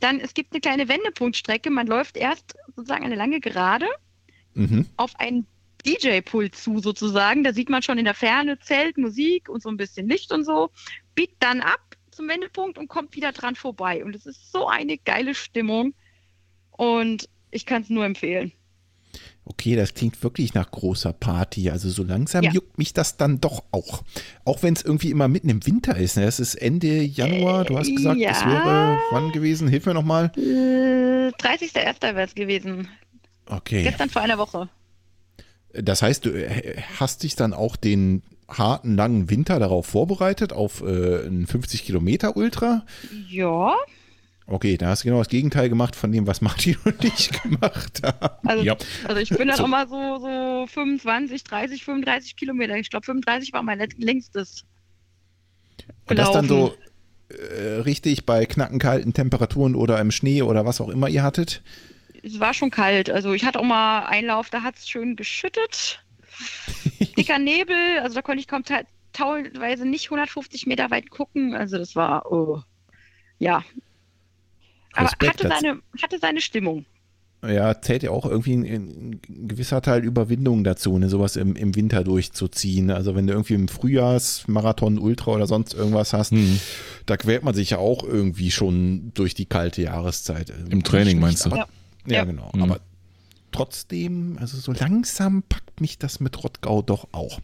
dann 0.01 0.19
es 0.19 0.33
gibt 0.33 0.53
eine 0.53 0.61
kleine 0.61 0.89
Wendepunktstrecke. 0.89 1.71
Man 1.71 1.87
läuft 1.87 2.17
erst 2.17 2.55
sozusagen 2.75 3.05
eine 3.05 3.17
lange 3.17 3.39
Gerade 3.39 3.87
mhm. 4.55 4.87
auf 4.97 5.13
einen 5.19 5.47
DJ-Pult 5.87 6.55
zu 6.55 6.79
sozusagen. 6.79 7.45
Da 7.45 7.53
sieht 7.53 7.69
man 7.69 7.83
schon 7.83 7.99
in 7.99 8.05
der 8.05 8.15
Ferne 8.15 8.59
Zelt, 8.59 8.99
Musik 8.99 9.49
und 9.49 9.63
so 9.63 9.69
ein 9.69 9.77
bisschen 9.77 10.09
Licht 10.09 10.33
und 10.33 10.45
so. 10.45 10.71
Biegt 11.15 11.37
dann 11.43 11.61
ab 11.61 11.81
zum 12.11 12.29
Wendepunkt 12.29 12.79
und 12.79 12.89
kommt 12.89 13.15
wieder 13.17 13.33
dran 13.33 13.55
vorbei. 13.55 14.05
Und 14.05 14.15
es 14.15 14.27
ist 14.27 14.53
so 14.53 14.67
eine 14.67 14.99
geile 14.99 15.35
Stimmung. 15.35 15.95
Und 16.71 17.29
ich 17.51 17.67
kann 17.67 17.83
es 17.83 17.91
nur 17.91 18.05
empfehlen. 18.05 18.53
Okay, 19.45 19.75
das 19.75 19.95
klingt 19.95 20.23
wirklich 20.23 20.55
nach 20.55 20.71
großer 20.71 21.13
Party. 21.13 21.71
Also 21.71 21.91
so 21.91 22.05
langsam 22.05 22.45
ja. 22.45 22.53
juckt 22.53 22.79
mich 22.79 22.93
das 22.93 23.17
dann 23.17 23.41
doch 23.41 23.65
auch. 23.73 24.05
Auch 24.45 24.63
wenn 24.63 24.75
es 24.75 24.83
irgendwie 24.83 25.11
immer 25.11 25.29
mitten 25.29 25.49
im 25.49 25.67
Winter 25.67 25.97
ist. 25.97 26.17
Ne? 26.17 26.25
Es 26.25 26.39
ist 26.39 26.55
Ende 26.55 27.03
Januar. 27.03 27.65
Du 27.65 27.77
hast 27.77 27.95
gesagt, 27.95 28.19
ja. 28.19 28.31
es 28.31 28.45
wäre 28.45 28.99
wann 29.11 29.33
gewesen? 29.33 29.67
Hilf 29.67 29.87
mir 29.87 29.95
nochmal. 29.95 30.31
Äh, 30.37 31.33
30.01. 31.33 32.03
wäre 32.03 32.23
es 32.23 32.35
gewesen. 32.35 32.89
Okay. 33.47 33.83
Gestern 33.83 34.11
vor 34.11 34.23
einer 34.23 34.39
Woche. 34.39 34.69
Das 35.73 36.03
heißt, 36.03 36.25
du 36.25 36.31
äh, 36.31 36.77
hast 36.99 37.23
dich 37.23 37.37
dann 37.37 37.53
auch 37.55 37.77
den 37.77 38.23
harten, 38.49 38.97
langen 38.97 39.31
Winter 39.31 39.59
darauf 39.59 39.87
vorbereitet, 39.87 40.53
auf 40.53 40.83
äh, 40.83 41.27
einen 41.27 41.47
50 41.47 41.85
Kilometer 41.85 42.37
Ultra? 42.37 42.85
Ja. 43.29 43.77
Okay, 44.47 44.77
da 44.77 44.89
hast 44.89 45.05
du 45.05 45.09
genau 45.09 45.19
das 45.19 45.29
Gegenteil 45.29 45.69
gemacht 45.69 45.95
von 45.95 46.11
dem, 46.11 46.27
was 46.27 46.41
Martin 46.41 46.77
und 46.85 47.05
ich 47.05 47.31
gemacht 47.43 48.03
haben. 48.03 48.49
Also, 48.49 48.65
ja. 48.65 48.77
also 49.07 49.21
ich 49.21 49.31
bin 49.31 49.47
dann 49.47 49.59
so. 49.59 49.65
auch 49.65 49.69
mal 49.69 49.87
so, 49.87 50.19
so 50.19 50.67
25, 50.67 51.45
30, 51.45 51.85
35 51.85 52.35
Kilometer. 52.35 52.77
Ich 52.77 52.91
glaube, 52.91 53.07
35 53.07 53.53
war 53.53 53.63
mein 53.63 53.79
längstes. 53.99 54.65
Und 56.09 56.19
das 56.19 56.33
dann 56.33 56.49
so 56.49 56.75
äh, 57.29 57.81
richtig 57.83 58.27
bei 58.27 58.45
knackenkalten 58.45 59.13
Temperaturen 59.13 59.77
oder 59.77 60.01
im 60.01 60.11
Schnee 60.11 60.43
oder 60.43 60.67
was 60.67 60.81
auch 60.81 60.89
immer 60.89 61.09
ihr 61.09 61.23
hattet? 61.23 61.63
Es 62.23 62.41
war 62.41 62.55
schon 62.55 62.71
kalt. 62.71 63.11
Also 63.11 63.33
ich 63.33 63.45
hatte 63.45 63.59
auch 63.59 63.65
mal 63.65 64.07
Einlauf, 64.07 64.51
da 64.51 64.63
hat 64.63 64.77
es 64.77 64.89
schön 64.89 65.17
geschüttet. 65.17 66.05
Dicker 67.17 67.39
Nebel, 67.39 68.01
also 68.01 68.15
da 68.15 68.23
konnte 68.23 68.41
ich 68.41 68.49
kaum 68.49 68.63
teilweise 69.13 69.87
nicht 69.87 70.07
150 70.07 70.67
Meter 70.67 70.91
weit 70.91 71.11
gucken. 71.11 71.55
Also 71.55 71.79
das 71.79 71.97
war, 71.97 72.31
oh. 72.31 72.63
ja, 73.39 73.65
aber 74.95 75.09
hatte 75.09 75.49
seine, 75.49 75.81
hatte 76.03 76.19
seine 76.19 76.41
Stimmung. 76.41 76.85
Ja, 77.43 77.81
zählt 77.81 78.03
ja 78.03 78.11
auch 78.11 78.27
irgendwie 78.27 78.53
ein, 78.53 78.65
ein, 78.65 79.21
gewisser 79.49 79.81
Teil 79.81 80.05
Überwindung 80.05 80.63
dazu, 80.63 80.99
ne, 80.99 81.09
sowas 81.09 81.37
im, 81.37 81.57
im 81.57 81.75
Winter 81.75 82.05
durchzuziehen. 82.05 82.91
Also 82.91 83.15
wenn 83.15 83.27
du 83.27 83.33
irgendwie 83.33 83.55
im 83.55 83.69
Frühjahrsmarathon, 83.69 84.99
Ultra 84.99 85.33
oder 85.33 85.47
sonst 85.47 85.73
irgendwas 85.73 86.13
hast, 86.13 86.33
mhm. 86.33 86.61
da 87.07 87.17
quält 87.17 87.43
man 87.43 87.55
sich 87.55 87.71
ja 87.71 87.79
auch 87.79 88.05
irgendwie 88.05 88.51
schon 88.51 89.13
durch 89.15 89.35
die 89.35 89.47
kalte 89.47 89.81
Jahreszeit. 89.81 90.53
Im 90.69 90.85
Training 90.85 91.19
meinst 91.19 91.47
du? 91.47 91.51
Aber, 91.51 91.57
ja. 91.59 91.67
Ja. 92.07 92.19
ja, 92.19 92.25
genau. 92.25 92.51
Mhm. 92.55 92.63
Aber 92.63 92.81
trotzdem, 93.53 94.37
also 94.41 94.59
so 94.59 94.73
langsam 94.73 95.43
packt 95.43 95.81
mich 95.81 95.99
das 95.99 96.21
mit 96.21 96.43
Rottgau 96.43 96.83
doch 96.83 97.09
auch. 97.13 97.41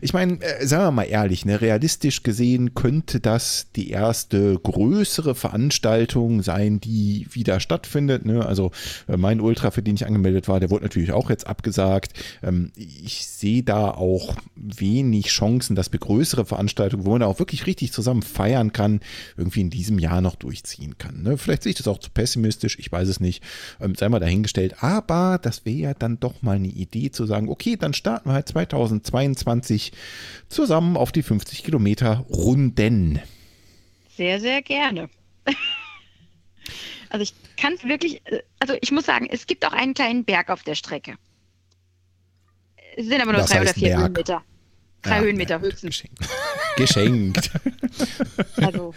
Ich 0.00 0.12
meine, 0.12 0.40
äh, 0.40 0.66
sagen 0.66 0.84
wir 0.84 0.90
mal 0.92 1.04
ehrlich, 1.04 1.44
ne, 1.44 1.60
realistisch 1.60 2.22
gesehen 2.22 2.74
könnte 2.74 3.20
das 3.20 3.66
die 3.76 3.90
erste 3.90 4.58
größere 4.58 5.34
Veranstaltung 5.34 6.42
sein, 6.42 6.80
die 6.80 7.26
wieder 7.30 7.60
stattfindet. 7.60 8.24
Ne? 8.24 8.44
Also 8.44 8.70
äh, 9.08 9.16
mein 9.16 9.40
Ultra, 9.40 9.70
für 9.70 9.82
den 9.82 9.96
ich 9.96 10.06
angemeldet 10.06 10.48
war, 10.48 10.60
der 10.60 10.70
wurde 10.70 10.84
natürlich 10.84 11.12
auch 11.12 11.30
jetzt 11.30 11.46
abgesagt. 11.46 12.12
Ähm, 12.42 12.72
ich 12.76 13.26
sehe 13.26 13.62
da 13.62 13.90
auch 13.90 14.36
wenig 14.54 15.26
Chancen, 15.26 15.76
dass 15.76 15.92
wir 15.92 16.00
größere 16.00 16.44
Veranstaltungen, 16.44 17.04
wo 17.04 17.10
man 17.10 17.22
auch 17.22 17.38
wirklich 17.38 17.66
richtig 17.66 17.92
zusammen 17.92 18.22
feiern 18.22 18.72
kann, 18.72 19.00
irgendwie 19.36 19.60
in 19.60 19.70
diesem 19.70 19.98
Jahr 19.98 20.20
noch 20.20 20.36
durchziehen 20.36 20.98
kann. 20.98 21.22
Ne? 21.22 21.36
Vielleicht 21.36 21.64
sehe 21.64 21.70
ich 21.70 21.76
das 21.76 21.88
auch 21.88 21.98
zu 21.98 22.10
pessimistisch, 22.10 22.78
ich 22.78 22.90
weiß 22.90 23.08
es 23.08 23.20
nicht. 23.20 23.42
Ähm, 23.80 23.94
sei 23.94 24.08
mal 24.08 24.20
dahingestellt. 24.20 24.82
Aber 24.82 25.38
das 25.42 25.64
wäre 25.64 25.76
ja 25.76 25.94
dann 25.94 26.18
doch 26.18 26.42
mal 26.42 26.56
eine 26.56 26.68
Idee 26.68 27.10
zu 27.10 27.26
sagen, 27.26 27.48
okay, 27.48 27.76
dann 27.76 27.94
starten 27.94 28.28
wir 28.28 28.34
halt 28.34 28.48
2022 28.48 29.92
zusammen 30.48 30.96
auf 30.96 31.12
die 31.12 31.22
50 31.22 31.64
Kilometer 31.64 32.24
Runden. 32.28 33.20
Sehr, 34.16 34.40
sehr 34.40 34.62
gerne. 34.62 35.08
also 37.10 37.22
ich 37.22 37.34
kann 37.56 37.74
es 37.74 37.84
wirklich, 37.84 38.22
also 38.58 38.74
ich 38.80 38.92
muss 38.92 39.06
sagen, 39.06 39.28
es 39.30 39.46
gibt 39.46 39.66
auch 39.66 39.72
einen 39.72 39.94
kleinen 39.94 40.24
Berg 40.24 40.50
auf 40.50 40.62
der 40.62 40.74
Strecke. 40.74 41.16
Es 42.96 43.06
sind 43.06 43.20
aber 43.20 43.32
nur 43.32 43.40
das 43.40 43.50
drei 43.50 43.62
oder 43.62 43.74
vier 43.74 43.88
Berg. 43.88 44.00
Höhenmeter. 44.00 44.42
Drei 45.02 45.16
ja, 45.16 45.22
Höhenmeter 45.22 45.60
höchstens. 45.60 46.04
Geschenkt. 46.76 47.50
also, 48.56 48.94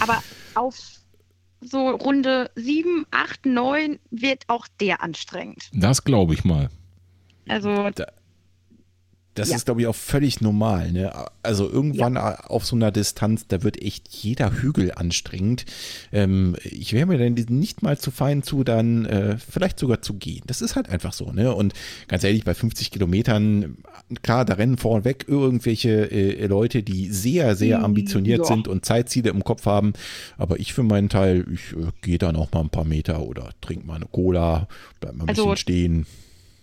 aber 0.00 0.22
auf 0.54 0.97
so 1.60 1.90
Runde 1.90 2.50
7, 2.54 3.06
8, 3.10 3.46
9 3.46 3.98
wird 4.10 4.44
auch 4.48 4.66
der 4.80 5.02
anstrengend. 5.02 5.70
Das 5.72 6.04
glaube 6.04 6.34
ich 6.34 6.44
mal. 6.44 6.70
Also. 7.48 7.90
Da, 7.94 8.06
das 9.38 9.50
ja. 9.50 9.56
ist, 9.56 9.64
glaube 9.64 9.80
ich, 9.80 9.86
auch 9.86 9.94
völlig 9.94 10.40
normal. 10.40 10.92
Ne? 10.92 11.12
Also 11.42 11.70
irgendwann 11.70 12.14
ja. 12.14 12.40
auf 12.40 12.64
so 12.64 12.76
einer 12.76 12.90
Distanz, 12.90 13.46
da 13.46 13.62
wird 13.62 13.80
echt 13.80 14.08
jeder 14.08 14.52
Hügel 14.52 14.92
anstrengend. 14.94 15.64
Ähm, 16.12 16.56
ich 16.64 16.92
wäre 16.92 17.06
mir 17.06 17.18
dann 17.18 17.34
nicht 17.34 17.82
mal 17.82 17.98
zu 17.98 18.10
fein 18.10 18.42
zu, 18.42 18.64
dann 18.64 19.06
äh, 19.06 19.36
vielleicht 19.38 19.78
sogar 19.78 20.02
zu 20.02 20.14
gehen. 20.14 20.42
Das 20.46 20.60
ist 20.60 20.76
halt 20.76 20.88
einfach 20.88 21.12
so. 21.12 21.32
Ne? 21.32 21.54
Und 21.54 21.74
ganz 22.08 22.24
ehrlich, 22.24 22.44
bei 22.44 22.54
50 22.54 22.90
Kilometern, 22.90 23.78
klar, 24.22 24.44
da 24.44 24.54
rennen 24.54 24.76
vorweg 24.76 25.26
irgendwelche 25.28 26.10
äh, 26.10 26.46
Leute, 26.46 26.82
die 26.82 27.10
sehr, 27.10 27.54
sehr 27.54 27.78
hm, 27.78 27.84
ambitioniert 27.84 28.40
ja. 28.40 28.44
sind 28.44 28.68
und 28.68 28.84
Zeitziele 28.84 29.30
im 29.30 29.44
Kopf 29.44 29.66
haben. 29.66 29.92
Aber 30.36 30.58
ich 30.58 30.72
für 30.72 30.82
meinen 30.82 31.08
Teil, 31.08 31.46
ich 31.52 31.72
äh, 31.72 31.90
gehe 32.02 32.18
dann 32.18 32.36
auch 32.36 32.50
mal 32.52 32.60
ein 32.60 32.70
paar 32.70 32.84
Meter 32.84 33.22
oder 33.22 33.50
trinke 33.60 33.86
mal 33.86 33.96
eine 33.96 34.06
Cola, 34.06 34.68
bleib 35.00 35.14
mal 35.14 35.24
ein 35.24 35.28
also, 35.28 35.44
bisschen 35.44 35.56
stehen. 35.56 36.06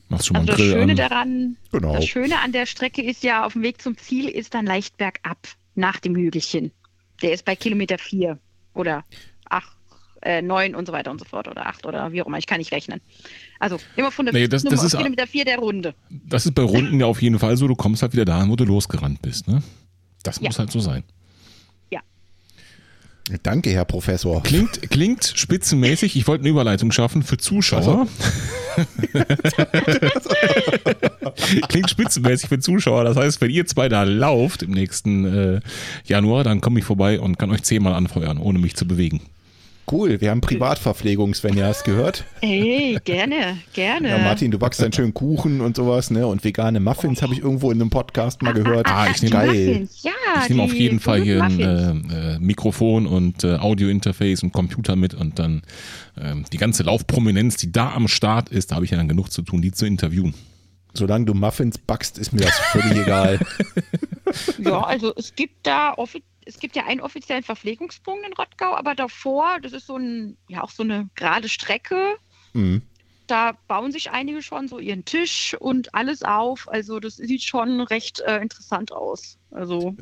Machst 0.10 0.28
schon 0.28 0.36
mal 0.36 0.42
also 0.42 0.52
das 0.54 0.62
Schöne 0.62 0.92
an. 0.92 0.98
daran, 0.98 1.58
genau. 1.72 1.94
das 1.94 2.06
Schöne 2.06 2.40
an 2.40 2.52
der 2.52 2.66
Strecke 2.66 3.02
ist 3.02 3.24
ja, 3.24 3.46
auf 3.46 3.54
dem 3.54 3.64
Weg 3.64 3.82
zum 3.82 3.98
Ziel 3.98 4.30
ist 4.30 4.54
dann 4.54 4.66
leicht 4.66 4.98
bergab 4.98 5.38
nach 5.74 6.00
dem 6.00 6.16
Hügelchen. 6.16 6.72
Der 7.22 7.34
ist 7.34 7.46
bei 7.46 7.56
Kilometer 7.56 7.98
4 7.98 8.38
oder 8.74 9.04
8, 9.50 9.68
äh, 10.22 10.42
9 10.42 10.76
und 10.76 10.86
so 10.86 10.94
weiter 10.94 11.12
und 11.12 11.20
so 11.20 11.26
fort 11.26 11.48
oder 11.48 11.66
8 11.66 11.86
oder 11.86 12.12
wie 12.12 12.22
auch 12.22 12.28
immer, 12.28 12.38
ich 12.38 12.46
kann 12.46 12.60
nicht 12.60 12.72
rechnen. 12.72 13.02
Also 13.60 13.80
immer 13.96 14.12
von 14.12 14.26
der 14.26 14.34
nee, 14.34 14.48
das, 14.48 14.64
das 14.64 14.84
ist, 14.84 14.98
Kilometer 14.98 15.26
4 15.26 15.46
der 15.46 15.58
Runde. 15.58 15.96
Das 16.10 16.46
ist 16.46 16.54
bei 16.54 16.64
Runden 16.64 17.00
ja 17.00 17.08
auf 17.08 17.22
jeden 17.22 17.40
Fall 17.40 17.58
so, 17.58 17.68
du 17.68 17.76
kommst 17.76 18.02
halt 18.02 18.14
wieder 18.14 18.26
dahin, 18.26 18.50
wo 18.50 18.56
du 18.56 18.66
losgerannt 18.66 19.22
bist. 19.22 19.48
Ne? 19.48 19.64
Das 20.24 20.40
ja. 20.40 20.50
muss 20.50 20.60
halt 20.60 20.72
so 20.72 20.80
sein. 20.80 21.04
Danke, 23.42 23.72
Herr 23.72 23.86
Professor. 23.86 24.44
Klingt, 24.44 24.92
klingt 24.92 25.34
spitzenmäßig. 25.36 26.16
Ich 26.16 26.28
wollte 26.28 26.44
eine 26.44 26.50
Überleitung 26.50 26.92
schaffen 26.92 27.24
für 27.24 27.38
Zuschauer. 27.38 28.08
klingt 31.68 31.90
spitzenmäßig 31.90 32.50
für 32.50 32.60
Zuschauer. 32.60 33.04
Das 33.04 33.18
heißt, 33.18 33.42
wenn 33.42 33.50
ihr 33.50 33.66
zwei 33.66 33.90
da 33.90 34.04
lauft 34.04 34.62
im 34.62 34.70
nächsten 34.72 35.26
äh, 35.26 35.60
Januar, 36.06 36.44
dann 36.44 36.62
komme 36.62 36.80
ich 36.80 36.86
vorbei 36.86 37.20
und 37.20 37.40
kann 37.40 37.50
euch 37.50 37.64
zehnmal 37.64 37.94
anfeuern, 37.94 38.38
ohne 38.38 38.60
mich 38.60 38.76
zu 38.76 38.88
bewegen. 38.88 39.22
Cool, 39.92 40.20
wir 40.20 40.32
haben 40.32 40.42
Privatverpflegung, 40.42 41.36
Sven, 41.36 41.56
ja, 41.56 41.68
hast 41.68 41.84
gehört? 41.84 42.24
Ey, 42.42 42.98
gerne, 43.04 43.60
gerne. 43.74 44.10
Ja, 44.10 44.18
Martin, 44.18 44.50
du 44.50 44.58
backst 44.58 44.82
einen 44.82 44.92
schönen 44.92 45.14
Kuchen 45.14 45.62
und 45.62 45.76
sowas, 45.76 46.10
ne? 46.10 46.26
Und 46.26 46.44
vegane 46.44 46.80
Muffins 46.80 47.22
habe 47.22 47.34
ich 47.34 47.40
irgendwo 47.40 47.70
in 47.70 47.80
einem 47.80 47.92
Podcast 47.92 48.42
mal 48.42 48.54
gehört. 48.54 48.88
Ah, 48.90 49.08
ich 49.14 49.22
nehme 49.22 49.36
geil. 49.36 49.88
Ja, 50.02 50.12
ich 50.42 50.50
nehme 50.50 50.64
auf 50.64 50.74
jeden 50.74 51.00
Fall 51.00 51.22
hier 51.22 51.44
ein 51.44 51.60
äh, 51.60 52.34
äh, 52.34 52.40
Mikrofon 52.40 53.06
und 53.06 53.44
äh, 53.44 53.58
Audiointerface 53.58 54.42
und 54.42 54.54
Computer 54.54 54.96
mit 54.96 55.14
und 55.14 55.38
dann 55.38 55.62
ähm, 56.20 56.46
die 56.52 56.58
ganze 56.58 56.82
Laufprominenz, 56.82 57.58
die 57.58 57.72
da 57.72 57.94
am 57.94 58.08
Start 58.08 58.50
ist, 58.50 58.72
da 58.72 58.76
habe 58.76 58.86
ich 58.86 58.92
ja 58.92 58.98
dann 58.98 59.08
genug 59.08 59.32
zu 59.32 59.44
tun, 59.44 59.62
die 59.62 59.72
zu 59.72 59.86
interviewen. 59.86 60.34
Solange 60.96 61.26
du 61.26 61.36
Muffins 61.36 61.78
backst, 61.78 62.18
ist 62.18 62.34
mir 62.34 62.42
das 62.42 62.58
völlig 62.58 62.98
egal. 63.04 63.40
Ja, 64.58 64.82
also 64.82 65.14
es 65.16 65.36
gibt 65.36 65.68
da 65.68 65.94
offiziell 65.94 66.35
es 66.46 66.60
gibt 66.60 66.76
ja 66.76 66.86
einen 66.86 67.02
offiziellen 67.02 67.44
Verpflegungspunkt 67.44 68.26
in 68.26 68.34
Rottgau, 68.34 68.76
aber 68.76 68.96
davor, 68.96 69.58
das 69.62 69.74
ist 69.74 69.88
so 69.88 69.98
ein, 69.98 70.38
ja 70.48 70.64
auch 70.64 70.70
so 70.70 70.84
eine 70.84 71.10
gerade 71.16 71.50
Strecke. 71.50 72.16
Mhm. 72.54 72.84
Da 73.28 73.58
bauen 73.68 73.92
sich 73.92 74.12
einige 74.12 74.44
schon 74.44 74.68
so 74.68 74.78
ihren 74.78 75.04
Tisch 75.04 75.56
und 75.60 75.96
alles 75.96 76.22
auf. 76.22 76.68
Also 76.70 77.00
das 77.00 77.16
sieht 77.16 77.44
schon 77.44 77.82
recht 77.82 78.20
äh, 78.20 78.38
interessant 78.38 78.92
aus. 78.92 79.40
Also 79.50 79.96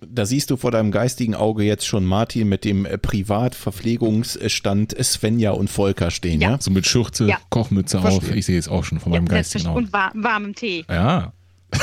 da 0.00 0.26
siehst 0.26 0.50
du 0.50 0.56
vor 0.56 0.70
deinem 0.70 0.92
geistigen 0.92 1.34
Auge 1.34 1.64
jetzt 1.64 1.84
schon 1.86 2.04
Martin 2.04 2.48
mit 2.48 2.64
dem 2.64 2.86
äh, 2.86 2.98
Privatverpflegungsstand 2.98 4.96
Svenja 5.02 5.50
und 5.50 5.68
Volker 5.68 6.10
stehen, 6.10 6.40
ja? 6.40 6.52
ja? 6.52 6.60
So 6.60 6.70
mit 6.70 6.86
Schürze, 6.86 7.26
ja. 7.26 7.38
Kochmütze 7.50 8.00
Verstehe. 8.00 8.30
auf. 8.30 8.36
Ich 8.36 8.46
sehe 8.46 8.58
es 8.58 8.68
auch 8.68 8.84
schon 8.84 9.00
vor 9.00 9.12
ja, 9.12 9.18
meinem 9.18 9.28
geistigen 9.28 9.66
Auge. 9.66 9.78
Und 9.78 9.92
war, 9.92 10.12
warmem 10.14 10.54
Tee. 10.54 10.84
Ja. 10.88 11.32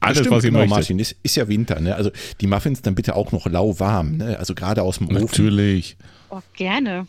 Alles, 0.00 0.18
stimmt, 0.18 0.30
was 0.30 0.44
ihr 0.44 0.50
genau, 0.50 0.60
möchtet. 0.60 0.76
Martin, 0.76 0.98
ist, 1.00 1.16
ist, 1.22 1.36
ja 1.36 1.48
Winter, 1.48 1.80
ne? 1.80 1.94
Also 1.94 2.10
die 2.40 2.46
Muffins 2.46 2.82
dann 2.82 2.94
bitte 2.94 3.16
auch 3.16 3.32
noch 3.32 3.46
lauwarm, 3.46 4.16
ne? 4.16 4.38
Also 4.38 4.54
gerade 4.54 4.82
aus 4.82 4.98
dem 4.98 5.08
Ofen. 5.08 5.22
Natürlich. 5.22 5.96
Oh, 6.30 6.40
gerne. 6.56 7.06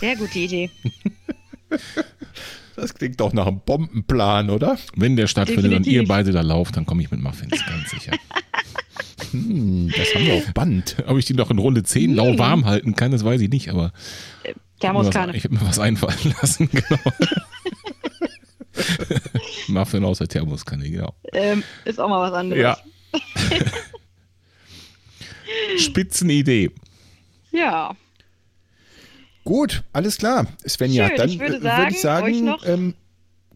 Sehr 0.00 0.16
gute 0.16 0.38
Idee. 0.38 0.70
Das 2.80 2.94
klingt 2.94 3.18
doch 3.20 3.32
nach 3.32 3.46
einem 3.48 3.60
Bombenplan, 3.66 4.50
oder? 4.50 4.78
Wenn 4.94 5.16
der 5.16 5.26
stattfindet 5.26 5.72
und 5.72 5.86
ihr 5.86 6.06
beide 6.06 6.30
da 6.30 6.42
lauft, 6.42 6.76
dann 6.76 6.86
komme 6.86 7.02
ich 7.02 7.10
mit 7.10 7.20
Muffins, 7.20 7.60
ganz 7.66 7.90
sicher. 7.90 8.12
Hm, 9.32 9.92
das 9.94 10.14
haben 10.14 10.24
wir 10.24 10.34
auf 10.34 10.54
Band. 10.54 10.96
Ob 11.06 11.18
ich 11.18 11.24
die 11.24 11.34
noch 11.34 11.50
in 11.50 11.58
Runde 11.58 11.82
10 11.82 12.14
lauwarm 12.14 12.64
halten 12.64 12.94
kann, 12.94 13.10
das 13.10 13.24
weiß 13.24 13.40
ich 13.40 13.50
nicht, 13.50 13.68
aber. 13.68 13.92
Thermoskanne. 14.80 15.36
Ich 15.36 15.44
habe 15.44 15.54
mir 15.54 15.66
was 15.66 15.78
einfallen 15.78 16.34
lassen, 16.40 16.70
genau. 16.70 17.12
Muffin 19.68 20.04
aus 20.04 20.18
der 20.18 20.28
Thermoskanne, 20.28 20.88
genau. 20.90 21.14
Ähm, 21.32 21.62
ist 21.84 22.00
auch 22.00 22.08
mal 22.08 22.30
was 22.30 22.32
anderes. 22.36 22.60
Ja. 22.62 22.78
Spitzenidee. 25.78 26.70
Ja. 27.52 27.94
Gut, 29.44 29.82
alles 29.92 30.18
klar. 30.18 30.46
Svenja, 30.66 31.08
Schön, 31.08 31.16
dann 31.16 31.28
ich 31.30 31.38
würde 31.40 31.56
äh, 31.56 31.60
sagen, 31.60 31.78
würde 31.82 31.92
ich 31.94 32.00
sagen, 32.00 32.26
euch 32.26 32.40
noch- 32.42 32.66
ähm, 32.66 32.94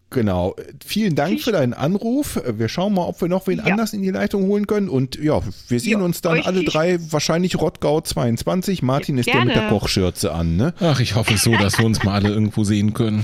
genau. 0.09 0.55
Vielen 0.83 1.15
Dank 1.15 1.41
für 1.41 1.51
deinen 1.51 1.73
Anruf. 1.73 2.41
Wir 2.47 2.67
schauen 2.67 2.93
mal, 2.95 3.03
ob 3.05 3.21
wir 3.21 3.27
noch 3.27 3.45
wen 3.47 3.59
Ja. 3.59 3.65
anders 3.65 3.93
in 3.93 4.01
die 4.01 4.09
Leitung 4.09 4.47
holen 4.47 4.65
können. 4.65 4.89
Und 4.89 5.17
ja, 5.17 5.41
wir 5.67 5.79
sehen 5.79 5.99
Ja, 5.99 6.05
uns 6.05 6.21
dann 6.21 6.41
alle 6.41 6.63
drei 6.63 6.97
wahrscheinlich 7.11 7.57
Rottgau 7.59 8.01
22. 8.01 8.81
Martin 8.81 9.17
ist 9.19 9.27
der 9.27 9.45
mit 9.45 9.49
der 9.55 9.63
Gerne. 9.63 9.69
Kochschürze 9.79 10.31
an, 10.33 10.55
ne? 10.55 10.73
Ach, 10.79 10.99
ich 10.99 11.13
hoffe 11.15 11.37
so, 11.37 11.55
dass 11.55 11.77
wir 11.77 11.85
uns 11.85 12.03
mal 12.03 12.15
alle 12.15 12.29
irgendwo 12.29 12.63
sehen 12.63 12.93
können. 12.93 13.23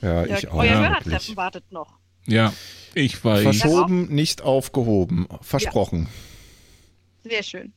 Ja, 0.00 0.24
Ja, 0.24 0.36
ich 0.38 0.48
auch. 0.48 0.54
euer. 0.54 0.78
Hörertreffen 0.78 1.36
wartet 1.36 1.64
noch. 1.70 1.98
Ja, 2.26 2.52
ich 2.94 3.22
weiß. 3.24 3.42
Verschoben, 3.42 4.06
nicht 4.14 4.42
aufgehoben. 4.42 5.26
Versprochen. 5.42 6.08
Sehr 7.24 7.42
schön. 7.42 7.72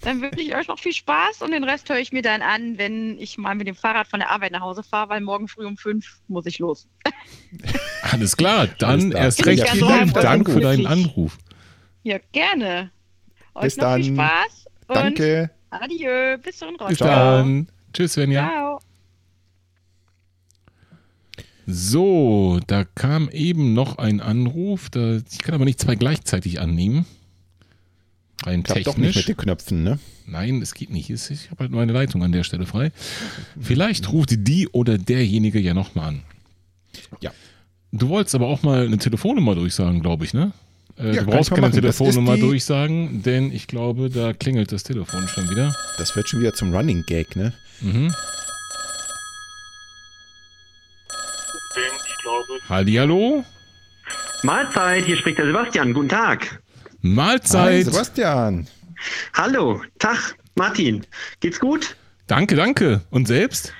Dann 0.00 0.20
wünsche 0.20 0.40
ich 0.40 0.54
euch 0.56 0.66
noch 0.66 0.80
viel 0.80 0.92
Spaß 0.92 1.42
und 1.42 1.52
den 1.52 1.62
Rest 1.62 1.88
höre 1.88 1.98
ich 1.98 2.10
mir 2.10 2.22
dann 2.22 2.42
an, 2.42 2.76
wenn 2.76 3.18
ich 3.20 3.38
mal 3.38 3.54
mit 3.54 3.68
dem 3.68 3.76
Fahrrad 3.76 4.08
von 4.08 4.18
der 4.18 4.30
Arbeit 4.30 4.50
nach 4.50 4.60
Hause 4.60 4.82
fahre, 4.82 5.10
weil 5.10 5.20
morgen 5.20 5.46
früh 5.46 5.64
um 5.64 5.76
fünf 5.76 6.18
muss 6.26 6.44
ich 6.46 6.58
los. 6.58 6.88
Alles 8.10 8.36
klar, 8.36 8.66
dann 8.78 8.90
Alles 8.90 9.10
klar. 9.10 9.24
erst 9.24 9.38
Ja, 9.40 9.44
recht 9.46 9.68
vielen 9.68 9.88
Dank, 9.88 10.14
Dank 10.14 10.50
für 10.50 10.60
deinen. 10.60 10.86
Anruf. 10.86 11.38
Ja, 12.02 12.18
gerne. 12.32 12.90
Euch 13.54 13.62
Bis 13.64 13.76
noch 13.76 13.94
viel 13.94 14.04
dann. 14.04 14.14
Spaß 14.16 14.66
und 14.88 14.96
Danke. 14.96 15.50
adieu. 15.70 16.38
Bis 16.38 16.58
zum 16.58 16.76
Bis 16.88 16.98
dann. 16.98 17.68
Tschüss, 17.92 18.14
Svenja. 18.14 18.48
Ciao. 18.48 18.80
So, 21.66 22.60
da 22.66 22.84
kam 22.84 23.28
eben 23.30 23.72
noch 23.74 23.98
ein 23.98 24.20
Anruf. 24.20 24.90
Da, 24.90 25.18
ich 25.30 25.38
kann 25.38 25.54
aber 25.54 25.64
nicht 25.64 25.80
zwei 25.80 25.94
gleichzeitig 25.94 26.60
annehmen. 26.60 27.04
Rein 28.44 28.62
Klappt 28.64 28.86
doch 28.86 28.96
nicht 28.96 29.14
technisch. 29.14 29.28
mit 29.28 29.28
den 29.28 29.36
Knöpfen, 29.36 29.82
ne? 29.84 29.98
Nein, 30.26 30.60
es 30.62 30.74
geht 30.74 30.90
nicht. 30.90 31.10
Ich 31.10 31.50
habe 31.50 31.60
halt 31.64 31.70
meine 31.72 31.92
Leitung 31.92 32.24
an 32.24 32.32
der 32.32 32.42
Stelle 32.42 32.66
frei. 32.66 32.90
Vielleicht 33.60 34.10
ruft 34.12 34.30
die 34.48 34.68
oder 34.68 34.98
derjenige 34.98 35.60
ja 35.60 35.74
nochmal 35.74 36.08
an. 36.08 36.22
Ja. 37.20 37.30
Du 37.92 38.08
wolltest 38.08 38.34
aber 38.34 38.48
auch 38.48 38.62
mal 38.62 38.86
eine 38.86 38.98
Telefonnummer 38.98 39.54
durchsagen, 39.54 40.00
glaube 40.02 40.24
ich, 40.24 40.34
ne? 40.34 40.52
Äh, 40.98 41.14
Ja, 41.14 41.22
du 41.22 41.26
brauchst 41.30 41.50
ich 41.50 41.54
keine 41.54 41.68
machen. 41.68 41.74
Telefonnummer 41.74 42.36
durchsagen, 42.36 43.22
denn 43.22 43.52
ich 43.52 43.66
glaube, 43.68 44.10
da 44.10 44.32
klingelt 44.32 44.72
das 44.72 44.82
Telefon 44.82 45.28
schon 45.28 45.48
wieder. 45.50 45.74
Das 45.98 46.16
wird 46.16 46.28
schon 46.28 46.40
wieder 46.40 46.54
zum 46.54 46.74
Running 46.74 47.04
Gag, 47.06 47.36
ne? 47.36 47.52
Mhm. 47.80 48.12
Hallihallo? 52.68 53.44
Mahlzeit, 54.42 55.04
hier 55.04 55.16
spricht 55.16 55.38
der 55.38 55.46
Sebastian. 55.46 55.92
Guten 55.92 56.08
Tag. 56.08 56.62
Hi, 57.02 57.08
Mahlzeit. 57.08 57.84
Sebastian. 57.84 58.66
Hallo, 59.34 59.82
Tag, 59.98 60.36
Martin. 60.54 61.04
Geht's 61.40 61.60
gut? 61.60 61.96
danke, 62.26 62.56
danke. 62.56 63.02
Und 63.10 63.26
selbst? 63.26 63.74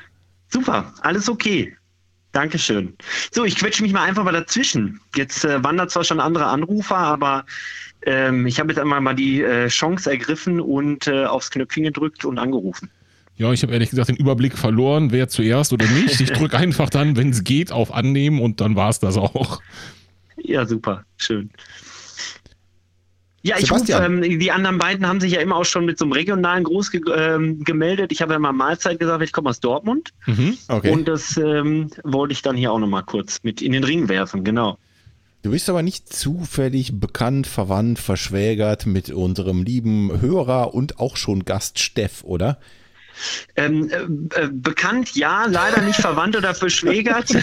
Super, 0.49 0.93
alles 1.01 1.29
okay. 1.29 1.75
Dankeschön. 2.33 2.97
So, 3.31 3.45
ich 3.45 3.57
quetsche 3.57 3.83
mich 3.83 3.93
mal 3.93 4.05
einfach 4.05 4.25
mal 4.25 4.33
dazwischen. 4.33 5.01
Jetzt 5.15 5.45
äh, 5.45 5.63
wandert 5.63 5.91
zwar 5.91 6.05
schon 6.05 6.21
andere 6.21 6.47
Anrufer, 6.47 6.97
aber 6.97 7.45
ähm, 8.05 8.47
ich 8.47 8.59
habe 8.59 8.71
jetzt 8.71 8.79
einmal 8.79 9.01
mal 9.01 9.15
die 9.15 9.43
äh, 9.43 9.69
Chance 9.69 10.11
ergriffen 10.11 10.61
und 10.61 11.07
äh, 11.07 11.25
aufs 11.25 11.51
Knöpfchen 11.51 11.85
gedrückt 11.85 12.25
und 12.25 12.39
angerufen. 12.39 12.91
Ja, 13.43 13.53
ich 13.53 13.65
habe 13.65 13.73
ehrlich 13.73 13.91
gesagt 13.91 14.09
den 14.09 14.17
Überblick 14.17 14.57
verloren, 14.57 15.11
wer 15.11 15.27
zuerst 15.27 15.73
oder 15.73 15.85
nicht. 15.89 16.21
Ich 16.21 16.31
drücke 16.31 16.57
einfach 16.59 16.89
dann, 16.91 17.17
wenn 17.17 17.31
es 17.31 17.43
geht, 17.43 17.73
auf 17.73 17.93
Annehmen 17.93 18.41
und 18.41 18.61
dann 18.61 18.77
war 18.77 18.89
es 18.89 19.01
das 19.01 19.17
auch. 19.17 19.61
Ja, 20.37 20.65
super, 20.65 21.05
schön. 21.17 21.51
Ja, 23.43 23.57
ich 23.59 23.67
Sebastian. 23.67 24.15
rufe, 24.15 24.27
ähm, 24.27 24.39
die 24.39 24.53
anderen 24.53 24.79
beiden 24.79 25.09
haben 25.09 25.21
sich 25.21 25.33
ja 25.33 25.41
immer 25.41 25.57
auch 25.57 25.65
schon 25.65 25.87
mit 25.87 25.99
so 25.99 26.05
einem 26.05 26.13
regionalen 26.13 26.63
Gruß 26.63 26.93
ge 26.93 27.01
ähm, 27.17 27.65
gemeldet. 27.65 28.13
Ich 28.13 28.23
habe 28.23 28.33
ja 28.33 28.39
mal 28.39 28.53
Mahlzeit 28.53 29.01
gesagt, 29.01 29.25
ich 29.25 29.33
komme 29.33 29.51
aus 29.51 29.59
Dortmund. 29.59 30.11
Mhm. 30.27 30.57
Okay. 30.69 30.91
Und 30.91 31.09
das 31.09 31.37
ähm, 31.37 31.91
wollte 32.05 32.35
ich 32.35 32.43
dann 32.43 32.57
hier 32.57 32.71
auch 32.71 32.79
nochmal 32.79 33.03
kurz 33.03 33.41
mit 33.43 33.61
in 33.61 33.73
den 33.73 33.83
Ring 33.83 34.09
werfen, 34.09 34.45
genau. 34.45 34.79
Du 35.43 35.51
bist 35.51 35.69
aber 35.69 35.83
nicht 35.83 36.13
zufällig 36.13 37.01
bekannt, 37.01 37.49
verwandt, 37.49 37.99
verschwägert 37.99 38.87
mit 38.87 39.11
unserem 39.11 39.65
lieben 39.65 40.21
Hörer 40.21 40.73
und 40.73 41.01
auch 41.01 41.17
schon 41.17 41.45
Gast 41.45 41.81
Steff, 41.81 42.23
oder? 42.23 42.61
Ähm, 43.57 43.89
äh, 43.91 44.43
äh, 44.45 44.49
bekannt, 44.51 45.15
ja, 45.15 45.47
leider 45.47 45.81
nicht 45.83 46.01
verwandt 46.01 46.37
oder 46.37 46.55
verschwägert. 46.55 47.29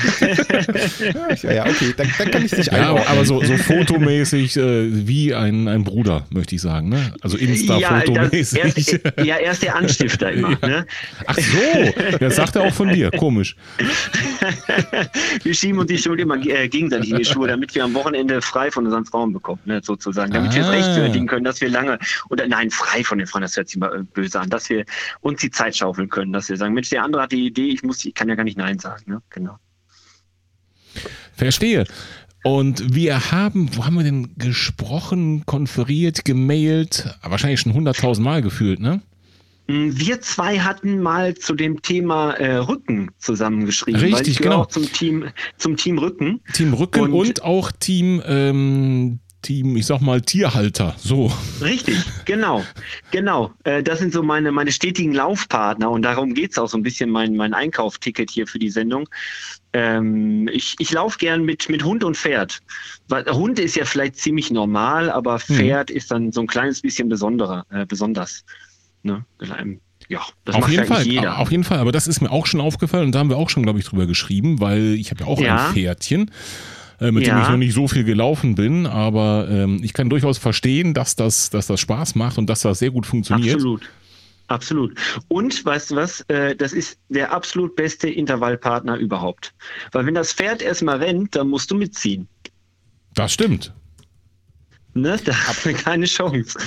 Ja, 1.43 1.51
ja, 1.51 1.65
okay, 1.65 1.93
dann, 1.95 2.11
dann 2.17 2.31
kann 2.31 2.45
ich 2.45 2.51
dich 2.51 2.65
Ja, 2.67 2.73
einordnen. 2.73 3.07
aber 3.07 3.25
so, 3.25 3.43
so 3.43 3.55
fotomäßig 3.57 4.57
äh, 4.57 5.07
wie 5.07 5.33
ein, 5.33 5.67
ein 5.67 5.83
Bruder, 5.83 6.25
möchte 6.31 6.55
ich 6.55 6.61
sagen. 6.61 6.89
Ne? 6.89 7.13
Also 7.21 7.37
ja, 7.37 7.47
Insta-fotomäßig. 7.47 8.59
er, 8.59 8.65
ist, 8.77 8.91
ja, 9.23 9.35
er 9.37 9.51
ist 9.51 9.63
der 9.63 9.75
Anstifter 9.75 10.31
immer. 10.33 10.57
Ne? 10.61 10.85
Ach 11.25 11.37
so, 11.37 12.17
das 12.19 12.35
sagt 12.35 12.55
er 12.55 12.63
auch 12.63 12.73
von 12.73 12.89
dir. 12.89 13.11
Komisch. 13.11 13.55
Wir 15.43 15.53
schieben 15.53 15.79
uns 15.79 15.87
die 15.89 15.97
Schuld 15.97 16.19
immer 16.19 16.35
äh, 16.45 16.67
gegenseitig 16.67 17.11
in 17.11 17.17
die 17.17 17.25
Schuhe, 17.25 17.47
damit 17.47 17.73
wir 17.75 17.83
am 17.83 17.93
Wochenende 17.93 18.41
frei 18.41 18.71
von 18.71 18.85
unseren 18.85 19.05
Frauen 19.05 19.33
bekommen, 19.33 19.61
ne, 19.65 19.81
sozusagen. 19.83 20.31
Damit 20.31 20.53
wir 20.55 20.61
es 20.61 20.67
Ah. 20.67 20.71
rechtfertigen 20.71 21.27
können, 21.27 21.43
dass 21.43 21.61
wir 21.61 21.69
lange, 21.69 21.97
oder 22.29 22.47
nein, 22.47 22.69
frei 22.69 23.03
von 23.03 23.17
den 23.17 23.27
Frauen, 23.27 23.41
das 23.41 23.55
hört 23.57 23.69
sich 23.69 23.77
mal 23.77 23.93
äh, 23.95 24.03
böse 24.13 24.39
an, 24.39 24.49
dass 24.49 24.69
wir 24.69 24.85
uns 25.21 25.41
die 25.41 25.49
Zeit 25.59 25.75
schaufeln 25.75 26.09
können, 26.09 26.31
dass 26.33 26.47
wir 26.49 26.57
sagen, 26.57 26.73
Mensch, 26.73 26.89
der 26.89 27.03
andere 27.03 27.21
hat 27.23 27.31
die 27.31 27.45
Idee, 27.45 27.67
ich 27.67 27.83
muss, 27.83 28.05
ich 28.05 28.13
kann 28.13 28.29
ja 28.29 28.35
gar 28.35 28.43
nicht 28.45 28.57
Nein 28.57 28.79
sagen. 28.79 29.03
Ne? 29.11 29.21
Genau. 29.29 29.57
Verstehe. 31.35 31.85
Und 32.43 32.95
wir 32.95 33.31
haben, 33.31 33.69
wo 33.75 33.85
haben 33.85 33.95
wir 33.95 34.03
denn 34.03 34.35
gesprochen, 34.37 35.45
konferiert, 35.45 36.23
gemailt? 36.23 37.13
Wahrscheinlich 37.21 37.59
schon 37.59 37.73
100.000 37.73 38.21
Mal 38.21 38.41
gefühlt, 38.41 38.79
ne? 38.79 39.01
Mm, 39.67 39.89
Wir 39.91 40.21
zwei 40.21 40.59
hatten 40.59 41.01
mal 41.01 41.35
zu 41.35 41.53
dem 41.53 41.81
Thema 41.81 42.31
äh, 42.35 42.55
Rücken 42.55 43.11
zusammengeschrieben. 43.17 43.99
Richtig, 43.99 44.37
genau. 44.39 44.61
Auch 44.61 44.67
zum 44.67 44.89
Team, 44.91 45.25
zum 45.57 45.75
Team 45.75 45.97
Rücken. 45.97 46.39
Team 46.53 46.73
Rücken 46.73 47.01
und, 47.01 47.13
Und- 47.13 47.43
auch 47.43 47.71
Team, 47.73 48.21
ähm, 48.25 49.19
Team, 49.41 49.75
ich 49.77 49.85
sag 49.85 50.01
mal, 50.01 50.21
Tierhalter. 50.21 50.95
So. 50.97 51.31
Richtig, 51.61 51.97
genau, 52.25 52.63
genau. 53.11 53.51
Äh, 53.63 53.81
das 53.83 53.99
sind 53.99 54.13
so 54.13 54.21
meine, 54.23 54.51
meine 54.51 54.71
stetigen 54.71 55.13
Laufpartner 55.13 55.89
und 55.89 56.01
darum 56.03 56.33
geht's 56.33 56.57
auch 56.57 56.67
so 56.69 56.77
ein 56.77 56.83
bisschen 56.83 57.09
mein, 57.09 57.35
mein 57.35 57.53
Einkaufticket 57.53 58.29
hier 58.29 58.47
für 58.47 58.59
die 58.59 58.69
Sendung. 58.69 59.07
Ähm, 59.73 60.47
ich 60.51 60.75
ich 60.79 60.91
laufe 60.91 61.17
gern 61.19 61.43
mit, 61.45 61.69
mit 61.69 61.83
Hund 61.83 62.03
und 62.03 62.17
Pferd. 62.17 62.59
Hund 63.31 63.59
ist 63.59 63.75
ja 63.75 63.85
vielleicht 63.85 64.17
ziemlich 64.17 64.51
normal, 64.51 65.09
aber 65.11 65.35
Mhm. 65.47 65.53
Pferd 65.55 65.91
ist 65.91 66.11
dann 66.11 66.31
so 66.31 66.41
ein 66.41 66.47
kleines 66.47 66.81
bisschen 66.81 67.07
besonderer, 67.09 67.65
äh, 67.69 67.85
besonders. 67.85 68.43
Ne? 69.03 69.23
Ja, 70.09 70.21
das 70.43 70.55
auf 70.55 70.61
macht 70.61 70.71
jeden 70.71 70.85
Fall, 70.85 71.03
jeder. 71.05 71.37
auf 71.37 71.51
jeden 71.51 71.63
Fall. 71.63 71.77
Aber 71.79 71.91
das 71.91 72.07
ist 72.07 72.19
mir 72.21 72.31
auch 72.31 72.47
schon 72.47 72.61
aufgefallen 72.61 73.05
und 73.05 73.11
da 73.13 73.19
haben 73.19 73.29
wir 73.29 73.37
auch 73.37 73.49
schon, 73.49 73.61
glaube 73.63 73.77
ich, 73.79 73.85
drüber 73.85 74.07
geschrieben, 74.07 74.59
weil 74.59 74.95
ich 74.95 75.11
habe 75.11 75.21
ja 75.21 75.27
auch 75.27 75.39
Ja. 75.39 75.67
ein 75.67 75.73
Pferdchen, 75.73 76.31
äh, 76.99 77.11
mit 77.11 77.25
dem 77.25 77.29
Ja. 77.35 77.43
ich 77.43 77.49
noch 77.49 77.57
nicht 77.57 77.73
so 77.73 77.87
viel 77.87 78.03
gelaufen 78.03 78.55
bin, 78.55 78.85
aber 78.87 79.47
ähm, 79.49 79.79
ich 79.83 79.93
kann 79.93 80.09
durchaus 80.09 80.37
verstehen, 80.37 80.93
dass 80.93 81.15
das, 81.15 81.49
dass 81.49 81.67
das 81.67 81.79
Spaß 81.79 82.15
macht 82.15 82.37
und 82.37 82.47
dass 82.49 82.61
das 82.61 82.79
sehr 82.79 82.91
gut 82.91 83.05
funktioniert. 83.05 83.55
Absolut. 83.55 83.89
Absolut. 84.47 84.97
Und 85.27 85.63
weißt 85.63 85.91
du 85.91 85.95
was? 85.95 86.21
Äh, 86.27 86.55
Das 86.55 86.73
ist 86.73 86.97
der 87.09 87.31
absolut 87.31 87.75
beste 87.75 88.09
Intervallpartner 88.09 88.95
überhaupt. 88.97 89.53
Weil 89.91 90.07
wenn 90.07 90.15
das 90.15 90.33
Pferd 90.33 90.63
erstmal 90.63 90.97
rennt, 90.97 91.35
dann 91.35 91.49
musst 91.49 91.69
du 91.69 91.75
mitziehen. 91.75 92.27
Das 93.13 93.31
stimmt. 93.31 93.73
Ne? 94.95 95.19
Da 95.23 95.33
hat 95.35 95.63
man 95.65 95.75
keine 95.75 96.05
Chance. 96.07 96.57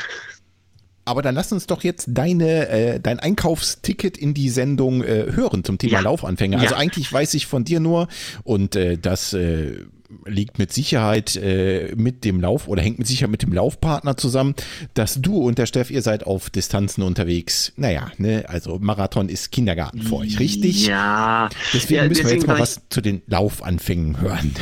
Aber 1.04 1.22
dann 1.22 1.34
lass 1.34 1.50
uns 1.50 1.66
doch 1.66 1.82
jetzt 1.82 2.06
deine, 2.12 2.68
äh, 2.68 3.00
dein 3.00 3.18
Einkaufsticket 3.18 4.16
in 4.16 4.32
die 4.34 4.48
Sendung 4.50 5.02
äh, 5.02 5.26
hören 5.32 5.64
zum 5.64 5.76
Thema 5.78 5.94
Ja. 5.94 6.00
Laufanfänger. 6.02 6.60
Also 6.60 6.74
Ja. 6.74 6.80
eigentlich 6.80 7.12
weiß 7.12 7.34
ich 7.34 7.46
von 7.46 7.64
dir 7.64 7.80
nur 7.80 8.06
und 8.44 8.76
äh, 8.76 8.96
das 8.96 9.32
äh, 9.32 9.84
liegt 10.26 10.58
mit 10.58 10.72
Sicherheit 10.72 11.36
äh, 11.36 11.94
mit 11.96 12.24
dem 12.24 12.40
Lauf 12.40 12.68
oder 12.68 12.82
hängt 12.82 12.98
mit 12.98 13.06
Sicherheit 13.06 13.30
mit 13.30 13.42
dem 13.42 13.52
Laufpartner 13.52 14.16
zusammen, 14.16 14.54
dass 14.94 15.20
du 15.20 15.36
und 15.36 15.58
der 15.58 15.66
Steff, 15.66 15.90
ihr 15.90 16.02
seid 16.02 16.26
auf 16.26 16.50
Distanzen 16.50 17.02
unterwegs. 17.02 17.72
Naja, 17.76 18.10
ne, 18.18 18.44
also 18.48 18.78
Marathon 18.80 19.28
ist 19.28 19.52
Kindergarten 19.52 20.02
für 20.02 20.16
euch, 20.16 20.38
richtig? 20.38 20.86
Ja. 20.86 21.48
Deswegen 21.72 22.02
ja, 22.02 22.08
müssen 22.08 22.26
wir 22.26 22.34
jetzt 22.34 22.46
mal 22.46 22.58
was 22.58 22.82
zu 22.88 23.00
den 23.00 23.22
Laufanfängen 23.26 24.20
hören. 24.20 24.54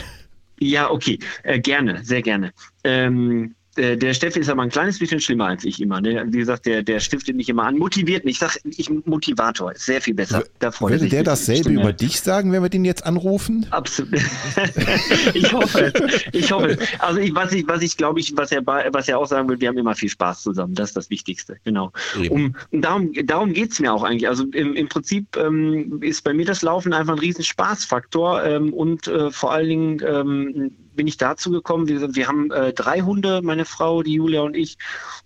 Ja, 0.58 0.90
okay, 0.90 1.18
äh, 1.42 1.58
gerne, 1.58 2.04
sehr 2.04 2.20
gerne. 2.20 2.52
Ähm, 2.84 3.54
Der, 3.76 3.96
der 3.96 4.14
Steffi 4.14 4.40
ist 4.40 4.48
aber 4.48 4.62
ein 4.62 4.68
kleines 4.68 4.98
bisschen 4.98 5.20
schlimmer 5.20 5.46
als 5.46 5.64
ich 5.64 5.80
immer. 5.80 6.00
Ne? 6.00 6.24
Wie 6.28 6.38
gesagt, 6.38 6.66
der, 6.66 6.82
der 6.82 6.98
stiftet 6.98 7.36
mich 7.36 7.48
immer 7.48 7.64
an, 7.64 7.78
motiviert 7.78 8.24
mich. 8.24 8.34
Ich 8.34 8.38
sage, 8.40 8.58
ich 8.64 8.90
Motivator 8.90 9.72
ist 9.72 9.86
sehr 9.86 10.00
viel 10.00 10.14
besser. 10.14 10.44
Da 10.58 10.72
freut 10.72 10.92
Würde 10.92 11.08
der 11.08 11.22
dasselbe 11.22 11.70
über 11.70 11.92
dich 11.92 12.20
sagen, 12.20 12.52
wenn 12.52 12.62
wir 12.62 12.68
den 12.68 12.84
jetzt 12.84 13.06
anrufen? 13.06 13.66
Absolut. 13.70 14.14
ich 15.34 15.52
hoffe 15.52 15.92
es. 15.94 16.24
Ich 16.32 16.50
hoffe 16.50 16.70
es. 16.70 16.78
Also 16.98 17.20
ich, 17.20 17.34
was 17.34 17.52
ich, 17.52 17.66
was 17.68 17.82
ich 17.82 17.96
glaube 17.96 18.18
ich, 18.18 18.36
was 18.36 18.50
er, 18.50 18.66
was 18.66 19.08
er 19.08 19.18
auch 19.18 19.26
sagen 19.26 19.48
will, 19.48 19.60
wir 19.60 19.68
haben 19.68 19.78
immer 19.78 19.94
viel 19.94 20.08
Spaß 20.08 20.42
zusammen. 20.42 20.74
Das 20.74 20.90
ist 20.90 20.96
das 20.96 21.10
Wichtigste. 21.10 21.56
Genau. 21.64 21.92
Um, 22.28 22.56
darum 22.72 23.12
darum 23.24 23.52
geht 23.52 23.72
es 23.72 23.80
mir 23.80 23.92
auch 23.92 24.02
eigentlich. 24.02 24.28
Also 24.28 24.44
im, 24.52 24.74
im 24.74 24.88
Prinzip 24.88 25.36
ähm, 25.36 26.00
ist 26.02 26.24
bei 26.24 26.34
mir 26.34 26.44
das 26.44 26.62
Laufen 26.62 26.92
einfach 26.92 27.12
ein 27.12 27.18
riesen 27.20 27.44
Spaßfaktor 27.44 28.44
ähm, 28.44 28.72
und 28.72 29.06
äh, 29.06 29.30
vor 29.30 29.52
allen 29.52 29.68
Dingen 29.68 30.02
ähm, 30.06 30.70
bin 31.00 31.06
ich 31.06 31.16
dazu 31.16 31.50
gekommen, 31.50 31.86
gesagt, 31.86 32.14
wir 32.14 32.28
haben 32.28 32.50
äh, 32.50 32.74
drei 32.74 33.00
Hunde, 33.00 33.40
meine 33.42 33.64
Frau, 33.64 34.02
die 34.02 34.12
Julia 34.12 34.42
und 34.42 34.54
ich. 34.54 34.76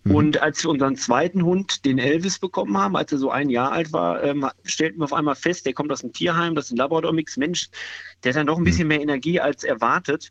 Mhm. 0.05 0.15
Und 0.15 0.41
als 0.41 0.63
wir 0.63 0.71
unseren 0.71 0.95
zweiten 0.95 1.45
Hund, 1.45 1.85
den 1.85 1.99
Elvis, 1.99 2.39
bekommen 2.39 2.79
haben, 2.79 2.95
als 2.95 3.11
er 3.11 3.19
so 3.19 3.33
ein 3.33 3.51
Jahr 3.51 3.73
alt 3.73 3.93
war, 3.93 4.23
ähm, 4.23 4.49
stellten 4.63 5.01
wir 5.01 5.05
auf 5.07 5.13
einmal 5.13 5.35
fest, 5.35 5.67
der 5.67 5.73
kommt 5.73 5.91
aus 5.91 6.03
dem 6.03 6.13
Tierheim, 6.13 6.55
das 6.55 6.67
ist 6.67 6.75
ein 6.75 6.77
Labrador-Mix. 6.77 7.39
Mensch, 7.39 7.71
der 8.23 8.31
hat 8.31 8.37
dann 8.37 8.47
doch 8.47 8.57
ein 8.57 8.61
mhm. 8.61 8.67
bisschen 8.67 8.87
mehr 8.87 9.01
Energie 9.01 9.41
als 9.41 9.65
erwartet. 9.65 10.31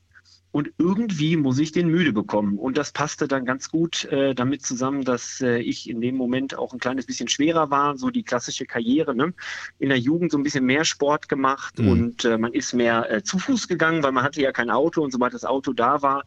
Und 0.53 0.71
irgendwie 0.77 1.35
muss 1.35 1.57
ich 1.57 1.71
den 1.71 1.87
müde 1.87 2.13
bekommen. 2.13 2.59
Und 2.59 2.77
das 2.77 2.91
passte 2.91 3.27
dann 3.27 3.43
ganz 3.43 3.71
gut 3.71 4.05
äh, 4.05 4.35
damit 4.35 4.63
zusammen, 4.63 5.03
dass 5.03 5.41
äh, 5.41 5.57
ich 5.57 5.89
in 5.89 5.99
dem 5.99 6.15
Moment 6.15 6.55
auch 6.55 6.73
ein 6.73 6.79
kleines 6.79 7.07
bisschen 7.07 7.27
schwerer 7.27 7.71
war, 7.71 7.97
so 7.97 8.11
die 8.11 8.21
klassische 8.21 8.67
Karriere. 8.67 9.15
Ne? 9.15 9.33
In 9.79 9.89
der 9.89 9.97
Jugend 9.97 10.31
so 10.31 10.37
ein 10.37 10.43
bisschen 10.43 10.65
mehr 10.65 10.85
Sport 10.85 11.27
gemacht 11.27 11.79
mhm. 11.79 11.87
und 11.87 12.25
äh, 12.25 12.37
man 12.37 12.53
ist 12.53 12.71
mehr 12.73 13.11
äh, 13.11 13.23
zu 13.23 13.39
Fuß 13.39 13.67
gegangen, 13.67 14.03
weil 14.03 14.11
man 14.11 14.23
hatte 14.23 14.41
ja 14.41 14.51
kein 14.51 14.69
Auto 14.69 15.01
und 15.01 15.09
sobald 15.09 15.33
das 15.33 15.43
Auto 15.43 15.73
da 15.73 16.03
war, 16.03 16.23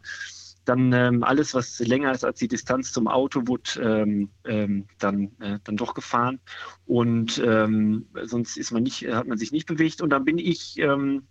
dann 0.65 0.91
ähm, 0.91 1.23
alles, 1.23 1.53
was 1.53 1.79
länger 1.79 2.11
ist 2.11 2.25
als 2.25 2.39
die 2.39 2.49
Distanz 2.49 2.91
zum 2.91 3.07
Auto, 3.07 3.47
wurde 3.47 3.79
ähm, 3.81 4.29
ähm, 4.43 4.87
dann, 4.99 5.31
äh, 5.39 5.59
dann 5.63 5.77
doch 5.77 5.93
gefahren. 5.93 6.41
Und 6.85 7.41
ähm, 7.45 8.07
sonst 8.23 8.57
ist 8.57 8.71
man 8.71 8.83
nicht, 8.83 9.07
hat 9.07 9.27
man 9.27 9.37
sich 9.37 9.53
nicht 9.53 9.67
bewegt. 9.67 10.01
Und 10.01 10.09
dann 10.09 10.25
bin 10.25 10.37
ich 10.37 10.77
ähm, 10.79 11.23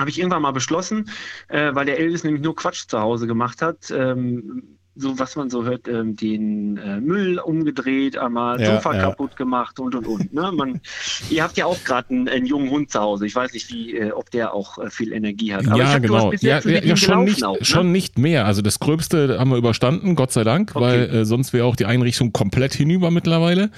habe 0.00 0.10
ich 0.10 0.18
irgendwann 0.18 0.42
mal 0.42 0.52
beschlossen, 0.52 1.10
äh, 1.48 1.74
weil 1.74 1.86
der 1.86 1.98
Elvis 1.98 2.24
nämlich 2.24 2.42
nur 2.42 2.56
Quatsch 2.56 2.88
zu 2.88 3.00
Hause 3.00 3.26
gemacht 3.26 3.62
hat. 3.62 3.90
Ähm, 3.90 4.78
so 4.96 5.18
was 5.18 5.36
man 5.36 5.50
so 5.50 5.64
hört, 5.64 5.86
ähm, 5.88 6.16
den 6.16 6.76
äh, 6.76 7.00
Müll 7.00 7.38
umgedreht, 7.38 8.18
einmal 8.18 8.60
ja, 8.60 8.74
Sofa 8.74 8.94
ja. 8.94 9.02
kaputt 9.02 9.36
gemacht 9.36 9.78
und 9.78 9.94
und 9.94 10.06
und. 10.06 10.34
Ne? 10.34 10.50
Man, 10.52 10.80
ihr 11.30 11.42
habt 11.42 11.56
ja 11.56 11.66
auch 11.66 11.82
gerade 11.84 12.10
einen, 12.10 12.28
einen, 12.28 12.44
jungen 12.44 12.70
Hund 12.70 12.90
zu 12.90 13.00
Hause. 13.00 13.26
Ich 13.26 13.34
weiß 13.34 13.52
nicht, 13.52 13.72
wie, 13.72 13.96
äh, 13.96 14.10
ob 14.10 14.30
der 14.30 14.52
auch 14.52 14.78
äh, 14.78 14.90
viel 14.90 15.12
Energie 15.12 15.54
hat. 15.54 15.66
Aber 15.68 15.78
ja, 15.78 15.92
hab, 15.92 16.02
genau. 16.02 16.32
Ja, 16.40 16.58
ja 16.60 16.96
schon, 16.96 17.24
nicht, 17.24 17.44
auch, 17.44 17.58
ne? 17.58 17.64
schon 17.64 17.92
nicht 17.92 18.18
mehr. 18.18 18.46
Also 18.46 18.62
das 18.62 18.80
Gröbste 18.80 19.38
haben 19.38 19.50
wir 19.50 19.58
überstanden, 19.58 20.16
Gott 20.16 20.32
sei 20.32 20.44
Dank, 20.44 20.72
okay. 20.74 20.84
weil 20.84 21.14
äh, 21.14 21.24
sonst 21.24 21.52
wäre 21.52 21.66
auch 21.66 21.76
die 21.76 21.86
Einrichtung 21.86 22.32
komplett 22.32 22.74
hinüber 22.74 23.10
mittlerweile. 23.10 23.70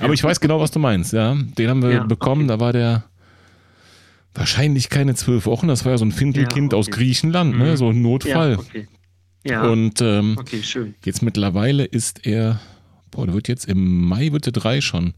Aber 0.00 0.12
ich 0.12 0.24
weiß 0.24 0.40
genau, 0.40 0.60
was 0.60 0.70
du 0.70 0.80
meinst. 0.80 1.12
Ja, 1.12 1.36
den 1.36 1.70
haben 1.70 1.82
wir 1.82 2.00
bekommen. 2.04 2.42
Okay. 2.42 2.48
Da 2.48 2.60
war 2.60 2.72
der 2.72 3.04
wahrscheinlich 4.38 4.88
keine 4.88 5.14
zwölf 5.14 5.46
Wochen. 5.46 5.68
Das 5.68 5.84
war 5.84 5.92
ja 5.92 5.98
so 5.98 6.04
ein 6.04 6.12
Findelkind 6.12 6.72
ja, 6.72 6.78
okay. 6.78 6.88
aus 6.88 6.90
Griechenland, 6.90 7.58
ne? 7.58 7.72
Mhm. 7.72 7.76
so 7.76 7.90
ein 7.90 8.00
Notfall. 8.02 8.52
Ja, 8.52 8.58
okay. 8.58 8.88
Ja. 9.44 9.62
Und 9.70 10.00
ähm, 10.00 10.36
okay, 10.38 10.60
jetzt 11.04 11.22
mittlerweile 11.22 11.84
ist 11.84 12.26
er, 12.26 12.60
boah, 13.10 13.26
der 13.26 13.34
wird 13.34 13.48
jetzt 13.48 13.66
im 13.66 14.06
Mai 14.06 14.32
wird 14.32 14.46
er 14.46 14.52
drei 14.52 14.80
schon. 14.80 15.14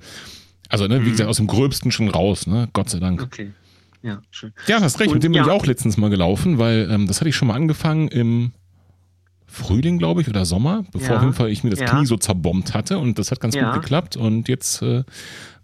Also, 0.69 0.87
ne, 0.87 1.01
wie 1.01 1.09
mhm. 1.09 1.13
gesagt, 1.13 1.29
aus 1.29 1.39
dem 1.39 1.47
Gröbsten 1.47 1.91
schon 1.91 2.09
raus, 2.09 2.47
ne? 2.47 2.69
Gott 2.73 2.91
sei 2.91 3.01
Dank. 3.01 3.23
Okay. 3.23 3.53
Ja, 4.03 4.23
schön. 4.31 4.53
Ja, 4.67 4.81
hast 4.81 5.01
recht, 5.01 5.09
Und, 5.09 5.17
mit 5.17 5.25
dem 5.25 5.33
bin 5.33 5.43
ich 5.43 5.51
auch 5.51 5.67
letztens 5.67 5.97
mal 5.97 6.11
gelaufen, 6.11 6.59
weil 6.59 6.89
ähm, 6.91 7.07
das 7.07 7.21
hatte 7.21 7.29
ich 7.29 7.37
schon 7.37 7.49
mal 7.49 7.55
angefangen 7.55 8.09
im 8.09 8.53
Frühling, 9.47 9.99
glaube 9.99 10.23
ich, 10.23 10.29
oder 10.29 10.45
Sommer, 10.45 10.85
bevor 10.93 11.11
ja. 11.11 11.17
auf 11.17 11.23
jeden 11.23 11.35
Fall 11.35 11.51
ich 11.51 11.65
mir 11.65 11.71
das 11.71 11.81
ja. 11.81 11.87
Knie 11.87 12.07
so 12.07 12.17
zerbombt 12.17 12.73
hatte. 12.73 12.99
Und 12.99 13.19
das 13.19 13.31
hat 13.31 13.41
ganz 13.41 13.57
ja. 13.57 13.73
gut 13.73 13.83
geklappt. 13.83 14.17
Und 14.17 14.49
jetzt 14.49 14.81
äh, 14.81 15.03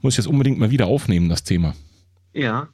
muss 0.02 0.14
ich 0.14 0.16
das 0.16 0.26
unbedingt 0.26 0.59
mal 0.59 0.70
wieder 0.70 0.86
aufnehmen, 0.86 1.28
das 1.28 1.44
Thema. 1.44 1.74
Ja, 2.34 2.68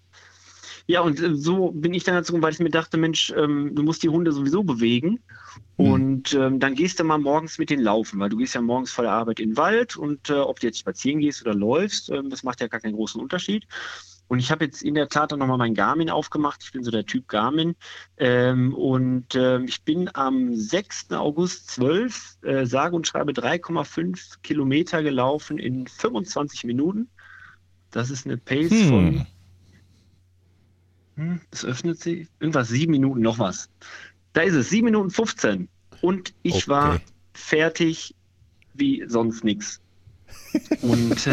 ja, 0.87 1.01
und 1.01 1.21
äh, 1.21 1.35
so 1.35 1.71
bin 1.71 1.95
ich 1.95 2.05
dann 2.05 2.15
dazu, 2.15 2.41
weil 2.41 2.53
ich 2.53 2.59
mir 2.59 2.71
dachte, 2.71 2.97
Mensch, 2.97 3.33
ähm, 3.37 3.75
du 3.75 3.83
musst 3.83 4.03
die 4.03 4.09
Hunde 4.09 4.33
sowieso 4.33 4.63
bewegen. 4.63 5.21
Mhm. 5.77 5.87
Und 5.87 6.35
ähm, 6.35 6.61
dann 6.61 6.75
gehst 6.75 7.01
du 7.01 7.05
mal 7.05 7.19
morgens 7.19 7.59
mit 7.59 7.71
denen 7.71 7.83
laufen, 7.83 8.19
weil 8.21 8.31
du 8.31 8.37
gehst 8.37 8.55
ja 8.55 8.61
morgens 8.61 8.91
vor 8.91 9.05
der 9.05 9.13
Arbeit 9.13 9.41
in 9.41 9.51
den 9.51 9.57
Wald 9.57 9.97
und 9.97 10.31
äh, 10.31 10.35
ob 10.35 10.61
du 10.61 10.67
jetzt 10.67 10.79
spazieren 10.79 11.21
gehst 11.21 11.43
oder 11.43 11.55
läufst, 11.55 12.11
äh, 12.11 12.23
das 12.29 12.43
macht 12.43 12.61
ja 12.61 12.69
gar 12.69 12.81
keinen 12.81 12.95
großen 12.95 13.21
Unterschied. 13.21 13.67
Und 14.29 14.39
ich 14.39 14.51
habe 14.51 14.65
jetzt 14.65 14.83
in 14.83 14.95
der 14.95 15.11
Tat 15.11 15.31
dann 15.31 15.41
nochmal 15.41 15.59
mein 15.59 15.75
Garmin 15.75 16.09
aufgemacht. 16.09 16.63
Ich 16.65 16.73
bin 16.73 16.83
so 16.85 16.91
der 16.91 17.05
Typ 17.05 17.29
Garmin. 17.29 17.77
Ähm, 18.17 18.73
und 18.75 19.35
äh, 19.35 19.61
ich 19.65 19.83
bin 19.83 20.09
am 20.15 20.55
6. 20.55 21.11
August 21.11 21.71
12, 21.73 22.39
äh, 22.41 22.65
sage 22.65 22.97
und 22.97 23.07
schreibe 23.07 23.33
3,5 23.33 24.37
Kilometer 24.43 25.03
gelaufen 25.03 25.59
in 25.59 25.87
25 25.87 26.65
Minuten. 26.65 27.11
Das 27.91 28.09
ist 28.09 28.25
eine 28.25 28.39
Pace 28.39 28.71
hm. 28.71 28.89
von 28.89 29.27
hm, 31.17 31.41
es 31.51 31.65
öffnet 31.65 32.01
sich. 32.01 32.29
Irgendwas, 32.41 32.69
sieben 32.69 32.93
Minuten, 32.93 33.21
noch 33.21 33.39
was. 33.39 33.69
Da 34.33 34.43
ist 34.43 34.55
es, 34.55 34.71
sieben 34.71 34.87
Minuten 34.87 35.11
15. 35.11 35.69
Und 36.01 36.33
ich 36.43 36.55
okay. 36.55 36.69
war 36.69 37.01
fertig 37.35 38.15
wie 38.75 39.05
sonst 39.07 39.45
nichts. 39.45 39.81
Und 40.81 41.17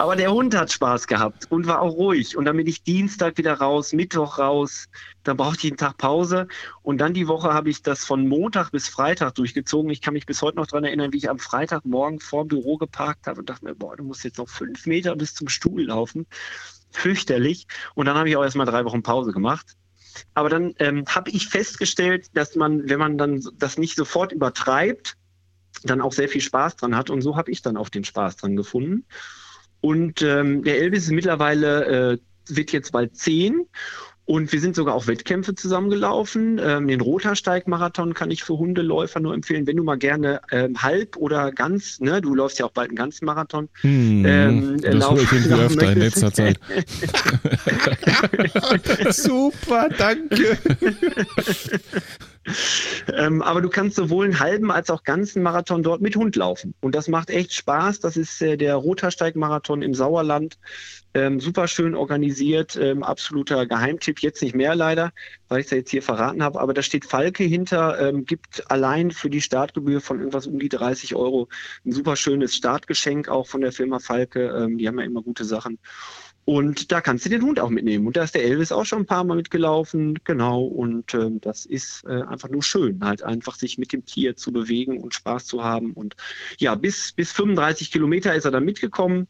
aber 0.00 0.16
der 0.16 0.32
Hund 0.32 0.56
hat 0.56 0.72
Spaß 0.72 1.06
gehabt 1.06 1.52
und 1.52 1.66
war 1.66 1.82
auch 1.82 1.92
ruhig. 1.92 2.34
Und 2.34 2.46
dann 2.46 2.56
bin 2.56 2.66
ich 2.66 2.82
Dienstag 2.82 3.36
wieder 3.36 3.52
raus, 3.52 3.92
Mittwoch 3.92 4.38
raus. 4.38 4.88
Dann 5.24 5.36
brauchte 5.36 5.66
ich 5.66 5.72
einen 5.72 5.76
Tag 5.76 5.98
Pause. 5.98 6.48
Und 6.80 6.98
dann 7.02 7.12
die 7.12 7.28
Woche 7.28 7.52
habe 7.52 7.68
ich 7.68 7.82
das 7.82 8.06
von 8.06 8.26
Montag 8.26 8.70
bis 8.70 8.88
Freitag 8.88 9.34
durchgezogen. 9.34 9.90
Ich 9.90 10.00
kann 10.00 10.14
mich 10.14 10.24
bis 10.24 10.40
heute 10.40 10.56
noch 10.56 10.66
daran 10.66 10.84
erinnern, 10.84 11.12
wie 11.12 11.18
ich 11.18 11.28
am 11.28 11.38
Freitagmorgen 11.38 12.18
vor 12.18 12.44
dem 12.44 12.48
Büro 12.48 12.78
geparkt 12.78 13.26
habe 13.26 13.40
und 13.40 13.50
dachte 13.50 13.66
mir, 13.66 13.74
boah, 13.74 13.94
du 13.94 14.02
musst 14.02 14.24
jetzt 14.24 14.38
noch 14.38 14.48
fünf 14.48 14.86
Meter 14.86 15.14
bis 15.16 15.34
zum 15.34 15.50
Stuhl 15.50 15.82
laufen. 15.82 16.26
Fürchterlich. 16.92 17.66
Und 17.94 18.06
dann 18.06 18.16
habe 18.16 18.30
ich 18.30 18.38
auch 18.38 18.42
erstmal 18.42 18.64
drei 18.64 18.86
Wochen 18.86 19.02
Pause 19.02 19.32
gemacht. 19.32 19.76
Aber 20.32 20.48
dann 20.48 20.72
ähm, 20.78 21.04
habe 21.10 21.30
ich 21.30 21.48
festgestellt, 21.48 22.28
dass 22.32 22.56
man, 22.56 22.88
wenn 22.88 22.98
man 22.98 23.18
dann 23.18 23.44
das 23.58 23.76
nicht 23.76 23.96
sofort 23.96 24.32
übertreibt, 24.32 25.18
dann 25.82 26.00
auch 26.00 26.14
sehr 26.14 26.30
viel 26.30 26.40
Spaß 26.40 26.76
dran 26.76 26.96
hat. 26.96 27.10
Und 27.10 27.20
so 27.20 27.36
habe 27.36 27.50
ich 27.50 27.60
dann 27.60 27.76
auch 27.76 27.90
den 27.90 28.04
Spaß 28.04 28.36
dran 28.36 28.56
gefunden. 28.56 29.04
Und 29.80 30.22
ähm, 30.22 30.62
der 30.62 30.78
Elvis 30.78 31.04
ist 31.04 31.10
mittlerweile, 31.10 32.12
äh, 32.12 32.18
wird 32.48 32.72
jetzt 32.72 32.92
bald 32.92 33.16
zehn. 33.16 33.66
Und 34.30 34.52
wir 34.52 34.60
sind 34.60 34.76
sogar 34.76 34.94
auch 34.94 35.08
Wettkämpfe 35.08 35.56
zusammengelaufen. 35.56 36.60
Ähm, 36.62 36.86
den 36.86 37.00
Rotersteig-Marathon 37.00 38.14
kann 38.14 38.30
ich 38.30 38.44
für 38.44 38.56
Hundeläufer 38.56 39.18
nur 39.18 39.34
empfehlen. 39.34 39.66
Wenn 39.66 39.76
du 39.76 39.82
mal 39.82 39.98
gerne 39.98 40.40
ähm, 40.52 40.80
halb 40.80 41.16
oder 41.16 41.50
ganz, 41.50 41.98
ne, 41.98 42.20
du 42.20 42.36
läufst 42.36 42.60
ja 42.60 42.66
auch 42.66 42.70
bald 42.70 42.90
einen 42.90 42.96
ganzen 42.96 43.24
Marathon. 43.24 43.68
Hm, 43.80 44.24
ähm, 44.24 44.80
das 44.80 44.94
lauf, 44.94 45.20
ich 45.20 45.52
öfter 45.52 45.92
in 45.92 45.98
letzter 45.98 46.32
Zeit. 46.32 46.60
Super, 49.10 49.88
danke. 49.98 50.58
ähm, 53.16 53.42
aber 53.42 53.60
du 53.60 53.68
kannst 53.68 53.96
sowohl 53.96 54.24
einen 54.24 54.40
halben 54.40 54.70
als 54.70 54.90
auch 54.90 55.02
ganzen 55.04 55.42
Marathon 55.42 55.82
dort 55.82 56.00
mit 56.00 56.16
Hund 56.16 56.36
laufen. 56.36 56.74
Und 56.80 56.94
das 56.94 57.08
macht 57.08 57.30
echt 57.30 57.52
Spaß. 57.52 58.00
Das 58.00 58.16
ist 58.16 58.40
äh, 58.40 58.56
der 58.56 58.76
Rotersteig-Marathon 58.76 59.82
im 59.82 59.94
Sauerland. 59.94 60.58
Ähm, 61.12 61.40
super 61.40 61.66
schön 61.66 61.94
organisiert, 61.94 62.76
ähm, 62.76 63.02
absoluter 63.02 63.66
Geheimtipp. 63.66 64.20
Jetzt 64.20 64.42
nicht 64.42 64.54
mehr 64.54 64.74
leider, 64.74 65.12
weil 65.48 65.60
ich 65.60 65.66
es 65.66 65.70
ja 65.72 65.78
jetzt 65.78 65.90
hier 65.90 66.02
verraten 66.02 66.42
habe. 66.42 66.60
Aber 66.60 66.72
da 66.72 66.82
steht 66.82 67.04
Falke 67.04 67.44
hinter, 67.44 68.00
ähm, 68.00 68.24
gibt 68.24 68.70
allein 68.70 69.10
für 69.10 69.28
die 69.28 69.40
Startgebühr 69.40 70.00
von 70.00 70.18
irgendwas 70.18 70.46
um 70.46 70.58
die 70.58 70.68
30 70.68 71.14
Euro 71.16 71.48
ein 71.84 71.92
super 71.92 72.16
schönes 72.16 72.54
Startgeschenk 72.54 73.28
auch 73.28 73.48
von 73.48 73.60
der 73.60 73.72
Firma 73.72 73.98
Falke. 73.98 74.46
Ähm, 74.48 74.78
die 74.78 74.88
haben 74.88 74.98
ja 74.98 75.04
immer 75.04 75.22
gute 75.22 75.44
Sachen. 75.44 75.78
Und 76.50 76.90
da 76.90 77.00
kannst 77.00 77.24
du 77.24 77.30
den 77.30 77.42
Hund 77.42 77.60
auch 77.60 77.70
mitnehmen. 77.70 78.08
Und 78.08 78.16
da 78.16 78.24
ist 78.24 78.34
der 78.34 78.42
Elvis 78.42 78.72
auch 78.72 78.84
schon 78.84 79.02
ein 79.02 79.06
paar 79.06 79.22
Mal 79.22 79.36
mitgelaufen. 79.36 80.18
Genau. 80.24 80.64
Und 80.64 81.14
äh, 81.14 81.30
das 81.40 81.64
ist 81.64 82.02
äh, 82.08 82.22
einfach 82.22 82.48
nur 82.48 82.64
schön, 82.64 82.98
halt 83.04 83.22
einfach 83.22 83.54
sich 83.54 83.78
mit 83.78 83.92
dem 83.92 84.04
Tier 84.04 84.34
zu 84.34 84.50
bewegen 84.50 84.98
und 84.98 85.14
Spaß 85.14 85.46
zu 85.46 85.62
haben. 85.62 85.92
Und 85.92 86.16
ja, 86.58 86.74
bis, 86.74 87.12
bis 87.12 87.30
35 87.30 87.92
Kilometer 87.92 88.34
ist 88.34 88.46
er 88.46 88.50
dann 88.50 88.64
mitgekommen 88.64 89.28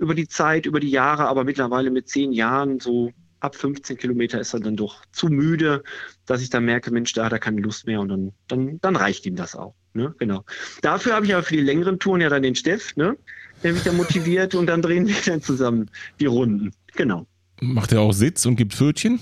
über 0.00 0.16
die 0.16 0.26
Zeit, 0.26 0.66
über 0.66 0.80
die 0.80 0.90
Jahre. 0.90 1.28
Aber 1.28 1.44
mittlerweile 1.44 1.92
mit 1.92 2.08
zehn 2.08 2.32
Jahren, 2.32 2.80
so 2.80 3.12
ab 3.38 3.54
15 3.54 3.96
Kilometer 3.96 4.40
ist 4.40 4.52
er 4.52 4.58
dann 4.58 4.74
doch 4.74 5.04
zu 5.12 5.28
müde, 5.28 5.84
dass 6.24 6.42
ich 6.42 6.50
dann 6.50 6.64
merke, 6.64 6.90
Mensch, 6.90 7.12
da 7.12 7.26
hat 7.26 7.32
er 7.32 7.38
keine 7.38 7.60
Lust 7.60 7.86
mehr. 7.86 8.00
Und 8.00 8.08
dann, 8.08 8.32
dann, 8.48 8.80
dann 8.80 8.96
reicht 8.96 9.24
ihm 9.24 9.36
das 9.36 9.54
auch. 9.54 9.76
Ne? 9.94 10.16
Genau. 10.18 10.44
Dafür 10.82 11.14
habe 11.14 11.26
ich 11.26 11.32
aber 11.32 11.44
für 11.44 11.54
die 11.54 11.62
längeren 11.62 12.00
Touren 12.00 12.22
ja 12.22 12.28
dann 12.28 12.42
den 12.42 12.56
Steff, 12.56 12.96
ne? 12.96 13.16
Der 13.62 13.72
mich 13.72 13.82
dann 13.82 13.96
motiviert 13.96 14.54
und 14.54 14.66
dann 14.66 14.82
drehen 14.82 15.06
wir 15.06 15.16
dann 15.24 15.42
zusammen 15.42 15.90
die 16.20 16.26
Runden. 16.26 16.72
Genau. 16.94 17.26
Macht 17.60 17.92
er 17.92 18.00
auch 18.00 18.12
Sitz 18.12 18.44
und 18.46 18.56
gibt 18.56 18.74
Pfötchen? 18.74 19.20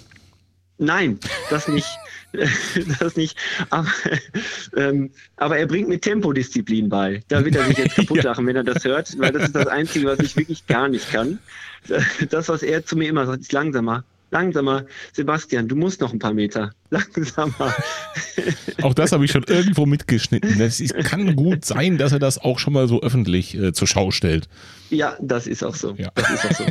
Nein, 0.79 1.19
das 1.51 1.69
nicht. 1.69 1.87
das 2.99 3.17
nicht. 3.17 3.39
Aber, 3.71 3.89
ähm, 4.77 5.11
aber, 5.37 5.59
er 5.59 5.67
bringt 5.67 5.89
mir 5.89 6.01
Tempodisziplin 6.01 6.89
bei. 6.89 7.23
Da 7.29 7.45
wird 7.45 7.55
er 7.55 7.65
sich 7.65 7.79
jetzt 7.79 7.95
kaputt 7.95 8.23
lachen, 8.25 8.45
ja. 8.45 8.49
wenn 8.49 8.57
er 8.57 8.65
das 8.65 8.85
hört, 8.85 9.17
weil 9.19 9.31
das 9.31 9.45
ist 9.45 9.55
das 9.55 9.69
Einzige, 9.69 10.07
was 10.07 10.19
ich 10.19 10.37
wirklich 10.37 10.67
gar 10.67 10.89
nicht 10.89 11.13
kann. 11.13 11.39
Das, 12.31 12.49
was 12.49 12.63
er 12.63 12.85
zu 12.85 12.97
mir 12.97 13.09
immer 13.09 13.27
sagt, 13.27 13.43
ist 13.43 13.53
langsamer, 13.53 14.05
langsamer. 14.35 14.85
Sebastian, 15.13 15.69
du 15.69 15.77
musst 15.77 16.01
noch 16.01 16.13
ein 16.13 16.19
paar 16.19 16.35
Meter. 16.35 16.73
Langsamer. 16.91 17.75
Auch 18.83 18.95
das 18.95 19.13
habe 19.13 19.25
ich 19.25 19.33
schon 19.33 19.45
irgendwo 19.45 19.87
mitgeschnitten. 19.87 20.61
Es 20.61 20.81
kann 21.05 21.35
gut 21.35 21.65
sein, 21.65 21.99
dass 21.99 22.13
er 22.13 22.19
das 22.19 22.39
auch 22.39 22.59
schon 22.59 22.73
mal 22.73 22.87
so 22.87 23.03
öffentlich 23.03 23.57
äh, 23.57 23.73
zur 23.73 23.89
Schau 23.89 24.11
stellt. 24.11 24.49
Ja, 24.91 25.17
das 25.21 25.47
ist 25.47 25.65
auch 25.65 25.75
so. 25.75 25.95
Ja. 25.97 26.13
Ist 26.17 26.45
auch 26.45 26.53
so. 26.53 26.65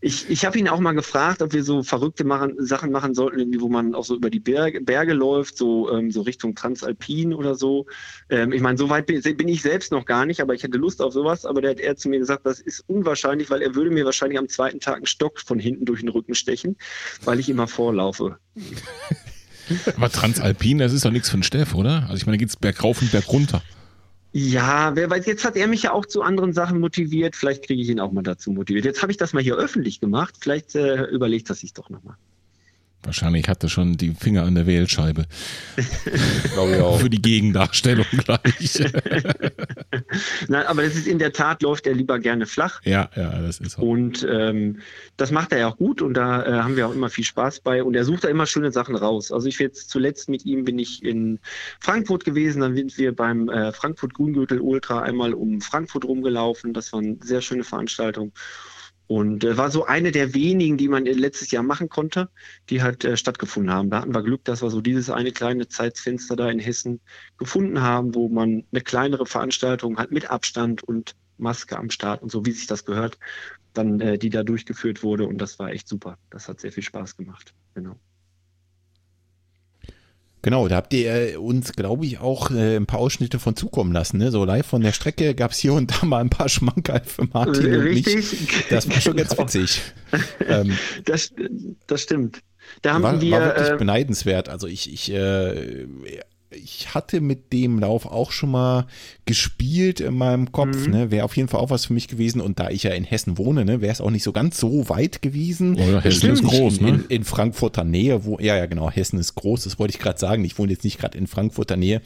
ich 0.00 0.30
ich 0.30 0.44
habe 0.44 0.58
ihn 0.58 0.68
auch 0.68 0.80
mal 0.80 0.92
gefragt, 0.92 1.42
ob 1.42 1.52
wir 1.52 1.64
so 1.64 1.82
verrückte 1.82 2.24
machen, 2.24 2.54
Sachen 2.58 2.90
machen 2.92 3.14
sollten, 3.14 3.40
irgendwie, 3.40 3.60
wo 3.60 3.68
man 3.68 3.94
auch 3.94 4.04
so 4.04 4.16
über 4.16 4.30
die 4.30 4.40
Berge, 4.40 4.80
Berge 4.80 5.12
läuft, 5.12 5.58
so, 5.58 5.90
ähm, 5.92 6.10
so 6.10 6.22
Richtung 6.22 6.54
Transalpin 6.54 7.34
oder 7.34 7.54
so. 7.54 7.86
Ähm, 8.30 8.52
ich 8.52 8.62
meine, 8.62 8.78
so 8.78 8.88
weit 8.88 9.06
bin, 9.06 9.20
bin, 9.20 9.48
ich 9.48 9.62
selbst 9.62 9.92
noch 9.92 10.06
gar 10.06 10.24
nicht, 10.24 10.40
aber 10.40 10.54
ich 10.54 10.62
hätte 10.62 10.78
Lust 10.78 11.02
auf 11.02 11.12
sowas. 11.12 11.44
Aber 11.44 11.60
der 11.60 11.72
hat 11.72 11.80
er 11.80 11.96
zu 11.96 12.08
mir 12.08 12.20
gesagt, 12.20 12.46
das 12.46 12.60
ist 12.60 12.84
unwahrscheinlich, 12.86 13.50
weil 13.50 13.60
er 13.60 13.74
würde 13.74 13.90
mir 13.90 14.04
wahrscheinlich 14.04 14.38
am 14.38 14.48
zweiten 14.48 14.80
Tag 14.80 14.96
einen 14.96 15.06
Stock 15.06 15.40
von 15.40 15.58
hinten 15.58 15.84
durch 15.84 16.00
den 16.00 16.08
Rücken 16.08 16.34
stechen, 16.34 16.76
weil 17.24 17.40
ich 17.40 17.48
immer 17.48 17.68
vorlaufe. 17.68 18.38
aber 19.96 20.10
Transalpin, 20.10 20.78
das 20.78 20.92
ist 20.92 21.04
doch 21.04 21.10
nichts 21.10 21.32
einen 21.32 21.42
Steff, 21.42 21.74
oder? 21.74 22.04
Also 22.04 22.16
ich 22.16 22.26
meine, 22.26 22.36
da 22.36 22.40
geht 22.40 22.50
es 22.50 22.56
bergauf 22.56 23.00
und 23.02 23.12
bergunter. 23.12 23.62
Ja, 24.34 24.96
wer 24.96 25.10
weiß, 25.10 25.26
jetzt 25.26 25.44
hat 25.44 25.56
er 25.56 25.66
mich 25.66 25.82
ja 25.82 25.92
auch 25.92 26.06
zu 26.06 26.22
anderen 26.22 26.54
Sachen 26.54 26.80
motiviert. 26.80 27.36
Vielleicht 27.36 27.66
kriege 27.66 27.82
ich 27.82 27.90
ihn 27.90 28.00
auch 28.00 28.12
mal 28.12 28.22
dazu 28.22 28.50
motiviert. 28.50 28.86
Jetzt 28.86 29.02
habe 29.02 29.12
ich 29.12 29.18
das 29.18 29.34
mal 29.34 29.42
hier 29.42 29.56
öffentlich 29.56 30.00
gemacht. 30.00 30.36
Vielleicht 30.40 30.74
äh, 30.74 31.04
überlegt 31.04 31.50
er 31.50 31.54
sich 31.54 31.74
doch 31.74 31.90
nochmal. 31.90 32.16
Wahrscheinlich 33.04 33.48
hat 33.48 33.62
er 33.62 33.68
schon 33.68 33.96
die 33.96 34.14
Finger 34.14 34.44
an 34.44 34.54
der 34.54 34.66
Wählscheibe. 34.66 35.24
Glaube 36.54 36.76
ich 36.76 36.80
auch. 36.80 37.00
Für 37.00 37.10
die 37.10 37.20
Gegendarstellung 37.20 38.06
gleich. 38.12 38.80
Nein, 40.48 40.66
aber 40.66 40.82
das 40.82 40.94
ist 40.94 41.08
in 41.08 41.18
der 41.18 41.32
Tat, 41.32 41.62
läuft 41.62 41.86
er 41.86 41.94
lieber 41.94 42.18
gerne 42.20 42.46
flach. 42.46 42.80
Ja, 42.84 43.10
ja, 43.16 43.40
das 43.40 43.58
ist 43.58 43.72
so. 43.72 43.82
Und 43.82 44.26
ähm, 44.30 44.80
das 45.16 45.32
macht 45.32 45.52
er 45.52 45.58
ja 45.58 45.68
auch 45.68 45.76
gut 45.76 46.00
und 46.00 46.14
da 46.14 46.44
äh, 46.44 46.62
haben 46.62 46.76
wir 46.76 46.86
auch 46.86 46.94
immer 46.94 47.10
viel 47.10 47.24
Spaß 47.24 47.60
bei. 47.60 47.82
Und 47.82 47.94
er 47.94 48.04
sucht 48.04 48.24
da 48.24 48.28
immer 48.28 48.46
schöne 48.46 48.70
Sachen 48.70 48.94
raus. 48.94 49.32
Also 49.32 49.48
ich 49.48 49.58
jetzt 49.58 49.90
zuletzt 49.90 50.28
mit 50.28 50.44
ihm 50.44 50.64
bin 50.64 50.78
ich 50.78 51.02
in 51.02 51.40
Frankfurt 51.80 52.24
gewesen, 52.24 52.60
dann 52.60 52.76
sind 52.76 52.98
wir 52.98 53.14
beim 53.14 53.48
äh, 53.48 53.72
Frankfurt 53.72 54.14
Grüngürtel 54.14 54.60
Ultra 54.60 55.02
einmal 55.02 55.34
um 55.34 55.60
Frankfurt 55.60 56.04
rumgelaufen. 56.04 56.74
Das 56.74 56.92
war 56.92 57.00
eine 57.00 57.16
sehr 57.20 57.40
schöne 57.40 57.64
Veranstaltung. 57.64 58.32
Und 59.12 59.44
äh, 59.44 59.58
war 59.58 59.70
so 59.70 59.84
eine 59.84 60.10
der 60.10 60.32
wenigen, 60.32 60.78
die 60.78 60.88
man 60.88 61.04
letztes 61.04 61.50
Jahr 61.50 61.62
machen 61.62 61.90
konnte, 61.90 62.30
die 62.70 62.80
halt 62.80 63.04
äh, 63.04 63.18
stattgefunden 63.18 63.70
haben. 63.70 63.90
Da 63.90 64.00
hatten 64.00 64.14
wir 64.14 64.22
Glück, 64.22 64.42
dass 64.44 64.62
wir 64.62 64.70
so 64.70 64.80
dieses 64.80 65.10
eine 65.10 65.32
kleine 65.32 65.68
Zeitfenster 65.68 66.34
da 66.34 66.48
in 66.48 66.58
Hessen 66.58 66.98
gefunden 67.36 67.82
haben, 67.82 68.14
wo 68.14 68.30
man 68.30 68.64
eine 68.72 68.80
kleinere 68.80 69.26
Veranstaltung 69.26 69.98
hat 69.98 70.12
mit 70.12 70.30
Abstand 70.30 70.82
und 70.82 71.14
Maske 71.36 71.76
am 71.76 71.90
Start 71.90 72.22
und 72.22 72.32
so, 72.32 72.46
wie 72.46 72.52
sich 72.52 72.66
das 72.66 72.86
gehört, 72.86 73.18
dann 73.74 74.00
äh, 74.00 74.16
die 74.16 74.30
da 74.30 74.44
durchgeführt 74.44 75.02
wurde. 75.02 75.26
Und 75.26 75.36
das 75.36 75.58
war 75.58 75.68
echt 75.72 75.88
super. 75.88 76.16
Das 76.30 76.48
hat 76.48 76.60
sehr 76.60 76.72
viel 76.72 76.82
Spaß 76.82 77.18
gemacht. 77.18 77.52
Genau. 77.74 77.96
Genau, 80.42 80.66
da 80.66 80.76
habt 80.76 80.92
ihr 80.92 81.34
äh, 81.34 81.36
uns, 81.36 81.72
glaube 81.72 82.04
ich, 82.04 82.18
auch 82.18 82.50
äh, 82.50 82.76
ein 82.76 82.86
paar 82.86 82.98
Ausschnitte 82.98 83.38
von 83.38 83.54
zukommen 83.54 83.92
lassen. 83.92 84.18
Ne? 84.18 84.32
So 84.32 84.44
live 84.44 84.66
von 84.66 84.82
der 84.82 84.90
Strecke 84.90 85.36
gab 85.36 85.52
es 85.52 85.58
hier 85.58 85.72
und 85.72 85.92
da 85.92 86.04
mal 86.04 86.20
ein 86.20 86.30
paar 86.30 86.48
Schmankerl 86.48 87.02
für 87.04 87.26
Martin 87.32 87.72
Richtig. 87.72 88.16
und 88.16 88.40
mich. 88.40 88.66
Das 88.68 88.88
war 88.90 89.00
schon 89.00 89.16
ganz 89.16 89.38
witzig. 89.38 89.80
ähm, 90.48 90.76
das, 91.04 91.32
das 91.86 92.02
stimmt. 92.02 92.42
Da 92.82 92.94
haben 92.94 93.02
war, 93.02 93.20
wir, 93.20 93.32
war 93.32 93.46
wirklich 93.46 93.70
äh, 93.70 93.76
beneidenswert. 93.76 94.48
Also 94.48 94.66
ich, 94.66 94.92
ich 94.92 95.12
äh, 95.12 95.86
ich 96.54 96.94
hatte 96.94 97.20
mit 97.20 97.52
dem 97.52 97.78
Lauf 97.78 98.06
auch 98.06 98.32
schon 98.32 98.50
mal 98.50 98.86
gespielt 99.24 100.00
in 100.00 100.14
meinem 100.14 100.50
Kopf, 100.50 100.86
mhm. 100.86 100.92
ne? 100.92 101.10
Wäre 101.10 101.24
auf 101.24 101.36
jeden 101.36 101.48
Fall 101.48 101.60
auch 101.60 101.70
was 101.70 101.86
für 101.86 101.92
mich 101.92 102.08
gewesen. 102.08 102.40
Und 102.40 102.58
da 102.58 102.70
ich 102.70 102.82
ja 102.82 102.90
in 102.90 103.04
Hessen 103.04 103.38
wohne, 103.38 103.64
ne, 103.64 103.80
wäre 103.80 103.92
es 103.92 104.00
auch 104.00 104.10
nicht 104.10 104.24
so 104.24 104.32
ganz 104.32 104.58
so 104.58 104.88
weit 104.88 105.22
gewesen. 105.22 105.76
Oh 105.78 105.90
ja, 105.90 106.00
Hessen 106.00 106.30
ist 106.30 106.42
groß, 106.42 106.78
in, 106.78 106.84
ne? 106.84 106.90
In, 106.90 107.04
in, 107.08 107.24
Frankfurter 107.24 107.84
Nähe, 107.84 108.24
wo, 108.24 108.38
ja, 108.40 108.56
ja, 108.56 108.66
genau, 108.66 108.90
Hessen 108.90 109.18
ist 109.18 109.36
groß, 109.36 109.64
das 109.64 109.78
wollte 109.78 109.94
ich 109.94 110.00
gerade 110.00 110.18
sagen. 110.18 110.44
Ich 110.44 110.58
wohne 110.58 110.72
jetzt 110.72 110.84
nicht 110.84 110.98
gerade 110.98 111.16
in 111.16 111.26
Frankfurter 111.26 111.76
Nähe. 111.76 112.02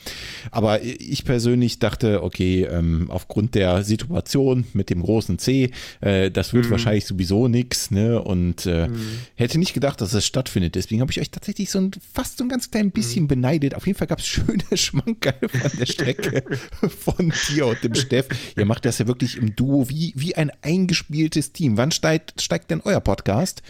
Aber 0.50 0.82
ich 0.82 1.24
persönlich 1.24 1.78
dachte, 1.78 2.22
okay, 2.22 2.64
ähm, 2.64 3.06
aufgrund 3.08 3.54
der 3.54 3.82
Situation 3.82 4.66
mit 4.74 4.90
dem 4.90 5.02
großen 5.02 5.38
C, 5.38 5.70
äh, 6.00 6.30
das 6.30 6.52
wird 6.52 6.66
mhm. 6.66 6.70
wahrscheinlich 6.72 7.06
sowieso 7.06 7.48
nichts, 7.48 7.90
ne? 7.90 8.20
Und 8.22 8.66
äh, 8.66 8.88
mhm. 8.88 9.18
hätte 9.36 9.58
nicht 9.58 9.72
gedacht, 9.72 10.00
dass 10.00 10.12
es 10.12 10.26
stattfindet. 10.26 10.74
Deswegen 10.74 11.00
habe 11.00 11.10
ich 11.12 11.20
euch 11.20 11.30
tatsächlich 11.30 11.70
so 11.70 11.78
ein, 11.78 11.92
fast 12.12 12.38
so 12.38 12.44
ein 12.44 12.48
ganz 12.48 12.70
klein 12.70 12.90
bisschen 12.90 13.24
mhm. 13.24 13.28
beneidet. 13.28 13.74
Auf 13.74 13.86
jeden 13.86 13.98
Fall 13.98 14.06
gab 14.06 14.18
es 14.18 14.26
schöne 14.36 14.76
Schmankerl 14.76 15.48
von 15.48 15.70
der 15.78 15.86
Strecke 15.86 16.44
von 16.88 17.32
dir 17.48 17.66
und 17.66 17.82
dem 17.82 17.94
Steff. 17.94 18.26
Ihr 18.56 18.66
macht 18.66 18.84
das 18.84 18.98
ja 18.98 19.06
wirklich 19.06 19.36
im 19.36 19.56
Duo 19.56 19.88
wie, 19.88 20.12
wie 20.16 20.34
ein 20.34 20.52
eingespieltes 20.62 21.52
Team. 21.52 21.76
Wann 21.76 21.90
steigt, 21.90 22.40
steigt 22.40 22.70
denn 22.70 22.80
euer 22.84 23.00
Podcast? 23.00 23.62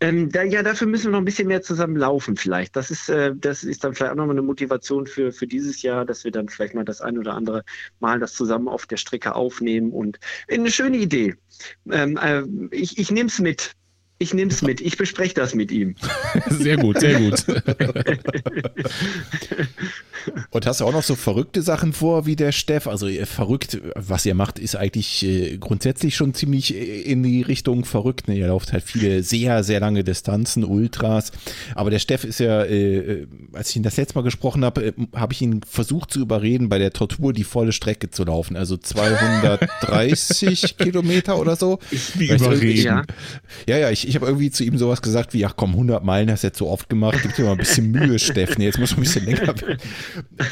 Ähm, 0.00 0.30
da, 0.30 0.42
ja, 0.42 0.62
dafür 0.62 0.86
müssen 0.86 1.04
wir 1.04 1.10
noch 1.12 1.18
ein 1.18 1.26
bisschen 1.26 1.48
mehr 1.48 1.60
zusammen 1.60 1.96
laufen 1.96 2.36
vielleicht. 2.36 2.76
Das 2.76 2.90
ist, 2.90 3.10
äh, 3.10 3.34
das 3.36 3.62
ist 3.62 3.84
dann 3.84 3.94
vielleicht 3.94 4.12
auch 4.12 4.16
nochmal 4.16 4.34
eine 4.34 4.42
Motivation 4.42 5.06
für, 5.06 5.32
für 5.32 5.46
dieses 5.46 5.82
Jahr, 5.82 6.06
dass 6.06 6.24
wir 6.24 6.30
dann 6.30 6.48
vielleicht 6.48 6.74
mal 6.74 6.84
das 6.84 7.02
ein 7.02 7.18
oder 7.18 7.34
andere 7.34 7.62
Mal 8.00 8.20
das 8.20 8.32
zusammen 8.32 8.68
auf 8.68 8.86
der 8.86 8.96
Strecke 8.96 9.34
aufnehmen. 9.34 9.92
Und 9.92 10.18
eine 10.50 10.70
schöne 10.70 10.96
Idee. 10.96 11.34
Ähm, 11.90 12.16
äh, 12.16 12.42
ich 12.74 12.98
ich 12.98 13.10
nehme 13.10 13.28
es 13.28 13.38
mit. 13.38 13.74
Ich 14.18 14.32
nehme 14.32 14.50
es 14.50 14.62
mit. 14.62 14.80
Ich 14.80 14.96
bespreche 14.96 15.34
das 15.34 15.54
mit 15.54 15.72
ihm. 15.72 15.96
Sehr 16.48 16.76
gut, 16.76 17.00
sehr 17.00 17.18
gut. 17.18 17.44
Und 20.50 20.66
hast 20.66 20.80
du 20.80 20.84
auch 20.86 20.92
noch 20.92 21.02
so 21.02 21.16
verrückte 21.16 21.62
Sachen 21.62 21.92
vor 21.92 22.24
wie 22.24 22.36
der 22.36 22.52
Steff? 22.52 22.86
Also 22.86 23.08
verrückt, 23.24 23.80
was 23.94 24.24
ihr 24.24 24.34
macht, 24.34 24.58
ist 24.58 24.76
eigentlich 24.76 25.22
äh, 25.24 25.58
grundsätzlich 25.58 26.16
schon 26.16 26.32
ziemlich 26.32 26.74
äh, 26.74 27.02
in 27.02 27.22
die 27.22 27.42
Richtung 27.42 27.84
verrückt. 27.84 28.28
Ne? 28.28 28.38
Ihr 28.38 28.46
lauft 28.46 28.72
halt 28.72 28.84
viele 28.84 29.22
sehr, 29.22 29.62
sehr 29.64 29.80
lange 29.80 30.04
Distanzen, 30.04 30.64
Ultras. 30.64 31.32
Aber 31.74 31.90
der 31.90 31.98
Steff 31.98 32.24
ist 32.24 32.40
ja, 32.40 32.64
äh, 32.64 33.26
als 33.52 33.70
ich 33.70 33.76
ihn 33.76 33.82
das 33.82 33.96
letzte 33.96 34.14
Mal 34.16 34.22
gesprochen 34.22 34.64
habe, 34.64 34.94
habe 35.14 35.32
ich 35.32 35.42
ihn 35.42 35.60
versucht 35.68 36.10
zu 36.12 36.20
überreden, 36.20 36.68
bei 36.68 36.78
der 36.78 36.92
Tortur 36.92 37.32
die 37.32 37.44
volle 37.44 37.72
Strecke 37.72 38.10
zu 38.10 38.24
laufen. 38.24 38.56
Also 38.56 38.76
230 38.84 40.76
Kilometer 40.78 41.38
oder 41.38 41.56
so. 41.56 41.78
Wie 42.14 42.30
überreden. 42.30 42.84
Ja, 42.84 43.02
ja, 43.68 43.78
ja 43.78 43.90
ich, 44.04 44.08
ich 44.08 44.16
habe 44.16 44.26
irgendwie 44.26 44.50
zu 44.50 44.64
ihm 44.64 44.78
sowas 44.78 45.02
gesagt 45.02 45.34
wie, 45.34 45.44
ach 45.44 45.54
komm, 45.56 45.70
100 45.70 46.04
Meilen 46.04 46.30
hast 46.30 46.42
du 46.42 46.48
jetzt 46.48 46.58
so 46.58 46.68
oft 46.68 46.88
gemacht, 46.88 47.18
gib 47.22 47.34
dir 47.34 47.44
mal 47.44 47.52
ein 47.52 47.58
bisschen 47.58 47.90
Mühe, 47.90 48.18
Steffen, 48.18 48.62
jetzt 48.62 48.78
muss 48.78 48.92
man 48.92 49.00
ein 49.00 49.02
bisschen 49.02 49.24
länger 49.24 49.60
werden. 49.60 49.78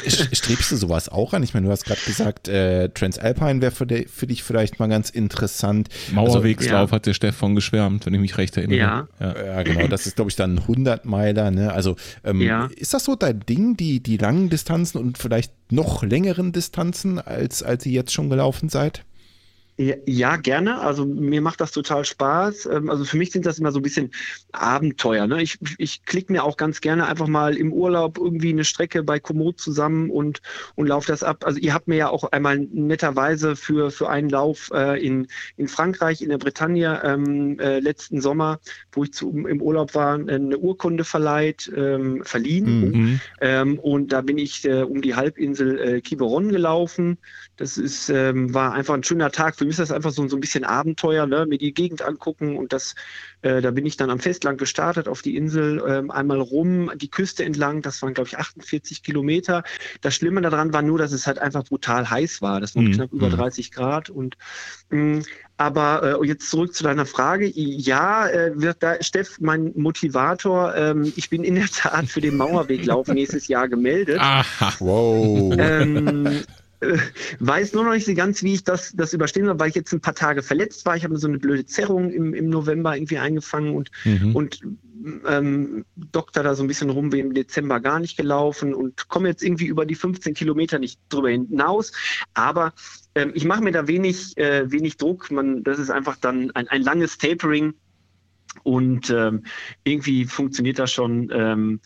Strebst 0.07 0.71
du 0.71 0.75
sowas 0.75 1.09
auch 1.09 1.33
an? 1.33 1.43
Ich 1.43 1.53
meine, 1.53 1.65
du 1.65 1.71
hast 1.71 1.85
gerade 1.85 2.01
gesagt, 2.05 2.47
äh, 2.47 2.89
Transalpine 2.89 3.61
wäre 3.61 3.71
für, 3.71 3.87
für, 4.07 4.27
dich 4.27 4.43
vielleicht 4.43 4.79
mal 4.79 4.87
ganz 4.87 5.09
interessant. 5.09 5.89
Mauerwegslauf 6.11 6.73
also, 6.73 6.91
ja. 6.91 6.91
hat 6.91 7.05
der 7.05 7.13
Stefan 7.13 7.55
geschwärmt, 7.55 8.05
wenn 8.05 8.13
ich 8.13 8.21
mich 8.21 8.37
recht 8.37 8.57
erinnere. 8.57 8.77
Ja, 8.77 9.07
ja. 9.19 9.45
ja 9.45 9.63
genau. 9.63 9.87
Das 9.87 10.05
ist, 10.05 10.15
glaube 10.15 10.29
ich, 10.29 10.35
dann 10.35 10.59
100 10.59 11.05
Meiler. 11.05 11.51
Ne? 11.51 11.71
Also 11.71 11.95
ähm, 12.23 12.41
ja. 12.41 12.69
ist 12.75 12.93
das 12.93 13.05
so 13.05 13.15
dein 13.15 13.41
Ding, 13.41 13.77
die, 13.77 14.01
die 14.01 14.17
langen 14.17 14.49
Distanzen 14.49 14.99
und 14.99 15.17
vielleicht 15.17 15.53
noch 15.71 16.03
längeren 16.03 16.51
Distanzen, 16.51 17.19
als, 17.19 17.63
als 17.63 17.85
ihr 17.85 17.93
jetzt 17.93 18.13
schon 18.13 18.29
gelaufen 18.29 18.69
seid? 18.69 19.03
Ja, 19.77 20.35
gerne. 20.35 20.79
Also 20.79 21.03
mir 21.03 21.41
macht 21.41 21.59
das 21.59 21.71
total 21.71 22.05
Spaß. 22.05 22.67
Ähm, 22.67 22.89
also 22.91 23.05
für 23.05 23.17
mich 23.17 23.31
sind 23.31 23.45
das 23.45 23.57
immer 23.57 23.71
so 23.71 23.79
ein 23.79 23.83
bisschen 23.83 24.11
Abenteuer. 24.51 25.25
Ne? 25.25 25.41
Ich, 25.41 25.57
ich 25.79 26.05
klicke 26.05 26.31
mir 26.31 26.43
auch 26.43 26.57
ganz 26.57 26.79
gerne 26.79 27.07
einfach 27.07 27.27
mal 27.27 27.57
im 27.57 27.73
Urlaub 27.73 28.19
irgendwie 28.19 28.49
eine 28.49 28.65
Strecke 28.65 29.01
bei 29.01 29.19
Komoot 29.19 29.59
zusammen 29.59 30.11
und, 30.11 30.41
und 30.75 30.87
laufe 30.87 31.07
das 31.07 31.23
ab. 31.23 31.43
Also 31.43 31.59
ihr 31.59 31.73
habt 31.73 31.87
mir 31.87 31.95
ja 31.95 32.09
auch 32.09 32.25
einmal 32.31 32.59
netterweise 32.59 33.55
für, 33.55 33.89
für 33.89 34.09
einen 34.09 34.29
Lauf 34.29 34.69
äh, 34.73 35.03
in, 35.03 35.27
in 35.57 35.67
Frankreich, 35.67 36.21
in 36.21 36.29
der 36.29 36.37
Bretagne 36.37 37.01
ähm, 37.03 37.59
äh, 37.59 37.79
letzten 37.79 38.21
Sommer, 38.21 38.59
wo 38.91 39.03
ich 39.03 39.13
zu, 39.13 39.31
im 39.31 39.59
Urlaub 39.59 39.95
war, 39.95 40.13
eine 40.13 40.57
Urkunde 40.57 41.03
verleiht, 41.03 41.71
ähm, 41.75 42.21
verliehen. 42.23 42.91
Mhm. 42.91 43.21
Ähm, 43.41 43.79
und 43.79 44.13
da 44.13 44.21
bin 44.21 44.37
ich 44.37 44.65
äh, 44.65 44.83
um 44.83 45.01
die 45.01 45.15
Halbinsel 45.15 45.79
äh, 45.79 46.01
Quiberon 46.01 46.49
gelaufen. 46.49 47.17
Das 47.57 47.77
ist, 47.77 48.09
ähm, 48.09 48.53
war 48.53 48.73
einfach 48.73 48.95
ein 48.95 49.03
schöner 49.03 49.31
Tag. 49.31 49.55
Für 49.55 49.65
mich 49.65 49.73
ist 49.73 49.79
das 49.79 49.91
einfach 49.91 50.11
so, 50.11 50.27
so 50.27 50.37
ein 50.37 50.39
bisschen 50.39 50.63
Abenteuer, 50.63 51.27
ne? 51.27 51.45
mir 51.45 51.59
die 51.59 51.73
Gegend 51.73 52.01
angucken 52.01 52.57
und 52.57 52.73
das, 52.73 52.95
äh, 53.43 53.61
da 53.61 53.71
bin 53.71 53.85
ich 53.85 53.95
dann 53.95 54.09
am 54.09 54.19
Festland 54.19 54.57
gestartet 54.57 55.07
auf 55.07 55.21
die 55.21 55.35
Insel, 55.37 55.83
ähm, 55.87 56.09
einmal 56.09 56.39
rum, 56.39 56.91
die 56.95 57.09
Küste 57.09 57.45
entlang, 57.45 57.81
das 57.81 58.01
waren 58.01 58.13
glaube 58.13 58.29
ich 58.29 58.37
48 58.37 59.03
Kilometer. 59.03 59.63
Das 60.01 60.15
Schlimme 60.15 60.41
daran 60.41 60.73
war 60.73 60.81
nur, 60.81 60.97
dass 60.97 61.11
es 61.11 61.27
halt 61.27 61.37
einfach 61.37 61.63
brutal 61.63 62.09
heiß 62.09 62.41
war. 62.41 62.59
Das 62.59 62.75
waren 62.75 62.85
mhm. 62.85 62.93
knapp 62.93 63.13
über 63.13 63.29
30 63.29 63.69
mhm. 63.69 63.75
Grad 63.75 64.09
und 64.09 64.37
mh, 64.89 65.17
mm, 65.17 65.23
aber 65.57 66.19
äh, 66.21 66.27
jetzt 66.27 66.49
zurück 66.49 66.73
zu 66.73 66.83
deiner 66.83 67.05
Frage. 67.05 67.45
Ja, 67.45 68.27
äh, 68.27 68.51
wird 68.55 68.81
da 68.81 69.01
Steff 69.01 69.37
mein 69.39 69.71
Motivator. 69.75 70.75
Ähm, 70.75 71.13
ich 71.15 71.29
bin 71.29 71.43
in 71.43 71.55
der 71.55 71.67
Tat 71.67 72.07
für 72.07 72.21
den 72.21 72.37
Mauerweglauf 72.37 73.07
nächstes 73.07 73.47
Jahr 73.47 73.67
gemeldet. 73.67 74.19
Aha, 74.19 74.73
wow. 74.79 75.53
Ähm, 75.57 76.43
äh, 76.83 76.99
weiß 77.39 77.73
nur 77.73 77.83
noch 77.83 77.93
nicht 77.93 78.05
so 78.05 78.13
ganz, 78.13 78.43
wie 78.43 78.53
ich 78.53 78.63
das, 78.63 78.93
das 78.95 79.13
überstehen 79.13 79.45
soll, 79.45 79.59
weil 79.59 79.69
ich 79.69 79.75
jetzt 79.75 79.93
ein 79.93 80.01
paar 80.01 80.15
Tage 80.15 80.43
verletzt 80.43 80.85
war. 80.85 80.95
Ich 80.95 81.03
habe 81.03 81.17
so 81.17 81.27
eine 81.27 81.39
blöde 81.39 81.65
Zerrung 81.65 82.11
im, 82.11 82.33
im 82.33 82.49
November 82.49 82.95
irgendwie 82.95 83.17
eingefangen 83.17 83.75
und, 83.75 83.91
mhm. 84.03 84.35
und 84.35 84.61
ähm, 85.27 85.85
Doktor 85.95 86.43
da 86.43 86.55
so 86.55 86.63
ein 86.63 86.67
bisschen 86.67 86.89
rum, 86.89 87.11
wie 87.11 87.19
im 87.19 87.33
Dezember 87.33 87.79
gar 87.79 87.99
nicht 87.99 88.17
gelaufen 88.17 88.73
und 88.73 89.09
komme 89.09 89.29
jetzt 89.29 89.43
irgendwie 89.43 89.65
über 89.65 89.85
die 89.85 89.95
15 89.95 90.33
Kilometer 90.33 90.79
nicht 90.79 90.99
drüber 91.09 91.29
hinaus. 91.29 91.91
Aber 92.33 92.73
ähm, 93.15 93.31
ich 93.33 93.45
mache 93.45 93.63
mir 93.63 93.71
da 93.71 93.87
wenig, 93.87 94.37
äh, 94.37 94.71
wenig 94.71 94.97
Druck. 94.97 95.31
Man, 95.31 95.63
das 95.63 95.79
ist 95.79 95.89
einfach 95.89 96.17
dann 96.17 96.51
ein, 96.51 96.67
ein 96.67 96.81
langes 96.83 97.17
Tapering 97.17 97.73
Und 98.63 99.09
ähm, 99.09 99.43
irgendwie 99.83 100.25
funktioniert 100.25 100.79
das 100.79 100.91
schon. 100.91 101.29
Ähm, 101.33 101.79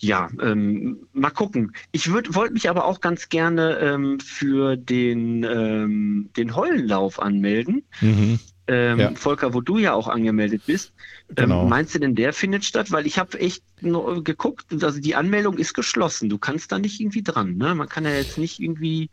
ja, 0.00 0.28
ähm, 0.40 1.08
mal 1.12 1.30
gucken. 1.30 1.72
Ich 1.92 2.12
wollte 2.12 2.52
mich 2.52 2.70
aber 2.70 2.84
auch 2.84 3.00
ganz 3.00 3.28
gerne 3.28 3.78
ähm, 3.78 4.20
für 4.20 4.76
den, 4.76 5.42
ähm, 5.44 6.30
den 6.36 6.54
Heulenlauf 6.54 7.20
anmelden. 7.20 7.82
Mhm. 8.00 8.38
Ähm, 8.68 8.98
ja. 9.00 9.14
Volker, 9.14 9.54
wo 9.54 9.62
du 9.62 9.78
ja 9.78 9.94
auch 9.94 10.08
angemeldet 10.08 10.62
bist. 10.66 10.92
Ähm, 11.30 11.36
genau. 11.36 11.66
meinst 11.66 11.94
du 11.94 11.98
denn, 11.98 12.14
der 12.14 12.34
findet 12.34 12.64
statt? 12.66 12.92
Weil 12.92 13.06
ich 13.06 13.18
habe 13.18 13.40
echt 13.40 13.62
geguckt, 13.80 14.66
also 14.82 15.00
die 15.00 15.14
Anmeldung 15.14 15.56
ist 15.56 15.72
geschlossen. 15.72 16.28
Du 16.28 16.36
kannst 16.38 16.70
da 16.70 16.78
nicht 16.78 17.00
irgendwie 17.00 17.22
dran. 17.22 17.56
Ne? 17.56 17.74
Man 17.74 17.88
kann 17.88 18.04
ja 18.04 18.10
jetzt 18.10 18.36
nicht 18.36 18.60
irgendwie. 18.60 19.08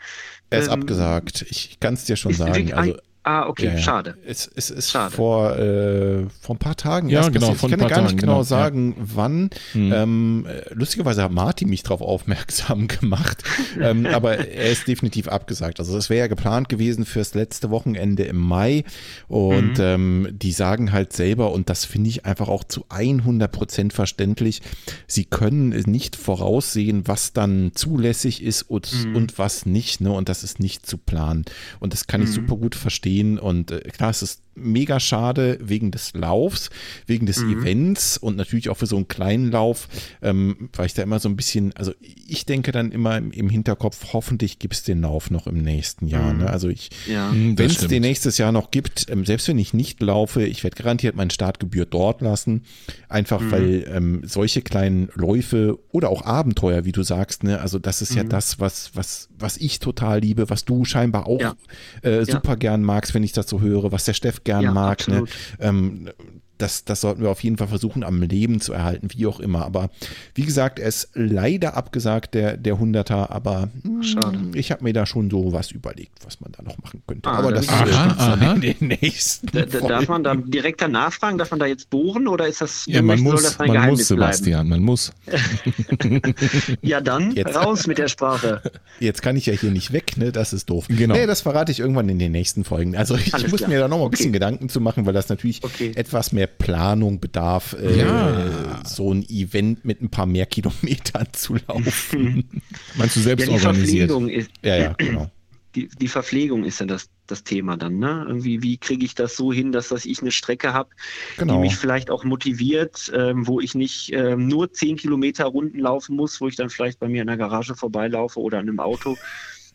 Er 0.49 0.59
ist 0.59 0.67
ähm, 0.67 0.73
abgesagt. 0.73 1.45
Ich 1.49 1.79
kann 1.79 1.93
es 1.93 2.03
dir 2.03 2.17
schon 2.17 2.33
sagen. 2.33 2.73
Also, 2.73 2.97
Ah, 3.27 3.47
okay, 3.47 3.65
ja, 3.65 3.77
schade. 3.79 4.17
Es, 4.23 4.47
es 4.53 4.69
ist 4.69 4.91
schade. 4.91 5.09
Vor, 5.15 5.57
äh, 5.57 6.27
vor 6.41 6.53
ein 6.53 6.59
paar 6.59 6.75
Tagen 6.75 7.09
ja, 7.09 7.27
genau, 7.27 7.53
Ich 7.53 7.59
kann 7.59 7.71
ja 7.71 7.77
gar 7.77 7.89
Tagen, 7.89 8.03
nicht 8.03 8.19
genau, 8.19 8.33
genau 8.33 8.43
sagen, 8.43 8.93
ja. 8.95 9.03
wann. 9.15 9.49
Hm. 9.71 9.91
Ähm, 9.91 10.47
lustigerweise 10.69 11.23
hat 11.23 11.31
Martin 11.31 11.69
mich 11.69 11.81
darauf 11.81 12.01
aufmerksam 12.01 12.87
gemacht, 12.87 13.43
ähm, 13.81 14.05
aber 14.05 14.47
er 14.47 14.71
ist 14.71 14.87
definitiv 14.87 15.27
abgesagt. 15.27 15.79
Also 15.79 15.97
es 15.97 16.11
wäre 16.11 16.19
ja 16.19 16.27
geplant 16.27 16.69
gewesen 16.69 17.03
fürs 17.03 17.33
letzte 17.33 17.71
Wochenende 17.71 18.25
im 18.25 18.37
Mai 18.37 18.83
und 19.27 19.79
mhm. 19.79 19.83
ähm, 19.83 20.27
die 20.31 20.51
sagen 20.51 20.91
halt 20.91 21.11
selber, 21.11 21.51
und 21.51 21.71
das 21.71 21.83
finde 21.83 22.11
ich 22.11 22.27
einfach 22.27 22.47
auch 22.47 22.63
zu 22.63 22.85
100 22.89 23.51
Prozent 23.51 23.93
verständlich, 23.93 24.61
sie 25.07 25.25
können 25.25 25.69
nicht 25.87 26.15
voraussehen, 26.15 27.07
was 27.07 27.33
dann 27.33 27.71
zulässig 27.73 28.43
ist 28.43 28.61
und, 28.61 28.93
mhm. 29.03 29.15
und 29.15 29.39
was 29.39 29.65
nicht, 29.65 29.99
ne? 29.99 30.11
und 30.11 30.29
das 30.29 30.43
ist 30.43 30.59
nicht 30.59 30.85
zu 30.85 30.99
planen. 30.99 31.43
Und 31.79 31.93
das 31.93 32.05
kann 32.05 32.21
mhm. 32.21 32.27
ich 32.27 32.33
super 32.33 32.55
gut 32.55 32.75
verstehen 32.75 33.14
sehen. 33.15 33.39
Und 33.39 33.71
äh, 33.71 33.79
klar, 33.89 34.09
es 34.09 34.21
ist 34.21 34.41
mega 34.55 34.99
schade 34.99 35.59
wegen 35.61 35.91
des 35.91 36.13
Laufs, 36.13 36.69
wegen 37.05 37.25
des 37.25 37.39
mhm. 37.39 37.61
Events 37.61 38.17
und 38.17 38.37
natürlich 38.37 38.69
auch 38.69 38.77
für 38.77 38.85
so 38.85 38.95
einen 38.95 39.07
kleinen 39.07 39.51
Lauf, 39.51 39.87
ähm, 40.21 40.69
weil 40.73 40.87
ich 40.87 40.93
da 40.93 41.03
immer 41.03 41.19
so 41.19 41.29
ein 41.29 41.35
bisschen, 41.35 41.73
also 41.75 41.93
ich 41.99 42.45
denke 42.45 42.71
dann 42.71 42.91
immer 42.91 43.17
im, 43.17 43.31
im 43.31 43.49
Hinterkopf, 43.49 44.13
hoffentlich 44.13 44.59
gibt 44.59 44.73
es 44.73 44.83
den 44.83 45.01
Lauf 45.01 45.29
noch 45.29 45.47
im 45.47 45.61
nächsten 45.61 46.07
Jahr. 46.07 46.33
Mhm. 46.33 46.39
Ne? 46.39 46.49
Also 46.49 46.69
ich, 46.69 46.89
ja, 47.07 47.31
wenn 47.31 47.69
es 47.69 47.79
den 47.87 48.01
nächstes 48.01 48.37
Jahr 48.37 48.51
noch 48.51 48.71
gibt, 48.71 49.09
ähm, 49.09 49.25
selbst 49.25 49.47
wenn 49.47 49.59
ich 49.59 49.73
nicht 49.73 50.01
laufe, 50.01 50.43
ich 50.43 50.63
werde 50.63 50.75
garantiert 50.75 51.15
meine 51.15 51.31
Startgebühr 51.31 51.85
dort 51.85 52.21
lassen, 52.21 52.63
einfach 53.09 53.41
mhm. 53.41 53.51
weil 53.51 53.87
ähm, 53.91 54.21
solche 54.25 54.61
kleinen 54.61 55.09
Läufe 55.15 55.77
oder 55.91 56.09
auch 56.09 56.23
Abenteuer, 56.23 56.85
wie 56.85 56.91
du 56.91 57.03
sagst, 57.03 57.43
ne, 57.43 57.59
also 57.59 57.79
das 57.79 58.01
ist 58.01 58.15
ja 58.15 58.23
mhm. 58.23 58.29
das, 58.29 58.59
was, 58.59 58.91
was, 58.93 59.29
was 59.37 59.57
ich 59.57 59.79
total 59.79 60.19
liebe, 60.19 60.49
was 60.49 60.65
du 60.65 60.85
scheinbar 60.85 61.27
auch 61.27 61.41
ja. 61.41 61.55
äh, 62.01 62.25
super 62.25 62.51
ja. 62.51 62.55
gern 62.55 62.81
magst, 62.83 63.13
wenn 63.13 63.23
ich 63.23 63.33
das 63.33 63.49
so 63.49 63.61
höre, 63.61 63.91
was 63.91 64.05
der 64.05 64.13
Steff 64.13 64.43
gern 64.45 64.63
ja, 64.63 64.71
mag. 64.71 65.05
Ne? 65.09 65.25
Ähm, 65.59 66.09
das, 66.57 66.85
das 66.85 67.01
sollten 67.01 67.21
wir 67.21 67.29
auf 67.29 67.43
jeden 67.43 67.57
Fall 67.57 67.67
versuchen, 67.67 68.03
am 68.03 68.21
Leben 68.21 68.61
zu 68.61 68.73
erhalten, 68.73 69.09
wie 69.11 69.25
auch 69.27 69.39
immer. 69.39 69.65
Aber 69.65 69.89
wie 70.33 70.45
gesagt, 70.45 70.79
er 70.79 70.87
ist 70.87 71.09
leider 71.13 71.75
abgesagt, 71.75 72.33
der, 72.33 72.57
der 72.57 72.75
100er, 72.75 73.29
aber 73.29 73.69
hm, 73.83 74.03
Schade. 74.03 74.39
ich 74.53 74.71
habe 74.71 74.83
mir 74.83 74.93
da 74.93 75.05
schon 75.05 75.29
so 75.29 75.53
was 75.53 75.71
überlegt, 75.71 76.25
was 76.25 76.39
man 76.39 76.51
da 76.51 76.63
noch 76.63 76.77
machen 76.77 77.01
könnte. 77.07 77.29
Ah, 77.29 77.39
aber 77.39 77.51
das 77.51 77.67
aha, 77.67 77.83
ist 77.83 78.19
aha. 78.19 78.53
in 78.53 78.61
den 78.61 78.87
nächsten. 79.01 79.47
Da, 79.51 79.65
darf 79.65 80.07
man 80.07 80.23
da 80.23 80.35
direkt 80.35 80.81
danach 80.81 81.13
fragen, 81.13 81.37
darf 81.37 81.51
man 81.51 81.59
da 81.59 81.65
jetzt 81.65 81.89
bohren 81.89 82.27
oder 82.27 82.47
ist 82.47 82.61
das, 82.61 82.85
ja, 82.87 83.01
man 83.01 83.19
muss, 83.19 83.43
das 83.43 83.59
ein 83.59 83.67
man 83.67 83.75
Geheimnis 83.75 83.99
muss, 83.99 84.07
Sebastian, 84.07 84.69
man 84.69 84.81
muss. 84.81 85.11
ja, 86.81 87.01
dann 87.01 87.31
jetzt, 87.31 87.55
raus 87.55 87.87
mit 87.87 87.97
der 87.97 88.07
Sprache. 88.07 88.61
Jetzt 88.99 89.21
kann 89.21 89.35
ich 89.35 89.45
ja 89.45 89.53
hier 89.53 89.71
nicht 89.71 89.91
weg, 89.91 90.17
ne? 90.17 90.31
Das 90.31 90.53
ist 90.53 90.69
doof. 90.69 90.85
Genau. 90.87 91.15
Nee, 91.15 91.25
das 91.25 91.41
verrate 91.41 91.71
ich 91.71 91.79
irgendwann 91.79 92.09
in 92.09 92.19
den 92.19 92.31
nächsten 92.31 92.63
Folgen. 92.63 92.95
Also 92.95 93.15
ich 93.15 93.33
Alles 93.33 93.51
muss 93.51 93.59
klar. 93.59 93.69
mir 93.69 93.79
da 93.79 93.87
noch 93.87 93.97
mal 93.97 94.05
ein 94.05 94.11
bisschen 94.11 94.27
okay. 94.27 94.33
Gedanken 94.33 94.69
zu 94.69 94.79
machen, 94.79 95.05
weil 95.05 95.13
das 95.13 95.29
natürlich 95.29 95.63
okay. 95.63 95.91
etwas 95.95 96.31
mehr 96.31 96.44
der 96.45 96.47
Planung 96.47 97.19
bedarf, 97.19 97.75
äh, 97.79 97.99
ja. 97.99 98.81
so 98.85 99.11
ein 99.11 99.27
Event 99.27 99.83
mit 99.83 100.01
ein 100.01 100.09
paar 100.09 100.27
mehr 100.27 100.45
Kilometern 100.45 101.27
zu 101.31 101.55
laufen. 101.67 102.61
Meinst 102.95 103.15
du 103.15 103.21
selbst 103.21 103.47
ja, 103.47 103.53
die 103.53 103.65
organisiert? 103.65 104.11
Verpflegung 104.11 104.29
ist, 104.29 104.51
ja, 104.63 104.75
ja, 104.75 104.93
genau. 104.93 105.31
Die, 105.73 105.89
die 105.89 106.07
Verpflegung 106.07 106.63
ist 106.63 106.79
ja 106.79 106.85
das, 106.85 107.09
das 107.27 107.43
Thema 107.43 107.75
dann, 107.75 107.97
ne? 107.97 108.25
Irgendwie, 108.27 108.61
wie 108.61 108.77
kriege 108.77 109.03
ich 109.03 109.15
das 109.15 109.35
so 109.35 109.51
hin, 109.51 109.71
dass, 109.71 109.89
dass 109.89 110.05
ich 110.05 110.21
eine 110.21 110.31
Strecke 110.31 110.71
habe, 110.71 110.89
genau. 111.37 111.55
die 111.55 111.59
mich 111.61 111.75
vielleicht 111.75 112.09
auch 112.09 112.23
motiviert, 112.23 113.11
ähm, 113.13 113.45
wo 113.45 113.59
ich 113.59 113.75
nicht 113.75 114.13
ähm, 114.13 114.47
nur 114.47 114.71
10 114.71 114.97
Kilometer 114.97 115.45
Runden 115.45 115.79
laufen 115.79 116.15
muss, 116.15 116.39
wo 116.39 116.47
ich 116.47 116.55
dann 116.55 116.69
vielleicht 116.69 116.99
bei 116.99 117.09
mir 117.09 117.21
in 117.21 117.27
der 117.27 117.37
Garage 117.37 117.75
vorbeilaufe 117.75 118.39
oder 118.39 118.59
in 118.59 118.69
einem 118.69 118.79
Auto 118.79 119.17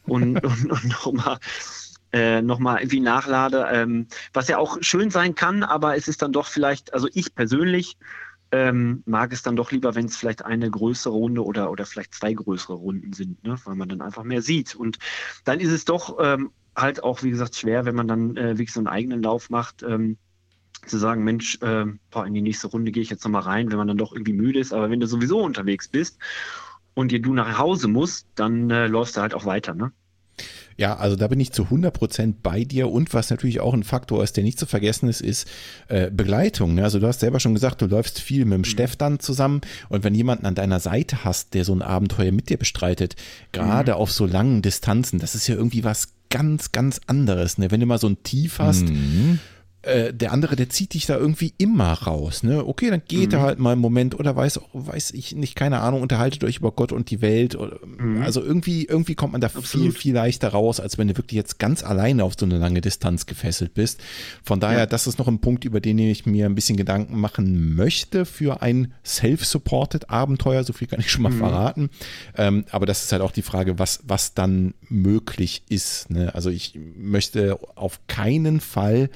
und, 0.07 0.39
und, 0.45 0.71
und 0.71 0.85
nochmal 0.89 1.39
äh, 2.13 2.43
nochmal 2.43 2.79
irgendwie 2.79 3.01
nachlade, 3.01 3.67
ähm, 3.71 4.07
was 4.33 4.49
ja 4.49 4.59
auch 4.59 4.79
schön 4.81 5.11
sein 5.11 5.35
kann, 5.35 5.63
aber 5.63 5.97
es 5.97 6.09
ist 6.09 6.23
dann 6.23 6.33
doch 6.33 6.47
vielleicht, 6.47 6.93
also 6.93 7.09
ich 7.13 7.35
persönlich 7.35 7.97
ähm, 8.53 9.03
mag 9.07 9.33
es 9.33 9.43
dann 9.43 9.57
doch 9.57 9.71
lieber, 9.71 9.95
wenn 9.95 10.07
es 10.07 10.17
vielleicht 10.17 10.45
eine 10.45 10.71
größere 10.71 11.13
Runde 11.13 11.45
oder, 11.45 11.71
oder 11.71 11.87
vielleicht 11.87 12.15
zwei 12.15 12.33
größere 12.33 12.75
Runden 12.75 13.13
sind, 13.13 13.43
ne? 13.45 13.57
weil 13.65 13.77
man 13.77 13.89
dann 13.89 14.01
einfach 14.01 14.25
mehr 14.25 14.43
sieht. 14.43 14.75
Und 14.75 14.99
dann 15.45 15.61
ist 15.61 15.71
es 15.71 15.85
doch 15.85 16.19
ähm, 16.21 16.51
halt 16.75 17.03
auch, 17.05 17.23
wie 17.23 17.31
gesagt, 17.31 17.57
schwer, 17.57 17.85
wenn 17.85 17.95
man 17.95 18.09
dann 18.09 18.37
äh, 18.37 18.51
wirklich 18.59 18.73
so 18.73 18.81
einen 18.81 18.89
eigenen 18.89 19.23
Lauf 19.23 19.51
macht, 19.51 19.83
ähm, 19.83 20.17
zu 20.87 20.99
sagen, 20.99 21.25
Mensch, 21.25 21.59
äh, 21.63 21.87
boah, 22.11 22.27
in 22.27 22.35
die 22.35 22.43
nächste 22.43 22.69
Runde 22.69 22.91
gehe 22.91 23.03
ich 23.03 23.11
jetzt 23.11 23.25
nochmal 23.25 23.43
rein, 23.43 23.71
wenn 23.71 23.79
man 23.79 23.89
dann 23.89 23.99
doch 23.99 24.13
irgendwie 24.13 24.33
müde 24.33 24.59
ist. 24.59 24.73
Aber 24.73 24.91
wenn 24.91 25.01
du 25.01 25.07
sowieso 25.07 25.41
unterwegs 25.41 25.89
bist 25.89 26.19
und 26.95 27.13
dir 27.13 27.21
du 27.21 27.35
nach 27.35 27.59
Hause 27.59 27.89
musst, 27.89 28.27
dann 28.35 28.71
äh, 28.71 28.87
läufst 28.87 29.17
du 29.17 29.21
halt 29.21 29.35
auch 29.35 29.45
weiter. 29.45 29.75
Ne? 29.75 29.93
Ja, 30.81 30.97
also 30.97 31.15
da 31.15 31.29
bin 31.29 31.39
ich 31.41 31.53
zu 31.53 31.65
100% 31.65 32.37
bei 32.43 32.65
dir 32.65 32.91
und 32.91 33.13
was 33.13 33.29
natürlich 33.29 33.61
auch 33.61 33.75
ein 33.75 33.83
Faktor 33.83 34.25
ist, 34.25 34.39
der 34.39 34.45
nicht 34.45 34.59
zu 34.59 34.65
vergessen 34.65 35.11
ist, 35.11 35.21
ist 35.21 35.47
äh, 35.89 36.11
Begleitung. 36.11 36.75
Ne? 36.75 36.85
Also 36.85 36.99
du 36.99 37.07
hast 37.07 37.21
selber 37.21 37.39
schon 37.39 37.53
gesagt, 37.53 37.83
du 37.83 37.87
läufst 37.87 38.19
viel 38.19 38.47
mit 38.47 38.55
dem 38.55 38.61
mhm. 38.61 38.65
Steff 38.65 38.97
dann 38.97 39.21
zusammen 39.21 39.61
und 39.91 40.05
wenn 40.05 40.15
jemanden 40.15 40.47
an 40.47 40.55
deiner 40.55 40.81
Seite 40.81 41.23
hast, 41.23 41.53
der 41.53 41.67
so 41.67 41.75
ein 41.75 41.83
Abenteuer 41.83 42.33
mit 42.33 42.49
dir 42.49 42.57
bestreitet, 42.57 43.15
gerade 43.53 43.93
mhm. 43.93 43.99
auf 43.99 44.11
so 44.11 44.25
langen 44.25 44.63
Distanzen, 44.63 45.19
das 45.19 45.35
ist 45.35 45.47
ja 45.49 45.55
irgendwie 45.55 45.85
was 45.85 46.15
ganz, 46.31 46.73
ganz 46.73 46.99
anderes. 47.07 47.59
Ne? 47.59 47.71
Wenn 47.71 47.81
du 47.81 47.87
mal 47.87 47.99
so 47.99 48.09
ein 48.09 48.23
Tief 48.23 48.59
hast, 48.59 48.89
mhm 48.89 49.39
äh, 49.83 50.13
der 50.13 50.33
andere, 50.33 50.57
der 50.57 50.69
zieht 50.69 50.93
dich 50.93 51.07
da 51.07 51.17
irgendwie 51.17 51.55
immer 51.57 51.93
raus. 51.93 52.43
Ne? 52.43 52.67
Okay, 52.67 52.91
dann 52.91 53.03
geht 53.09 53.31
mhm. 53.31 53.39
er 53.39 53.43
halt 53.43 53.59
mal 53.59 53.73
einen 53.73 53.81
Moment 53.81 54.19
oder 54.19 54.37
weiß, 54.37 54.61
weiß 54.75 55.13
ich 55.13 55.35
nicht, 55.35 55.55
keine 55.55 55.81
Ahnung, 55.81 56.03
unterhaltet 56.03 56.45
euch 56.45 56.59
über 56.59 56.71
Gott 56.73 56.93
und 56.93 57.11
die 57.11 57.23
Welt. 57.23 57.57
Oder, 57.57 57.79
mhm. 57.87 58.21
Also 58.21 58.43
irgendwie, 58.43 58.85
irgendwie 58.85 59.15
kommt 59.15 59.33
man 59.33 59.41
da 59.41 59.47
Absolut. 59.47 59.67
viel, 59.67 59.93
viel 59.93 60.15
leichter 60.15 60.49
raus, 60.49 60.81
als 60.81 60.99
wenn 60.99 61.09
du 61.09 61.17
wirklich 61.17 61.37
jetzt 61.37 61.59
ganz 61.59 61.83
alleine 61.83 62.25
auf 62.25 62.35
so 62.39 62.45
eine 62.45 62.59
lange 62.59 62.83
Distanz 62.83 63.25
gefesselt 63.25 63.73
bist. 63.73 64.03
Von 64.43 64.61
daher, 64.61 64.81
ja. 64.81 64.87
das 64.87 65.07
ist 65.07 65.19
noch 65.19 65.29
ein 65.29 65.41
Punkt, 65.41 65.65
über 65.65 65.81
den 65.81 65.99
ich 65.99 66.27
mir 66.27 66.45
ein 66.45 66.55
bisschen 66.55 66.77
Gedanken 66.77 67.19
machen 67.19 67.75
möchte 67.75 68.27
für 68.27 68.61
ein 68.61 68.93
self-supported 69.03 70.11
Abenteuer. 70.11 70.63
So 70.63 70.75
viel 70.75 70.89
kann 70.89 71.01
ich 71.01 71.11
schon 71.11 71.23
mal 71.23 71.33
mhm. 71.33 71.39
verraten. 71.39 71.91
Ähm, 72.37 72.67
aber 72.71 72.85
das 72.85 73.05
ist 73.05 73.13
halt 73.13 73.23
auch 73.23 73.33
die 73.33 73.41
Frage, 73.41 73.79
was, 73.79 74.01
was 74.05 74.35
dann 74.35 74.75
möglich 74.91 75.63
ist. 75.71 76.11
Ne? 76.11 76.35
Also 76.35 76.51
ich 76.51 76.79
möchte 76.97 77.59
auf 77.77 78.01
keinen 78.09 78.61
Fall 78.61 79.09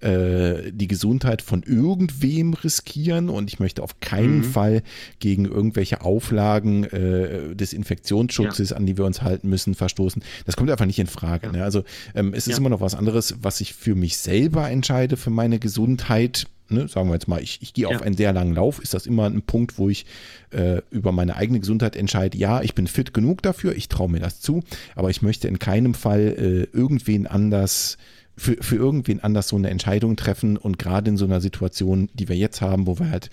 äh, 0.00 0.72
die 0.72 0.88
Gesundheit 0.88 1.42
von 1.42 1.62
irgendwem 1.62 2.54
riskieren 2.54 3.28
und 3.28 3.52
ich 3.52 3.58
möchte 3.58 3.82
auf 3.82 4.00
keinen 4.00 4.38
mhm. 4.38 4.44
Fall 4.44 4.82
gegen 5.18 5.44
irgendwelche 5.44 6.00
Auflagen 6.00 6.84
äh, 6.84 7.54
des 7.54 7.72
Infektionsschutzes, 7.72 8.70
ja. 8.70 8.76
an 8.76 8.86
die 8.86 8.96
wir 8.96 9.04
uns 9.04 9.22
halten 9.22 9.48
müssen, 9.48 9.74
verstoßen. 9.74 10.22
Das 10.46 10.56
kommt 10.56 10.70
einfach 10.70 10.86
nicht 10.86 10.98
in 10.98 11.06
Frage. 11.06 11.48
Ja. 11.48 11.52
Ne? 11.52 11.64
Also 11.64 11.84
ähm, 12.14 12.32
es 12.34 12.46
ist 12.46 12.52
ja. 12.52 12.58
immer 12.58 12.70
noch 12.70 12.80
was 12.80 12.94
anderes, 12.94 13.36
was 13.42 13.60
ich 13.60 13.74
für 13.74 13.94
mich 13.94 14.16
selber 14.16 14.70
entscheide, 14.70 15.16
für 15.16 15.30
meine 15.30 15.58
Gesundheit. 15.58 16.46
Ne, 16.72 16.86
sagen 16.86 17.08
wir 17.08 17.14
jetzt 17.14 17.26
mal, 17.26 17.42
ich, 17.42 17.58
ich 17.62 17.74
gehe 17.74 17.88
auf 17.88 18.00
einen 18.00 18.16
sehr 18.16 18.32
langen 18.32 18.54
Lauf, 18.54 18.78
ist 18.78 18.94
das 18.94 19.04
immer 19.04 19.26
ein 19.26 19.42
Punkt, 19.42 19.76
wo 19.76 19.88
ich 19.88 20.06
äh, 20.50 20.82
über 20.92 21.10
meine 21.10 21.34
eigene 21.34 21.58
Gesundheit 21.58 21.96
entscheide, 21.96 22.38
ja, 22.38 22.62
ich 22.62 22.76
bin 22.76 22.86
fit 22.86 23.12
genug 23.12 23.42
dafür, 23.42 23.74
ich 23.74 23.88
traue 23.88 24.08
mir 24.08 24.20
das 24.20 24.40
zu, 24.40 24.62
aber 24.94 25.10
ich 25.10 25.20
möchte 25.20 25.48
in 25.48 25.58
keinem 25.58 25.94
Fall 25.94 26.20
äh, 26.72 26.76
irgendwen 26.76 27.26
anders 27.26 27.98
für, 28.40 28.56
für 28.60 28.76
irgendwen 28.76 29.20
anders 29.20 29.48
so 29.48 29.56
eine 29.56 29.68
Entscheidung 29.68 30.16
treffen 30.16 30.56
und 30.56 30.78
gerade 30.78 31.10
in 31.10 31.18
so 31.18 31.26
einer 31.26 31.42
Situation, 31.42 32.08
die 32.14 32.28
wir 32.28 32.36
jetzt 32.36 32.62
haben, 32.62 32.86
wo 32.86 32.98
wir 32.98 33.10
halt 33.10 33.28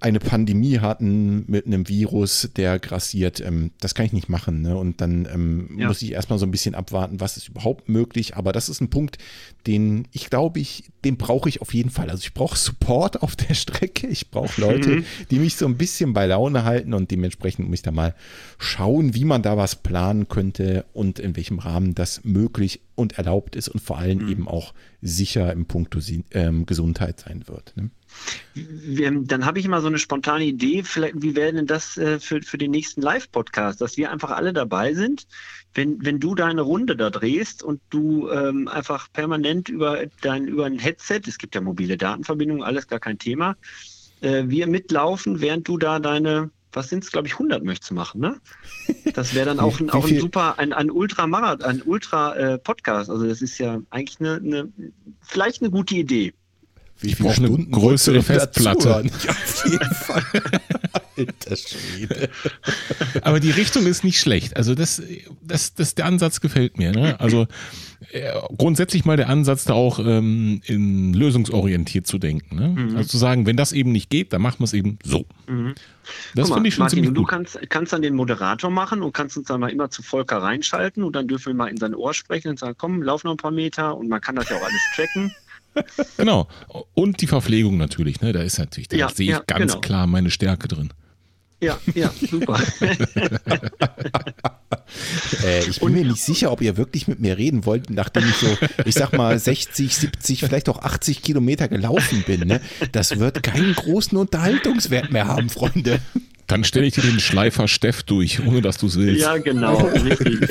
eine 0.00 0.18
Pandemie 0.18 0.80
hatten 0.80 1.44
mit 1.46 1.66
einem 1.66 1.88
Virus, 1.88 2.50
der 2.56 2.80
grassiert, 2.80 3.40
ähm, 3.40 3.70
das 3.80 3.94
kann 3.94 4.06
ich 4.06 4.12
nicht 4.12 4.28
machen. 4.28 4.60
Ne? 4.60 4.76
Und 4.76 5.00
dann 5.00 5.28
ähm, 5.32 5.76
ja. 5.78 5.86
muss 5.86 6.02
ich 6.02 6.12
erstmal 6.12 6.40
so 6.40 6.46
ein 6.46 6.50
bisschen 6.50 6.74
abwarten, 6.74 7.20
was 7.20 7.36
ist 7.36 7.48
überhaupt 7.48 7.88
möglich. 7.88 8.36
Aber 8.36 8.52
das 8.52 8.68
ist 8.68 8.80
ein 8.80 8.90
Punkt, 8.90 9.18
den 9.66 10.06
ich 10.12 10.30
glaube, 10.30 10.60
ich, 10.60 10.84
den 11.04 11.16
brauche 11.16 11.48
ich 11.48 11.60
auf 11.60 11.74
jeden 11.74 11.90
Fall. 11.90 12.10
Also 12.10 12.22
ich 12.22 12.34
brauche 12.34 12.56
Support 12.56 13.22
auf 13.22 13.36
der 13.36 13.54
Strecke. 13.54 14.06
Ich 14.06 14.30
brauche 14.30 14.60
Leute, 14.60 14.90
mhm. 14.90 15.04
die 15.30 15.38
mich 15.38 15.56
so 15.56 15.66
ein 15.66 15.76
bisschen 15.76 16.12
bei 16.12 16.26
Laune 16.26 16.64
halten 16.64 16.94
und 16.94 17.10
dementsprechend 17.10 17.68
muss 17.68 17.78
ich 17.78 17.82
da 17.82 17.90
mal 17.90 18.14
schauen, 18.58 19.14
wie 19.14 19.24
man 19.24 19.42
da 19.42 19.56
was 19.56 19.76
planen 19.76 20.28
könnte 20.28 20.84
und 20.92 21.18
in 21.18 21.36
welchem 21.36 21.58
Rahmen 21.58 21.94
das 21.94 22.24
möglich 22.24 22.80
und 22.94 23.18
erlaubt 23.18 23.56
ist 23.56 23.68
und 23.68 23.80
vor 23.80 23.98
allem 23.98 24.24
mhm. 24.24 24.28
eben 24.28 24.48
auch 24.48 24.74
sicher 25.02 25.52
im 25.52 25.66
Punkt 25.66 25.96
ähm, 26.32 26.66
Gesundheit 26.66 27.20
sein 27.20 27.44
wird. 27.46 27.74
Ne? 27.76 27.90
dann 29.26 29.44
habe 29.44 29.58
ich 29.58 29.64
immer 29.64 29.80
so 29.80 29.88
eine 29.88 29.98
spontane 29.98 30.44
Idee, 30.44 30.82
vielleicht, 30.84 31.20
wie 31.20 31.34
wäre 31.34 31.52
denn 31.52 31.66
das 31.66 31.96
äh, 31.96 32.20
für, 32.20 32.42
für 32.42 32.58
den 32.58 32.70
nächsten 32.70 33.02
Live-Podcast, 33.02 33.80
dass 33.80 33.96
wir 33.96 34.12
einfach 34.12 34.30
alle 34.30 34.52
dabei 34.52 34.94
sind, 34.94 35.26
wenn, 35.74 36.04
wenn 36.04 36.20
du 36.20 36.34
deine 36.34 36.62
Runde 36.62 36.96
da 36.96 37.10
drehst 37.10 37.62
und 37.62 37.80
du 37.90 38.30
ähm, 38.30 38.68
einfach 38.68 39.12
permanent 39.12 39.68
über 39.68 39.98
dein 40.22 40.46
über 40.46 40.66
ein 40.66 40.78
Headset, 40.78 41.22
es 41.26 41.38
gibt 41.38 41.54
ja 41.54 41.60
mobile 41.60 41.96
Datenverbindungen, 41.96 42.62
alles 42.62 42.86
gar 42.86 43.00
kein 43.00 43.18
Thema, 43.18 43.56
äh, 44.20 44.44
wir 44.46 44.66
mitlaufen, 44.66 45.40
während 45.40 45.66
du 45.68 45.78
da 45.78 45.98
deine 45.98 46.50
was 46.74 46.88
sind 46.88 47.04
es, 47.04 47.12
glaube 47.12 47.28
ich, 47.28 47.34
100 47.34 47.62
möchtest 47.62 47.90
du 47.90 47.94
machen, 47.94 48.20
ne? 48.20 48.40
Das 49.14 49.34
wäre 49.34 49.46
dann 49.46 49.60
auch 49.60 49.78
ein, 49.78 49.90
auch 49.90 50.06
ein 50.06 50.18
super, 50.18 50.58
ein, 50.58 50.72
ein 50.72 50.90
Ultra-Marathon, 50.90 51.64
ein 51.64 51.82
Ultra-Podcast. 51.82 53.08
Äh, 53.08 53.12
also 53.12 53.26
das 53.26 53.42
ist 53.42 53.58
ja 53.58 53.80
eigentlich 53.90 54.20
eine, 54.20 54.36
eine, 54.36 54.72
vielleicht 55.20 55.62
eine 55.62 55.70
gute 55.70 55.94
Idee. 55.94 56.34
Wie 57.04 57.10
ich 57.10 57.18
brauche 57.18 57.36
eine 57.36 57.50
größere 57.50 58.22
Festplatte. 58.22 59.04
Ja, 59.24 59.30
auf 59.30 59.64
jeden 59.66 59.94
Fall. 59.94 60.22
Alter 61.16 61.56
Schwede. 61.56 62.28
Aber 63.22 63.40
die 63.40 63.50
Richtung 63.50 63.86
ist 63.86 64.04
nicht 64.04 64.18
schlecht. 64.18 64.56
Also 64.56 64.74
das, 64.74 65.02
das, 65.42 65.74
das 65.74 65.94
der 65.94 66.06
Ansatz 66.06 66.40
gefällt 66.40 66.78
mir. 66.78 66.92
Ne? 66.92 67.18
Also 67.20 67.46
äh, 68.10 68.32
grundsätzlich 68.56 69.04
mal 69.04 69.16
der 69.16 69.28
Ansatz, 69.28 69.64
da 69.64 69.74
auch 69.74 69.98
ähm, 69.98 70.60
in 70.64 71.14
lösungsorientiert 71.14 72.06
zu 72.06 72.18
denken. 72.18 72.56
Ne? 72.56 72.68
Mhm. 72.68 72.96
Also 72.96 73.08
zu 73.10 73.18
sagen, 73.18 73.46
wenn 73.46 73.56
das 73.56 73.72
eben 73.72 73.92
nicht 73.92 74.10
geht, 74.10 74.32
dann 74.32 74.42
machen 74.42 74.60
wir 74.60 74.64
es 74.64 74.72
eben 74.72 74.98
so. 75.02 75.24
Mhm. 75.46 75.74
Das 76.34 76.50
finde 76.50 76.68
ich 76.68 76.74
schon 76.74 76.82
Martin, 76.82 76.96
ziemlich 76.96 77.10
gut. 77.10 77.18
Du 77.18 77.24
kannst, 77.24 77.58
kannst 77.70 77.92
dann 77.92 78.02
den 78.02 78.14
Moderator 78.14 78.70
machen 78.70 79.02
und 79.02 79.12
kannst 79.12 79.36
uns 79.36 79.48
dann 79.48 79.60
mal 79.60 79.70
immer 79.70 79.90
zu 79.90 80.02
Volker 80.02 80.38
reinschalten 80.38 81.02
und 81.02 81.16
dann 81.16 81.28
dürfen 81.28 81.46
wir 81.46 81.54
mal 81.54 81.68
in 81.68 81.76
sein 81.76 81.94
Ohr 81.94 82.14
sprechen 82.14 82.48
und 82.48 82.58
sagen, 82.58 82.74
komm, 82.76 83.02
lauf 83.02 83.24
noch 83.24 83.32
ein 83.32 83.36
paar 83.36 83.50
Meter 83.50 83.96
und 83.96 84.08
man 84.08 84.20
kann 84.20 84.36
das 84.36 84.48
ja 84.48 84.56
auch 84.56 84.62
alles 84.62 84.82
tracken. 84.94 85.32
genau. 86.16 86.48
Und 86.94 87.20
die 87.20 87.26
Verpflegung 87.26 87.76
natürlich, 87.76 88.20
ne? 88.20 88.32
Da 88.32 88.42
ist 88.42 88.58
natürlich, 88.58 88.88
da 88.88 88.96
ja, 88.96 89.08
sehe 89.08 89.26
ich 89.26 89.32
ja, 89.32 89.42
ganz 89.46 89.72
genau. 89.72 89.80
klar 89.80 90.06
meine 90.06 90.30
Stärke 90.30 90.68
drin. 90.68 90.92
Ja, 91.60 91.78
ja, 91.94 92.12
super. 92.30 92.60
äh, 95.44 95.60
ich 95.60 95.78
bin 95.78 95.88
Und, 95.88 95.94
mir 95.94 96.04
nicht 96.04 96.22
sicher, 96.22 96.52
ob 96.52 96.60
ihr 96.60 96.76
wirklich 96.76 97.08
mit 97.08 97.20
mir 97.20 97.38
reden 97.38 97.64
wollt, 97.64 97.88
nachdem 97.88 98.28
ich 98.28 98.36
so, 98.36 98.58
ich 98.84 98.94
sag 98.94 99.14
mal, 99.14 99.38
60, 99.38 99.96
70, 99.96 100.40
vielleicht 100.40 100.68
auch 100.68 100.82
80 100.82 101.22
Kilometer 101.22 101.68
gelaufen 101.68 102.22
bin. 102.26 102.40
Ne? 102.40 102.60
Das 102.92 103.18
wird 103.18 103.42
keinen 103.42 103.74
großen 103.74 104.18
Unterhaltungswert 104.18 105.10
mehr 105.10 105.26
haben, 105.26 105.48
Freunde. 105.48 106.00
Dann 106.46 106.64
stelle 106.64 106.86
ich 106.86 106.94
dir 106.94 107.02
den 107.02 107.20
Schleifer 107.20 107.66
Steff 107.66 108.02
durch, 108.02 108.46
ohne 108.46 108.60
dass 108.60 108.76
du 108.76 108.86
es 108.86 108.98
willst. 108.98 109.22
Ja, 109.22 109.38
genau, 109.38 109.86
richtig. 109.86 110.40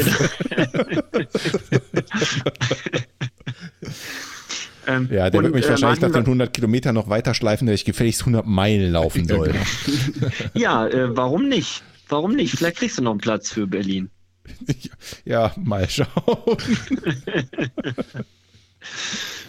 Ähm, 4.87 5.09
ja, 5.11 5.29
der 5.29 5.39
und, 5.39 5.45
wird 5.45 5.55
mich 5.55 5.65
äh, 5.65 5.69
wahrscheinlich 5.69 6.01
nach 6.01 6.11
den 6.11 6.21
100 6.21 6.53
Kilometern 6.53 6.95
noch 6.95 7.09
weiter 7.09 7.33
schleifen, 7.33 7.67
dass 7.67 7.75
ich 7.75 7.85
gefälligst 7.85 8.21
100 8.21 8.45
Meilen 8.45 8.91
laufen 8.91 9.27
soll. 9.27 9.53
Genau. 9.53 10.31
ja, 10.53 10.87
äh, 10.87 11.15
warum 11.15 11.47
nicht? 11.47 11.83
Warum 12.09 12.35
nicht? 12.35 12.55
Vielleicht 12.57 12.77
kriegst 12.77 12.97
du 12.97 13.01
noch 13.01 13.11
einen 13.11 13.21
Platz 13.21 13.49
für 13.49 13.67
Berlin. 13.67 14.09
Ja, 15.25 15.53
mal 15.55 15.89
schauen. 15.89 16.07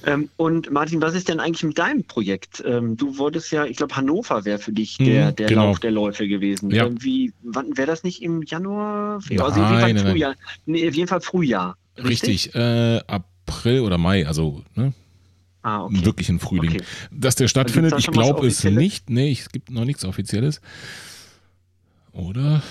ähm, 0.06 0.28
und 0.36 0.70
Martin, 0.70 1.02
was 1.02 1.15
ist 1.15 1.28
denn 1.28 1.40
eigentlich 1.40 1.65
mit 1.65 1.78
deinem 1.78 2.05
Projekt? 2.05 2.62
Ähm, 2.65 2.97
du 2.97 3.19
wolltest 3.19 3.51
ja, 3.51 3.65
ich 3.65 3.77
glaube, 3.77 3.97
Hannover 3.97 4.44
wäre 4.44 4.59
für 4.59 4.73
dich 4.73 4.97
der, 4.98 5.32
mhm, 5.32 5.36
der 5.36 5.48
genau. 5.48 5.65
Lauf 5.66 5.81
der 5.81 5.90
Läufe 5.90 6.28
gewesen. 6.28 6.70
Ja. 6.70 6.89
Wie, 7.01 7.32
wann 7.43 7.77
wäre 7.77 7.89
das 7.89 8.05
nicht 8.05 8.23
im 8.23 8.43
Januar? 8.43 9.20
Nein, 9.28 9.40
also 9.40 9.62
auf 9.62 9.70
jeden 9.70 9.81
Fall 9.81 9.94
nein, 9.94 10.06
Frühjahr. 10.06 10.35
Nee, 10.66 10.89
auf 10.89 10.94
jeden 10.94 11.09
Fall 11.09 11.20
Frühjahr. 11.20 11.77
Richtig, 11.98 12.55
richtig 12.55 12.55
äh, 12.55 13.01
April 13.09 13.81
oder 13.81 13.98
Mai, 13.98 14.27
also 14.27 14.62
ne? 14.77 14.94
Ah, 15.65 15.85
okay. 15.85 16.05
Wirklich 16.05 16.28
im 16.28 16.41
Frühling. 16.41 16.74
Okay. 16.74 16.85
Dass 17.11 17.36
der 17.36 17.49
stattfindet, 17.49 17.95
ich 17.99 18.07
glaube 18.09 18.47
es 18.47 18.62
nicht. 18.65 19.09
Nee, 19.09 19.32
es 19.32 19.49
gibt 19.49 19.70
noch 19.70 19.86
nichts 19.86 20.05
Offizielles. 20.05 20.61
Oder? 22.12 22.62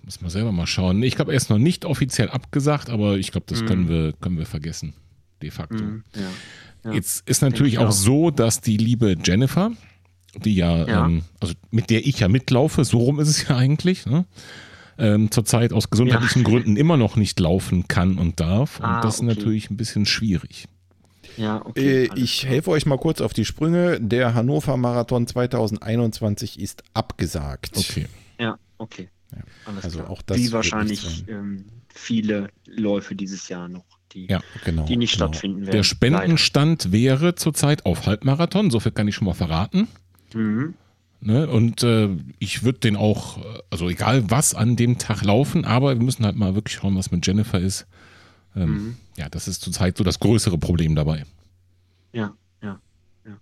Ich 0.00 0.04
muss 0.04 0.20
mal 0.20 0.30
selber 0.30 0.50
mal 0.50 0.66
schauen. 0.66 1.00
Ich 1.04 1.14
glaube, 1.14 1.30
er 1.30 1.36
ist 1.36 1.48
noch 1.48 1.58
nicht 1.58 1.84
offiziell 1.84 2.28
abgesagt, 2.28 2.90
aber 2.90 3.18
ich 3.18 3.30
glaube, 3.30 3.46
das 3.48 3.62
mm. 3.62 3.66
können, 3.66 3.88
wir, 3.88 4.12
können 4.14 4.36
wir 4.36 4.46
vergessen. 4.46 4.94
De 5.40 5.50
facto. 5.50 5.82
Mm, 5.82 6.02
ja. 6.16 6.22
Ja. 6.84 6.92
Jetzt 6.92 7.28
ist 7.28 7.40
natürlich 7.40 7.78
auch, 7.78 7.88
auch, 7.88 7.92
so, 7.92 8.30
dass 8.32 8.60
die 8.60 8.78
liebe 8.78 9.16
Jennifer, 9.22 9.70
die 10.34 10.56
ja, 10.56 10.86
ja. 10.86 11.06
Ähm, 11.06 11.22
also 11.38 11.54
mit 11.70 11.88
der 11.88 12.04
ich 12.04 12.18
ja 12.18 12.28
mitlaufe, 12.28 12.84
so 12.84 12.98
rum 12.98 13.20
ist 13.20 13.28
es 13.28 13.46
ja 13.46 13.56
eigentlich, 13.56 14.06
ne? 14.06 14.26
ähm, 14.98 15.30
zurzeit 15.30 15.72
aus 15.72 15.88
gesundheitlichen 15.88 16.42
Gründen 16.42 16.76
immer 16.76 16.96
noch 16.96 17.14
nicht 17.14 17.38
laufen 17.38 17.86
kann 17.86 18.18
und 18.18 18.40
darf. 18.40 18.80
Und 18.80 18.86
ah, 18.86 19.00
das 19.02 19.14
ist 19.14 19.20
okay. 19.20 19.34
natürlich 19.34 19.70
ein 19.70 19.76
bisschen 19.76 20.04
schwierig. 20.04 20.66
Ja, 21.36 21.64
okay, 21.64 22.04
äh, 22.04 22.10
ich 22.16 22.40
klar. 22.40 22.52
helfe 22.52 22.70
euch 22.70 22.86
mal 22.86 22.98
kurz 22.98 23.20
auf 23.20 23.32
die 23.32 23.44
Sprünge. 23.44 24.00
Der 24.00 24.34
Hannover 24.34 24.76
Marathon 24.76 25.26
2021 25.26 26.60
ist 26.60 26.82
abgesagt. 26.94 27.76
Okay. 27.76 28.06
Ja, 28.38 28.58
okay. 28.78 29.08
Ja. 29.32 29.42
also 29.80 29.98
klar. 29.98 30.10
auch 30.10 30.22
das 30.22 30.38
Wie 30.38 30.52
wahrscheinlich 30.52 31.24
ähm, 31.28 31.66
viele 31.88 32.48
Läufe 32.66 33.14
dieses 33.14 33.48
Jahr 33.48 33.68
noch, 33.68 33.84
die, 34.12 34.26
ja, 34.26 34.40
genau, 34.64 34.84
die 34.86 34.96
nicht 34.96 35.14
genau. 35.14 35.26
stattfinden 35.26 35.60
werden. 35.62 35.72
Der 35.72 35.82
Spendenstand 35.84 36.84
Leider. 36.84 36.92
wäre 36.92 37.34
zurzeit 37.36 37.86
auf 37.86 38.06
Halbmarathon, 38.06 38.70
so 38.70 38.80
viel 38.80 38.92
kann 38.92 39.06
ich 39.08 39.14
schon 39.14 39.26
mal 39.26 39.34
verraten. 39.34 39.88
Mhm. 40.34 40.74
Ne? 41.20 41.48
Und 41.48 41.82
äh, 41.82 42.08
ich 42.38 42.64
würde 42.64 42.80
den 42.80 42.96
auch, 42.96 43.38
also 43.70 43.88
egal 43.88 44.30
was 44.30 44.54
an 44.54 44.76
dem 44.76 44.98
Tag 44.98 45.22
laufen, 45.22 45.64
aber 45.64 45.94
wir 45.96 46.02
müssen 46.02 46.24
halt 46.24 46.36
mal 46.36 46.54
wirklich 46.54 46.76
schauen, 46.76 46.96
was 46.96 47.10
mit 47.10 47.26
Jennifer 47.26 47.60
ist. 47.60 47.86
Ähm, 48.56 48.70
mhm. 48.70 48.96
Ja, 49.16 49.28
das 49.28 49.48
ist 49.48 49.62
zurzeit 49.62 49.96
so 49.96 50.04
das 50.04 50.18
größere 50.18 50.58
Problem 50.58 50.94
dabei. 50.94 51.24
Ja, 52.12 52.34
ja, 52.62 52.80
ja. 53.24 53.38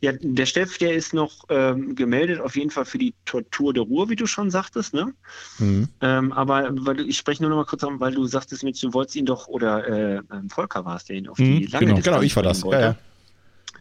Ja, 0.00 0.12
der 0.12 0.46
Steff, 0.46 0.78
der 0.78 0.94
ist 0.94 1.12
noch 1.12 1.44
ähm, 1.48 1.94
gemeldet, 1.94 2.40
auf 2.40 2.56
jeden 2.56 2.70
Fall 2.70 2.84
für 2.84 2.98
die 2.98 3.14
Tortur 3.24 3.74
der 3.74 3.82
Ruhr, 3.82 4.08
wie 4.08 4.16
du 4.16 4.26
schon 4.26 4.50
sagtest, 4.50 4.94
ne? 4.94 5.12
Mhm. 5.58 5.88
Ähm, 6.00 6.32
aber 6.32 6.68
weil 6.72 7.00
ich 7.00 7.18
spreche 7.18 7.42
nur 7.42 7.50
noch 7.50 7.58
mal 7.58 7.66
kurz 7.66 7.84
an, 7.84 8.00
weil 8.00 8.14
du 8.14 8.26
sagtest, 8.26 8.62
du 8.62 8.94
wolltest 8.94 9.16
ihn 9.16 9.26
doch, 9.26 9.48
oder 9.48 9.86
äh, 9.86 10.22
ähm, 10.32 10.48
Volker 10.48 10.84
war 10.84 10.96
es, 10.96 11.04
der 11.04 11.16
ihn 11.16 11.28
auf 11.28 11.36
die 11.36 11.66
mhm, 11.66 11.66
lange 11.70 11.86
genau, 11.86 12.00
genau, 12.00 12.22
ich 12.22 12.34
war 12.36 12.42
das. 12.42 12.62
Ja, 12.62 12.80
ja. 12.80 12.96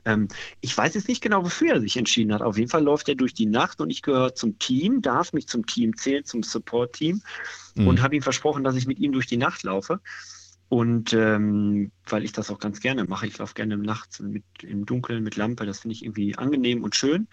Ähm, 0.06 0.28
ich 0.62 0.76
weiß 0.76 0.96
jetzt 0.96 1.08
nicht 1.08 1.22
genau, 1.22 1.44
wofür 1.44 1.74
er 1.74 1.82
sich 1.82 1.96
entschieden 1.98 2.34
hat. 2.34 2.42
Auf 2.42 2.58
jeden 2.58 2.70
Fall 2.70 2.84
läuft 2.84 3.08
er 3.10 3.16
durch 3.16 3.34
die 3.34 3.46
Nacht 3.46 3.82
und 3.82 3.90
ich 3.90 4.02
gehöre 4.02 4.34
zum 4.34 4.58
Team, 4.60 5.02
darf 5.02 5.34
mich 5.34 5.48
zum 5.48 5.66
Team 5.66 5.96
zählen, 5.96 6.26
zum 6.26 6.44
Support-Team 6.44 7.22
mhm. 7.76 7.88
und 7.88 8.02
habe 8.02 8.16
ihm 8.16 8.22
versprochen, 8.22 8.64
dass 8.64 8.76
ich 8.76 8.88
mit 8.88 9.00
ihm 9.00 9.12
durch 9.12 9.28
die 9.28 9.38
Nacht 9.38 9.64
laufe. 9.64 10.00
Und 10.72 11.12
ähm, 11.12 11.92
weil 12.06 12.24
ich 12.24 12.32
das 12.32 12.50
auch 12.50 12.58
ganz 12.58 12.80
gerne 12.80 13.04
mache, 13.04 13.28
ich 13.28 13.38
laufe 13.38 13.56
gerne 13.56 13.76
nachts 13.76 14.22
mit, 14.22 14.46
im 14.64 14.86
Dunkeln 14.86 15.22
mit 15.22 15.36
Lampe, 15.36 15.66
das 15.66 15.82
finde 15.82 15.96
ich 15.96 16.06
irgendwie 16.06 16.38
angenehm 16.38 16.86
und 16.86 16.96
schön. 16.96 17.28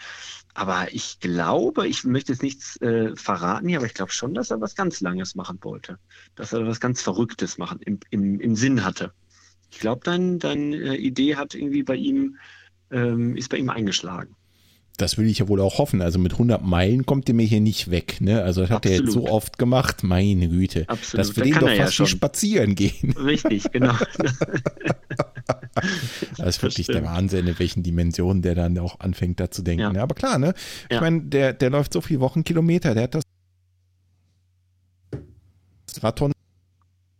Aber 0.54 0.92
ich 0.92 1.20
glaube, 1.20 1.86
ich 1.86 2.02
möchte 2.02 2.32
jetzt 2.32 2.42
nichts 2.42 2.80
äh, 2.80 3.14
verraten 3.14 3.68
hier, 3.68 3.78
aber 3.78 3.86
ich 3.86 3.94
glaube 3.94 4.10
schon, 4.10 4.34
dass 4.34 4.50
er 4.50 4.60
was 4.60 4.74
ganz 4.74 5.00
Langes 5.00 5.36
machen 5.36 5.60
wollte. 5.62 6.00
Dass 6.34 6.52
er 6.52 6.66
was 6.66 6.80
ganz 6.80 7.00
Verrücktes 7.00 7.58
machen 7.58 7.78
im, 7.80 8.00
im, 8.10 8.40
im 8.40 8.56
Sinn 8.56 8.84
hatte. 8.84 9.12
Ich 9.70 9.78
glaube, 9.78 10.00
deine 10.02 10.38
dein, 10.38 10.72
äh, 10.72 10.96
Idee 10.96 11.36
hat 11.36 11.54
irgendwie 11.54 11.84
bei 11.84 11.94
ihm, 11.94 12.38
ähm, 12.90 13.36
ist 13.36 13.50
bei 13.50 13.58
ihm 13.58 13.70
eingeschlagen 13.70 14.34
das 14.98 15.16
will 15.16 15.26
ich 15.26 15.38
ja 15.38 15.48
wohl 15.48 15.60
auch 15.60 15.78
hoffen. 15.78 16.02
Also 16.02 16.18
mit 16.18 16.32
100 16.32 16.62
Meilen 16.62 17.06
kommt 17.06 17.28
ihr 17.28 17.34
mir 17.34 17.46
hier 17.46 17.60
nicht 17.60 17.90
weg. 17.90 18.20
Ne? 18.20 18.42
Also 18.42 18.62
das 18.62 18.70
hat 18.70 18.84
er 18.84 18.92
jetzt 18.92 19.12
so 19.12 19.28
oft 19.28 19.58
gemacht. 19.58 20.02
Meine 20.02 20.48
Güte. 20.48 20.84
Absolut. 20.88 21.26
Das 21.26 21.36
will 21.36 21.44
da 21.44 21.48
ihn 21.48 21.54
doch 21.54 21.84
fast 21.84 21.98
ja 21.98 22.04
wie 22.04 22.08
spazieren 22.10 22.74
gehen. 22.74 23.12
Richtig, 23.12 23.70
genau. 23.72 23.94
das 26.36 26.56
ist 26.56 26.62
wirklich 26.62 26.88
der 26.88 27.04
Wahnsinn, 27.04 27.46
in 27.46 27.58
welchen 27.58 27.82
Dimensionen 27.82 28.42
der 28.42 28.54
dann 28.54 28.78
auch 28.78 29.00
anfängt 29.00 29.40
da 29.40 29.50
zu 29.50 29.62
denken. 29.62 29.94
Ja. 29.94 30.02
Aber 30.02 30.14
klar, 30.14 30.38
ne? 30.38 30.52
Ich 30.88 30.94
ja. 30.96 31.00
meine, 31.00 31.22
der, 31.22 31.52
der 31.52 31.70
läuft 31.70 31.92
so 31.92 32.00
viele 32.00 32.20
Wochenkilometer, 32.20 32.94
der 32.94 33.04
hat 33.04 33.14
das 33.14 33.22
Marathon 36.02 36.32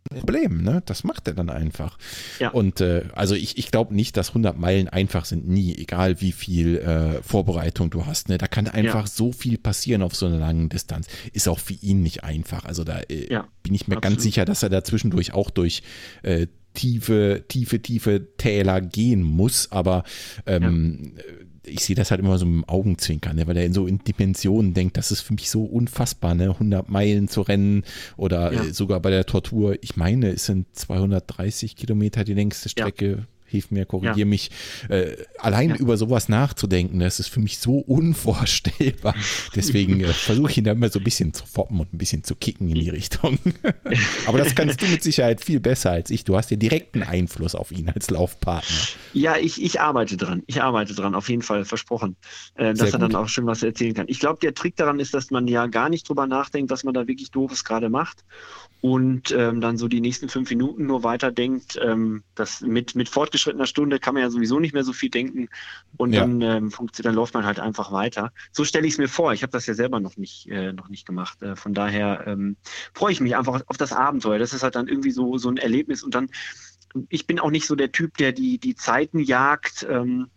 Problem, 0.09 0.63
ne? 0.63 0.81
Das 0.85 1.03
macht 1.03 1.27
er 1.27 1.33
dann 1.33 1.49
einfach. 1.49 1.97
Ja. 2.39 2.49
Und 2.49 2.81
äh, 2.81 3.03
also 3.13 3.35
ich, 3.35 3.57
ich 3.57 3.69
glaube 3.69 3.93
nicht, 3.93 4.17
dass 4.17 4.29
100 4.29 4.57
Meilen 4.57 4.87
einfach 4.87 5.25
sind, 5.25 5.47
nie, 5.47 5.75
egal 5.75 6.19
wie 6.21 6.31
viel 6.31 6.77
äh, 6.77 7.21
Vorbereitung 7.21 7.89
du 7.91 8.05
hast. 8.05 8.29
Ne? 8.29 8.37
Da 8.37 8.47
kann 8.47 8.67
einfach 8.67 9.01
ja. 9.03 9.07
so 9.07 9.31
viel 9.31 9.57
passieren 9.57 10.01
auf 10.01 10.15
so 10.15 10.25
einer 10.25 10.39
langen 10.39 10.69
Distanz. 10.69 11.07
Ist 11.33 11.47
auch 11.47 11.59
für 11.59 11.75
ihn 11.75 12.01
nicht 12.01 12.23
einfach. 12.23 12.65
Also 12.65 12.83
da 12.83 12.99
äh, 13.01 13.31
ja, 13.31 13.47
bin 13.61 13.75
ich 13.75 13.87
mir 13.87 13.97
absolut. 13.97 14.15
ganz 14.15 14.23
sicher, 14.23 14.45
dass 14.45 14.63
er 14.63 14.69
da 14.69 14.83
zwischendurch 14.83 15.33
auch 15.33 15.51
durch 15.51 15.83
äh, 16.23 16.47
tiefe, 16.73 17.45
tiefe, 17.47 17.81
tiefe 17.81 18.35
Täler 18.37 18.81
gehen 18.81 19.21
muss. 19.21 19.71
Aber 19.71 20.03
ähm, 20.47 21.13
ja 21.15 21.23
ich 21.69 21.81
sehe 21.81 21.95
das 21.95 22.11
halt 22.11 22.19
immer 22.19 22.37
so 22.37 22.45
mit 22.45 22.65
dem 22.65 22.69
Augenzwinkern, 22.69 23.35
ne? 23.35 23.47
weil 23.47 23.57
er 23.57 23.65
in 23.65 23.73
so 23.73 23.87
in 23.87 23.99
Dimensionen 23.99 24.73
denkt, 24.73 24.97
das 24.97 25.11
ist 25.11 25.21
für 25.21 25.33
mich 25.33 25.49
so 25.49 25.63
unfassbar, 25.63 26.35
ne? 26.35 26.49
100 26.51 26.89
Meilen 26.89 27.27
zu 27.27 27.41
rennen 27.41 27.83
oder 28.17 28.53
ja. 28.53 28.73
sogar 28.73 28.99
bei 28.99 29.09
der 29.09 29.25
Tortur, 29.25 29.77
ich 29.81 29.95
meine, 29.95 30.29
es 30.29 30.45
sind 30.45 30.67
230 30.73 31.75
Kilometer 31.75 32.23
die 32.23 32.33
längste 32.33 32.69
Strecke. 32.69 33.09
Ja. 33.09 33.17
Hilf 33.49 33.71
mir, 33.71 33.85
korrigier 33.85 34.19
ja. 34.19 34.25
mich. 34.25 34.51
Äh, 34.89 35.15
allein 35.37 35.71
ja. 35.71 35.75
über 35.75 35.97
sowas 35.97 36.29
nachzudenken, 36.29 36.99
das 36.99 37.19
ist 37.19 37.29
für 37.29 37.39
mich 37.39 37.59
so 37.59 37.79
unvorstellbar. 37.79 39.15
Deswegen 39.55 40.01
äh, 40.01 40.07
versuche 40.07 40.51
ich 40.51 40.57
ihn 40.57 40.63
da 40.63 40.71
immer 40.71 40.89
so 40.89 40.99
ein 40.99 41.03
bisschen 41.03 41.33
zu 41.33 41.45
foppen 41.45 41.79
und 41.79 41.93
ein 41.93 41.97
bisschen 41.97 42.23
zu 42.23 42.35
kicken 42.35 42.69
in 42.69 42.75
die 42.75 42.89
Richtung. 42.89 43.39
Aber 44.27 44.37
das 44.37 44.55
kannst 44.55 44.81
du 44.81 44.87
mit 44.87 45.03
Sicherheit 45.03 45.43
viel 45.43 45.59
besser 45.59 45.91
als 45.91 46.09
ich. 46.09 46.23
Du 46.23 46.37
hast 46.37 46.51
ja 46.51 46.57
direkten 46.57 47.03
Einfluss 47.03 47.55
auf 47.55 47.71
ihn 47.71 47.89
als 47.89 48.09
Laufpartner. 48.09 48.77
Ja, 49.13 49.37
ich, 49.37 49.61
ich 49.61 49.81
arbeite 49.81 50.17
dran. 50.17 50.43
Ich 50.47 50.61
arbeite 50.61 50.93
dran, 50.93 51.15
auf 51.15 51.29
jeden 51.29 51.41
Fall, 51.41 51.65
versprochen, 51.65 52.15
äh, 52.55 52.73
dass 52.73 52.93
er 52.93 52.99
dann 52.99 53.15
auch 53.15 53.27
schon 53.27 53.45
was 53.45 53.63
erzählen 53.63 53.93
kann. 53.93 54.05
Ich 54.07 54.19
glaube, 54.19 54.39
der 54.41 54.53
Trick 54.53 54.75
daran 54.75 54.99
ist, 54.99 55.13
dass 55.13 55.31
man 55.31 55.47
ja 55.47 55.67
gar 55.67 55.89
nicht 55.89 56.07
drüber 56.07 56.27
nachdenkt, 56.27 56.71
was 56.71 56.83
man 56.83 56.93
da 56.93 57.07
wirklich 57.07 57.31
doofes 57.31 57.63
gerade 57.63 57.89
macht 57.89 58.23
und 58.81 59.31
ähm, 59.31 59.59
dann 59.59 59.77
so 59.77 59.87
die 59.87 59.99
nächsten 59.99 60.29
fünf 60.29 60.49
Minuten 60.49 60.85
nur 60.85 61.03
weiterdenkt. 61.03 61.77
Ähm, 61.81 62.23
das 62.35 62.61
mit, 62.61 62.95
mit 62.95 63.09
fortgeschrittener 63.09 63.65
Stunde 63.65 63.99
kann 63.99 64.13
man 64.13 64.23
ja 64.23 64.29
sowieso 64.29 64.59
nicht 64.59 64.73
mehr 64.73 64.83
so 64.83 64.93
viel 64.93 65.09
denken 65.09 65.49
und 65.97 66.13
ja. 66.13 66.21
dann, 66.21 66.41
ähm, 66.41 66.71
funktioniert, 66.71 67.07
dann 67.07 67.15
läuft 67.15 67.33
man 67.33 67.45
halt 67.45 67.59
einfach 67.59 67.91
weiter. 67.91 68.31
So 68.51 68.63
stelle 68.63 68.87
ich 68.87 68.93
es 68.93 68.97
mir 68.97 69.09
vor. 69.09 69.33
Ich 69.33 69.43
habe 69.43 69.51
das 69.51 69.65
ja 69.65 69.73
selber 69.73 69.99
noch 69.99 70.15
nicht, 70.15 70.47
äh, 70.49 70.71
noch 70.71 70.87
nicht 70.87 71.05
gemacht. 71.05 71.41
Äh, 71.41 71.55
von 71.55 71.73
daher 71.73 72.23
ähm, 72.25 72.55
freue 72.93 73.11
ich 73.11 73.19
mich 73.19 73.35
einfach 73.35 73.61
auf 73.67 73.77
das 73.77 73.91
Abenteuer. 73.91 74.39
Das 74.39 74.53
ist 74.53 74.63
halt 74.63 74.75
dann 74.75 74.87
irgendwie 74.87 75.11
so, 75.11 75.37
so 75.37 75.49
ein 75.49 75.57
Erlebnis 75.57 76.01
und 76.01 76.15
dann, 76.15 76.29
ich 77.09 77.27
bin 77.27 77.39
auch 77.39 77.51
nicht 77.51 77.67
so 77.67 77.75
der 77.75 77.91
Typ, 77.91 78.17
der 78.17 78.31
die, 78.31 78.59
die 78.59 78.75
Zeiten 78.75 79.19
jagt. 79.19 79.85
Ähm, 79.89 80.29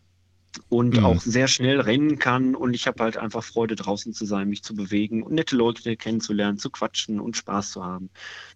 und 0.69 0.97
mhm. 0.97 1.05
auch 1.05 1.21
sehr 1.21 1.49
schnell 1.49 1.81
rennen 1.81 2.19
kann. 2.19 2.55
Und 2.55 2.75
ich 2.75 2.87
habe 2.87 3.03
halt 3.03 3.17
einfach 3.17 3.45
Freude, 3.45 3.77
draußen 3.77 4.13
zu 4.13 4.25
sein, 4.25 4.49
mich 4.49 4.63
zu 4.63 4.75
bewegen 4.75 5.23
und 5.23 5.35
nette 5.35 5.57
Leute 5.57 5.97
kennenzulernen, 5.97 6.59
zu 6.59 6.71
quatschen 6.71 7.21
und 7.21 7.37
Spaß 7.37 7.73
zu 7.73 7.85
haben. 7.85 8.11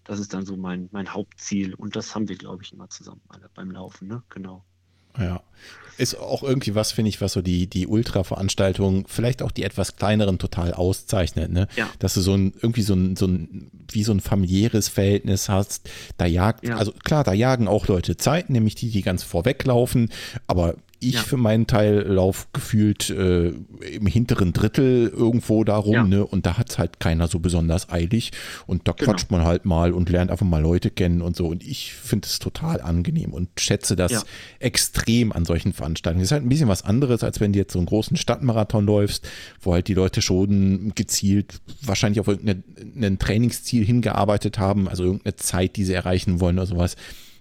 Das 0.05 0.19
ist 0.19 0.35
dann 0.35 0.47
so 0.47 0.57
mein, 0.57 0.89
mein 0.93 1.13
Hauptziel. 1.13 1.75
Und 1.75 1.97
das 1.97 2.15
haben 2.15 2.29
wir, 2.29 2.37
glaube 2.37 2.63
ich, 2.63 2.73
immer 2.73 2.89
zusammen 2.89 3.21
alle 3.29 3.49
beim 3.55 3.71
Laufen, 3.71 4.09
ne? 4.09 4.23
Genau. 4.31 4.65
Ja. 5.19 5.43
Ist 5.99 6.19
auch 6.19 6.43
irgendwie 6.43 6.75
was, 6.75 6.93
finde 6.93 7.09
ich, 7.09 7.23
was 7.23 7.33
so 7.33 7.41
die, 7.41 7.69
die 7.69 7.87
Ultra-Veranstaltungen, 7.87 9.07
vielleicht 9.09 9.41
auch 9.41 9.51
die 9.51 9.63
etwas 9.63 9.97
kleineren 9.97 10.39
total 10.39 10.75
auszeichnet, 10.75 11.51
ne? 11.51 11.69
Ja. 11.75 11.89
Dass 12.01 12.13
du 12.13 12.21
so 12.21 12.35
ein, 12.35 12.53
irgendwie 12.61 12.83
so 12.83 12.93
ein, 12.93 13.17
so 13.17 13.27
ein, 13.27 13.71
wie 13.91 14.03
so 14.03 14.13
ein 14.13 14.21
familiäres 14.21 14.89
Verhältnis 14.89 15.49
hast. 15.49 15.89
Da 16.19 16.27
jagt, 16.27 16.69
ja. 16.69 16.77
also 16.77 16.93
klar, 16.93 17.25
da 17.25 17.33
jagen 17.33 17.67
auch 17.67 17.89
Leute 17.89 18.19
Zeit, 18.19 18.51
nämlich 18.51 18.75
die, 18.75 18.91
die 18.91 19.01
ganz 19.01 19.23
vorweglaufen, 19.23 20.11
aber 20.47 20.75
ich 21.01 21.15
ja. 21.15 21.21
für 21.21 21.37
meinen 21.37 21.67
Teil 21.67 22.01
laufe 22.01 22.47
gefühlt 22.53 23.11
äh, 23.11 23.49
im 23.49 24.07
hinteren 24.07 24.53
Drittel 24.53 25.09
irgendwo 25.09 25.63
darum, 25.65 25.93
ja. 25.93 26.05
ne? 26.05 26.27
Und 26.27 26.47
da 26.47 26.57
hat 26.57 26.71
es 26.71 26.79
halt 26.79 27.01
keiner 27.01 27.29
so 27.29 27.39
besonders 27.39 27.91
eilig. 27.91 28.33
Und 28.67 28.89
da 28.89 28.93
genau. 28.93 29.13
quatscht 29.13 29.31
man 29.31 29.45
halt 29.45 29.65
mal 29.65 29.93
und 29.93 30.09
lernt 30.09 30.31
einfach 30.31 30.47
mal 30.47 30.63
Leute 30.63 30.91
kennen 30.91 31.21
und 31.21 31.37
so. 31.37 31.47
Und 31.47 31.63
ich 31.63 31.93
finde 31.93 32.27
es 32.27 32.39
total 32.39 32.81
angenehm 32.81 33.33
und 33.33 33.49
schätze 33.59 33.95
das 33.95 34.13
ja. 34.13 34.23
extrem 34.59 35.33
an 35.33 35.45
solchen 35.45 35.73
Veranstaltungen. 35.73 36.23
Das 36.23 36.29
ist 36.29 36.33
halt 36.33 36.45
ein 36.45 36.49
bisschen 36.49 36.69
was 36.69 36.83
anderes, 36.83 37.23
als 37.23 37.41
wenn 37.41 37.53
du 37.53 37.59
jetzt 37.59 37.73
so 37.73 37.79
einen 37.79 37.87
großen 37.87 38.17
Stadtmarathon 38.17 38.87
läufst, 38.87 39.29
wo 39.61 39.75
halt 39.75 39.89
die 39.89 39.95
Leute 39.95 40.23
schon 40.23 40.93
gezielt 40.95 41.61
wahrscheinlich 41.83 42.21
auf 42.21 42.29
irgendein 42.29 43.19
Trainingsziel 43.19 43.85
hingearbeitet 43.85 44.59
haben, 44.59 44.89
also 44.89 45.05
irgendeine 45.05 45.37
Zeit, 45.37 45.77
die 45.77 45.85
sie 45.85 45.95
erreichen 45.95 46.41
wollen 46.41 46.59
oder 46.59 46.67
sowas 46.67 46.97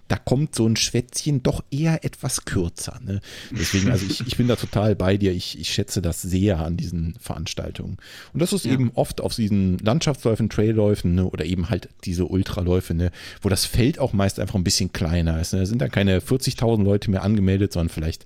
da 0.07 0.18
kommt 0.18 0.53
so 0.53 0.68
ein 0.68 0.76
Schwätzchen 0.76 1.41
doch 1.41 1.64
eher 1.72 2.06
etwas 2.06 2.45
kürzer. 2.45 2.99
Ne? 3.03 3.22
Deswegen, 3.52 3.90
also 3.90 4.06
ich, 4.06 4.26
ich 4.26 4.38
bin 4.38 4.48
da 4.48 4.56
total 4.56 4.95
bei 4.95 5.18
dir. 5.18 5.32
Ich, 5.32 5.60
ich 5.60 5.69
schätze 5.69 6.02
das 6.02 6.22
sehr 6.22 6.60
an 6.60 6.77
diesen 6.77 7.15
Veranstaltungen. 7.19 7.98
Und 8.32 8.41
das 8.41 8.53
ist 8.53 8.65
ja. 8.65 8.73
eben 8.73 8.91
oft 8.94 9.19
auf 9.19 9.34
diesen 9.34 9.80
Landschaftsläufen, 9.80 10.49
Trailläufen 10.49 11.15
ne? 11.15 11.26
oder 11.26 11.45
eben 11.45 11.69
halt 11.69 11.90
diese 12.03 12.26
Ultraläufe, 12.26 12.94
ne? 12.94 13.11
wo 13.41 13.49
das 13.49 13.65
Feld 13.65 13.98
auch 13.98 14.14
meist 14.14 14.40
einfach 14.40 14.56
ein 14.56 14.64
bisschen 14.64 14.94
kleiner 14.94 15.41
ist. 15.41 15.53
Ne? 15.53 15.60
Da 15.60 15.65
sind 15.65 15.82
dann 15.82 15.91
keine 15.91 16.19
40.000 16.19 16.84
Leute 16.84 17.10
mehr 17.10 17.23
angemeldet, 17.23 17.73
sondern 17.73 17.90
vielleicht 17.90 18.26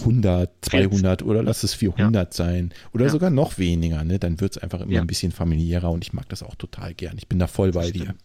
100, 0.00 0.50
200 0.62 1.22
oder 1.22 1.44
lass 1.44 1.62
es 1.62 1.74
400 1.74 2.14
ja. 2.14 2.36
sein 2.36 2.72
oder 2.92 3.04
ja. 3.04 3.10
sogar 3.10 3.30
noch 3.30 3.58
weniger. 3.58 4.02
Ne? 4.02 4.18
Dann 4.18 4.40
wird 4.40 4.56
es 4.56 4.62
einfach 4.62 4.80
immer 4.80 5.00
ein 5.00 5.06
bisschen 5.06 5.30
familiärer 5.30 5.92
und 5.92 6.02
ich 6.02 6.12
mag 6.12 6.28
das 6.28 6.42
auch 6.42 6.56
total 6.56 6.94
gern. 6.94 7.16
Ich 7.18 7.28
bin 7.28 7.38
da 7.38 7.46
voll 7.46 7.70
bei 7.70 7.92
dir 7.92 8.16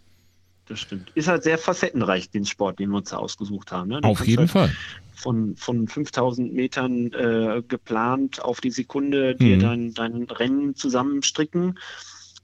das 0.67 0.79
stimmt. 0.79 1.11
Ist 1.15 1.27
halt 1.27 1.43
sehr 1.43 1.57
facettenreich, 1.57 2.29
den 2.29 2.45
Sport, 2.45 2.79
den 2.79 2.89
wir 2.89 2.97
uns 2.97 3.09
da 3.09 3.17
ausgesucht 3.17 3.71
haben. 3.71 3.89
Ne? 3.89 3.99
Auf 4.03 4.25
jeden 4.25 4.41
halt 4.41 4.51
Fall. 4.51 4.75
Von, 5.15 5.55
von 5.55 5.87
5000 5.87 6.53
Metern 6.53 7.11
äh, 7.13 7.63
geplant 7.67 8.41
auf 8.43 8.61
die 8.61 8.69
Sekunde 8.69 9.35
dir 9.35 9.55
mhm. 9.55 9.61
dein, 9.61 9.93
dein 9.93 10.23
Rennen 10.23 10.75
zusammenstricken. 10.75 11.79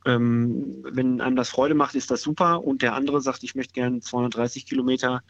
Ähm, 0.06 0.84
wenn 0.84 1.22
einem 1.22 1.36
das 1.36 1.50
Freude 1.50 1.76
macht, 1.76 1.96
ist 1.96 2.12
das 2.12 2.22
super. 2.22 2.64
Und 2.64 2.82
der 2.82 2.96
andere 2.96 3.22
sagt, 3.22 3.44
ich 3.44 3.56
möchte 3.56 3.74
gerne 3.74 4.00
230 4.00 4.66
Kilometer 4.66 5.22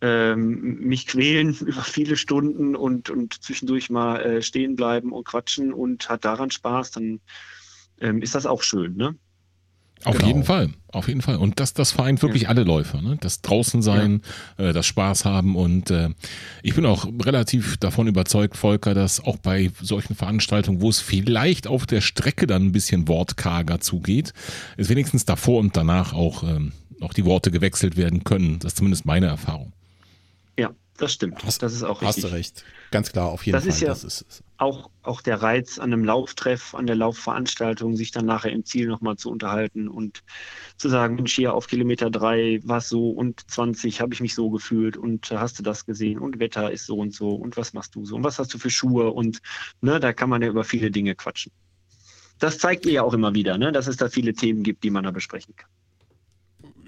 ähm, 0.00 0.80
mich 0.80 1.06
quälen 1.06 1.54
über 1.60 1.82
viele 1.82 2.16
Stunden 2.16 2.76
und, 2.76 3.10
und 3.10 3.42
zwischendurch 3.42 3.90
mal 3.90 4.20
äh, 4.20 4.42
stehen 4.42 4.76
bleiben 4.76 5.12
und 5.12 5.24
quatschen 5.24 5.72
und 5.72 6.08
hat 6.08 6.24
daran 6.24 6.50
Spaß, 6.50 6.92
dann 6.92 7.20
ähm, 8.00 8.22
ist 8.22 8.34
das 8.34 8.46
auch 8.46 8.62
schön. 8.62 8.96
Ne? 8.96 9.16
Auf 10.04 10.16
genau. 10.16 10.28
jeden 10.28 10.44
Fall, 10.44 10.70
auf 10.92 11.08
jeden 11.08 11.22
Fall. 11.22 11.36
Und 11.36 11.58
das, 11.60 11.74
das 11.74 11.92
vereint 11.92 12.22
wirklich 12.22 12.44
ja. 12.44 12.48
alle 12.50 12.62
Läufer. 12.62 13.02
Ne? 13.02 13.18
Das 13.20 13.42
draußen 13.42 13.82
sein, 13.82 14.22
ja. 14.58 14.66
äh, 14.66 14.72
das 14.72 14.86
Spaß 14.86 15.24
haben. 15.24 15.56
Und 15.56 15.90
äh, 15.90 16.10
ich 16.62 16.74
bin 16.74 16.86
auch 16.86 17.06
relativ 17.24 17.76
davon 17.78 18.06
überzeugt, 18.06 18.56
Volker, 18.56 18.94
dass 18.94 19.22
auch 19.22 19.38
bei 19.38 19.70
solchen 19.82 20.14
Veranstaltungen, 20.14 20.80
wo 20.80 20.88
es 20.88 21.00
vielleicht 21.00 21.66
auf 21.66 21.86
der 21.86 22.00
Strecke 22.00 22.46
dann 22.46 22.66
ein 22.66 22.72
bisschen 22.72 23.08
wortkarger 23.08 23.80
zugeht, 23.80 24.32
es 24.76 24.88
wenigstens 24.88 25.24
davor 25.24 25.58
und 25.58 25.76
danach 25.76 26.12
auch 26.12 26.44
ähm, 26.44 26.72
noch 27.00 27.12
die 27.12 27.24
Worte 27.24 27.50
gewechselt 27.50 27.96
werden 27.96 28.24
können. 28.24 28.58
Das 28.60 28.72
ist 28.72 28.78
zumindest 28.78 29.04
meine 29.04 29.26
Erfahrung. 29.26 29.72
Das 30.98 31.12
stimmt. 31.12 31.44
Hast, 31.44 31.62
das 31.62 31.74
ist 31.74 31.84
auch 31.84 32.02
richtig. 32.02 32.24
Hast 32.24 32.24
du 32.24 32.36
recht. 32.36 32.64
Ganz 32.90 33.12
klar, 33.12 33.28
auf 33.28 33.46
jeden 33.46 33.54
das 33.54 33.62
Fall. 33.62 33.72
Ist 33.72 33.80
ja 33.80 33.88
das 33.88 34.04
ist 34.04 34.42
auch, 34.56 34.90
auch 35.02 35.20
der 35.20 35.40
Reiz 35.40 35.78
an 35.78 35.92
einem 35.92 36.04
Lauftreff, 36.04 36.74
an 36.74 36.86
der 36.86 36.96
Laufveranstaltung, 36.96 37.94
sich 37.94 38.10
dann 38.10 38.26
nachher 38.26 38.50
im 38.50 38.64
Ziel 38.64 38.88
nochmal 38.88 39.16
zu 39.16 39.30
unterhalten 39.30 39.88
und 39.88 40.24
zu 40.76 40.88
sagen, 40.88 41.14
Mensch, 41.14 41.34
hier 41.34 41.54
auf 41.54 41.68
Kilometer 41.68 42.10
drei 42.10 42.60
war 42.64 42.78
es 42.78 42.88
so 42.88 43.10
und 43.10 43.48
20 43.48 44.00
habe 44.00 44.12
ich 44.12 44.20
mich 44.20 44.34
so 44.34 44.50
gefühlt 44.50 44.96
und 44.96 45.30
hast 45.30 45.60
du 45.60 45.62
das 45.62 45.86
gesehen 45.86 46.18
und 46.18 46.40
Wetter 46.40 46.72
ist 46.72 46.86
so 46.86 46.96
und 46.96 47.14
so 47.14 47.30
und 47.30 47.56
was 47.56 47.72
machst 47.72 47.94
du 47.94 48.04
so 48.04 48.16
und 48.16 48.24
was 48.24 48.40
hast 48.40 48.52
du 48.52 48.58
für 48.58 48.70
Schuhe 48.70 49.12
und 49.12 49.40
ne, 49.80 50.00
da 50.00 50.12
kann 50.12 50.28
man 50.28 50.42
ja 50.42 50.48
über 50.48 50.64
viele 50.64 50.90
Dinge 50.90 51.14
quatschen. 51.14 51.52
Das 52.40 52.58
zeigt 52.58 52.86
ihr 52.86 52.92
ja 52.92 53.02
auch 53.04 53.14
immer 53.14 53.34
wieder, 53.34 53.56
ne, 53.56 53.70
dass 53.70 53.86
es 53.86 53.96
da 53.96 54.08
viele 54.08 54.32
Themen 54.34 54.64
gibt, 54.64 54.82
die 54.82 54.90
man 54.90 55.04
da 55.04 55.12
besprechen 55.12 55.54
kann 55.54 55.70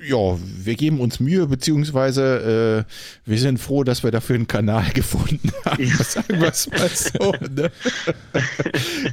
ja, 0.03 0.39
wir 0.39 0.75
geben 0.77 1.01
uns 1.01 1.21
Mühe, 1.21 1.47
beziehungsweise 1.47 2.87
äh, 2.87 3.31
wir 3.31 3.39
sind 3.39 3.59
froh, 3.59 3.85
dass 3.85 4.03
wir 4.03 4.11
dafür 4.11 4.37
einen 4.37 4.47
Kanal 4.47 4.91
gefunden 4.95 5.53
haben. 5.65 5.83
Ja. 5.83 5.97
Sagen 6.03 6.41
wir 6.41 6.49
es 6.49 6.71
mal 6.71 6.89
so. 6.89 7.35
Ne? 7.55 7.71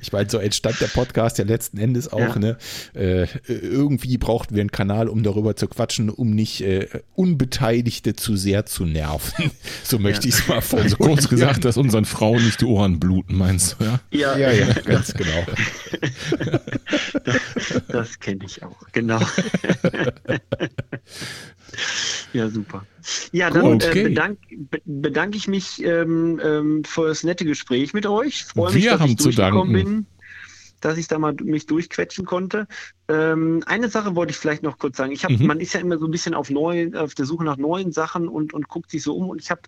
Ich 0.01 0.11
meine, 0.11 0.29
so 0.29 0.37
entstand 0.37 0.79
der 0.79 0.87
Podcast 0.87 1.37
ja 1.37 1.43
letzten 1.43 1.77
Endes 1.77 2.11
auch. 2.11 2.19
Ja. 2.19 2.39
Ne? 2.39 2.57
Äh, 2.93 3.27
irgendwie 3.47 4.17
brauchten 4.17 4.55
wir 4.55 4.61
einen 4.61 4.71
Kanal, 4.71 5.09
um 5.09 5.23
darüber 5.23 5.55
zu 5.55 5.67
quatschen, 5.67 6.09
um 6.09 6.31
nicht 6.31 6.61
äh, 6.61 6.87
Unbeteiligte 7.15 8.15
zu 8.15 8.35
sehr 8.35 8.65
zu 8.65 8.85
nerven. 8.85 9.51
So 9.83 9.99
möchte 9.99 10.27
ja. 10.27 10.29
ich 10.29 10.41
es 10.41 10.47
mal 10.47 10.61
formulieren. 10.61 10.93
Also 10.93 11.03
kurz 11.03 11.29
gesagt, 11.29 11.65
dass 11.65 11.77
unseren 11.77 12.05
Frauen 12.05 12.43
nicht 12.45 12.61
die 12.61 12.65
Ohren 12.65 12.99
bluten, 12.99 13.35
meinst 13.35 13.77
du, 13.79 13.85
ja? 13.85 13.99
Ja, 14.11 14.37
ja, 14.37 14.51
ja 14.51 14.73
ganz 14.73 15.13
genau. 15.13 15.45
das, 17.23 17.81
das 17.87 18.19
kenne 18.19 18.45
ich 18.45 18.63
auch, 18.63 18.77
genau. 18.91 19.19
Ja, 22.33 22.49
super. 22.49 22.85
Ja, 23.31 23.49
dann 23.49 23.75
okay. 23.75 24.01
äh, 24.01 24.03
bedank, 24.03 24.39
bedanke 24.85 25.37
ich 25.37 25.47
mich 25.47 25.81
ähm, 25.83 26.41
ähm, 26.43 26.83
für 26.83 27.07
das 27.07 27.23
nette 27.23 27.45
Gespräch 27.45 27.93
mit 27.93 28.05
euch. 28.05 28.43
Freue 28.45 28.73
mich, 28.73 28.83
Wir 28.83 28.91
dass 28.91 29.01
haben 29.01 29.11
ich 29.11 29.15
durchgekommen 29.15 29.73
bin 29.73 30.05
dass 30.81 30.97
ich 30.97 31.07
da 31.07 31.19
mal 31.19 31.33
mich 31.41 31.65
durchquetschen 31.65 32.25
konnte. 32.25 32.67
Ähm, 33.09 33.63
eine 33.65 33.89
Sache 33.89 34.15
wollte 34.15 34.31
ich 34.31 34.37
vielleicht 34.37 34.63
noch 34.63 34.77
kurz 34.77 34.97
sagen. 34.97 35.11
Ich 35.11 35.23
habe, 35.23 35.37
mhm. 35.37 35.47
man 35.47 35.59
ist 35.59 35.73
ja 35.73 35.79
immer 35.79 35.97
so 35.97 36.05
ein 36.05 36.11
bisschen 36.11 36.33
auf 36.33 36.49
neu, 36.49 36.91
auf 36.95 37.15
der 37.15 37.25
Suche 37.25 37.45
nach 37.45 37.57
neuen 37.57 37.91
Sachen 37.91 38.27
und, 38.27 38.53
und 38.53 38.67
guckt 38.67 38.91
sich 38.91 39.01
so 39.03 39.15
um. 39.15 39.29
Und 39.29 39.41
ich 39.41 39.49
habe 39.49 39.61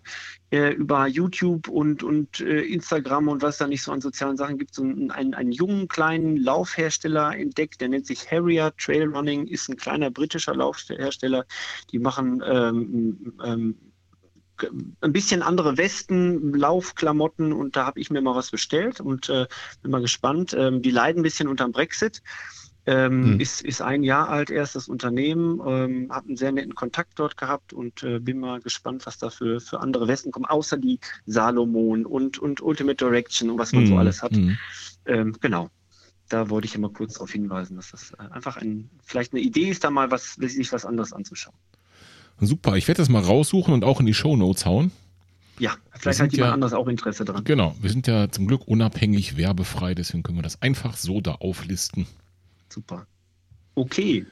äh, 0.50 0.72
über 0.72 1.06
YouTube 1.06 1.68
und, 1.68 2.02
und 2.02 2.40
äh, 2.40 2.60
Instagram 2.60 3.28
und 3.28 3.42
was 3.42 3.58
da 3.58 3.66
nicht 3.66 3.82
so 3.82 3.92
an 3.92 4.00
sozialen 4.00 4.36
Sachen 4.36 4.58
gibt, 4.58 4.74
so 4.74 4.82
einen, 4.82 5.10
einen, 5.10 5.34
einen 5.34 5.52
jungen 5.52 5.88
kleinen 5.88 6.36
Laufhersteller 6.36 7.36
entdeckt, 7.36 7.80
der 7.80 7.88
nennt 7.88 8.06
sich 8.06 8.30
Harrier 8.30 8.72
Trail 8.76 9.08
Running, 9.08 9.46
ist 9.46 9.68
ein 9.68 9.76
kleiner 9.76 10.10
britischer 10.10 10.54
Laufhersteller. 10.54 11.46
Die 11.92 11.98
machen 11.98 12.42
ähm, 12.46 13.32
ähm, 13.42 13.74
ein 15.00 15.12
bisschen 15.12 15.42
andere 15.42 15.76
Westen, 15.76 16.54
Laufklamotten 16.54 17.52
und 17.52 17.76
da 17.76 17.86
habe 17.86 18.00
ich 18.00 18.10
mir 18.10 18.20
mal 18.20 18.34
was 18.34 18.50
bestellt 18.50 19.00
und 19.00 19.28
äh, 19.28 19.46
bin 19.82 19.90
mal 19.90 20.00
gespannt. 20.00 20.54
Ähm, 20.58 20.82
die 20.82 20.90
leiden 20.90 21.20
ein 21.20 21.22
bisschen 21.22 21.48
unter 21.48 21.64
dem 21.64 21.72
Brexit. 21.72 22.22
Ähm, 22.86 23.24
hm. 23.24 23.40
ist, 23.40 23.60
ist 23.60 23.82
ein 23.82 24.02
Jahr 24.02 24.30
alt 24.30 24.48
erst 24.50 24.74
das 24.74 24.88
Unternehmen, 24.88 25.60
ähm, 25.66 26.10
habe 26.10 26.28
einen 26.28 26.36
sehr 26.38 26.50
netten 26.50 26.74
Kontakt 26.74 27.18
dort 27.18 27.36
gehabt 27.36 27.74
und 27.74 28.02
äh, 28.02 28.20
bin 28.20 28.40
mal 28.40 28.60
gespannt, 28.60 29.04
was 29.04 29.18
da 29.18 29.28
für, 29.28 29.60
für 29.60 29.80
andere 29.80 30.08
Westen 30.08 30.32
kommen, 30.32 30.46
außer 30.46 30.78
die 30.78 30.98
Salomon 31.26 32.06
und, 32.06 32.38
und 32.38 32.62
Ultimate 32.62 32.96
Direction 32.96 33.50
und 33.50 33.58
was 33.58 33.72
man 33.72 33.82
hm. 33.82 33.88
so 33.90 33.96
alles 33.98 34.22
hat. 34.22 34.34
Hm. 34.34 34.56
Ähm, 35.04 35.36
genau. 35.40 35.68
Da 36.30 36.48
wollte 36.48 36.66
ich 36.66 36.74
immer 36.74 36.88
kurz 36.88 37.14
darauf 37.14 37.32
hinweisen, 37.32 37.76
dass 37.76 37.90
das 37.90 38.12
äh, 38.12 38.32
einfach 38.32 38.56
ein, 38.56 38.88
vielleicht 39.04 39.34
eine 39.34 39.42
Idee 39.42 39.68
ist, 39.68 39.84
da 39.84 39.90
mal 39.90 40.10
was, 40.10 40.34
sich 40.34 40.72
was 40.72 40.86
anderes 40.86 41.12
anzuschauen. 41.12 41.56
Super, 42.40 42.76
ich 42.76 42.88
werde 42.88 43.02
das 43.02 43.08
mal 43.08 43.22
raussuchen 43.22 43.74
und 43.74 43.84
auch 43.84 44.00
in 44.00 44.06
die 44.06 44.14
Show 44.14 44.36
Notes 44.36 44.66
hauen. 44.66 44.90
ja, 45.58 45.74
vielleicht 45.92 46.20
hat 46.20 46.32
jemand 46.32 46.48
ja, 46.48 46.54
anderes 46.54 46.72
auch 46.72 46.88
Interesse 46.88 47.24
dran. 47.24 47.44
Genau, 47.44 47.74
wir 47.80 47.90
sind 47.90 48.06
ja 48.06 48.30
zum 48.30 48.46
Glück 48.46 48.66
unabhängig 48.66 49.36
werbefrei, 49.36 49.94
deswegen 49.94 50.22
können 50.22 50.38
wir 50.38 50.42
das 50.42 50.62
einfach 50.62 50.96
so 50.96 51.20
da 51.20 51.32
auflisten. 51.34 52.06
Super. 52.68 53.06
Okay. 53.74 54.26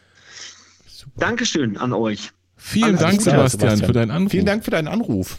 Super. 0.87 1.21
Dankeschön 1.21 1.77
an 1.77 1.93
euch. 1.93 2.31
Vielen 2.57 2.97
Alles 2.97 3.01
Dank, 3.01 3.23
Sebastian, 3.23 3.51
Sebastian, 3.51 3.87
für 3.87 3.93
deinen 3.93 4.11
Anruf. 4.11 4.31
Vielen 4.33 4.47
Dank 4.47 4.65
für 4.65 4.71
deinen 4.71 4.89
Anruf. 4.89 5.39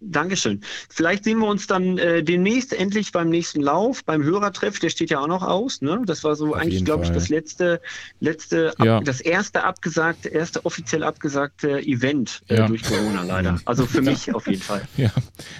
Dankeschön. 0.00 0.60
Vielleicht 0.88 1.24
sehen 1.24 1.38
wir 1.38 1.48
uns 1.48 1.66
dann 1.66 1.98
äh, 1.98 2.22
demnächst 2.22 2.72
endlich 2.72 3.10
beim 3.10 3.30
nächsten 3.30 3.60
Lauf, 3.60 4.04
beim 4.04 4.22
Hörertreff, 4.22 4.78
der 4.78 4.90
steht 4.90 5.10
ja 5.10 5.20
auch 5.20 5.26
noch 5.26 5.42
aus. 5.42 5.82
Ne? 5.82 6.02
Das 6.06 6.22
war 6.22 6.36
so 6.36 6.54
Auf 6.54 6.60
eigentlich, 6.60 6.84
glaube 6.84 7.04
ich, 7.04 7.10
das 7.10 7.28
letzte, 7.28 7.80
letzte 8.20 8.72
ja. 8.82 8.98
ab, 8.98 9.04
das 9.04 9.20
erste 9.20 9.64
abgesagte, 9.64 10.28
erste 10.28 10.64
offiziell 10.64 11.02
abgesagte 11.02 11.80
Event 11.80 12.42
äh, 12.48 12.58
ja. 12.58 12.68
durch 12.68 12.82
Corona 12.84 13.22
leider. 13.22 13.58
Also 13.64 13.86
für 13.86 14.02
mich 14.02 14.32
auf 14.32 14.46
jeden 14.46 14.62
Fall. 14.62 14.86
Ja. 14.96 15.10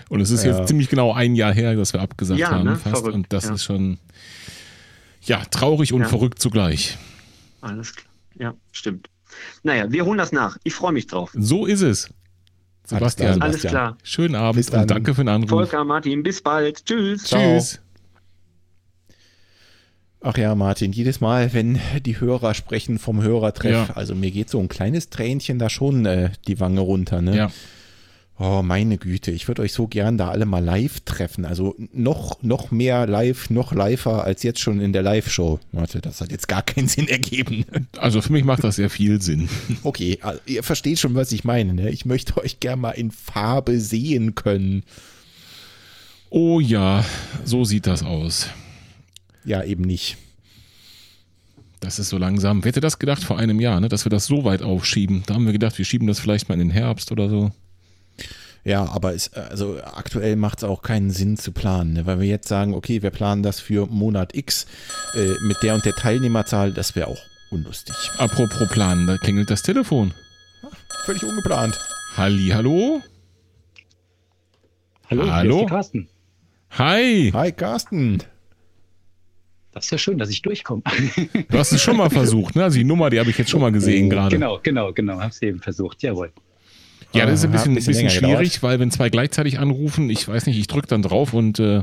Und 0.08 0.20
es 0.20 0.30
ist 0.30 0.44
ja. 0.44 0.56
jetzt 0.56 0.68
ziemlich 0.68 0.88
genau 0.88 1.12
ein 1.12 1.34
Jahr 1.34 1.52
her, 1.52 1.74
dass 1.74 1.92
wir 1.92 2.00
abgesagt 2.00 2.44
haben. 2.46 2.64
Ne? 2.64 2.76
Fast. 2.76 2.96
Verrückt. 2.96 3.14
Und 3.14 3.32
das 3.32 3.46
ist 3.46 3.64
schon 3.64 3.98
ja 5.22 5.44
traurig 5.46 5.92
und 5.92 6.06
verrückt 6.06 6.40
zugleich. 6.40 6.96
Alles 7.60 7.94
klar. 7.94 8.08
Ja, 8.38 8.54
stimmt. 8.70 9.08
Naja, 9.62 9.90
wir 9.90 10.04
holen 10.04 10.18
das 10.18 10.32
nach. 10.32 10.56
Ich 10.64 10.74
freue 10.74 10.92
mich 10.92 11.06
drauf. 11.06 11.30
So 11.34 11.66
ist 11.66 11.82
es. 11.82 12.10
Sebastian. 12.88 13.42
Alles 13.42 13.62
klar. 13.62 13.98
Schönen 14.02 14.34
Abend 14.34 14.70
und 14.72 14.90
danke 14.90 15.14
für 15.14 15.22
den 15.22 15.28
Anruf. 15.28 15.50
Volker, 15.50 15.84
Martin, 15.84 16.22
bis 16.22 16.40
bald. 16.40 16.84
Tschüss. 16.86 17.24
Ciao. 17.24 17.40
Tschüss. 17.40 17.80
Ach 20.20 20.36
ja, 20.36 20.54
Martin, 20.54 20.92
jedes 20.92 21.20
Mal, 21.20 21.52
wenn 21.52 21.78
die 22.04 22.18
Hörer 22.18 22.54
sprechen 22.54 22.98
vom 22.98 23.22
Hörertreff, 23.22 23.88
ja. 23.88 23.94
also 23.94 24.14
mir 24.14 24.30
geht 24.32 24.50
so 24.50 24.58
ein 24.58 24.68
kleines 24.68 25.10
Tränchen 25.10 25.58
da 25.58 25.70
schon 25.70 26.06
äh, 26.06 26.30
die 26.48 26.58
Wange 26.58 26.80
runter, 26.80 27.22
ne? 27.22 27.36
Ja. 27.36 27.50
Oh, 28.40 28.62
meine 28.62 28.98
Güte, 28.98 29.32
ich 29.32 29.48
würde 29.48 29.62
euch 29.62 29.72
so 29.72 29.88
gern 29.88 30.16
da 30.16 30.28
alle 30.28 30.46
mal 30.46 30.62
live 30.62 31.00
treffen. 31.00 31.44
Also 31.44 31.74
noch, 31.92 32.40
noch 32.40 32.70
mehr 32.70 33.04
live, 33.08 33.50
noch 33.50 33.72
liver 33.72 34.22
als 34.22 34.44
jetzt 34.44 34.60
schon 34.60 34.80
in 34.80 34.92
der 34.92 35.02
Live-Show. 35.02 35.58
Warte, 35.72 36.00
das 36.00 36.20
hat 36.20 36.30
jetzt 36.30 36.46
gar 36.46 36.62
keinen 36.62 36.86
Sinn 36.86 37.08
ergeben. 37.08 37.64
Also 37.98 38.20
für 38.20 38.32
mich 38.32 38.44
macht 38.44 38.62
das 38.62 38.76
sehr 38.76 38.90
viel 38.90 39.20
Sinn. 39.20 39.48
Okay, 39.82 40.18
also 40.22 40.40
ihr 40.46 40.62
versteht 40.62 41.00
schon, 41.00 41.14
was 41.14 41.32
ich 41.32 41.42
meine. 41.42 41.74
Ne? 41.74 41.90
Ich 41.90 42.04
möchte 42.04 42.36
euch 42.36 42.60
gern 42.60 42.80
mal 42.80 42.92
in 42.92 43.10
Farbe 43.10 43.80
sehen 43.80 44.34
können. 44.36 44.84
Oh 46.30 46.60
ja, 46.60 47.04
so 47.44 47.64
sieht 47.64 47.86
das 47.86 48.04
aus. 48.04 48.48
Ja, 49.44 49.64
eben 49.64 49.82
nicht. 49.82 50.16
Das 51.80 51.98
ist 51.98 52.08
so 52.08 52.18
langsam. 52.18 52.62
Wer 52.62 52.70
hätte 52.70 52.80
das 52.80 52.98
gedacht 52.98 53.24
vor 53.24 53.38
einem 53.38 53.60
Jahr, 53.60 53.80
ne? 53.80 53.88
dass 53.88 54.04
wir 54.04 54.10
das 54.10 54.26
so 54.26 54.44
weit 54.44 54.62
aufschieben? 54.62 55.22
Da 55.26 55.34
haben 55.34 55.46
wir 55.46 55.52
gedacht, 55.52 55.78
wir 55.78 55.84
schieben 55.84 56.06
das 56.06 56.20
vielleicht 56.20 56.48
mal 56.48 56.54
in 56.54 56.60
den 56.60 56.70
Herbst 56.70 57.10
oder 57.10 57.28
so. 57.28 57.50
Ja, 58.64 58.84
aber 58.86 59.14
es, 59.14 59.32
also 59.32 59.78
aktuell 59.82 60.36
macht 60.36 60.58
es 60.58 60.64
auch 60.64 60.82
keinen 60.82 61.10
Sinn 61.10 61.36
zu 61.36 61.52
planen, 61.52 61.94
ne? 61.94 62.06
weil 62.06 62.20
wir 62.20 62.26
jetzt 62.26 62.48
sagen, 62.48 62.74
okay, 62.74 63.02
wir 63.02 63.10
planen 63.10 63.42
das 63.42 63.60
für 63.60 63.86
Monat 63.86 64.34
X 64.34 64.66
äh, 65.14 65.34
mit 65.46 65.62
der 65.62 65.74
und 65.74 65.84
der 65.84 65.94
Teilnehmerzahl, 65.94 66.72
das 66.72 66.94
wäre 66.94 67.08
auch 67.08 67.20
unlustig. 67.50 67.94
Apropos 68.18 68.68
planen, 68.68 69.06
da 69.06 69.16
klingelt 69.16 69.50
das 69.50 69.62
Telefon. 69.62 70.12
völlig 71.06 71.22
ungeplant. 71.24 71.78
Halli, 72.16 72.50
hallo? 72.52 73.00
Hallo, 75.10 75.30
hallo? 75.30 75.54
Hier 75.56 75.64
ist 75.64 75.70
Carsten. 75.70 76.08
Hi. 76.72 77.30
Hi, 77.32 77.52
Carsten. 77.52 78.22
Das 79.72 79.84
ist 79.84 79.90
ja 79.90 79.98
schön, 79.98 80.18
dass 80.18 80.28
ich 80.28 80.42
durchkomme. 80.42 80.82
Du 81.48 81.58
hast 81.58 81.72
es 81.72 81.80
schon 81.80 81.96
mal 81.96 82.10
versucht, 82.10 82.56
ne? 82.56 82.64
Also 82.64 82.78
die 82.78 82.84
Nummer, 82.84 83.10
die 83.10 83.20
habe 83.20 83.30
ich 83.30 83.38
jetzt 83.38 83.50
schon 83.50 83.60
mal 83.60 83.72
gesehen 83.72 84.10
gerade. 84.10 84.34
Genau, 84.34 84.58
genau, 84.62 84.92
genau. 84.92 85.20
Habe 85.20 85.30
es 85.30 85.40
eben 85.40 85.60
versucht. 85.60 86.02
Jawohl. 86.02 86.32
Ja, 87.12 87.26
das 87.26 87.40
ist 87.40 87.44
ein 87.46 87.52
bisschen, 87.52 87.72
ein 87.72 87.74
bisschen, 87.76 87.92
bisschen 87.94 88.10
schwierig, 88.10 88.54
gedauert. 88.54 88.62
weil 88.62 88.80
wenn 88.80 88.90
zwei 88.90 89.08
gleichzeitig 89.08 89.58
anrufen, 89.58 90.10
ich 90.10 90.28
weiß 90.28 90.46
nicht, 90.46 90.58
ich 90.58 90.66
drücke 90.66 90.88
dann 90.88 91.02
drauf 91.02 91.32
und 91.32 91.58
äh, 91.58 91.82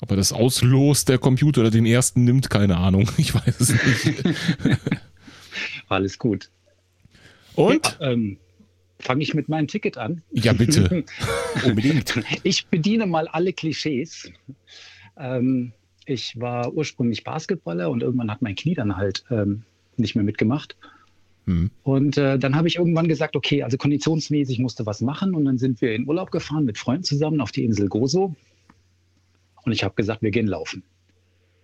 ob 0.00 0.10
er 0.10 0.16
das 0.16 0.32
auslost, 0.32 1.08
der 1.08 1.18
Computer 1.18 1.62
oder 1.62 1.70
den 1.70 1.86
ersten 1.86 2.24
nimmt, 2.24 2.50
keine 2.50 2.76
Ahnung. 2.76 3.08
Ich 3.16 3.34
weiß 3.34 3.60
es 3.60 3.70
nicht. 3.70 4.24
Alles 5.88 6.18
gut. 6.18 6.50
Und? 7.54 7.98
Ja, 8.00 8.12
ähm, 8.12 8.38
Fange 9.02 9.24
ich 9.24 9.34
mit 9.34 9.48
meinem 9.48 9.66
Ticket 9.66 9.98
an? 9.98 10.22
Ja, 10.30 10.52
bitte. 10.52 11.04
Unbedingt. 11.64 12.14
Ich 12.44 12.66
bediene 12.66 13.06
mal 13.06 13.26
alle 13.26 13.52
Klischees. 13.52 14.30
Ähm, 15.16 15.72
ich 16.06 16.38
war 16.38 16.72
ursprünglich 16.72 17.24
Basketballer 17.24 17.90
und 17.90 18.02
irgendwann 18.02 18.30
hat 18.30 18.42
mein 18.42 18.54
Knie 18.54 18.74
dann 18.74 18.96
halt 18.96 19.24
ähm, 19.28 19.64
nicht 19.96 20.14
mehr 20.14 20.24
mitgemacht. 20.24 20.76
Mhm. 21.46 21.70
Und 21.82 22.16
äh, 22.18 22.38
dann 22.38 22.54
habe 22.54 22.68
ich 22.68 22.76
irgendwann 22.76 23.08
gesagt, 23.08 23.36
okay, 23.36 23.62
also 23.62 23.76
konditionsmäßig 23.76 24.58
musste 24.58 24.86
was 24.86 25.00
machen. 25.00 25.34
Und 25.34 25.44
dann 25.44 25.58
sind 25.58 25.80
wir 25.80 25.94
in 25.94 26.06
Urlaub 26.06 26.30
gefahren 26.30 26.64
mit 26.64 26.78
Freunden 26.78 27.04
zusammen 27.04 27.40
auf 27.40 27.52
die 27.52 27.64
Insel 27.64 27.88
Gozo. 27.88 28.34
Und 29.64 29.72
ich 29.72 29.84
habe 29.84 29.94
gesagt, 29.94 30.22
wir 30.22 30.30
gehen 30.30 30.46
laufen. 30.46 30.82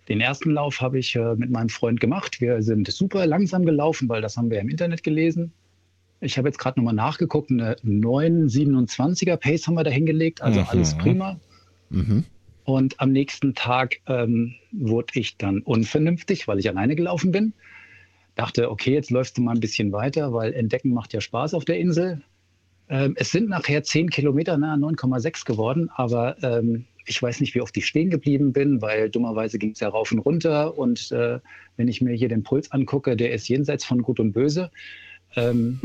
Den 0.07 0.21
ersten 0.21 0.51
Lauf 0.51 0.81
habe 0.81 0.97
ich 0.97 1.15
äh, 1.15 1.35
mit 1.35 1.51
meinem 1.51 1.69
Freund 1.69 1.99
gemacht. 1.99 2.41
Wir 2.41 2.61
sind 2.63 2.91
super 2.91 3.25
langsam 3.25 3.65
gelaufen, 3.65 4.09
weil 4.09 4.21
das 4.21 4.37
haben 4.37 4.49
wir 4.49 4.59
im 4.59 4.69
Internet 4.69 5.03
gelesen. 5.03 5.51
Ich 6.21 6.37
habe 6.37 6.49
jetzt 6.49 6.57
gerade 6.57 6.79
nochmal 6.79 6.95
nachgeguckt, 6.95 7.49
eine 7.51 7.75
9,27er 7.75 9.37
Pace 9.37 9.67
haben 9.67 9.75
wir 9.75 9.83
da 9.83 9.91
hingelegt, 9.91 10.41
also 10.41 10.61
mhm. 10.61 10.65
alles 10.67 10.97
prima. 10.97 11.39
Mhm. 11.89 12.25
Und 12.65 12.99
am 12.99 13.11
nächsten 13.11 13.55
Tag 13.55 14.01
ähm, 14.07 14.55
wurde 14.71 15.19
ich 15.19 15.37
dann 15.37 15.59
unvernünftig, 15.59 16.47
weil 16.47 16.59
ich 16.59 16.67
alleine 16.67 16.95
gelaufen 16.95 17.31
bin 17.31 17.53
dachte, 18.39 18.71
okay, 18.71 18.93
jetzt 18.93 19.11
läufst 19.11 19.37
du 19.37 19.41
mal 19.41 19.53
ein 19.53 19.59
bisschen 19.59 19.91
weiter, 19.91 20.31
weil 20.33 20.53
Entdecken 20.53 20.93
macht 20.93 21.13
ja 21.13 21.19
Spaß 21.19 21.53
auf 21.53 21.65
der 21.65 21.77
Insel. 21.77 22.21
Ähm, 22.87 23.13
es 23.17 23.31
sind 23.31 23.49
nachher 23.49 23.83
10 23.83 24.09
Kilometer, 24.09 24.57
nahe 24.57 24.77
9,6 24.77 25.45
geworden, 25.45 25.89
aber 25.93 26.41
ähm, 26.41 26.85
ich 27.05 27.21
weiß 27.21 27.41
nicht, 27.41 27.53
wie 27.53 27.61
oft 27.61 27.75
ich 27.75 27.85
stehen 27.85 28.09
geblieben 28.09 28.53
bin, 28.53 28.81
weil 28.81 29.09
dummerweise 29.09 29.59
ging 29.59 29.71
es 29.71 29.81
ja 29.81 29.89
rauf 29.89 30.11
und 30.13 30.19
runter. 30.19 30.77
Und 30.77 31.11
äh, 31.11 31.39
wenn 31.75 31.89
ich 31.89 32.01
mir 32.01 32.13
hier 32.13 32.29
den 32.29 32.43
Puls 32.43 32.71
angucke, 32.71 33.17
der 33.17 33.33
ist 33.33 33.49
jenseits 33.49 33.83
von 33.83 34.03
Gut 34.03 34.21
und 34.21 34.31
Böse. 34.31 34.71
Ähm, 35.35 35.81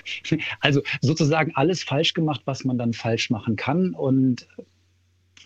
also 0.60 0.80
sozusagen 1.02 1.52
alles 1.56 1.82
falsch 1.82 2.14
gemacht, 2.14 2.40
was 2.46 2.64
man 2.64 2.78
dann 2.78 2.94
falsch 2.94 3.28
machen 3.28 3.56
kann. 3.56 3.90
Und 3.90 4.48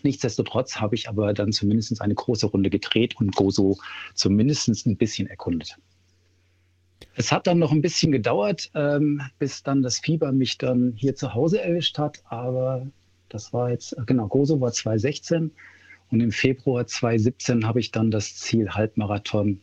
nichtsdestotrotz 0.03 0.77
habe 0.77 0.95
ich 0.95 1.09
aber 1.09 1.33
dann 1.33 1.51
zumindest 1.51 2.01
eine 2.01 2.15
große 2.15 2.45
Runde 2.45 2.69
gedreht 2.69 3.15
und 3.19 3.35
Gozo 3.35 3.77
zumindest 4.13 4.85
ein 4.85 4.95
bisschen 4.95 5.27
erkundet. 5.27 5.77
Es 7.15 7.31
hat 7.31 7.47
dann 7.47 7.59
noch 7.59 7.71
ein 7.71 7.81
bisschen 7.81 8.11
gedauert, 8.11 8.71
ähm, 8.75 9.21
bis 9.39 9.63
dann 9.63 9.81
das 9.81 9.99
Fieber 9.99 10.31
mich 10.31 10.57
dann 10.57 10.93
hier 10.95 11.15
zu 11.15 11.33
Hause 11.33 11.61
erwischt 11.61 11.97
hat. 11.97 12.21
Aber 12.25 12.87
das 13.29 13.53
war 13.53 13.69
jetzt, 13.69 13.95
genau, 14.05 14.27
Gozo 14.27 14.59
war 14.61 14.71
2016 14.71 15.51
und 16.11 16.19
im 16.19 16.31
Februar 16.31 16.85
2017 16.85 17.65
habe 17.65 17.79
ich 17.79 17.91
dann 17.91 18.11
das 18.11 18.35
Ziel 18.35 18.69
Halbmarathon 18.69 19.61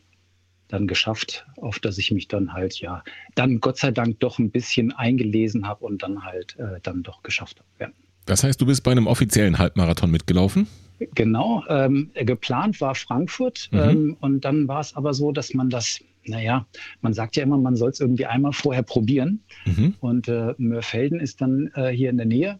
dann 0.67 0.87
geschafft, 0.87 1.45
auf 1.57 1.79
das 1.79 1.97
ich 1.97 2.11
mich 2.11 2.27
dann 2.27 2.53
halt, 2.53 2.79
ja, 2.79 3.03
dann 3.35 3.59
Gott 3.59 3.77
sei 3.77 3.91
Dank 3.91 4.19
doch 4.19 4.39
ein 4.39 4.51
bisschen 4.51 4.91
eingelesen 4.91 5.67
habe 5.67 5.85
und 5.85 6.03
dann 6.03 6.23
halt 6.23 6.57
äh, 6.59 6.79
dann 6.83 7.03
doch 7.03 7.23
geschafft 7.23 7.59
habe. 7.59 7.91
Ja. 7.91 7.95
Das 8.25 8.43
heißt, 8.43 8.61
du 8.61 8.67
bist 8.67 8.83
bei 8.83 8.91
einem 8.91 9.07
offiziellen 9.07 9.57
Halbmarathon 9.57 10.11
mitgelaufen? 10.11 10.67
Genau, 11.15 11.63
ähm, 11.69 12.11
geplant 12.13 12.79
war 12.81 12.93
Frankfurt 12.93 13.69
mhm. 13.71 13.79
ähm, 13.79 14.17
und 14.19 14.45
dann 14.45 14.67
war 14.67 14.81
es 14.81 14.95
aber 14.95 15.13
so, 15.13 15.31
dass 15.31 15.53
man 15.53 15.69
das 15.69 15.99
naja, 16.25 16.65
man 17.01 17.13
sagt 17.13 17.35
ja 17.35 17.43
immer, 17.43 17.57
man 17.57 17.75
soll 17.75 17.89
es 17.89 17.99
irgendwie 17.99 18.25
einmal 18.25 18.53
vorher 18.53 18.83
probieren. 18.83 19.41
Mhm. 19.65 19.95
Und 19.99 20.27
äh, 20.27 20.53
Mörfelden 20.57 21.19
ist 21.19 21.41
dann 21.41 21.71
äh, 21.75 21.89
hier 21.89 22.09
in 22.09 22.17
der 22.17 22.25
Nähe. 22.25 22.59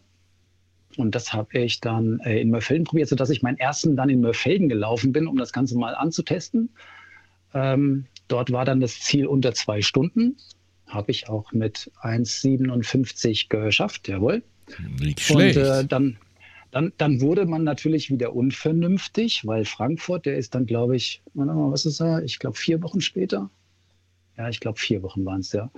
Und 0.97 1.15
das 1.15 1.33
habe 1.33 1.59
ich 1.59 1.79
dann 1.81 2.19
äh, 2.21 2.41
in 2.41 2.49
Mörfelden 2.49 2.85
probiert, 2.85 3.09
sodass 3.09 3.29
ich 3.29 3.41
meinen 3.41 3.57
ersten 3.57 3.95
dann 3.95 4.09
in 4.09 4.21
Mörfelden 4.21 4.69
gelaufen 4.69 5.11
bin, 5.11 5.27
um 5.27 5.37
das 5.37 5.53
Ganze 5.53 5.77
mal 5.77 5.95
anzutesten. 5.95 6.69
Ähm, 7.53 8.05
dort 8.27 8.51
war 8.51 8.65
dann 8.65 8.79
das 8.79 8.99
Ziel 8.99 9.27
unter 9.27 9.53
zwei 9.53 9.81
Stunden. 9.81 10.37
Habe 10.87 11.11
ich 11.11 11.29
auch 11.29 11.51
mit 11.51 11.91
1,57 12.01 13.49
geschafft, 13.49 14.07
jawohl. 14.07 14.41
Nicht 14.99 15.19
schlecht. 15.19 15.57
Und 15.57 15.63
äh, 15.63 15.85
dann, 15.85 16.17
dann, 16.71 16.93
dann 16.97 17.21
wurde 17.21 17.45
man 17.45 17.63
natürlich 17.63 18.09
wieder 18.11 18.35
unvernünftig, 18.35 19.45
weil 19.45 19.65
Frankfurt, 19.65 20.25
der 20.25 20.37
ist 20.37 20.55
dann, 20.55 20.65
glaube 20.65 20.95
ich, 20.95 21.21
was 21.33 21.85
ist 21.85 21.99
er? 21.99 22.23
Ich 22.23 22.39
glaube, 22.39 22.57
vier 22.57 22.81
Wochen 22.83 23.01
später. 23.01 23.49
Ja, 24.37 24.49
ich 24.49 24.59
glaube, 24.59 24.79
vier 24.79 25.03
Wochen 25.03 25.25
waren 25.25 25.41
es, 25.41 25.51
ja. 25.51 25.69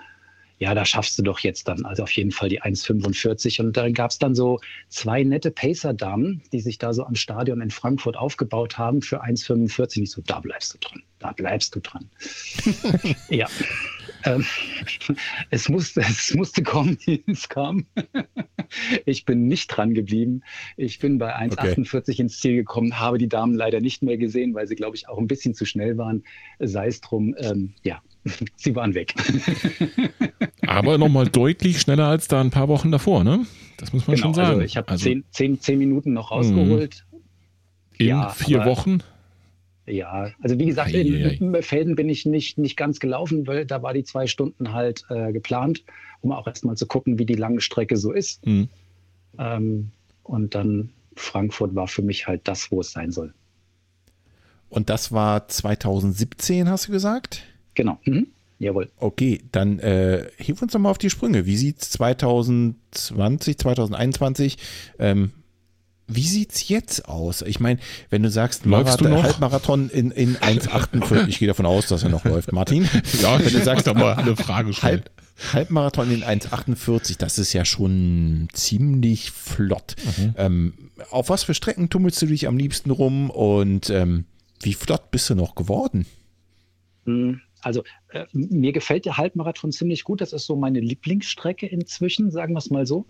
Ja, 0.59 0.75
da 0.75 0.85
schaffst 0.85 1.17
du 1.17 1.23
doch 1.23 1.39
jetzt 1.39 1.67
dann, 1.67 1.85
also 1.85 2.03
auf 2.03 2.11
jeden 2.11 2.29
Fall 2.29 2.47
die 2.47 2.61
1,45. 2.61 3.61
Und 3.61 3.77
dann 3.77 3.95
gab 3.95 4.11
es 4.11 4.19
dann 4.19 4.35
so 4.35 4.59
zwei 4.89 5.23
nette 5.23 5.49
Pacer-Damen, 5.49 6.43
die 6.51 6.59
sich 6.59 6.77
da 6.77 6.93
so 6.93 7.03
am 7.03 7.15
Stadion 7.15 7.61
in 7.61 7.71
Frankfurt 7.71 8.15
aufgebaut 8.15 8.77
haben 8.77 9.01
für 9.01 9.23
1,45. 9.23 10.03
Ich 10.03 10.11
so, 10.11 10.21
da 10.21 10.39
bleibst 10.39 10.75
du 10.75 10.77
dran, 10.77 11.01
da 11.17 11.31
bleibst 11.31 11.75
du 11.75 11.79
dran. 11.79 12.07
ja. 13.29 13.47
Ähm, 14.25 14.45
es, 15.49 15.69
musste, 15.69 16.01
es 16.01 16.33
musste 16.33 16.63
kommen, 16.63 16.97
es 17.27 17.49
kam. 17.49 17.85
ich 19.05 19.25
bin 19.25 19.47
nicht 19.47 19.67
dran 19.67 19.93
geblieben. 19.93 20.41
Ich 20.77 20.99
bin 20.99 21.17
bei 21.17 21.35
1,48 21.35 21.95
okay. 21.95 22.21
ins 22.21 22.39
Ziel 22.39 22.55
gekommen, 22.55 22.99
habe 22.99 23.17
die 23.17 23.29
Damen 23.29 23.55
leider 23.55 23.81
nicht 23.81 24.03
mehr 24.03 24.17
gesehen, 24.17 24.53
weil 24.53 24.67
sie, 24.67 24.75
glaube 24.75 24.95
ich, 24.95 25.07
auch 25.09 25.17
ein 25.17 25.27
bisschen 25.27 25.53
zu 25.53 25.65
schnell 25.65 25.97
waren. 25.97 26.23
Sei 26.59 26.87
es 26.87 27.01
drum, 27.01 27.35
ähm, 27.37 27.73
ja, 27.83 28.01
sie 28.55 28.75
waren 28.75 28.93
weg. 28.93 29.13
Aber 30.67 30.97
nochmal 30.97 31.27
deutlich 31.27 31.81
schneller 31.81 32.07
als 32.07 32.27
da 32.27 32.41
ein 32.41 32.51
paar 32.51 32.67
Wochen 32.67 32.91
davor, 32.91 33.23
ne? 33.23 33.45
Das 33.77 33.93
muss 33.93 34.07
man 34.07 34.15
genau, 34.15 34.27
schon 34.27 34.33
sagen. 34.35 34.49
Also 34.49 34.61
ich 34.61 34.77
habe 34.77 34.89
also, 34.89 35.03
zehn, 35.03 35.23
zehn, 35.31 35.59
zehn 35.59 35.79
Minuten 35.79 36.13
noch 36.13 36.31
rausgeholt. 36.31 37.05
In 37.97 38.07
ja, 38.07 38.29
vier 38.29 38.65
Wochen? 38.65 39.03
Ja, 39.87 40.31
also 40.41 40.59
wie 40.59 40.67
gesagt, 40.67 40.93
ei, 40.93 41.01
in, 41.01 41.53
in 41.53 41.63
Felden 41.63 41.95
bin 41.95 42.07
ich 42.07 42.25
nicht, 42.25 42.57
nicht 42.57 42.77
ganz 42.77 42.99
gelaufen, 42.99 43.47
weil 43.47 43.65
da 43.65 43.81
war 43.81 43.93
die 43.93 44.03
zwei 44.03 44.27
Stunden 44.27 44.73
halt 44.73 45.03
äh, 45.09 45.31
geplant, 45.31 45.83
um 46.21 46.31
auch 46.31 46.47
erstmal 46.47 46.77
zu 46.77 46.85
gucken, 46.85 47.17
wie 47.17 47.25
die 47.25 47.35
lange 47.35 47.61
Strecke 47.61 47.97
so 47.97 48.11
ist. 48.11 48.45
Mhm. 48.45 48.69
Ähm, 49.39 49.91
und 50.23 50.53
dann 50.53 50.89
Frankfurt 51.15 51.75
war 51.75 51.87
für 51.87 52.03
mich 52.03 52.27
halt 52.27 52.47
das, 52.47 52.71
wo 52.71 52.81
es 52.81 52.91
sein 52.91 53.11
soll. 53.11 53.33
Und 54.69 54.89
das 54.89 55.11
war 55.11 55.47
2017, 55.47 56.69
hast 56.69 56.87
du 56.87 56.91
gesagt? 56.91 57.43
Genau. 57.73 57.99
Mhm. 58.05 58.27
Jawohl. 58.59 58.89
Okay, 58.97 59.41
dann 59.51 59.79
äh, 59.79 60.29
hilf 60.37 60.61
uns 60.61 60.73
doch 60.73 60.79
mal 60.79 60.91
auf 60.91 60.99
die 60.99 61.09
Sprünge. 61.09 61.47
Wie 61.47 61.57
sieht 61.57 61.81
es 61.81 61.89
2020, 61.89 63.57
2021, 63.57 64.57
ähm, 64.99 65.31
wie 66.15 66.27
sieht 66.27 66.51
es 66.53 66.67
jetzt 66.67 67.07
aus? 67.07 67.41
Ich 67.41 67.59
meine, 67.59 67.79
wenn 68.09 68.23
du 68.23 68.29
sagst, 68.29 68.65
Läufst 68.65 69.01
Marathon, 69.01 69.11
du 69.11 69.23
Halbmarathon 69.23 69.89
in, 69.89 70.11
in 70.11 70.37
1,48, 70.37 71.27
ich 71.27 71.39
gehe 71.39 71.47
davon 71.47 71.65
aus, 71.65 71.87
dass 71.87 72.03
er 72.03 72.09
noch 72.09 72.25
läuft, 72.25 72.51
Martin. 72.51 72.87
Ja, 73.21 73.39
wenn 73.39 73.53
du 73.53 73.63
sagst, 73.63 73.87
doch 73.87 73.93
mal 73.93 74.13
eine 74.13 74.35
Frage 74.35 74.73
stellen. 74.73 75.03
Halb, 75.03 75.53
Halbmarathon 75.53 76.11
in 76.11 76.23
1,48, 76.23 77.17
das 77.17 77.37
ist 77.37 77.53
ja 77.53 77.65
schon 77.65 78.47
ziemlich 78.53 79.31
flott. 79.31 79.95
Mhm. 80.17 80.35
Ähm, 80.37 80.73
auf 81.09 81.29
was 81.29 81.43
für 81.43 81.53
Strecken 81.53 81.89
tummelst 81.89 82.21
du 82.21 82.25
dich 82.27 82.47
am 82.47 82.57
liebsten 82.57 82.91
rum 82.91 83.29
und 83.29 83.89
ähm, 83.89 84.25
wie 84.61 84.73
flott 84.73 85.11
bist 85.11 85.29
du 85.29 85.35
noch 85.35 85.55
geworden? 85.55 86.05
Hm, 87.05 87.41
also 87.61 87.83
äh, 88.09 88.25
mir 88.33 88.71
gefällt 88.71 89.05
der 89.05 89.17
Halbmarathon 89.17 89.71
ziemlich 89.71 90.03
gut. 90.03 90.21
Das 90.21 90.33
ist 90.33 90.45
so 90.45 90.55
meine 90.55 90.79
Lieblingsstrecke 90.79 91.67
inzwischen, 91.67 92.31
sagen 92.31 92.53
wir 92.53 92.59
es 92.59 92.69
mal 92.69 92.85
so. 92.85 93.07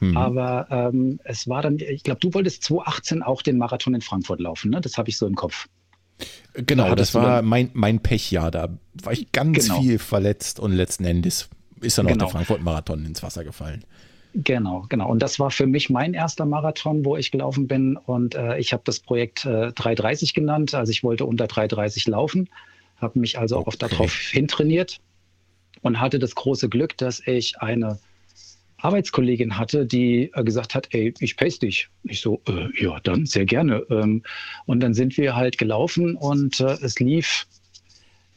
Mhm. 0.00 0.16
Aber 0.16 0.66
ähm, 0.70 1.20
es 1.24 1.48
war 1.48 1.62
dann, 1.62 1.78
ich 1.78 2.02
glaube, 2.02 2.20
du 2.20 2.32
wolltest 2.34 2.64
2018 2.64 3.22
auch 3.22 3.42
den 3.42 3.58
Marathon 3.58 3.94
in 3.94 4.00
Frankfurt 4.00 4.40
laufen, 4.40 4.70
ne? 4.70 4.80
Das 4.80 4.96
habe 4.98 5.08
ich 5.08 5.16
so 5.16 5.26
im 5.26 5.34
Kopf. 5.34 5.66
Genau, 6.54 6.88
da 6.88 6.94
das 6.96 7.14
war 7.14 7.42
mein, 7.42 7.70
mein 7.74 8.00
Pechjahr. 8.00 8.50
Da 8.50 8.68
war 9.02 9.12
ich 9.12 9.30
ganz 9.32 9.66
genau. 9.66 9.80
viel 9.80 9.98
verletzt 9.98 10.58
und 10.58 10.72
letzten 10.72 11.04
Endes 11.04 11.48
ist 11.80 11.98
dann 11.98 12.06
auch 12.06 12.10
genau. 12.10 12.24
der 12.24 12.32
Frankfurt-Marathon 12.32 13.04
ins 13.04 13.22
Wasser 13.22 13.44
gefallen. 13.44 13.84
Genau, 14.34 14.84
genau. 14.88 15.08
Und 15.08 15.22
das 15.22 15.40
war 15.40 15.50
für 15.50 15.66
mich 15.66 15.90
mein 15.90 16.14
erster 16.14 16.44
Marathon, 16.44 17.04
wo 17.04 17.16
ich 17.16 17.30
gelaufen 17.30 17.66
bin. 17.66 17.96
Und 17.96 18.34
äh, 18.34 18.58
ich 18.58 18.72
habe 18.72 18.82
das 18.84 19.00
Projekt 19.00 19.44
äh, 19.44 19.72
330 19.72 20.34
genannt. 20.34 20.74
Also 20.74 20.90
ich 20.90 21.02
wollte 21.02 21.24
unter 21.24 21.46
330 21.46 22.06
laufen, 22.08 22.48
habe 22.96 23.18
mich 23.18 23.38
also 23.38 23.58
okay. 23.58 23.68
auch 23.68 23.74
darauf 23.76 24.12
hintrainiert 24.12 24.98
und 25.82 26.00
hatte 26.00 26.18
das 26.18 26.34
große 26.34 26.68
Glück, 26.68 26.96
dass 26.98 27.26
ich 27.26 27.60
eine 27.60 27.98
Arbeitskollegin 28.80 29.58
hatte, 29.58 29.86
die 29.86 30.30
äh, 30.34 30.44
gesagt 30.44 30.74
hat, 30.74 30.88
ey, 30.92 31.12
ich 31.18 31.36
pace 31.36 31.58
dich. 31.58 31.88
Ich 32.04 32.20
so, 32.20 32.40
äh, 32.48 32.68
ja, 32.82 32.98
dann 33.00 33.26
sehr 33.26 33.44
gerne. 33.44 33.84
Ähm, 33.90 34.22
und 34.66 34.80
dann 34.80 34.94
sind 34.94 35.16
wir 35.16 35.36
halt 35.36 35.58
gelaufen 35.58 36.14
und 36.14 36.60
äh, 36.60 36.76
es 36.82 36.98
lief 37.00 37.46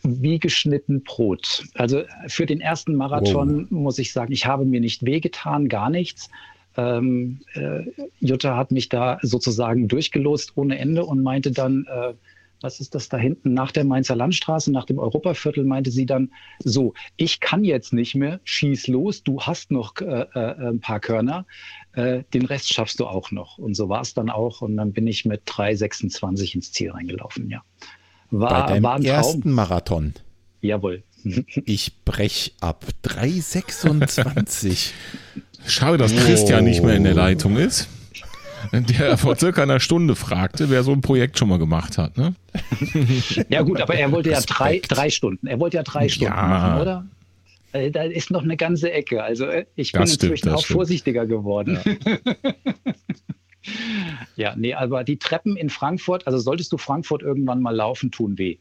wie 0.03 0.39
geschnitten 0.39 1.03
Brot. 1.03 1.63
Also 1.75 2.03
für 2.27 2.47
den 2.47 2.59
ersten 2.59 2.95
Marathon 2.95 3.63
wow. 3.63 3.71
muss 3.71 3.99
ich 3.99 4.13
sagen, 4.13 4.33
ich 4.33 4.47
habe 4.47 4.65
mir 4.65 4.79
nicht 4.79 5.05
wehgetan, 5.05 5.69
gar 5.69 5.91
nichts. 5.91 6.29
Ähm, 6.75 7.41
äh, 7.53 7.83
Jutta 8.19 8.55
hat 8.55 8.71
mich 8.71 8.89
da 8.89 9.19
sozusagen 9.21 9.87
durchgelost 9.87 10.53
ohne 10.55 10.79
Ende 10.79 11.05
und 11.05 11.21
meinte 11.21 11.51
dann, 11.51 11.85
äh, 11.87 12.13
was 12.61 12.79
ist 12.79 12.95
das 12.95 13.09
da 13.09 13.17
hinten? 13.17 13.53
Nach 13.53 13.71
der 13.71 13.83
Mainzer 13.83 14.15
Landstraße, 14.15 14.71
nach 14.71 14.85
dem 14.85 14.99
Europaviertel, 14.99 15.63
meinte 15.63 15.91
sie 15.91 16.05
dann, 16.05 16.31
so, 16.59 16.93
ich 17.17 17.39
kann 17.39 17.63
jetzt 17.63 17.93
nicht 17.93 18.15
mehr, 18.15 18.39
schieß 18.43 18.87
los, 18.87 19.23
du 19.23 19.41
hast 19.41 19.71
noch 19.71 19.95
äh, 19.99 20.25
äh, 20.33 20.69
ein 20.69 20.79
paar 20.79 20.99
Körner, 20.99 21.45
äh, 21.93 22.23
den 22.33 22.45
Rest 22.45 22.73
schaffst 22.73 22.99
du 22.99 23.07
auch 23.07 23.31
noch. 23.31 23.57
Und 23.57 23.75
so 23.75 23.89
war 23.89 24.01
es 24.01 24.13
dann 24.13 24.29
auch. 24.29 24.61
Und 24.61 24.77
dann 24.77 24.93
bin 24.93 25.07
ich 25.07 25.25
mit 25.25 25.43
3,26 25.45 26.55
ins 26.55 26.71
Ziel 26.71 26.91
reingelaufen, 26.91 27.49
ja. 27.49 27.63
War, 28.29 28.65
Bei 28.65 28.73
deinem 28.73 28.83
war 28.83 28.95
ein 28.95 29.03
ersten 29.03 29.51
Marathon. 29.51 30.13
Jawohl. 30.61 31.03
ich 31.65 32.03
brech 32.05 32.55
ab. 32.61 32.85
3,26. 33.03 34.91
Schade, 35.67 35.97
dass 35.97 36.15
Christian 36.15 36.63
nicht 36.63 36.81
mehr 36.81 36.95
in 36.95 37.03
der 37.03 37.13
Leitung 37.13 37.57
ist. 37.57 37.89
Der 38.71 39.17
vor 39.17 39.35
circa 39.35 39.63
einer 39.63 39.79
Stunde 39.79 40.15
fragte, 40.15 40.69
wer 40.69 40.83
so 40.83 40.91
ein 40.91 41.01
Projekt 41.01 41.37
schon 41.37 41.49
mal 41.49 41.59
gemacht 41.59 41.97
hat. 41.97 42.17
Ne? 42.17 42.35
Ja, 43.49 43.61
gut, 43.61 43.81
aber 43.81 43.95
er 43.95 44.11
wollte 44.11 44.31
ja 44.31 44.41
drei, 44.41 44.81
drei 44.87 45.09
Stunden. 45.09 45.47
Er 45.47 45.59
wollte 45.59 45.77
ja 45.77 45.83
drei 45.83 46.09
Stunden 46.09 46.33
ja. 46.33 46.47
machen, 46.47 46.81
oder? 46.81 47.05
Äh, 47.73 47.91
da 47.91 48.03
ist 48.03 48.31
noch 48.31 48.43
eine 48.43 48.57
ganze 48.57 48.91
Ecke. 48.91 49.23
Also 49.23 49.45
äh, 49.45 49.65
ich 49.75 49.91
bin 49.91 50.05
stimmt, 50.05 50.23
inzwischen 50.23 50.49
auch 50.49 50.63
stimmt. 50.63 50.75
vorsichtiger 50.77 51.25
geworden. 51.25 51.79
Ja. 51.85 52.17
Ja, 54.35 54.55
nee, 54.55 54.73
aber 54.73 55.03
die 55.03 55.17
Treppen 55.17 55.55
in 55.55 55.69
Frankfurt, 55.69 56.25
also 56.25 56.39
solltest 56.39 56.71
du 56.71 56.77
Frankfurt 56.77 57.21
irgendwann 57.21 57.61
mal 57.61 57.75
laufen, 57.75 58.11
tun 58.11 58.37
weh. 58.37 58.57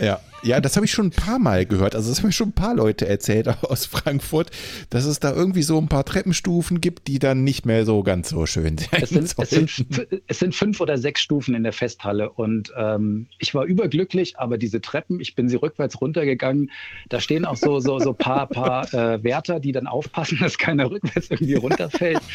Ja, 0.00 0.20
ja, 0.42 0.60
das 0.60 0.76
habe 0.76 0.86
ich 0.86 0.92
schon 0.92 1.06
ein 1.06 1.10
paar 1.10 1.38
Mal 1.38 1.66
gehört. 1.66 1.94
Also 1.94 2.08
das 2.08 2.18
haben 2.18 2.26
mir 2.26 2.32
schon 2.32 2.48
ein 2.48 2.54
paar 2.54 2.74
Leute 2.74 3.06
erzählt 3.06 3.48
aus 3.62 3.86
Frankfurt, 3.86 4.50
dass 4.90 5.04
es 5.04 5.20
da 5.20 5.32
irgendwie 5.32 5.62
so 5.62 5.78
ein 5.78 5.88
paar 5.88 6.04
Treppenstufen 6.04 6.80
gibt, 6.80 7.08
die 7.08 7.18
dann 7.18 7.44
nicht 7.44 7.66
mehr 7.66 7.84
so 7.84 8.02
ganz 8.02 8.30
so 8.30 8.46
schön 8.46 8.78
sind. 8.78 8.88
Es 8.92 9.10
sind, 9.10 9.34
es 9.38 9.50
sind, 9.50 9.86
es 10.26 10.38
sind 10.38 10.54
fünf 10.54 10.80
oder 10.80 10.98
sechs 10.98 11.20
Stufen 11.20 11.54
in 11.54 11.62
der 11.62 11.72
Festhalle 11.72 12.30
und 12.30 12.72
ähm, 12.76 13.26
ich 13.38 13.54
war 13.54 13.64
überglücklich, 13.64 14.38
aber 14.38 14.58
diese 14.58 14.80
Treppen, 14.80 15.20
ich 15.20 15.34
bin 15.34 15.48
sie 15.48 15.56
rückwärts 15.56 16.00
runtergegangen, 16.00 16.70
da 17.08 17.20
stehen 17.20 17.44
auch 17.44 17.56
so 17.56 17.78
so 17.78 18.00
so 18.00 18.14
paar 18.14 18.48
paar 18.48 18.92
äh, 18.94 19.22
Wärter, 19.22 19.60
die 19.60 19.72
dann 19.72 19.86
aufpassen, 19.86 20.38
dass 20.40 20.58
keiner 20.58 20.90
rückwärts 20.90 21.30
irgendwie 21.30 21.54
runterfällt. 21.54 22.22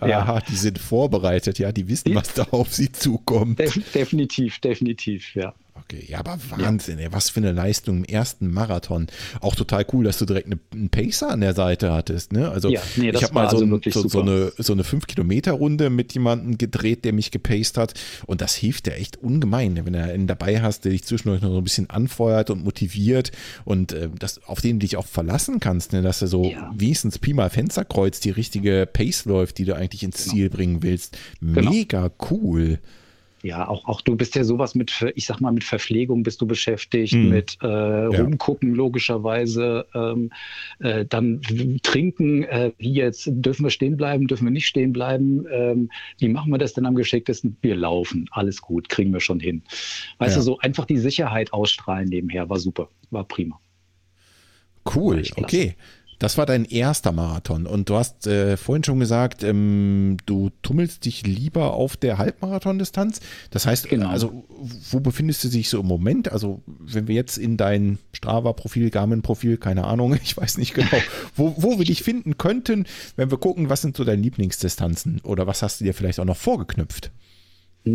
ja. 0.00 0.20
Aha, 0.20 0.40
die 0.40 0.56
sind 0.56 0.78
vorbereitet, 0.78 1.58
ja, 1.58 1.72
die 1.72 1.88
wissen, 1.88 2.14
was 2.14 2.34
da 2.34 2.44
auf 2.50 2.72
sie 2.72 2.90
zukommt. 2.90 3.58
Def 3.58 3.78
definitiv, 3.92 4.58
definitiv, 4.60 5.34
ja. 5.34 5.54
Okay, 5.90 6.04
ja, 6.06 6.18
aber 6.18 6.38
Wahnsinn, 6.50 6.98
ja. 6.98 7.06
Ey, 7.06 7.12
was 7.12 7.30
für 7.30 7.40
eine 7.40 7.52
Leistung 7.52 7.98
im 7.98 8.04
ersten 8.04 8.52
Marathon. 8.52 9.06
Auch 9.40 9.54
total 9.54 9.86
cool, 9.94 10.04
dass 10.04 10.18
du 10.18 10.26
direkt 10.26 10.46
einen 10.46 10.90
Pacer 10.90 11.30
an 11.30 11.40
der 11.40 11.54
Seite 11.54 11.94
hattest. 11.94 12.32
Ne? 12.34 12.50
Also 12.50 12.68
ja, 12.68 12.82
nee, 12.96 13.08
ich 13.08 13.22
habe 13.22 13.32
mal 13.32 13.48
so, 13.48 13.56
also 13.56 13.76
ein, 13.76 13.80
so, 13.90 14.06
so, 14.06 14.20
eine, 14.20 14.52
so 14.58 14.74
eine 14.74 14.82
5-Kilometer-Runde 14.82 15.88
mit 15.88 16.12
jemandem 16.12 16.58
gedreht, 16.58 17.06
der 17.06 17.14
mich 17.14 17.30
gepaced 17.30 17.78
hat. 17.78 17.94
Und 18.26 18.42
das 18.42 18.54
hilft 18.54 18.84
dir 18.84 18.96
echt 18.96 19.16
ungemein, 19.16 19.82
wenn 19.86 19.94
du 19.94 20.02
einen 20.02 20.26
dabei 20.26 20.60
hast, 20.60 20.84
der 20.84 20.92
dich 20.92 21.04
zwischendurch 21.04 21.40
noch 21.40 21.52
so 21.52 21.56
ein 21.58 21.64
bisschen 21.64 21.88
anfeuert 21.88 22.50
und 22.50 22.64
motiviert 22.64 23.32
und 23.64 23.92
äh, 23.92 24.10
das, 24.18 24.44
auf 24.44 24.60
den 24.60 24.78
du 24.78 24.84
dich 24.84 24.98
auch 24.98 25.06
verlassen 25.06 25.58
kannst, 25.58 25.94
ne? 25.94 26.02
dass 26.02 26.20
er 26.20 26.28
so 26.28 26.44
ja. 26.44 26.70
wenigstens 26.76 27.18
Pi 27.18 27.32
mal 27.32 27.48
Fensterkreuz 27.48 28.20
die 28.20 28.30
richtige 28.30 28.86
Pace 28.92 29.24
läuft, 29.24 29.56
die 29.56 29.64
du 29.64 29.74
eigentlich 29.74 30.02
ins 30.02 30.22
genau. 30.24 30.34
Ziel 30.34 30.50
bringen 30.50 30.82
willst. 30.82 31.16
Genau. 31.40 31.70
Mega 31.70 32.08
genau. 32.08 32.30
cool. 32.30 32.78
Ja, 33.42 33.68
auch, 33.68 33.86
auch 33.86 34.00
du 34.00 34.16
bist 34.16 34.34
ja 34.34 34.42
sowas 34.42 34.74
mit, 34.74 34.92
ich 35.14 35.26
sag 35.26 35.40
mal, 35.40 35.52
mit 35.52 35.62
Verpflegung 35.62 36.22
bist 36.22 36.40
du 36.40 36.46
beschäftigt, 36.46 37.14
mhm. 37.14 37.28
mit 37.28 37.56
äh, 37.60 37.66
Rumgucken 37.66 38.74
logischerweise, 38.74 39.86
ähm, 39.94 40.30
äh, 40.80 41.04
dann 41.04 41.40
trinken, 41.82 42.42
äh, 42.44 42.72
wie 42.78 42.92
jetzt, 42.92 43.28
dürfen 43.30 43.64
wir 43.64 43.70
stehen 43.70 43.96
bleiben, 43.96 44.26
dürfen 44.26 44.44
wir 44.44 44.50
nicht 44.50 44.66
stehen 44.66 44.92
bleiben, 44.92 45.44
ähm, 45.52 45.90
wie 46.18 46.28
machen 46.28 46.50
wir 46.50 46.58
das 46.58 46.72
denn 46.72 46.86
am 46.86 46.96
geschicktesten? 46.96 47.56
Wir 47.62 47.76
laufen, 47.76 48.28
alles 48.32 48.60
gut, 48.60 48.88
kriegen 48.88 49.12
wir 49.12 49.20
schon 49.20 49.38
hin. 49.38 49.62
Weißt 50.18 50.34
ja. 50.34 50.40
du, 50.40 50.44
so 50.44 50.58
einfach 50.58 50.86
die 50.86 50.98
Sicherheit 50.98 51.52
ausstrahlen 51.52 52.08
nebenher, 52.08 52.48
war 52.50 52.58
super, 52.58 52.88
war 53.10 53.24
prima. 53.24 53.60
Cool, 54.84 55.22
okay. 55.36 55.76
Das 56.18 56.36
war 56.36 56.46
dein 56.46 56.64
erster 56.64 57.12
Marathon 57.12 57.66
und 57.66 57.88
du 57.88 57.94
hast 57.94 58.26
äh, 58.26 58.56
vorhin 58.56 58.82
schon 58.82 58.98
gesagt, 58.98 59.44
ähm, 59.44 60.16
du 60.26 60.50
tummelst 60.62 61.04
dich 61.04 61.24
lieber 61.24 61.74
auf 61.74 61.96
der 61.96 62.18
Halbmarathon-Distanz. 62.18 63.20
Das 63.50 63.66
heißt, 63.66 63.88
genau. 63.88 64.08
also 64.08 64.44
wo 64.90 64.98
befindest 64.98 65.44
du 65.44 65.48
dich 65.48 65.68
so 65.68 65.80
im 65.80 65.86
Moment? 65.86 66.32
Also 66.32 66.62
wenn 66.66 67.06
wir 67.06 67.14
jetzt 67.14 67.38
in 67.38 67.56
dein 67.56 67.98
Strava-Profil, 68.12 68.90
Garmin-Profil, 68.90 69.58
keine 69.58 69.84
Ahnung, 69.84 70.18
ich 70.22 70.36
weiß 70.36 70.58
nicht 70.58 70.74
genau, 70.74 70.88
wo, 71.36 71.54
wo 71.56 71.78
wir 71.78 71.84
dich 71.84 72.02
finden 72.02 72.36
könnten, 72.36 72.86
wenn 73.14 73.30
wir 73.30 73.38
gucken, 73.38 73.70
was 73.70 73.82
sind 73.82 73.96
so 73.96 74.02
deine 74.02 74.22
Lieblingsdistanzen 74.22 75.20
oder 75.22 75.46
was 75.46 75.62
hast 75.62 75.80
du 75.80 75.84
dir 75.84 75.94
vielleicht 75.94 76.18
auch 76.18 76.24
noch 76.24 76.36
vorgeknüpft? 76.36 77.12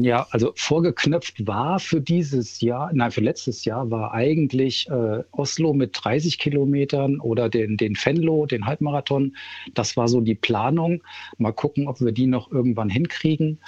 Ja, 0.01 0.27
also 0.31 0.53
vorgeknöpft 0.55 1.45
war 1.45 1.79
für 1.79 2.01
dieses 2.01 2.61
Jahr, 2.61 2.91
nein, 2.93 3.11
für 3.11 3.21
letztes 3.21 3.65
Jahr 3.65 3.91
war 3.91 4.13
eigentlich 4.13 4.89
äh, 4.89 5.23
Oslo 5.31 5.73
mit 5.73 5.91
30 5.93 6.39
Kilometern 6.39 7.19
oder 7.19 7.49
den, 7.49 7.77
den 7.77 7.95
Fenlo, 7.95 8.45
den 8.45 8.65
Halbmarathon. 8.65 9.35
Das 9.73 9.97
war 9.97 10.07
so 10.07 10.21
die 10.21 10.35
Planung. 10.35 11.03
Mal 11.37 11.53
gucken, 11.53 11.87
ob 11.87 12.01
wir 12.01 12.11
die 12.11 12.27
noch 12.27 12.51
irgendwann 12.51 12.89
hinkriegen. 12.89 13.59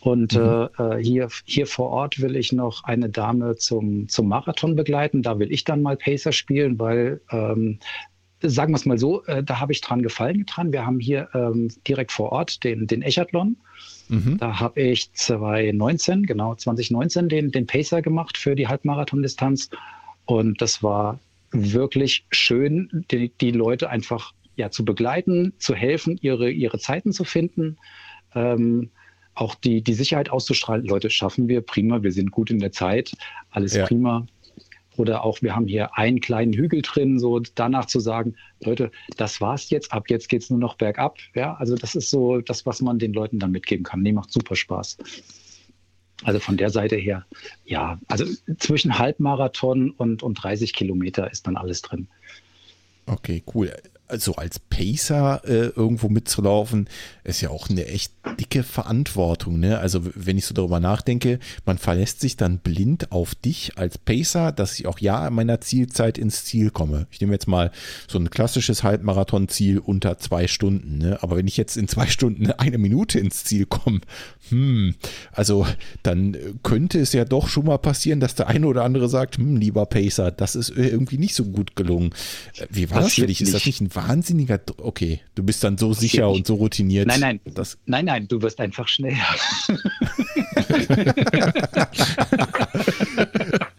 Und 0.00 0.34
mhm. 0.34 0.68
äh, 0.78 0.98
äh 0.98 1.02
hier, 1.02 1.28
hier 1.44 1.66
vor 1.66 1.90
Ort 1.90 2.20
will 2.20 2.36
ich 2.36 2.52
noch 2.52 2.84
eine 2.84 3.08
Dame 3.08 3.56
zum, 3.56 4.08
zum 4.08 4.28
Marathon 4.28 4.76
begleiten. 4.76 5.22
Da 5.22 5.38
will 5.38 5.50
ich 5.50 5.64
dann 5.64 5.82
mal 5.82 5.96
Pacer 5.96 6.32
spielen, 6.32 6.78
weil 6.78 7.20
ähm, 7.30 7.78
sagen 8.42 8.72
wir 8.72 8.76
es 8.76 8.86
mal 8.86 8.98
so, 8.98 9.24
äh, 9.24 9.42
da 9.42 9.60
habe 9.60 9.72
ich 9.72 9.80
dran 9.80 10.02
gefallen 10.02 10.38
getan. 10.38 10.72
Wir 10.72 10.84
haben 10.84 11.00
hier 11.00 11.28
ähm, 11.34 11.68
direkt 11.88 12.12
vor 12.12 12.32
Ort 12.32 12.64
den, 12.64 12.86
den 12.86 13.02
Echathlon. 13.02 13.56
Mhm. 14.08 14.38
Da 14.38 14.60
habe 14.60 14.80
ich 14.80 15.12
2019, 15.12 16.24
genau 16.24 16.54
2019, 16.54 17.28
den, 17.28 17.50
den 17.50 17.66
Pacer 17.66 18.02
gemacht 18.02 18.36
für 18.36 18.54
die 18.54 18.68
Halbmarathon-Distanz. 18.68 19.70
Und 20.26 20.60
das 20.60 20.82
war 20.82 21.18
wirklich 21.50 22.26
schön, 22.30 23.04
die, 23.10 23.30
die 23.40 23.50
Leute 23.50 23.90
einfach 23.90 24.32
ja, 24.56 24.70
zu 24.70 24.84
begleiten, 24.84 25.52
zu 25.58 25.74
helfen, 25.74 26.18
ihre, 26.20 26.50
ihre 26.50 26.78
Zeiten 26.78 27.12
zu 27.12 27.24
finden. 27.24 27.76
Ähm, 28.34 28.90
auch 29.34 29.54
die, 29.54 29.82
die 29.82 29.94
Sicherheit 29.94 30.30
auszustrahlen. 30.30 30.86
Leute, 30.86 31.10
schaffen 31.10 31.48
wir 31.48 31.60
prima, 31.60 32.02
wir 32.02 32.12
sind 32.12 32.30
gut 32.30 32.50
in 32.50 32.60
der 32.60 32.72
Zeit, 32.72 33.16
alles 33.50 33.74
ja. 33.74 33.86
prima. 33.86 34.26
Oder 34.96 35.24
auch, 35.24 35.42
wir 35.42 35.54
haben 35.56 35.66
hier 35.66 35.96
einen 35.96 36.20
kleinen 36.20 36.52
Hügel 36.52 36.82
drin, 36.82 37.18
so 37.18 37.40
danach 37.40 37.86
zu 37.86 38.00
sagen, 38.00 38.36
Leute, 38.60 38.90
das 39.16 39.40
war's 39.40 39.70
jetzt, 39.70 39.92
ab 39.92 40.04
jetzt 40.08 40.28
geht's 40.28 40.50
nur 40.50 40.58
noch 40.58 40.76
bergab. 40.76 41.18
Ja, 41.34 41.54
also 41.54 41.74
das 41.74 41.94
ist 41.94 42.10
so 42.10 42.40
das, 42.40 42.64
was 42.66 42.80
man 42.80 42.98
den 42.98 43.12
Leuten 43.12 43.38
dann 43.38 43.50
mitgeben 43.50 43.84
kann. 43.84 44.02
Nee, 44.02 44.12
macht 44.12 44.30
super 44.30 44.56
Spaß. 44.56 44.98
Also 46.22 46.38
von 46.38 46.56
der 46.56 46.70
Seite 46.70 46.96
her, 46.96 47.26
ja, 47.64 47.98
also 48.06 48.24
zwischen 48.58 48.98
Halbmarathon 48.98 49.90
und, 49.90 50.22
und 50.22 50.34
30 50.34 50.72
Kilometer 50.72 51.30
ist 51.30 51.46
dann 51.46 51.56
alles 51.56 51.82
drin. 51.82 52.08
Okay, 53.06 53.42
cool 53.52 53.72
also 54.06 54.34
als 54.34 54.58
Pacer 54.58 55.40
äh, 55.44 55.68
irgendwo 55.68 56.08
mitzulaufen, 56.08 56.88
ist 57.24 57.40
ja 57.40 57.50
auch 57.50 57.70
eine 57.70 57.86
echt 57.86 58.12
dicke 58.38 58.62
Verantwortung. 58.62 59.58
Ne? 59.58 59.78
Also 59.78 60.02
wenn 60.14 60.36
ich 60.36 60.44
so 60.44 60.54
darüber 60.54 60.78
nachdenke, 60.78 61.38
man 61.64 61.78
verlässt 61.78 62.20
sich 62.20 62.36
dann 62.36 62.58
blind 62.58 63.12
auf 63.12 63.34
dich 63.34 63.78
als 63.78 63.96
Pacer, 63.96 64.52
dass 64.52 64.78
ich 64.78 64.86
auch 64.86 64.98
ja 64.98 65.26
in 65.26 65.34
meiner 65.34 65.60
Zielzeit 65.60 66.18
ins 66.18 66.44
Ziel 66.44 66.70
komme. 66.70 67.06
Ich 67.10 67.20
nehme 67.20 67.32
jetzt 67.32 67.48
mal 67.48 67.70
so 68.06 68.18
ein 68.18 68.28
klassisches 68.28 68.82
Halbmarathon-Ziel 68.82 69.78
unter 69.78 70.18
zwei 70.18 70.48
Stunden. 70.48 70.98
Ne? 70.98 71.18
Aber 71.22 71.36
wenn 71.36 71.46
ich 71.46 71.56
jetzt 71.56 71.76
in 71.76 71.88
zwei 71.88 72.06
Stunden 72.06 72.50
eine 72.50 72.78
Minute 72.78 73.18
ins 73.18 73.44
Ziel 73.44 73.64
komme, 73.64 74.00
hm, 74.50 74.94
also 75.32 75.66
dann 76.02 76.36
könnte 76.62 77.00
es 77.00 77.14
ja 77.14 77.24
doch 77.24 77.48
schon 77.48 77.64
mal 77.64 77.78
passieren, 77.78 78.20
dass 78.20 78.34
der 78.34 78.48
eine 78.48 78.66
oder 78.66 78.84
andere 78.84 79.08
sagt, 79.08 79.38
hm, 79.38 79.56
lieber 79.56 79.86
Pacer, 79.86 80.30
das 80.30 80.56
ist 80.56 80.70
irgendwie 80.70 81.16
nicht 81.16 81.34
so 81.34 81.44
gut 81.44 81.74
gelungen. 81.74 82.10
Äh, 82.58 82.66
wie 82.70 82.90
war 82.90 83.00
das 83.00 83.14
für 83.14 83.26
dich? 83.26 83.40
Ist 83.40 83.54
das 83.54 83.64
nicht 83.64 83.80
ein 83.80 83.93
wahnsinniger. 83.94 84.60
Okay, 84.78 85.20
du 85.34 85.42
bist 85.42 85.62
dann 85.64 85.78
so 85.78 85.92
sicher 85.92 86.30
und 86.30 86.46
so 86.46 86.54
routiniert. 86.54 87.06
Nein, 87.06 87.20
nein, 87.20 87.40
das 87.44 87.78
nein, 87.86 88.06
nein, 88.06 88.28
du 88.28 88.42
wirst 88.42 88.60
einfach 88.60 88.88
schneller. 88.88 89.16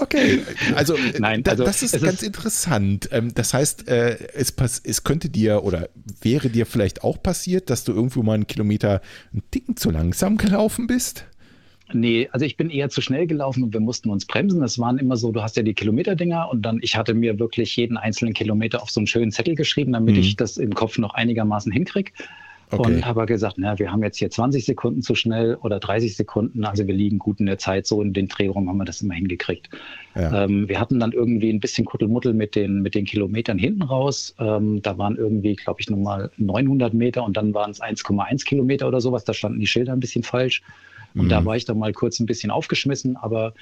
Okay, 0.00 0.42
also, 0.74 0.96
Nein, 1.18 1.42
also 1.46 1.64
das 1.64 1.82
ist 1.82 2.00
ganz 2.00 2.22
ist 2.22 2.24
interessant. 2.26 3.08
Ähm, 3.12 3.34
das 3.34 3.52
heißt, 3.52 3.88
äh, 3.88 4.16
es, 4.34 4.54
es 4.84 5.04
könnte 5.04 5.28
dir 5.28 5.64
oder 5.64 5.88
wäre 6.22 6.50
dir 6.50 6.66
vielleicht 6.66 7.04
auch 7.04 7.22
passiert, 7.22 7.70
dass 7.70 7.84
du 7.84 7.92
irgendwo 7.92 8.22
mal 8.22 8.34
einen 8.34 8.46
Kilometer 8.46 9.00
einen 9.32 9.42
Ticken 9.50 9.76
zu 9.76 9.90
langsam 9.90 10.36
gelaufen 10.36 10.86
bist? 10.86 11.24
Nee, 11.92 12.28
also 12.32 12.44
ich 12.44 12.56
bin 12.56 12.70
eher 12.70 12.90
zu 12.90 13.00
schnell 13.00 13.26
gelaufen 13.26 13.62
und 13.62 13.72
wir 13.72 13.80
mussten 13.80 14.10
uns 14.10 14.26
bremsen. 14.26 14.62
Es 14.62 14.78
waren 14.78 14.98
immer 14.98 15.16
so, 15.16 15.32
du 15.32 15.42
hast 15.42 15.56
ja 15.56 15.62
die 15.62 15.74
Kilometerdinger 15.74 16.50
und 16.50 16.62
dann, 16.62 16.80
ich 16.82 16.96
hatte 16.96 17.14
mir 17.14 17.38
wirklich 17.38 17.74
jeden 17.76 17.96
einzelnen 17.96 18.34
Kilometer 18.34 18.82
auf 18.82 18.90
so 18.90 19.00
einen 19.00 19.06
schönen 19.06 19.32
Zettel 19.32 19.54
geschrieben, 19.54 19.92
damit 19.92 20.14
mhm. 20.14 20.20
ich 20.20 20.36
das 20.36 20.58
im 20.58 20.74
Kopf 20.74 20.98
noch 20.98 21.14
einigermaßen 21.14 21.72
hinkriege. 21.72 22.12
Okay. 22.70 22.96
Und 22.96 23.06
habe 23.06 23.24
gesagt, 23.24 23.54
na, 23.56 23.78
wir 23.78 23.90
haben 23.90 24.02
jetzt 24.02 24.18
hier 24.18 24.30
20 24.30 24.66
Sekunden 24.66 25.00
zu 25.00 25.14
schnell 25.14 25.54
oder 25.62 25.80
30 25.80 26.14
Sekunden, 26.16 26.64
also 26.64 26.86
wir 26.86 26.92
liegen 26.92 27.18
gut 27.18 27.40
in 27.40 27.46
der 27.46 27.56
Zeit, 27.56 27.86
so 27.86 28.02
in 28.02 28.12
den 28.12 28.28
Drehraum 28.28 28.68
haben 28.68 28.76
wir 28.76 28.84
das 28.84 29.00
immer 29.00 29.14
hingekriegt. 29.14 29.70
Ja. 30.14 30.44
Ähm, 30.44 30.68
wir 30.68 30.78
hatten 30.78 31.00
dann 31.00 31.12
irgendwie 31.12 31.50
ein 31.50 31.60
bisschen 31.60 31.86
Kuttelmuddel 31.86 32.34
mit 32.34 32.54
den, 32.54 32.82
mit 32.82 32.94
den 32.94 33.06
Kilometern 33.06 33.58
hinten 33.58 33.82
raus. 33.82 34.34
Ähm, 34.38 34.82
da 34.82 34.98
waren 34.98 35.16
irgendwie, 35.16 35.56
glaube 35.56 35.80
ich, 35.80 35.88
nochmal 35.88 36.30
900 36.36 36.92
Meter 36.92 37.24
und 37.24 37.38
dann 37.38 37.54
waren 37.54 37.70
es 37.70 37.80
1,1 37.80 38.44
Kilometer 38.44 38.86
oder 38.86 39.00
sowas. 39.00 39.24
Da 39.24 39.32
standen 39.32 39.60
die 39.60 39.66
Schilder 39.66 39.94
ein 39.94 40.00
bisschen 40.00 40.22
falsch. 40.22 40.62
Und 41.14 41.26
mhm. 41.26 41.28
da 41.28 41.44
war 41.44 41.56
ich 41.56 41.64
dann 41.64 41.78
mal 41.78 41.92
kurz 41.92 42.20
ein 42.20 42.26
bisschen 42.26 42.50
aufgeschmissen, 42.50 43.16
aber 43.16 43.54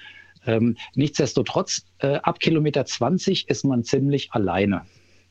ähm, 0.46 0.76
nichtsdestotrotz, 0.94 1.84
äh, 1.98 2.16
ab 2.16 2.40
Kilometer 2.40 2.84
20 2.84 3.48
ist 3.48 3.64
man 3.64 3.84
ziemlich 3.84 4.32
alleine. 4.32 4.82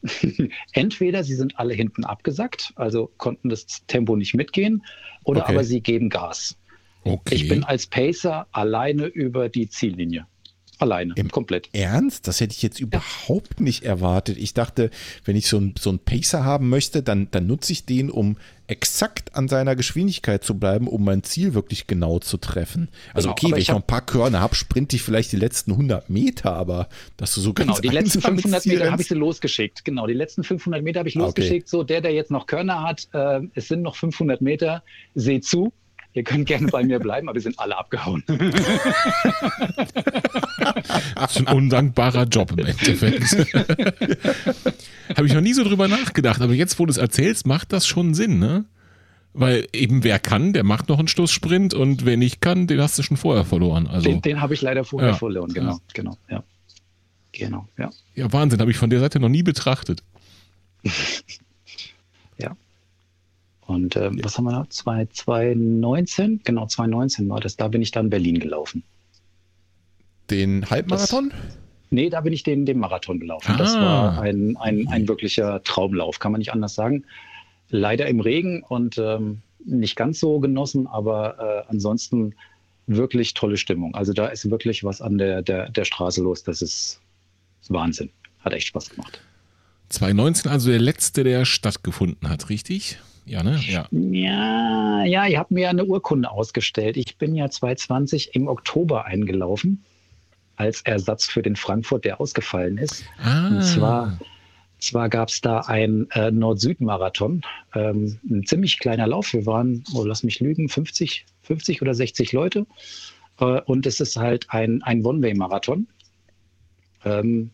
Entweder 0.74 1.24
sie 1.24 1.36
sind 1.36 1.58
alle 1.58 1.74
hinten 1.74 2.04
abgesackt, 2.04 2.74
also 2.76 3.12
konnten 3.18 3.50
das 3.50 3.66
Tempo 3.88 4.16
nicht 4.16 4.34
mitgehen, 4.34 4.84
oder 5.24 5.42
okay. 5.42 5.54
aber 5.54 5.64
sie 5.64 5.82
geben 5.82 6.10
Gas. 6.10 6.58
Okay. 7.04 7.36
Ich 7.36 7.48
bin 7.48 7.64
als 7.64 7.88
Pacer 7.88 8.48
alleine 8.52 9.06
über 9.06 9.50
die 9.50 9.70
Ziellinie. 9.70 10.26
Alleine, 10.80 11.14
Im 11.16 11.30
komplett. 11.30 11.70
Ernst? 11.74 12.28
Das 12.28 12.42
hätte 12.42 12.54
ich 12.54 12.62
jetzt 12.62 12.80
überhaupt 12.80 13.62
nicht 13.62 13.84
erwartet. 13.84 14.38
Ich 14.38 14.54
dachte, 14.54 14.90
wenn 15.24 15.36
ich 15.36 15.48
so 15.48 15.58
einen 15.58 15.76
so 15.80 15.98
Pacer 15.98 16.44
haben 16.44 16.70
möchte, 16.70 17.02
dann, 17.02 17.30
dann 17.32 17.48
nutze 17.48 17.72
ich 17.72 17.86
den, 17.86 18.10
um 18.10 18.38
exakt 18.68 19.36
an 19.36 19.48
seiner 19.48 19.76
Geschwindigkeit 19.76 20.44
zu 20.44 20.56
bleiben, 20.56 20.88
um 20.88 21.04
mein 21.04 21.24
Ziel 21.24 21.54
wirklich 21.54 21.88
genau 21.88 22.20
zu 22.20 22.38
treffen. 22.38 22.90
Also 23.14 23.28
genau, 23.28 23.32
okay, 23.34 23.52
wenn 23.52 23.62
ich, 23.62 23.68
noch 23.70 23.76
ein 23.78 23.84
paar 23.84 24.06
Körner 24.06 24.42
habe, 24.42 24.56
sprinte 24.56 24.96
ich 24.96 25.04
vielleicht 25.04 25.32
die 25.32 25.38
letzten 25.38 25.72
100 25.72 26.10
Meter, 26.10 26.54
aber 26.54 26.90
dass 27.16 27.34
du 27.36 27.42
so 27.42 27.54
genau, 27.54 27.74
ganz 27.74 27.82
Genau, 27.82 27.92
die 27.92 27.98
letzten 27.98 28.22
500 28.22 28.66
Meter 28.66 28.92
habe 28.92 29.02
ich 29.02 29.08
sie 29.08 29.16
losgeschickt. 29.16 29.86
Genau, 29.86 30.08
die 30.08 30.14
letzten 30.14 30.44
500 30.44 30.84
Meter 30.84 31.00
habe 31.00 31.10
ich 31.10 31.16
losgeschickt. 31.16 31.68
Okay. 31.68 31.70
So, 31.70 31.84
der, 31.84 32.02
der 32.02 32.14
jetzt 32.14 32.32
noch 32.32 32.48
Körner 32.48 32.84
hat, 32.84 33.08
äh, 33.14 33.42
es 33.54 33.68
sind 33.68 33.82
noch 33.82 33.96
500 33.96 34.42
Meter, 34.42 34.84
seht 35.14 35.46
zu, 35.46 35.72
Ihr 36.16 36.24
könnt 36.24 36.48
gerne 36.48 36.68
bei 36.68 36.82
mir 36.82 36.98
bleiben, 37.00 37.28
aber 37.28 37.36
wir 37.36 37.42
sind 37.42 37.60
alle 37.60 37.78
abgehauen. 37.78 38.24
Das 41.16 41.36
ist 41.36 41.46
ein 41.46 41.54
undankbarer 41.54 42.24
Job 42.24 42.52
im 42.54 42.66
Endeffekt. 42.66 43.36
Habe 45.16 45.28
ich 45.28 45.34
noch 45.34 45.42
nie 45.42 45.54
so 45.54 45.64
drüber 45.66 45.90
nachgedacht, 45.90 46.42
aber 46.42 46.54
jetzt, 46.54 46.80
wo 46.80 46.86
du 46.86 46.92
es 46.92 46.98
erzählst, 46.98 47.46
macht 47.46 47.74
das 47.74 47.86
schon 47.86 48.14
Sinn, 48.14 48.40
ne? 48.40 48.64
Weil 49.34 49.68
eben 49.74 50.06
wer 50.06 50.18
kann, 50.20 50.54
der 50.54 50.64
macht 50.64 50.88
noch 50.88 51.00
einen 51.00 51.10
Stoßsprint 51.10 51.74
und 51.74 52.06
wer 52.06 52.16
nicht 52.16 52.40
kann, 52.40 52.68
den 52.68 52.80
hast 52.80 52.98
du 52.98 53.04
schon 53.04 53.18
vorher 53.18 53.44
verloren. 53.44 53.88
Also, 53.88 54.10
den, 54.10 54.22
den 54.22 54.40
habe 54.40 54.54
ich 54.54 54.62
leider 54.62 54.86
vorher 54.86 55.10
ja, 55.10 55.16
verloren, 55.16 55.54
genau, 55.54 55.72
ja. 55.72 55.80
genau, 55.94 56.18
ja. 56.30 56.44
Genau, 57.34 57.68
ja. 57.78 57.90
Ja, 58.14 58.32
Wahnsinn, 58.32 58.62
habe 58.62 58.72
ich 58.72 58.78
von 58.78 58.90
der 58.90 59.02
Seite 59.02 59.20
noch 59.20 59.28
nie 59.28 59.44
betrachtet. 59.44 60.02
ja. 63.68 63.76
Und 63.76 63.96
ähm, 63.96 64.20
was 64.24 64.38
haben 64.38 64.46
wir 64.46 64.52
noch? 64.52 64.68
2019? 64.68 66.42
Genau, 66.44 66.66
2019 66.66 67.30
war 67.30 67.40
das. 67.40 67.56
Da 67.56 67.68
bin 67.68 67.82
ich 67.82 67.92
dann 67.92 68.10
Berlin 68.10 68.40
gelaufen. 68.40 68.84
Den 70.30 70.70
Halbmarathon? 70.70 71.30
Das, 71.30 71.58
nee, 71.90 72.10
da 72.10 72.22
bin 72.22 72.34
ich 72.34 72.44
den, 72.44 72.66
den 72.66 72.80
Marathon 72.80 73.20
gelaufen. 73.20 73.52
Ah. 73.54 73.58
Das 73.58 73.76
war 73.76 74.22
ein, 74.22 74.58
ein, 74.58 74.88
ein 74.88 75.08
wirklicher 75.08 75.62
Traumlauf, 75.64 76.20
kann 76.20 76.32
man 76.32 76.40
nicht 76.40 76.54
anders 76.54 76.76
sagen. 76.76 77.06
Leider 77.70 78.08
im 78.08 78.20
Regen 78.20 78.64
und 78.64 78.98
ähm, 78.98 79.42
nicht 79.66 79.96
ganz 79.96 80.20
so 80.20 80.40
genossen, 80.40 80.88
aber 80.88 81.66
äh, 81.68 81.70
ansonsten 81.70 82.36
wirklich 82.88 83.34
tolle 83.34 83.58
Stimmung. 83.58 83.96
Also 83.96 84.14
da 84.14 84.28
ist 84.28 84.50
wirklich 84.50 84.84
was 84.84 85.02
an 85.02 85.18
der, 85.18 85.42
der, 85.42 85.70
der 85.70 85.86
Straße 85.86 86.22
los. 86.22 86.44
Das 86.44 86.62
ist 86.62 87.02
Wahnsinn. 87.70 88.12
Hat 88.40 88.54
echt 88.54 88.68
Spaß 88.68 88.92
gemacht. 88.92 89.22
2019 89.90 90.52
also 90.52 90.70
der 90.70 90.80
letzte, 90.80 91.24
der 91.24 91.46
stattgefunden 91.46 92.30
hat, 92.30 92.50
richtig? 92.50 93.00
Ja, 93.26 93.42
ne? 93.42 93.60
Ja. 93.68 93.88
Ja, 93.92 95.04
ja, 95.04 95.26
ihr 95.26 95.40
habt 95.40 95.52
mir 95.52 95.70
eine 95.70 95.86
Urkunde 95.86 96.30
ausgestellt. 96.30 96.96
Ich 96.96 97.18
bin 97.18 97.36
ja 97.36 97.50
2020 97.50 98.36
im 98.36 98.48
Oktober 98.48 99.06
eingelaufen 99.06 99.84
als 100.58 100.82
Ersatz 100.82 101.26
für 101.26 101.42
den 101.42 101.56
Frankfurt, 101.56 102.06
der 102.06 102.22
ausgefallen 102.22 102.78
ist. 102.78 103.04
Ah. 103.22 103.48
Und 103.48 103.64
zwar, 103.64 104.20
zwar 104.80 105.10
gab 105.10 105.30
es 105.30 105.42
da 105.42 105.62
ein 105.62 106.08
äh, 106.12 106.32
Nord-Süd-Marathon, 106.32 107.42
ähm, 107.74 108.20
ein 108.30 108.46
ziemlich 108.46 108.80
kleiner 108.80 109.08
Lauf. 109.08 109.34
Wir 109.34 109.46
waren, 109.46 109.84
oh, 109.94 110.04
lass 110.04 110.24
mich 110.24 110.40
lügen, 110.40 110.70
50, 110.70 111.26
50 111.42 111.82
oder 111.82 111.94
60 111.94 112.32
Leute. 112.32 112.66
Äh, 113.40 113.62
und 113.62 113.86
es 113.86 114.00
ist 114.00 114.18
halt 114.18 114.46
ein, 114.50 114.82
ein 114.84 115.04
One-Way-Marathon. 115.06 115.88
Ähm, 117.04 117.50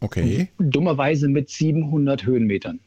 okay. 0.00 0.48
Dummerweise 0.58 1.28
mit 1.28 1.50
700 1.50 2.24
Höhenmetern. 2.24 2.80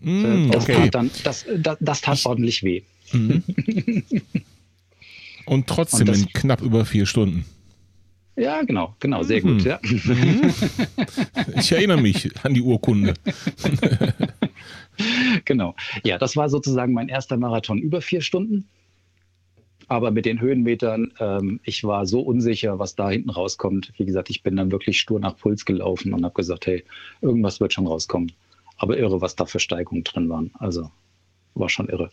Mm, 0.00 0.50
das, 0.50 0.64
okay. 0.64 0.74
tat 0.74 0.94
dann, 0.94 1.10
das, 1.24 1.46
das, 1.56 1.76
das 1.80 2.00
tat 2.00 2.18
ich, 2.18 2.26
ordentlich 2.26 2.62
weh. 2.62 2.82
Mhm. 3.12 3.42
Und 5.46 5.66
trotzdem 5.68 6.08
Und 6.08 6.16
in 6.16 6.28
knapp 6.32 6.60
über 6.60 6.84
vier 6.84 7.06
Stunden. 7.06 7.44
Ja, 8.36 8.62
genau, 8.62 8.94
genau, 9.00 9.22
sehr 9.22 9.44
mhm. 9.44 9.58
gut. 9.58 9.64
Ja. 9.64 9.80
Ich 11.58 11.72
erinnere 11.72 12.00
mich 12.00 12.28
an 12.44 12.52
die 12.52 12.60
Urkunde. 12.60 13.14
genau. 15.44 15.74
Ja, 16.04 16.18
das 16.18 16.36
war 16.36 16.48
sozusagen 16.50 16.92
mein 16.92 17.08
erster 17.08 17.36
Marathon 17.38 17.78
über 17.78 18.02
vier 18.02 18.20
Stunden. 18.20 18.66
Aber 19.88 20.10
mit 20.10 20.26
den 20.26 20.40
Höhenmetern, 20.40 21.12
ähm, 21.20 21.60
ich 21.62 21.84
war 21.84 22.06
so 22.06 22.20
unsicher, 22.20 22.78
was 22.78 22.96
da 22.96 23.10
hinten 23.10 23.30
rauskommt. 23.30 23.92
Wie 23.96 24.04
gesagt, 24.04 24.28
ich 24.30 24.42
bin 24.42 24.56
dann 24.56 24.72
wirklich 24.72 24.98
stur 25.00 25.20
nach 25.20 25.36
Puls 25.36 25.64
gelaufen 25.64 26.12
und 26.12 26.24
habe 26.24 26.34
gesagt, 26.34 26.66
hey, 26.66 26.84
irgendwas 27.22 27.60
wird 27.60 27.72
schon 27.72 27.86
rauskommen. 27.86 28.32
Aber 28.76 28.98
irre, 28.98 29.20
was 29.20 29.36
da 29.36 29.46
für 29.46 29.60
Steigungen 29.60 30.04
drin 30.04 30.28
waren. 30.28 30.50
Also 30.58 30.90
war 31.54 31.68
schon 31.68 31.88
irre. 31.88 32.10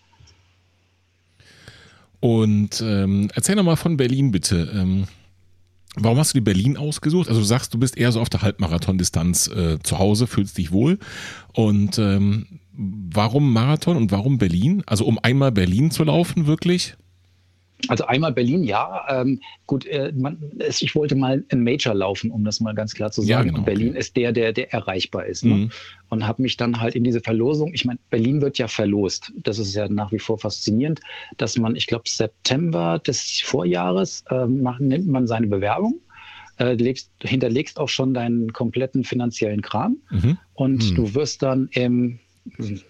Und 2.20 2.82
ähm, 2.82 3.30
erzähl 3.34 3.56
nochmal 3.56 3.76
von 3.76 3.98
Berlin 3.98 4.32
bitte. 4.32 4.72
Ähm, 4.74 5.08
warum 5.96 6.18
hast 6.18 6.34
du 6.34 6.38
die 6.38 6.44
Berlin 6.44 6.78
ausgesucht? 6.78 7.28
Also 7.28 7.42
du 7.42 7.46
sagst, 7.46 7.74
du 7.74 7.80
bist 7.80 7.98
eher 7.98 8.14
so 8.14 8.22
auf 8.22 8.30
der 8.30 8.42
Halbmarathon-Distanz 8.42 9.48
äh, 9.48 9.80
zu 9.84 10.00
Hause, 10.00 10.28
fühlst 10.28 10.58
dich 10.58 10.72
wohl. 10.72 11.00
Und 11.52 11.98
ähm, 12.00 12.62
Warum 12.76 13.54
Marathon 13.54 13.98
und 13.98 14.12
warum 14.12 14.40
Berlin? 14.40 14.82
Also 14.88 15.06
um 15.06 15.20
einmal 15.20 15.52
Berlin 15.52 15.92
zu 15.92 16.04
laufen, 16.04 16.48
wirklich? 16.48 16.96
Also 17.88 18.06
einmal 18.06 18.32
Berlin, 18.32 18.64
ja. 18.64 19.06
Ähm, 19.10 19.42
gut, 19.68 19.86
äh, 19.86 20.12
man, 20.16 20.38
es, 20.60 20.82
ich 20.82 20.96
wollte 20.96 21.16
mal 21.16 21.44
ein 21.50 21.64
Major 21.64 21.94
laufen, 21.94 22.32
um 22.32 22.44
das 22.44 22.60
mal 22.60 22.74
ganz 22.74 22.94
klar 22.94 23.12
zu 23.12 23.22
sagen. 23.22 23.30
Ja, 23.30 23.42
genau, 23.42 23.62
Berlin 23.62 23.90
okay. 23.90 24.00
ist 24.00 24.16
der, 24.16 24.32
der, 24.32 24.54
der 24.54 24.74
erreichbar 24.74 25.26
ist. 25.26 25.44
Ne? 25.44 25.54
Mhm. 25.54 25.72
Und 26.10 26.28
habe 26.28 26.42
mich 26.42 26.58
dann 26.58 26.80
halt 26.80 26.96
in 26.96 27.04
diese 27.04 27.20
Verlosung, 27.20 27.74
ich 27.74 27.86
meine, 27.86 28.00
Berlin 28.10 28.42
wird 28.42 28.58
ja 28.58 28.68
verlost. 28.68 29.34
Das 29.36 29.60
ist 29.60 29.74
ja 29.74 29.88
nach 29.90 30.12
wie 30.12 30.20
vor 30.20 30.38
faszinierend, 30.40 31.02
dass 31.38 31.58
man, 31.58 31.76
ich 31.76 31.88
glaube, 31.88 32.04
September 32.08 33.00
des 33.00 33.42
Vorjahres 33.42 34.24
äh, 34.30 34.46
macht, 34.46 34.82
nimmt 34.82 35.08
man 35.08 35.28
seine 35.28 35.48
Bewerbung. 35.48 36.00
Äh, 36.60 36.74
legst, 36.74 37.12
hinterlegst 37.22 37.80
auch 37.80 37.90
schon 37.90 38.14
deinen 38.14 38.54
kompletten 38.54 39.04
finanziellen 39.04 39.64
Kram 39.64 39.98
mhm. 40.12 40.38
und 40.54 40.92
mhm. 40.92 40.96
du 40.96 41.16
wirst 41.16 41.42
dann 41.42 41.68
im, 41.72 42.20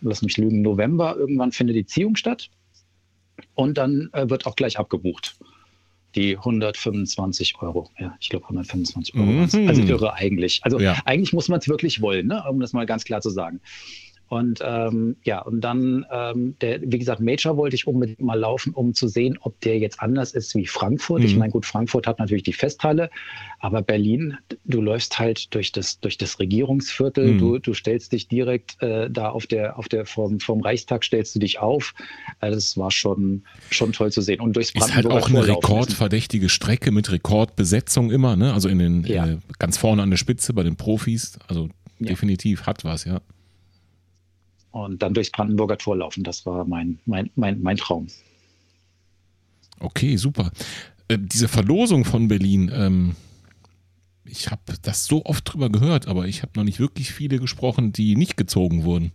lass 0.01 0.21
mich 0.21 0.37
lügen, 0.37 0.61
November 0.61 1.15
irgendwann 1.17 1.53
findet 1.53 1.77
die 1.77 1.85
Ziehung 1.85 2.17
statt 2.17 2.49
und 3.55 3.77
dann 3.77 4.09
äh, 4.13 4.29
wird 4.29 4.45
auch 4.45 4.55
gleich 4.55 4.79
abgebucht. 4.79 5.35
Die 6.15 6.37
125 6.37 7.55
Euro. 7.61 7.89
Ja, 7.99 8.15
ich 8.19 8.29
glaube 8.29 8.45
125 8.45 9.15
Euro. 9.15 9.25
Mhm. 9.25 9.67
Also 9.67 9.81
irre 9.81 10.13
eigentlich. 10.13 10.59
Also 10.63 10.79
ja. 10.79 10.95
eigentlich 11.05 11.33
muss 11.33 11.49
man 11.49 11.59
es 11.59 11.67
wirklich 11.67 12.01
wollen, 12.01 12.27
ne? 12.27 12.43
um 12.47 12.59
das 12.59 12.71
mal 12.71 12.85
ganz 12.85 13.03
klar 13.03 13.21
zu 13.21 13.31
sagen. 13.31 13.61
Und 14.33 14.61
ähm, 14.63 15.15
ja, 15.23 15.43
und 15.43 15.61
dann, 15.61 16.07
ähm, 16.11 16.55
der, 16.59 16.81
wie 16.81 16.97
gesagt, 16.97 17.21
Major 17.21 17.55
wollte 17.55 17.75
ich 17.75 17.85
unbedingt 17.85 18.19
mal 18.19 18.33
laufen, 18.39 18.73
um 18.73 18.95
zu 18.95 19.07
sehen, 19.07 19.37
ob 19.39 19.59
der 19.61 19.77
jetzt 19.77 20.01
anders 20.01 20.31
ist 20.31 20.55
wie 20.55 20.65
Frankfurt. 20.65 21.19
Mhm. 21.19 21.25
Ich 21.27 21.35
meine, 21.35 21.51
gut, 21.51 21.67
Frankfurt 21.67 22.07
hat 22.07 22.17
natürlich 22.17 22.41
die 22.41 22.53
Festhalle, 22.53 23.11
aber 23.59 23.83
Berlin, 23.83 24.35
du 24.65 24.81
läufst 24.81 25.19
halt 25.19 25.53
durch 25.53 25.71
das, 25.71 25.99
durch 25.99 26.17
das 26.17 26.39
Regierungsviertel, 26.39 27.33
mhm. 27.33 27.37
du, 27.37 27.59
du 27.59 27.75
stellst 27.75 28.11
dich 28.11 28.27
direkt 28.27 28.81
äh, 28.81 29.07
da 29.07 29.29
auf 29.29 29.45
der, 29.45 29.77
auf 29.77 29.87
der 29.87 30.07
vom, 30.07 30.39
vom 30.39 30.61
Reichstag 30.61 31.03
stellst 31.03 31.35
du 31.35 31.39
dich 31.39 31.59
auf. 31.59 31.93
Also 32.39 32.55
das 32.55 32.75
war 32.75 32.89
schon, 32.89 33.43
schon 33.69 33.93
toll 33.93 34.11
zu 34.11 34.21
sehen. 34.21 34.41
Und 34.41 34.55
durchs 34.55 34.71
Ist 34.71 34.95
halt 34.95 35.05
auch 35.05 35.29
eine 35.29 35.47
rekordverdächtige 35.47 36.49
Strecke 36.49 36.89
mit 36.89 37.11
Rekordbesetzung 37.11 38.09
immer, 38.09 38.35
ne? 38.35 38.51
Also 38.51 38.67
in 38.67 38.79
den 38.79 39.03
ja. 39.03 39.27
äh, 39.27 39.37
ganz 39.59 39.77
vorne 39.77 40.01
an 40.01 40.09
der 40.09 40.17
Spitze 40.17 40.53
bei 40.53 40.63
den 40.63 40.75
Profis. 40.75 41.37
Also 41.47 41.69
ja. 41.99 42.07
definitiv 42.07 42.63
hat 42.63 42.83
was, 42.83 43.05
ja 43.05 43.21
und 44.73 45.03
dann 45.03 45.13
durchs 45.13 45.31
Brandenburger 45.31 45.77
Tor 45.77 45.95
laufen. 45.97 46.23
Das 46.23 46.45
war 46.45 46.65
mein, 46.65 46.99
mein, 47.05 47.29
mein, 47.35 47.61
mein 47.61 47.77
Traum. 47.77 48.07
Okay, 49.79 50.17
super. 50.17 50.51
Äh, 51.07 51.19
diese 51.19 51.47
Verlosung 51.47 52.05
von 52.05 52.27
Berlin, 52.27 52.71
ähm, 52.73 53.15
ich 54.25 54.49
habe 54.49 54.61
das 54.81 55.05
so 55.05 55.25
oft 55.25 55.53
drüber 55.53 55.69
gehört, 55.69 56.07
aber 56.07 56.27
ich 56.27 56.41
habe 56.41 56.53
noch 56.55 56.63
nicht 56.63 56.79
wirklich 56.79 57.13
viele 57.13 57.39
gesprochen, 57.39 57.93
die 57.93 58.15
nicht 58.15 58.35
gezogen 58.35 58.83
wurden. 58.83 59.11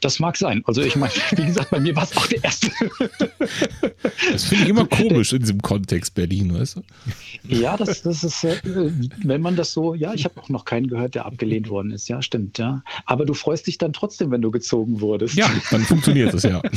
Das 0.00 0.20
mag 0.20 0.36
sein. 0.36 0.62
Also 0.66 0.82
ich 0.82 0.96
meine, 0.96 1.12
wie 1.36 1.46
gesagt, 1.46 1.70
bei 1.70 1.80
mir 1.80 1.94
war 1.96 2.04
es 2.04 2.16
auch 2.16 2.26
der 2.26 2.44
erste. 2.44 2.70
Das 4.30 4.44
finde 4.44 4.64
ich 4.64 4.70
immer 4.70 4.86
komisch 4.88 5.32
in 5.32 5.40
diesem 5.40 5.60
Kontext 5.60 6.14
Berlin, 6.14 6.54
weißt 6.54 6.76
du? 6.76 6.82
Ja, 7.48 7.76
das, 7.76 8.02
das 8.02 8.24
ist, 8.24 8.44
äh, 8.44 8.56
wenn 9.22 9.40
man 9.40 9.56
das 9.56 9.72
so, 9.72 9.94
ja, 9.94 10.14
ich 10.14 10.24
habe 10.24 10.40
auch 10.40 10.48
noch 10.48 10.64
keinen 10.64 10.88
gehört, 10.88 11.14
der 11.14 11.26
abgelehnt 11.26 11.68
worden 11.68 11.90
ist. 11.90 12.08
Ja, 12.08 12.22
stimmt, 12.22 12.58
ja. 12.58 12.82
Aber 13.06 13.26
du 13.26 13.34
freust 13.34 13.66
dich 13.66 13.78
dann 13.78 13.92
trotzdem, 13.92 14.30
wenn 14.30 14.42
du 14.42 14.50
gezogen 14.50 15.00
wurdest. 15.00 15.34
Ja, 15.34 15.50
dann 15.70 15.82
funktioniert 15.82 16.34
es, 16.34 16.42
ja. 16.44 16.62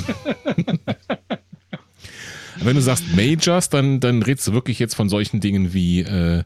Wenn 2.64 2.76
du 2.76 2.82
sagst 2.82 3.16
Majors, 3.16 3.70
dann, 3.70 4.00
dann 4.00 4.24
redest 4.24 4.48
du 4.48 4.54
wirklich 4.54 4.80
jetzt 4.80 4.96
von 4.96 5.10
solchen 5.10 5.40
Dingen 5.40 5.74
wie 5.74 6.02
äh, 6.02 6.40
äh 6.40 6.44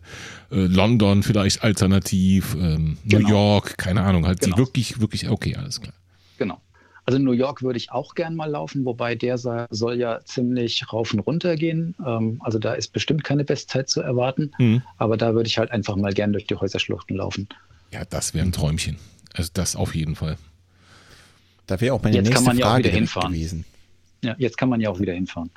London 0.52 1.24
vielleicht 1.24 1.64
alternativ, 1.64 2.56
ähm, 2.60 2.98
genau. 3.06 3.22
New 3.22 3.30
York, 3.30 3.78
keine 3.78 4.02
Ahnung, 4.02 4.26
halt 4.26 4.42
genau. 4.42 4.56
die 4.56 4.60
wirklich, 4.60 5.00
wirklich, 5.00 5.30
okay, 5.30 5.56
alles 5.56 5.80
klar. 5.80 5.94
Also 7.06 7.18
New 7.18 7.32
York 7.32 7.64
würde 7.64 7.78
ich 7.78 7.92
auch 7.92 8.14
gern 8.14 8.36
mal 8.36 8.46
laufen, 8.46 8.86
wobei 8.86 9.16
der 9.16 9.38
soll 9.38 9.96
ja 9.98 10.20
ziemlich 10.24 10.94
rauf 10.94 11.14
und 11.14 11.20
runter 11.20 11.56
gehen. 11.56 11.96
Ähm, 12.06 12.40
also 12.44 12.60
da 12.60 12.74
ist 12.74 12.94
bestimmt 12.94 13.24
keine 13.24 13.44
Bestzeit 13.44 13.90
zu 13.90 14.02
erwarten. 14.02 14.52
Mhm. 14.60 14.84
Aber 14.98 15.18
da 15.18 15.34
würde 15.34 15.48
ich 15.48 15.58
halt 15.58 15.72
einfach 15.72 15.96
mal 15.96 16.14
gern 16.14 16.32
durch 16.32 16.46
die 16.46 16.56
Häuserschluchten 16.56 17.18
laufen. 17.18 17.50
Ja, 17.92 18.06
das 18.06 18.34
wäre 18.34 18.46
ein 18.46 18.52
Träumchen. 18.52 18.98
Also 19.34 19.50
das 19.54 19.76
auf 19.76 19.96
jeden 19.96 20.16
Fall. 20.16 20.38
Da 21.68 21.82
wäre 21.82 21.96
auch 21.96 22.04
meine 22.04 22.18
jetzt 22.18 22.26
nächste 22.26 22.36
kann 22.36 22.46
man 22.46 22.58
ja 22.58 22.66
Frage 22.66 22.76
auch 22.76 22.86
wieder 22.86 22.94
hinfahren. 22.96 23.34
gewesen. 23.34 23.66
Ja, 24.24 24.36
jetzt 24.38 24.58
kann 24.58 24.70
man 24.70 24.80
ja 24.82 24.90
auch 24.90 25.00
wieder 25.00 25.14
hinfahren. 25.14 25.50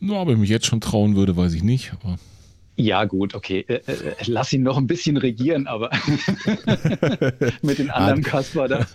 Nur, 0.00 0.20
ob 0.20 0.28
ich 0.30 0.36
mich 0.36 0.48
jetzt 0.48 0.66
schon 0.66 0.80
trauen 0.80 1.16
würde, 1.16 1.36
weiß 1.36 1.52
ich 1.54 1.62
nicht. 1.62 1.92
Aber 1.92 2.18
ja, 2.80 3.04
gut, 3.06 3.34
okay. 3.34 3.64
Äh, 3.66 3.74
äh, 3.74 4.14
lass 4.26 4.52
ihn 4.52 4.62
noch 4.62 4.76
ein 4.78 4.86
bisschen 4.86 5.16
regieren, 5.16 5.66
aber 5.66 5.90
mit 7.62 7.78
den 7.80 7.90
anderen 7.90 8.22
Kasper 8.22 8.68
da. 8.68 8.86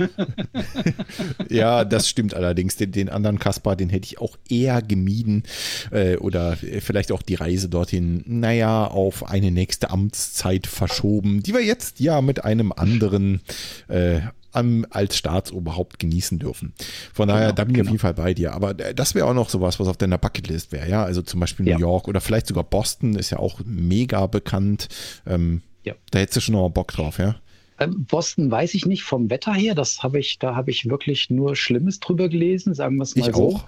ja, 1.49 1.83
das 1.83 2.07
stimmt 2.07 2.33
allerdings. 2.33 2.77
Den, 2.77 2.93
den, 2.93 3.09
anderen 3.09 3.39
Kasper, 3.39 3.75
den 3.75 3.89
hätte 3.89 4.05
ich 4.05 4.19
auch 4.19 4.37
eher 4.49 4.81
gemieden. 4.81 5.43
Äh, 5.91 6.15
oder 6.15 6.55
vielleicht 6.55 7.11
auch 7.11 7.21
die 7.21 7.35
Reise 7.35 7.67
dorthin, 7.67 8.23
naja, 8.25 8.87
auf 8.87 9.29
eine 9.29 9.51
nächste 9.51 9.89
Amtszeit 9.89 10.65
verschoben, 10.65 11.43
die 11.43 11.53
wir 11.53 11.63
jetzt 11.63 11.99
ja 11.99 12.21
mit 12.21 12.45
einem 12.45 12.71
anderen 12.71 13.41
äh, 13.89 14.21
am, 14.53 14.85
als 14.89 15.17
Staatsoberhaupt 15.17 15.99
genießen 15.99 16.39
dürfen. 16.39 16.73
Von 17.13 17.27
daher, 17.27 17.47
genau, 17.47 17.55
da 17.55 17.63
bin 17.65 17.71
ich 17.71 17.77
genau. 17.77 17.87
auf 17.87 17.91
jeden 17.91 18.01
Fall 18.01 18.13
bei 18.13 18.33
dir. 18.33 18.53
Aber 18.53 18.73
das 18.73 19.15
wäre 19.15 19.25
auch 19.27 19.33
noch 19.33 19.49
sowas, 19.49 19.79
was 19.79 19.87
auf 19.87 19.97
deiner 19.97 20.17
Bucketlist 20.17 20.71
wäre, 20.71 20.89
ja. 20.89 21.03
Also 21.03 21.21
zum 21.21 21.39
Beispiel 21.39 21.65
New 21.65 21.71
ja. 21.71 21.77
York 21.79 22.07
oder 22.07 22.21
vielleicht 22.21 22.47
sogar 22.47 22.63
Boston 22.63 23.15
ist 23.15 23.29
ja 23.29 23.39
auch 23.39 23.59
mega 23.65 24.27
bekannt. 24.27 24.87
Ähm, 25.25 25.61
ja. 25.83 25.93
Da 26.11 26.19
hättest 26.19 26.37
du 26.37 26.41
schon 26.41 26.55
noch 26.55 26.69
Bock 26.69 26.91
drauf, 26.91 27.17
ja. 27.17 27.35
Ähm, 27.79 28.05
Boston 28.05 28.51
weiß 28.51 28.73
ich 28.73 28.85
nicht 28.85 29.03
vom 29.03 29.29
Wetter 29.29 29.53
her. 29.53 29.75
Das 29.75 30.03
habe 30.03 30.19
ich, 30.19 30.39
da 30.39 30.55
habe 30.55 30.71
ich 30.71 30.89
wirklich 30.89 31.29
nur 31.29 31.55
Schlimmes 31.55 31.99
drüber 31.99 32.29
gelesen, 32.29 32.73
sagen 32.73 32.97
wir 32.97 33.03
es 33.03 33.15
mal 33.15 33.29
ich 33.29 33.35
so. 33.35 33.55
Auch. 33.55 33.67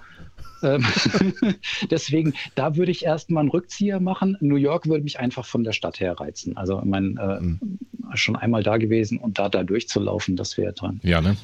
Ähm, 0.62 0.84
deswegen, 1.90 2.34
da 2.54 2.76
würde 2.76 2.90
ich 2.90 3.04
erstmal 3.04 3.42
einen 3.42 3.50
Rückzieher 3.50 4.00
machen. 4.00 4.36
New 4.40 4.56
York 4.56 4.86
würde 4.86 5.04
mich 5.04 5.18
einfach 5.18 5.44
von 5.44 5.64
der 5.64 5.72
Stadt 5.72 6.00
her 6.00 6.18
reizen. 6.18 6.56
Also, 6.56 6.78
ich 6.78 6.84
meine, 6.84 7.08
äh, 7.20 7.44
mhm. 7.44 7.78
schon 8.14 8.36
einmal 8.36 8.62
da 8.62 8.76
gewesen 8.76 9.18
und 9.18 9.38
da, 9.38 9.48
da 9.48 9.64
durchzulaufen, 9.64 10.36
das 10.36 10.56
wäre 10.56 10.72
dran. 10.72 11.00
Ja, 11.02 11.20
ne? 11.20 11.36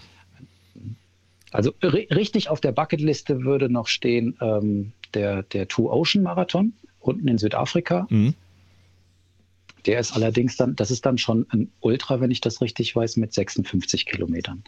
Also 1.52 1.74
richtig 1.82 2.48
auf 2.48 2.62
der 2.62 2.72
Bucketliste 2.72 3.44
würde 3.44 3.68
noch 3.68 3.86
stehen 3.86 4.38
ähm, 4.40 4.92
der, 5.12 5.42
der 5.42 5.68
Two 5.68 5.92
Ocean 5.92 6.22
Marathon 6.22 6.72
unten 6.98 7.28
in 7.28 7.36
Südafrika. 7.36 8.06
Mhm. 8.08 8.34
Der 9.86 9.98
ist 9.98 10.12
allerdings 10.12 10.56
dann, 10.56 10.76
das 10.76 10.90
ist 10.90 11.04
dann 11.06 11.18
schon 11.18 11.46
ein 11.50 11.70
Ultra, 11.80 12.20
wenn 12.20 12.30
ich 12.30 12.40
das 12.40 12.60
richtig 12.60 12.94
weiß, 12.94 13.16
mit 13.16 13.32
56 13.32 14.06
Kilometern. 14.06 14.62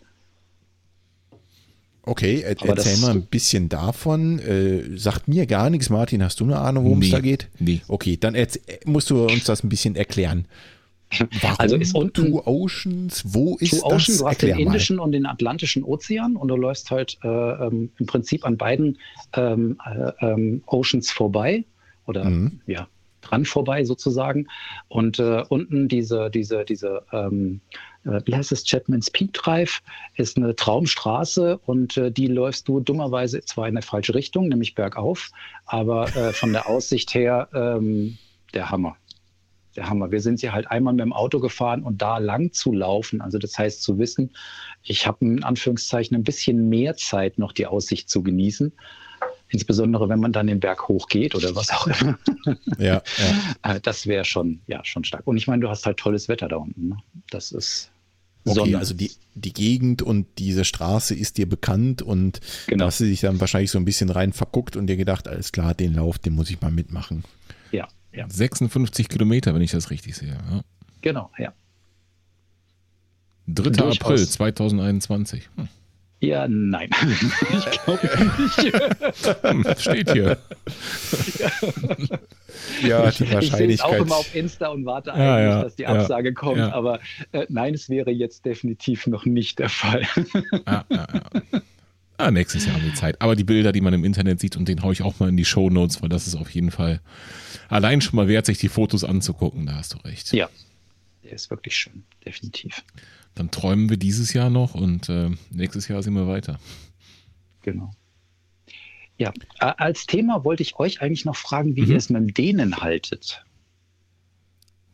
Okay, 2.07 2.43
er, 2.43 2.61
erzähl 2.62 2.99
mal 2.99 3.12
ein 3.12 3.23
bisschen 3.23 3.69
davon. 3.69 4.39
Äh, 4.39 4.97
sagt 4.97 5.27
mir 5.27 5.47
gar 5.47 5.70
nichts, 5.70 5.89
Martin. 5.89 6.23
Hast 6.23 6.41
du 6.41 6.45
eine 6.45 6.59
Ahnung, 6.59 6.85
worum 6.85 6.99
nee, 6.99 7.07
es 7.07 7.12
da 7.12 7.20
geht? 7.20 7.49
Nee. 7.59 7.81
Okay, 7.89 8.19
dann 8.19 8.36
musst 8.85 9.09
du 9.09 9.24
uns 9.24 9.45
das 9.45 9.65
ein 9.65 9.69
bisschen 9.70 9.97
erklären. 9.97 10.47
Warum 11.41 11.57
also 11.59 11.77
ist 11.77 11.95
unten 11.95 12.32
Two 12.32 12.43
Oceans, 12.45 13.23
wo 13.27 13.57
ist 13.57 13.70
Two 13.70 13.86
Ocean, 13.86 13.99
das? 13.99 14.07
Du 14.07 14.27
hast 14.27 14.32
Erklär 14.32 14.57
den 14.57 14.66
Indischen 14.66 14.97
mal. 14.97 15.05
und 15.05 15.12
den 15.12 15.27
Atlantischen 15.27 15.85
Ozean 15.85 16.36
und 16.36 16.49
du 16.49 16.57
läufst 16.57 16.91
halt 16.91 17.19
äh, 17.23 17.28
ähm, 17.28 17.91
im 17.99 18.07
Prinzip 18.07 18.45
an 18.45 18.57
beiden 18.57 18.99
ähm, 19.35 19.78
äh, 19.85 20.27
ähm, 20.27 20.62
Oceans 20.66 21.11
vorbei 21.11 21.65
oder 22.07 22.24
mhm. 22.24 22.61
ja 22.66 22.89
dran 23.24 23.44
vorbei 23.44 23.84
sozusagen 23.84 24.46
und 24.88 25.18
äh, 25.18 25.42
unten 25.48 25.88
diese 25.88 26.30
diese 26.30 26.64
diese 26.64 27.02
ähm, 27.12 27.60
äh, 28.05 28.20
wie 28.24 28.34
heißt 28.34 28.52
es, 28.52 28.64
Chapman's 28.64 29.10
Peak 29.10 29.32
Drive, 29.32 29.82
ist 30.14 30.36
eine 30.36 30.55
Traumstraße 30.55 31.59
und 31.59 31.96
äh, 31.96 32.10
die 32.10 32.26
läufst 32.26 32.68
du 32.68 32.80
dummerweise 32.80 33.40
zwar 33.42 33.66
in 33.66 33.76
eine 33.76 33.82
falsche 33.82 34.14
Richtung, 34.14 34.48
nämlich 34.48 34.74
bergauf, 34.74 35.30
aber 35.66 36.14
äh, 36.16 36.32
von 36.32 36.52
der 36.52 36.68
Aussicht 36.68 37.14
her 37.14 37.48
ähm, 37.55 38.18
der 38.52 38.70
Hammer. 38.70 38.96
Der 39.76 39.88
Hammer. 39.88 40.12
Wir 40.12 40.20
sind 40.20 40.38
sie 40.38 40.52
halt 40.52 40.70
einmal 40.70 40.92
mit 40.92 41.02
dem 41.02 41.12
Auto 41.12 41.40
gefahren 41.40 41.82
und 41.82 42.01
da 42.01 42.18
lang 42.18 42.52
zu 42.52 42.72
laufen, 42.72 43.20
also 43.20 43.38
das 43.38 43.59
heißt 43.59 43.82
zu 43.82 43.98
wissen, 43.98 44.30
ich 44.84 45.06
habe 45.06 45.24
in 45.24 45.42
Anführungszeichen 45.42 46.16
ein 46.16 46.22
bisschen 46.22 46.68
mehr 46.68 46.94
Zeit, 46.96 47.38
noch 47.38 47.52
die 47.52 47.66
Aussicht 47.66 48.09
zu 48.09 48.22
genießen 48.22 48.72
insbesondere 49.48 50.08
wenn 50.08 50.20
man 50.20 50.32
dann 50.32 50.46
den 50.46 50.60
Berg 50.60 50.88
hochgeht 50.88 51.34
oder 51.34 51.54
was 51.54 51.70
auch 51.70 51.86
immer. 51.86 52.18
Ja, 52.78 52.94
ja. 52.94 53.02
Äh, 53.62 53.80
das 53.80 54.06
wäre 54.06 54.24
schon, 54.24 54.60
ja, 54.66 54.84
schon 54.84 55.04
stark. 55.04 55.26
Und 55.26 55.36
ich 55.36 55.46
meine, 55.46 55.62
du 55.62 55.68
hast 55.68 55.86
halt 55.86 55.96
tolles 55.96 56.28
Wetter 56.28 56.48
da 56.48 56.56
unten. 56.56 56.88
Ne? 56.88 56.96
Das 57.30 57.52
ist 57.52 57.90
Okay, 58.46 58.56
Sonne. 58.56 58.78
also 58.78 58.92
die, 58.92 59.10
die 59.34 59.54
Gegend 59.54 60.02
und 60.02 60.26
diese 60.38 60.66
Straße 60.66 61.14
ist 61.14 61.38
dir 61.38 61.48
bekannt 61.48 62.02
und 62.02 62.40
genau. 62.66 62.84
da 62.84 62.86
hast 62.88 63.00
du 63.00 63.04
dich 63.04 63.20
dann 63.20 63.40
wahrscheinlich 63.40 63.70
so 63.70 63.78
ein 63.78 63.86
bisschen 63.86 64.10
rein 64.10 64.34
verguckt 64.34 64.76
und 64.76 64.86
dir 64.86 64.96
gedacht, 64.96 65.28
alles 65.28 65.50
klar, 65.50 65.72
den 65.72 65.94
Lauf, 65.94 66.18
den 66.18 66.34
muss 66.34 66.50
ich 66.50 66.60
mal 66.60 66.70
mitmachen. 66.70 67.24
Ja, 67.72 67.88
ja. 68.12 68.26
56 68.28 69.08
Kilometer, 69.08 69.54
wenn 69.54 69.62
ich 69.62 69.70
das 69.70 69.90
richtig 69.90 70.14
sehe. 70.16 70.36
Ja. 70.50 70.62
Genau, 71.00 71.30
ja. 71.38 71.54
3. 73.46 73.82
April 73.82 74.28
2021. 74.28 75.48
Hm. 75.56 75.68
Ja, 76.26 76.48
nein. 76.48 76.90
ich 77.52 77.70
glaube 77.84 78.10
nicht. 79.66 79.80
Steht 79.80 80.12
hier. 80.12 80.38
ja, 82.82 83.10
die 83.10 83.32
Wahrscheinlichkeit. 83.32 83.70
Ich 83.70 83.82
auch 83.82 83.92
immer 83.92 84.16
auf 84.16 84.34
Insta 84.34 84.68
und 84.68 84.86
warte 84.86 85.12
eigentlich, 85.12 85.26
ja, 85.26 85.40
ja, 85.40 85.62
dass 85.62 85.76
die 85.76 85.86
Absage 85.86 86.28
ja, 86.28 86.34
kommt. 86.34 86.60
Aber 86.60 87.01
äh, 87.32 87.46
nein, 87.48 87.74
es 87.74 87.88
wäre 87.88 88.10
jetzt 88.10 88.44
definitiv 88.44 89.06
noch 89.06 89.24
nicht 89.24 89.59
der 89.59 89.68
Fall. 89.68 90.02
ja, 90.66 90.84
ja, 90.88 91.06
ja. 91.12 91.62
Ah, 92.16 92.30
nächstes 92.30 92.64
Jahr 92.64 92.76
haben 92.76 92.84
wir 92.84 92.94
Zeit. 92.94 93.20
Aber 93.20 93.34
die 93.34 93.44
Bilder, 93.44 93.72
die 93.72 93.80
man 93.80 93.92
im 93.92 94.05
Internet 94.05 94.38
sieht, 94.38 94.56
und 94.56 94.68
den 94.68 94.82
haue 94.82 94.92
ich 94.92 95.02
auch 95.02 95.18
mal 95.18 95.28
in 95.28 95.36
die 95.36 95.44
Show 95.44 95.68
Notes, 95.68 96.01
weil 96.01 96.09
das 96.09 96.26
ist 96.26 96.36
auf 96.36 96.48
jeden 96.51 96.70
Fall 96.70 97.01
allein 97.68 98.01
schon 98.01 98.16
mal 98.16 98.28
wert, 98.28 98.46
sich 98.46 98.59
die 98.59 98.68
Fotos 98.68 99.02
anzugucken. 99.02 99.66
Da 99.66 99.74
hast 99.74 99.94
du 99.94 99.98
recht. 99.98 100.32
Ja, 100.32 100.48
der 101.24 101.32
ist 101.32 101.51
wirklich 101.51 101.76
schön, 101.76 102.05
definitiv. 102.24 102.84
Dann 103.35 103.51
träumen 103.51 103.90
wir 103.90 103.97
dieses 103.97 104.32
Jahr 104.32 104.51
noch 104.51 104.74
und 104.74 105.09
äh, 105.09 105.31
nächstes 105.51 105.89
Jahr 105.89 106.02
sind 106.02 106.15
wir 106.15 106.28
weiter. 106.28 106.59
Genau. 107.62 107.90
Ja, 109.16 109.32
als 109.59 110.06
Thema 110.06 110.44
wollte 110.44 110.62
ich 110.62 110.78
euch 110.78 111.01
eigentlich 111.01 111.24
noch 111.24 111.36
fragen, 111.36 111.77
wie 111.77 111.82
mhm. 111.82 111.90
ihr 111.90 111.97
es 111.97 112.11
mit 112.11 112.20
dem 112.20 112.35
Dänen 112.35 112.77
haltet. 112.78 113.44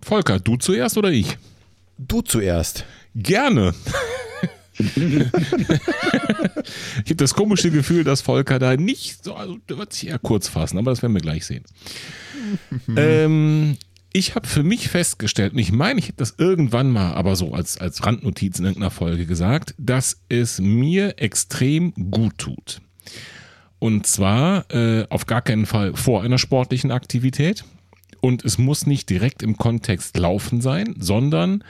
Volker, 0.03 0.39
du 0.39 0.57
zuerst 0.57 0.97
oder 0.97 1.11
ich? 1.11 1.37
Du 1.99 2.23
zuerst. 2.23 2.85
Gerne. 3.15 3.75
ich 4.97 5.27
habe 7.07 7.17
das 7.17 7.35
komische 7.35 7.71
Gefühl, 7.71 8.05
dass 8.05 8.23
Volker 8.23 8.59
da 8.59 8.77
nicht 8.77 9.25
so, 9.25 9.35
also 9.35 9.59
der 9.69 9.79
wird 9.79 9.93
sich 9.93 10.09
eher 10.09 10.19
kurz 10.19 10.49
fassen, 10.49 10.79
aber 10.79 10.91
das 10.91 11.03
werden 11.03 11.13
wir 11.13 11.21
gleich 11.21 11.45
sehen. 11.45 11.65
ähm, 12.97 13.77
ich 14.13 14.35
habe 14.35 14.47
für 14.47 14.63
mich 14.63 14.89
festgestellt, 14.89 15.53
und 15.53 15.59
ich 15.59 15.73
meine, 15.73 15.99
ich 15.99 16.09
hätte 16.09 16.19
das 16.19 16.35
irgendwann 16.39 16.91
mal, 16.91 17.15
aber 17.15 17.37
so 17.37 17.55
als, 17.55 17.79
als 17.79 18.05
Randnotiz 18.05 18.59
in 18.59 18.65
irgendeiner 18.65 18.91
Folge 18.91 19.27
gesagt, 19.27 19.75
dass 19.79 20.21
es 20.29 20.61
mir 20.61 21.15
extrem 21.19 21.93
gut 22.11 22.39
tut. 22.39 22.81
Und 23.79 24.07
zwar 24.07 24.71
äh, 24.71 25.07
auf 25.09 25.27
gar 25.27 25.43
keinen 25.43 25.67
Fall 25.67 25.95
vor 25.95 26.23
einer 26.23 26.39
sportlichen 26.39 26.91
Aktivität. 26.91 27.65
Und 28.21 28.45
es 28.45 28.59
muss 28.59 28.87
nicht 28.87 29.09
direkt 29.09 29.43
im 29.43 29.57
Kontext 29.57 30.19
laufen 30.19 30.61
sein, 30.61 30.95
sondern 30.99 31.65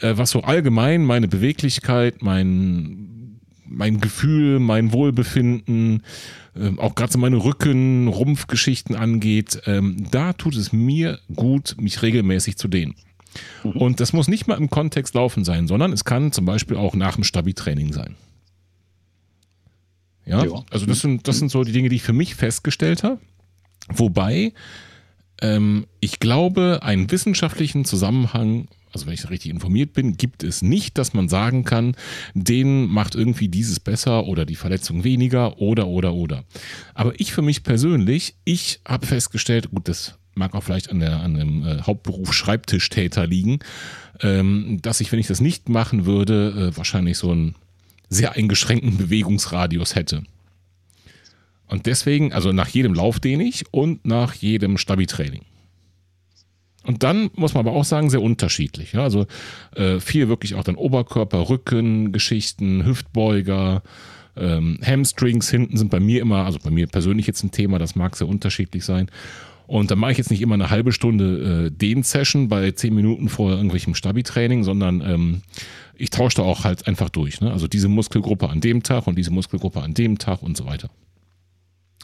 äh, 0.00 0.14
was 0.16 0.30
so 0.30 0.42
allgemein 0.42 1.04
meine 1.04 1.28
Beweglichkeit, 1.28 2.22
mein, 2.22 3.27
mein 3.68 4.00
Gefühl, 4.00 4.58
mein 4.58 4.92
Wohlbefinden, 4.92 6.02
äh, 6.54 6.76
auch 6.78 6.94
gerade 6.94 7.12
so 7.12 7.18
meine 7.18 7.36
Rücken, 7.36 8.08
Rumpfgeschichten 8.08 8.96
angeht, 8.96 9.60
ähm, 9.66 10.06
da 10.10 10.32
tut 10.32 10.56
es 10.56 10.72
mir 10.72 11.18
gut, 11.34 11.76
mich 11.80 12.02
regelmäßig 12.02 12.56
zu 12.56 12.68
dehnen. 12.68 12.94
Mhm. 13.64 13.70
Und 13.72 14.00
das 14.00 14.12
muss 14.12 14.28
nicht 14.28 14.46
mal 14.46 14.56
im 14.56 14.70
Kontext 14.70 15.14
laufen 15.14 15.44
sein, 15.44 15.68
sondern 15.68 15.92
es 15.92 16.04
kann 16.04 16.32
zum 16.32 16.44
Beispiel 16.44 16.76
auch 16.76 16.94
nach 16.94 17.14
dem 17.14 17.24
Stabi-Training 17.24 17.92
sein. 17.92 18.16
Ja, 20.24 20.44
ja. 20.44 20.62
also 20.70 20.84
das 20.84 21.00
sind, 21.00 21.26
das 21.26 21.38
sind 21.38 21.50
so 21.50 21.64
die 21.64 21.72
Dinge, 21.72 21.88
die 21.88 21.96
ich 21.96 22.02
für 22.02 22.12
mich 22.12 22.34
festgestellt 22.34 23.02
habe. 23.02 23.18
Wobei 23.88 24.52
ähm, 25.40 25.86
ich 26.00 26.20
glaube, 26.20 26.80
einen 26.82 27.10
wissenschaftlichen 27.10 27.84
Zusammenhang, 27.84 28.68
also 28.92 29.06
wenn 29.06 29.14
ich 29.14 29.28
richtig 29.30 29.50
informiert 29.50 29.92
bin, 29.92 30.16
gibt 30.16 30.42
es 30.42 30.62
nicht, 30.62 30.98
dass 30.98 31.14
man 31.14 31.28
sagen 31.28 31.64
kann, 31.64 31.94
den 32.34 32.86
macht 32.86 33.14
irgendwie 33.14 33.48
dieses 33.48 33.80
besser 33.80 34.26
oder 34.26 34.44
die 34.44 34.56
Verletzung 34.56 35.04
weniger 35.04 35.58
oder 35.60 35.86
oder 35.86 36.14
oder. 36.14 36.44
Aber 36.94 37.12
ich 37.18 37.32
für 37.32 37.42
mich 37.42 37.62
persönlich, 37.62 38.34
ich 38.44 38.80
habe 38.86 39.06
festgestellt, 39.06 39.70
gut, 39.70 39.88
das 39.88 40.18
mag 40.34 40.54
auch 40.54 40.62
vielleicht 40.62 40.90
an, 40.90 41.00
der, 41.00 41.20
an 41.20 41.34
dem 41.34 41.66
äh, 41.66 41.82
Hauptberuf 41.82 42.32
Schreibtischtäter 42.32 43.26
liegen, 43.26 43.58
ähm, 44.20 44.78
dass 44.80 45.00
ich, 45.00 45.12
wenn 45.12 45.18
ich 45.18 45.26
das 45.26 45.40
nicht 45.40 45.68
machen 45.68 46.06
würde, 46.06 46.70
äh, 46.72 46.76
wahrscheinlich 46.76 47.18
so 47.18 47.34
ein 47.34 47.54
sehr 48.08 48.32
eingeschränkten 48.32 48.96
Bewegungsradius 48.96 49.94
hätte. 49.94 50.22
Und 51.66 51.84
deswegen, 51.84 52.32
also 52.32 52.52
nach 52.52 52.68
jedem 52.68 52.94
Lauf 52.94 53.20
dehne 53.20 53.44
ich 53.44 53.64
und 53.72 54.06
nach 54.06 54.32
jedem 54.32 54.78
Stabi-Training. 54.78 55.42
Und 56.88 57.02
dann 57.02 57.28
muss 57.36 57.52
man 57.52 57.66
aber 57.66 57.76
auch 57.76 57.84
sagen, 57.84 58.08
sehr 58.08 58.22
unterschiedlich. 58.22 58.94
Ja? 58.94 59.02
Also 59.02 59.26
äh, 59.76 60.00
viel 60.00 60.28
wirklich 60.28 60.54
auch 60.54 60.64
dann 60.64 60.74
Oberkörper, 60.74 61.50
Rücken, 61.50 62.12
Geschichten, 62.12 62.82
Hüftbeuger, 62.86 63.82
ähm, 64.38 64.78
Hamstrings 64.82 65.50
hinten 65.50 65.76
sind 65.76 65.90
bei 65.90 66.00
mir 66.00 66.22
immer, 66.22 66.46
also 66.46 66.58
bei 66.64 66.70
mir 66.70 66.86
persönlich 66.86 67.26
jetzt 67.26 67.44
ein 67.44 67.50
Thema, 67.50 67.78
das 67.78 67.94
mag 67.94 68.16
sehr 68.16 68.26
unterschiedlich 68.26 68.86
sein. 68.86 69.10
Und 69.66 69.90
da 69.90 69.96
mache 69.96 70.12
ich 70.12 70.16
jetzt 70.18 70.30
nicht 70.30 70.40
immer 70.40 70.54
eine 70.54 70.70
halbe 70.70 70.92
Stunde 70.92 71.66
äh, 71.66 71.70
Dehn-Session 71.70 72.48
bei 72.48 72.70
zehn 72.70 72.94
Minuten 72.94 73.28
vor 73.28 73.50
irgendwelchem 73.50 73.94
Stabi-Training, 73.94 74.64
sondern 74.64 75.02
ähm, 75.02 75.42
ich 75.94 76.08
tausche 76.08 76.36
da 76.36 76.42
auch 76.44 76.64
halt 76.64 76.86
einfach 76.86 77.10
durch. 77.10 77.42
Ne? 77.42 77.52
Also 77.52 77.68
diese 77.68 77.88
Muskelgruppe 77.88 78.48
an 78.48 78.62
dem 78.62 78.82
Tag 78.82 79.06
und 79.06 79.18
diese 79.18 79.30
Muskelgruppe 79.30 79.82
an 79.82 79.92
dem 79.92 80.16
Tag 80.16 80.42
und 80.42 80.56
so 80.56 80.64
weiter. 80.64 80.88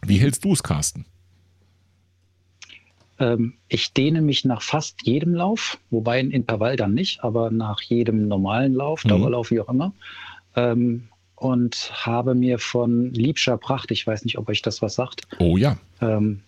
Wie 0.05 0.19
hältst 0.19 0.45
du 0.45 0.53
es, 0.53 0.63
Carsten? 0.63 1.07
Ähm, 3.25 3.55
ich 3.69 3.95
dehne 3.95 4.21
mich 4.21 4.45
nach 4.45 4.61
fast 4.61 5.07
jedem 5.07 5.35
Lauf, 5.35 5.79
wobei 5.91 6.21
in 6.21 6.31
Intervall 6.31 6.77
dann 6.77 6.93
nicht, 6.93 7.25
aber 7.25 7.51
nach 7.51 7.81
jedem 7.81 8.29
normalen 8.29 8.75
Lauf, 8.75 9.05
mhm. 9.05 9.09
Dauerlauf, 9.09 9.51
wie 9.51 9.61
auch 9.61 9.69
immer. 9.69 9.95
Ähm, 10.57 11.09
und 11.37 11.91
habe 12.07 12.35
mir 12.35 12.59
von 12.59 13.13
Liebscher 13.13 13.57
Pracht, 13.57 13.91
ich 13.91 14.07
weiß 14.07 14.25
nicht, 14.25 14.39
ob 14.39 14.49
euch 14.49 14.63
das 14.63 14.83
was 14.83 14.95
sagt. 14.95 15.23
Oh 15.39 15.57
ja. 15.57 15.79
Ähm, 16.01 16.43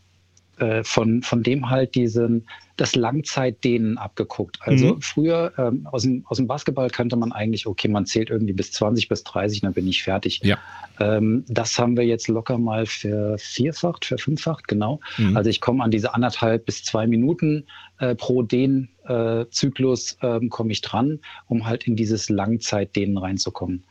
äh, 0.58 0.84
von, 0.84 1.22
von 1.22 1.42
dem 1.42 1.70
halt 1.70 1.94
diesen, 1.94 2.46
das 2.76 2.94
Langzeitdehnen 2.94 3.98
abgeguckt. 3.98 4.58
Also 4.62 4.94
mhm. 4.94 5.00
früher 5.00 5.52
ähm, 5.58 5.86
aus, 5.90 6.02
dem, 6.02 6.24
aus 6.26 6.36
dem 6.36 6.46
Basketball 6.46 6.90
könnte 6.90 7.16
man 7.16 7.32
eigentlich, 7.32 7.66
okay, 7.66 7.88
man 7.88 8.06
zählt 8.06 8.30
irgendwie 8.30 8.52
bis 8.52 8.72
20, 8.72 9.08
bis 9.08 9.24
30, 9.24 9.62
dann 9.62 9.72
bin 9.72 9.86
ich 9.86 10.02
fertig. 10.02 10.40
Ja. 10.42 10.58
Ähm, 10.98 11.44
das 11.48 11.78
haben 11.78 11.96
wir 11.96 12.04
jetzt 12.04 12.28
locker 12.28 12.58
mal 12.58 12.86
vervierfacht, 12.86 14.04
verfünffacht, 14.04 14.68
genau. 14.68 15.00
Mhm. 15.18 15.36
Also 15.36 15.50
ich 15.50 15.60
komme 15.60 15.82
an 15.82 15.90
diese 15.90 16.14
anderthalb 16.14 16.66
bis 16.66 16.84
zwei 16.84 17.06
Minuten 17.06 17.66
äh, 17.98 18.14
pro 18.14 18.42
Dehnzyklus 18.42 20.18
äh, 20.20 20.26
ähm, 20.26 20.50
komme 20.50 20.72
ich 20.72 20.80
dran, 20.80 21.20
um 21.48 21.66
halt 21.66 21.86
in 21.86 21.96
dieses 21.96 22.28
Langzeitdehnen 22.28 23.18
reinzukommen. 23.18 23.84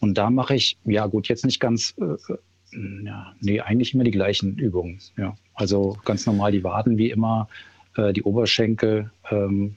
Und 0.00 0.16
da 0.16 0.30
mache 0.30 0.54
ich, 0.54 0.78
ja 0.84 1.06
gut, 1.06 1.28
jetzt 1.28 1.44
nicht 1.44 1.60
ganz 1.60 1.94
äh, 1.98 2.34
ja, 2.72 3.34
nee, 3.40 3.60
eigentlich 3.60 3.94
immer 3.94 4.04
die 4.04 4.10
gleichen 4.10 4.56
Übungen. 4.58 4.98
Ja. 5.16 5.36
Also 5.54 5.98
ganz 6.04 6.26
normal 6.26 6.52
die 6.52 6.64
Waden 6.64 6.98
wie 6.98 7.10
immer, 7.10 7.48
äh, 7.96 8.12
die 8.12 8.22
Oberschenkel. 8.22 9.10
Ähm, 9.30 9.76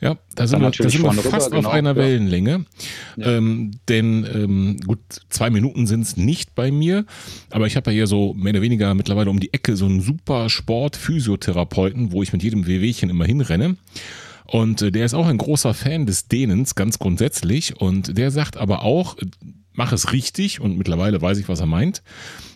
ja, 0.00 0.16
da 0.36 0.46
sind 0.46 0.60
wir, 0.60 0.70
da 0.70 0.88
sind 0.88 1.02
wir 1.02 1.12
fast 1.12 1.48
rüber, 1.48 1.56
genau, 1.56 1.68
auf 1.68 1.74
einer 1.74 1.90
ja. 1.90 1.96
Wellenlänge. 1.96 2.66
Ja. 3.16 3.36
Ähm, 3.36 3.72
denn 3.88 4.26
ähm, 4.32 4.76
gut, 4.86 5.00
zwei 5.28 5.50
Minuten 5.50 5.88
sind 5.88 6.02
es 6.02 6.16
nicht 6.16 6.54
bei 6.54 6.70
mir, 6.70 7.04
aber 7.50 7.66
ich 7.66 7.74
habe 7.74 7.90
ja 7.90 7.94
hier 7.96 8.06
so 8.06 8.32
mehr 8.34 8.52
oder 8.52 8.62
weniger 8.62 8.94
mittlerweile 8.94 9.30
um 9.30 9.40
die 9.40 9.52
Ecke 9.52 9.74
so 9.74 9.86
einen 9.86 10.00
super 10.00 10.50
Sport-Physiotherapeuten, 10.50 12.12
wo 12.12 12.22
ich 12.22 12.32
mit 12.32 12.44
jedem 12.44 12.66
Wehwehchen 12.66 13.10
immer 13.10 13.24
hinrenne. 13.24 13.76
Und 14.44 14.82
äh, 14.82 14.92
der 14.92 15.04
ist 15.04 15.14
auch 15.14 15.26
ein 15.26 15.36
großer 15.36 15.74
Fan 15.74 16.06
des 16.06 16.28
Dehnens, 16.28 16.74
ganz 16.74 16.98
grundsätzlich. 16.98 17.80
Und 17.80 18.16
der 18.16 18.30
sagt 18.30 18.56
aber 18.56 18.82
auch, 18.82 19.16
mach 19.78 19.92
es 19.92 20.12
richtig 20.12 20.60
und 20.60 20.76
mittlerweile 20.76 21.22
weiß 21.22 21.38
ich, 21.38 21.48
was 21.48 21.60
er 21.60 21.66
meint. 21.66 22.02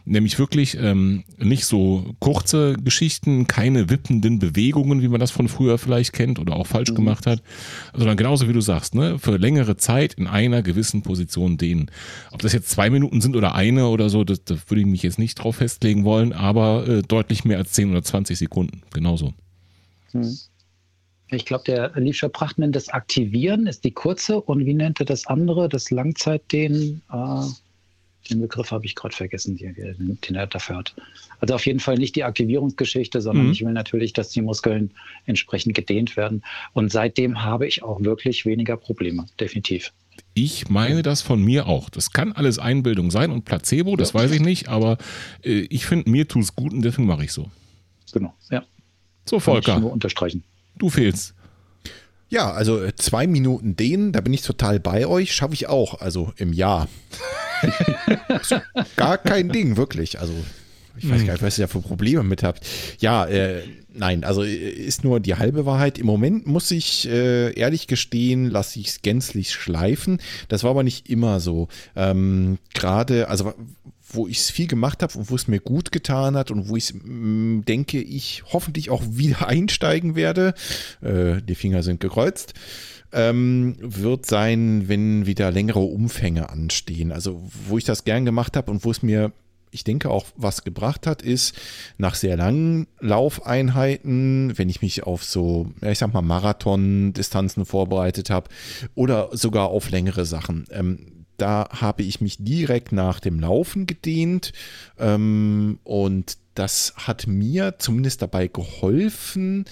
Nämlich 0.05 0.41
wirklich 0.41 0.77
ähm, 0.77 1.23
nicht 1.39 1.65
so 1.65 2.17
kurze 2.19 2.75
Geschichten, 2.75 3.47
keine 3.47 3.89
wippenden 3.89 4.41
Bewegungen, 4.41 5.01
wie 5.03 5.09
man 5.09 5.21
das 5.21 5.31
von 5.31 5.47
früher 5.47 5.79
vielleicht 5.79 6.13
kennt 6.13 6.41
oder 6.41 6.57
auch 6.57 6.67
falsch 6.67 6.91
mhm. 6.91 6.97
gemacht 6.97 7.27
hat, 7.27 7.41
sondern 7.95 8.17
genauso 8.17 8.49
wie 8.49 8.53
du 8.53 8.61
sagst, 8.61 8.97
ne, 8.97 9.21
für 9.21 9.37
längere 9.37 9.77
Zeit 9.77 10.15
in 10.15 10.27
einer 10.27 10.63
gewissen 10.63 11.03
Position 11.03 11.59
dehnen. 11.59 11.93
Ob 12.33 12.43
das 12.43 12.53
jetzt 12.53 12.71
zwei 12.71 12.91
Minuten 12.91 13.21
sind 13.21 13.37
oder 13.37 13.55
eine 13.55 13.87
oder 13.87 14.11
so, 14.11 14.25
das, 14.25 14.43
das 14.43 14.69
würde 14.69 14.81
ich 14.81 14.87
mich 14.89 15.05
jetzt 15.05 15.21
nicht 15.21 15.37
drauf 15.37 15.57
festlegen 15.57 16.05
wollen, 16.05 16.33
aber 16.33 16.89
äh, 16.89 17.03
deutlich 17.03 17.45
mehr 17.45 17.59
als 17.59 17.71
10 17.71 17.93
oder 17.93 18.03
20 18.03 18.37
Sekunden. 18.37 18.83
Genauso. 18.93 19.33
Mhm. 20.13 20.37
Ich 21.33 21.47
glaube, 21.47 21.65
der 21.65 21.93
Liebscher 21.97 22.29
Pracht 22.29 22.59
nennt 22.59 22.77
das 22.77 22.91
Aktivieren, 22.91 23.67
ist 23.67 23.85
die 23.85 23.91
kurze. 23.91 24.41
Und 24.41 24.67
wie 24.67 24.75
nennt 24.75 25.01
er 25.01 25.07
das 25.07 25.27
andere, 25.27 25.69
das 25.69 25.91
Langzeitdehnen? 25.91 27.03
Äh, 27.11 27.47
den 28.31 28.41
Begriff 28.41 28.71
habe 28.71 28.87
ich 28.87 28.95
gerade 28.95 29.17
vergessen, 29.17 29.57
den, 29.57 30.19
den 30.21 30.35
er 30.35 30.47
dafür 30.47 30.77
hat. 30.77 30.95
Also 31.41 31.55
auf 31.55 31.67
jeden 31.67 31.81
Fall 31.81 31.97
nicht 31.97 32.15
die 32.15 32.25
Aktivierungsgeschichte, 32.25 33.21
sondern 33.21 33.47
mhm. 33.47 33.53
ich 33.53 33.65
will 33.65 33.73
natürlich, 33.73 34.13
dass 34.13 34.29
die 34.29 34.43
Muskeln 34.43 34.93
entsprechend 35.27 35.75
gedehnt 35.75 36.17
werden. 36.17 36.43
Und 36.73 36.93
seitdem 36.93 37.43
habe 37.43 37.67
ich 37.67 37.83
auch 37.83 38.01
wirklich 38.01 38.47
weniger 38.47 38.77
Probleme, 38.77 39.27
definitiv. 39.41 39.93
Ich 40.35 40.69
meine 40.69 41.03
das 41.03 41.23
von 41.23 41.43
mir 41.43 41.67
auch. 41.67 41.91
Das 41.91 42.13
kann 42.13 42.33
alles 42.33 42.59
Einbildung 42.59 43.11
sein 43.11 43.31
und 43.31 43.45
Placebo, 43.45 43.97
das 43.97 44.13
ja. 44.13 44.21
weiß 44.21 44.31
ich 44.33 44.41
nicht, 44.41 44.69
aber 44.69 44.99
äh, 45.43 45.67
ich 45.71 45.87
finde, 45.87 46.09
mir 46.11 46.29
tut 46.29 46.43
es 46.43 46.55
gut 46.55 46.73
und 46.73 46.83
deswegen 46.83 47.07
mache 47.07 47.25
ich 47.25 47.33
so. 47.33 47.51
Genau, 48.13 48.35
ja. 48.51 48.63
So, 49.25 49.41
Volker. 49.41 49.63
Kann 49.63 49.79
ich 49.79 49.83
nur 49.83 49.93
unterstreichen. 49.93 50.45
Du 50.77 50.89
fehlst. 50.91 51.35
Ja, 52.29 52.51
also 52.51 52.83
äh, 52.83 52.95
zwei 52.97 53.27
Minuten 53.27 53.77
dehnen, 53.77 54.13
da 54.13 54.23
bin 54.23 54.33
ich 54.33 54.43
total 54.43 54.81
bei 54.81 55.07
euch, 55.07 55.35
schaffe 55.35 55.55
ich 55.55 55.69
auch, 55.69 56.01
also 56.01 56.33
im 56.37 56.53
Jahr. 56.55 56.89
gar 58.97 59.19
kein 59.19 59.51
Ding, 59.51 59.77
wirklich. 59.77 60.19
Also 60.19 60.33
Ich 60.97 61.09
weiß 61.11 61.27
gar 61.27 61.35
nicht, 61.35 61.43
was 61.43 61.59
ihr 61.59 61.67
da 61.67 61.73
für 61.73 61.81
Probleme 61.81 62.23
mit 62.23 62.43
habt. 62.43 62.67
Ja, 63.01 63.27
äh, 63.27 63.63
nein, 63.93 64.25
also 64.25 64.43
äh, 64.45 64.55
ist 64.55 65.05
nur 65.05 65.21
die 65.21 65.35
halbe 65.35 65.67
Wahrheit. 65.67 65.99
Im 65.99 66.07
Moment 66.07 66.47
muss 66.47 66.71
ich 66.71 67.07
äh, 67.09 67.53
ehrlich 67.53 67.87
gestehen, 67.87 68.49
lasse 68.51 68.81
ich 68.81 68.89
es 68.89 69.03
gänzlich 69.03 69.53
schleifen. 69.53 70.19
Das 70.49 70.65
war 70.65 70.71
aber 70.71 70.83
nicht 70.83 71.11
immer 71.11 71.39
so. 71.41 71.69
Ähm, 71.97 72.59
Gerade, 72.75 73.29
also 73.29 73.53
wo 74.13 74.29
ich 74.29 74.39
es 74.39 74.51
viel 74.51 74.67
gemacht 74.67 75.03
habe 75.03 75.19
und 75.19 75.31
wo 75.31 75.35
es 75.35 75.49
mir 75.49 75.61
gut 75.61 75.93
getan 75.93 76.37
hat 76.37 76.51
und 76.51 76.69
wo 76.69 76.77
ich 76.77 76.93
mm, 76.95 77.63
denke, 77.63 78.01
ich 78.01 78.45
hoffentlich 78.53 78.91
auch 78.91 79.03
wieder 79.09 79.47
einsteigen 79.49 80.15
werde. 80.15 80.55
Äh, 81.01 81.43
die 81.43 81.55
Finger 81.55 81.83
sind 81.83 82.01
gekreuzt 82.01 82.55
ähm, 83.13 83.77
wird 83.79 84.27
sein, 84.27 84.89
wenn 84.89 85.27
wieder 85.27 85.51
längere 85.51 85.81
Umfänge 85.81 86.49
anstehen. 86.49 87.13
Also 87.13 87.43
wo 87.69 87.79
ich 87.79 87.85
das 87.85 88.05
gern 88.05 88.25
gemacht 88.25 88.57
habe 88.57 88.71
und 88.71 88.85
wo 88.85 88.91
es 88.91 89.03
mir 89.03 89.33
ich 89.75 89.85
denke 89.85 90.11
auch, 90.11 90.27
was 90.37 90.65
gebracht 90.65 91.07
hat, 91.07 91.23
ist 91.23 91.59
nach 91.97 92.15
sehr 92.15 92.37
langen 92.37 92.87
Laufeinheiten, 93.01 94.53
wenn 94.59 94.69
ich 94.69 94.83
mich 94.83 95.05
auf 95.05 95.25
so, 95.25 95.73
ich 95.81 95.99
sag 95.99 96.13
mal, 96.13 96.21
Marathon-Distanzen 96.21 97.65
vorbereitet 97.65 98.29
habe 98.29 98.51
oder 98.95 99.31
sogar 99.33 99.69
auf 99.69 99.89
längere 99.91 100.27
Sachen. 100.27 100.67
Ähm, 100.71 101.22
da 101.43 101.69
habe 101.73 102.05
ich 102.05 102.21
mich 102.21 102.37
direkt 102.39 102.93
nach 102.93 103.19
dem 103.19 103.41
Laufen 103.41 103.87
gedehnt 103.89 104.53
ähm, 104.97 105.81
und 105.83 106.39
das 106.55 106.95
hat 106.97 107.27
mir 107.27 107.75
zumindest 107.79 108.23
dabei 108.23 108.47
geholfen, 108.47 109.65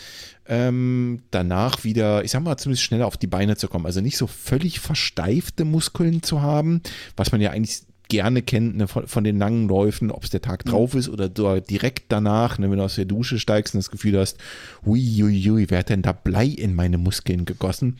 ähm, 0.49 1.23
danach 1.31 1.85
wieder, 1.85 2.25
ich 2.25 2.33
sag 2.33 2.43
mal, 2.43 2.57
zumindest 2.57 2.83
schneller 2.83 3.07
auf 3.07 3.17
die 3.17 3.29
Beine 3.29 3.57
zu 3.57 3.69
kommen. 3.69 3.87
Also 3.87 4.01
nicht 4.01 4.17
so 4.17 4.27
völlig 4.27 4.81
versteifte 4.81 5.65
Muskeln 5.65 6.25
zu 6.25 6.43
haben, 6.43 6.83
was 7.17 7.31
man 7.31 7.41
ja 7.41 7.51
eigentlich 7.51 7.83
gerne 8.09 8.43
kennt 8.43 8.77
ne, 8.77 8.89
von, 8.89 9.07
von, 9.07 9.23
den 9.23 9.39
langen 9.39 9.69
Läufen, 9.69 10.11
ob 10.11 10.25
es 10.25 10.31
der 10.31 10.43
Tag 10.43 10.65
drauf 10.65 10.95
ist 10.95 11.09
oder 11.09 11.29
direkt 11.29 12.07
danach, 12.09 12.59
ne, 12.59 12.69
wenn 12.69 12.79
du 12.79 12.85
aus 12.85 12.97
der 12.97 13.05
Dusche 13.05 13.39
steigst 13.39 13.75
und 13.75 13.79
das 13.79 13.93
Gefühl 13.93 14.19
hast, 14.19 14.39
huiuiui, 14.85 15.71
wer 15.71 15.79
hat 15.79 15.91
denn 15.91 16.03
da 16.03 16.11
Blei 16.11 16.47
in 16.47 16.75
meine 16.75 16.99
Muskeln 16.99 17.45
gegossen? 17.45 17.99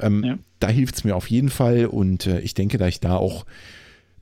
Ähm, 0.00 0.24
ja. 0.24 0.38
Da 0.62 0.68
hilft 0.68 0.94
es 0.94 1.04
mir 1.04 1.16
auf 1.16 1.28
jeden 1.28 1.50
Fall 1.50 1.86
und 1.86 2.26
äh, 2.26 2.38
ich 2.40 2.54
denke, 2.54 2.78
da 2.78 2.86
ich 2.86 3.00
da 3.00 3.16
auch 3.16 3.44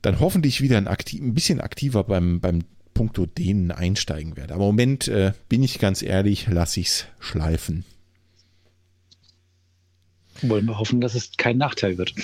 dann 0.01 0.19
hoffentlich 0.19 0.61
wieder 0.61 0.77
ein, 0.77 0.87
aktiv, 0.87 1.21
ein 1.21 1.35
bisschen 1.35 1.61
aktiver 1.61 2.03
beim, 2.03 2.39
beim 2.39 2.63
puncto 2.95 3.27
denen 3.27 3.69
einsteigen 3.69 4.37
werde. 4.37 4.55
Aber 4.55 4.63
im 4.63 4.69
Moment 4.69 5.07
äh, 5.07 5.33
bin 5.49 5.61
ich 5.61 5.77
ganz 5.77 6.01
ehrlich, 6.01 6.47
lasse 6.47 6.79
ich 6.79 6.87
es 6.87 7.05
schleifen. 7.19 7.85
Wollen 10.41 10.65
wir 10.65 10.79
hoffen, 10.79 10.99
dass 10.99 11.13
es 11.13 11.31
kein 11.37 11.57
Nachteil 11.57 11.99
wird. 11.99 12.15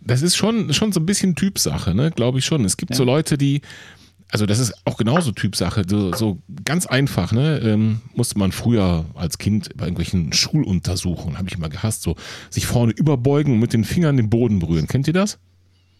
das 0.00 0.22
ist 0.22 0.34
schon, 0.34 0.72
schon 0.72 0.90
so 0.90 0.98
ein 0.98 1.06
bisschen 1.06 1.36
Typsache, 1.36 1.94
ne? 1.94 2.10
glaube 2.10 2.40
ich 2.40 2.44
schon. 2.44 2.64
Es 2.64 2.76
gibt 2.76 2.90
ja. 2.90 2.96
so 2.96 3.04
Leute, 3.04 3.38
die, 3.38 3.60
also 4.30 4.44
das 4.44 4.58
ist 4.58 4.74
auch 4.84 4.96
genauso 4.96 5.32
Typsache, 5.32 5.84
so, 5.88 6.12
so 6.12 6.38
ganz 6.64 6.86
einfach, 6.86 7.32
ne? 7.32 7.58
Ähm, 7.58 8.00
musste 8.14 8.38
man 8.38 8.52
früher 8.52 9.04
als 9.14 9.38
Kind 9.38 9.70
bei 9.76 9.84
irgendwelchen 9.84 10.32
Schuluntersuchungen, 10.32 11.38
habe 11.38 11.48
ich 11.48 11.54
immer 11.54 11.68
gehasst, 11.68 12.02
so 12.02 12.16
sich 12.50 12.66
vorne 12.66 12.92
überbeugen 12.92 13.52
und 13.52 13.60
mit 13.60 13.72
den 13.72 13.84
Fingern 13.84 14.16
den 14.16 14.28
Boden 14.28 14.58
berühren. 14.58 14.88
Kennt 14.88 15.06
ihr 15.06 15.12
das? 15.12 15.38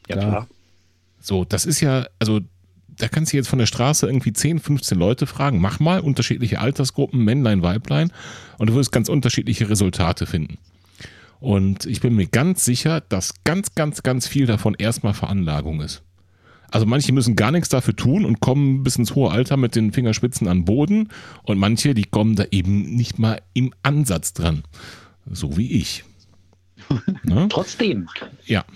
Ja, 0.09 0.17
klar. 0.17 0.49
So, 1.21 1.45
das 1.45 1.67
ist 1.67 1.81
ja, 1.81 2.07
also 2.19 2.41
da 2.99 3.09
kannst 3.09 3.33
du 3.33 3.37
jetzt 3.37 3.49
von 3.49 3.59
der 3.59 3.67
Straße 3.67 4.07
irgendwie 4.07 4.33
10, 4.33 4.59
15 4.59 4.99
Leute 4.99 5.27
fragen, 5.27 5.61
mach 5.61 5.81
mal 5.81 6.01
unterschiedliche 6.01 6.61
Altersgruppen, 6.61 7.25
Männlein, 7.25 7.63
Weiblein, 7.63 8.13
und 8.59 8.71
du 8.71 8.75
wirst 8.75 8.93
ganz 8.93 9.09
unterschiedliche 9.09 9.69
Resultate 9.69 10.27
finden. 10.27 10.59
Und 11.39 11.85
ich 11.87 12.01
bin 12.01 12.15
mir 12.15 12.27
ganz 12.27 12.65
sicher, 12.65 13.01
dass 13.01 13.35
ganz, 13.45 13.75
ganz, 13.75 14.03
ganz 14.03 14.27
viel 14.27 14.47
davon 14.47 14.75
erstmal 14.75 15.15
Veranlagung 15.15 15.81
ist. 15.81 16.03
Also 16.77 16.85
manche 16.85 17.11
müssen 17.11 17.37
gar 17.37 17.53
nichts 17.53 17.71
dafür 17.71 17.97
tun 17.97 18.27
und 18.27 18.41
kommen 18.41 18.83
bis 18.83 18.97
ins 18.97 19.15
hohe 19.15 19.31
Alter 19.31 19.57
mit 19.57 19.77
den 19.77 19.93
Fingerspitzen 19.93 20.47
an 20.47 20.67
Boden 20.67 21.09
und 21.43 21.57
manche, 21.57 21.95
die 21.95 22.05
kommen 22.05 22.37
da 22.37 22.45
eben 22.51 22.95
nicht 22.95 23.19
mal 23.19 23.41
im 23.55 23.73
Ansatz 23.83 24.35
dran. 24.35 24.63
So 25.25 25.57
wie 25.57 25.73
ich. 25.73 26.05
Ne? 27.23 27.47
Trotzdem. 27.49 28.11
Ja. 28.45 28.67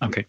Okay. 0.00 0.26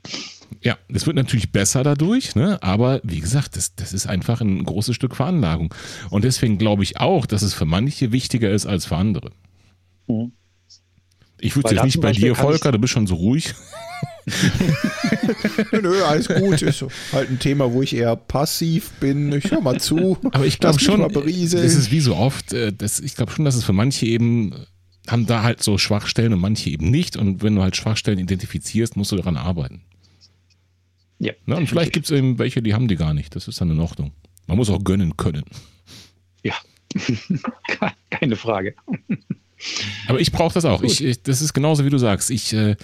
Ja, 0.61 0.77
es 0.87 1.07
wird 1.07 1.15
natürlich 1.15 1.51
besser 1.51 1.81
dadurch, 1.81 2.35
ne? 2.35 2.61
aber 2.61 3.01
wie 3.03 3.21
gesagt, 3.21 3.57
das, 3.57 3.73
das 3.73 3.91
ist 3.91 4.05
einfach 4.05 4.39
ein 4.39 4.63
großes 4.63 4.95
Stück 4.95 5.15
Veranlagung. 5.15 5.73
Und 6.11 6.25
deswegen 6.25 6.59
glaube 6.59 6.83
ich 6.83 6.99
auch, 6.99 7.25
dass 7.25 7.41
es 7.41 7.55
für 7.55 7.65
manche 7.65 8.11
wichtiger 8.11 8.51
ist 8.51 8.67
als 8.67 8.85
für 8.85 8.97
andere. 8.97 9.31
Mhm. 10.05 10.31
Ich 11.39 11.55
würde 11.55 11.73
jetzt 11.73 11.85
nicht 11.85 12.01
bei 12.01 12.11
dir, 12.11 12.35
Volker, 12.35 12.71
du 12.71 12.77
bist 12.77 12.93
schon 12.93 13.07
so 13.07 13.15
ruhig. 13.15 13.55
Nö, 15.71 16.03
alles 16.03 16.27
gut. 16.27 16.61
Ist 16.61 16.85
halt 17.13 17.29
ein 17.29 17.39
Thema, 17.39 17.71
wo 17.71 17.81
ich 17.81 17.95
eher 17.95 18.15
passiv 18.15 18.91
bin. 18.99 19.31
Ich 19.31 19.51
höre 19.51 19.61
mal 19.61 19.79
zu. 19.79 20.17
Aber 20.31 20.45
ich 20.45 20.59
glaube 20.59 20.79
schon, 20.79 21.01
das 21.01 21.53
ist 21.53 21.91
wie 21.91 21.99
so 21.99 22.15
oft, 22.15 22.53
äh, 22.53 22.73
das, 22.73 22.99
ich 22.99 23.15
glaube 23.15 23.31
schon, 23.31 23.45
dass 23.45 23.55
es 23.55 23.63
für 23.63 23.73
manche 23.73 24.05
eben 24.05 24.53
haben 25.07 25.25
da 25.25 25.43
halt 25.43 25.63
so 25.63 25.77
Schwachstellen 25.77 26.33
und 26.33 26.41
manche 26.41 26.69
eben 26.69 26.91
nicht. 26.91 27.15
Und 27.15 27.41
wenn 27.41 27.55
du 27.55 27.61
halt 27.61 27.77
Schwachstellen 27.77 28.19
identifizierst, 28.19 28.97
musst 28.97 29.11
du 29.11 29.15
daran 29.15 29.37
arbeiten. 29.37 29.81
Ja. 31.19 31.33
Na, 31.45 31.55
und 31.55 31.67
vielleicht 31.67 31.93
gibt 31.93 32.05
es 32.05 32.11
eben 32.11 32.37
welche, 32.37 32.61
die 32.61 32.73
haben 32.73 32.87
die 32.87 32.97
gar 32.97 33.13
nicht. 33.13 33.35
Das 33.35 33.47
ist 33.47 33.59
dann 33.61 33.71
in 33.71 33.79
Ordnung. 33.79 34.11
Man 34.45 34.57
muss 34.57 34.69
auch 34.69 34.83
gönnen 34.83 35.17
können. 35.17 35.45
Ja, 36.43 36.55
keine 38.09 38.35
Frage. 38.35 38.75
Aber 40.07 40.19
ich 40.19 40.31
brauche 40.31 40.53
das 40.53 40.65
auch. 40.65 40.83
Ich, 40.83 41.03
ich, 41.03 41.21
das 41.21 41.41
ist 41.41 41.53
genauso 41.53 41.85
wie 41.85 41.89
du 41.89 41.97
sagst. 41.97 42.31
Ich 42.31 42.53
äh, 42.53 42.75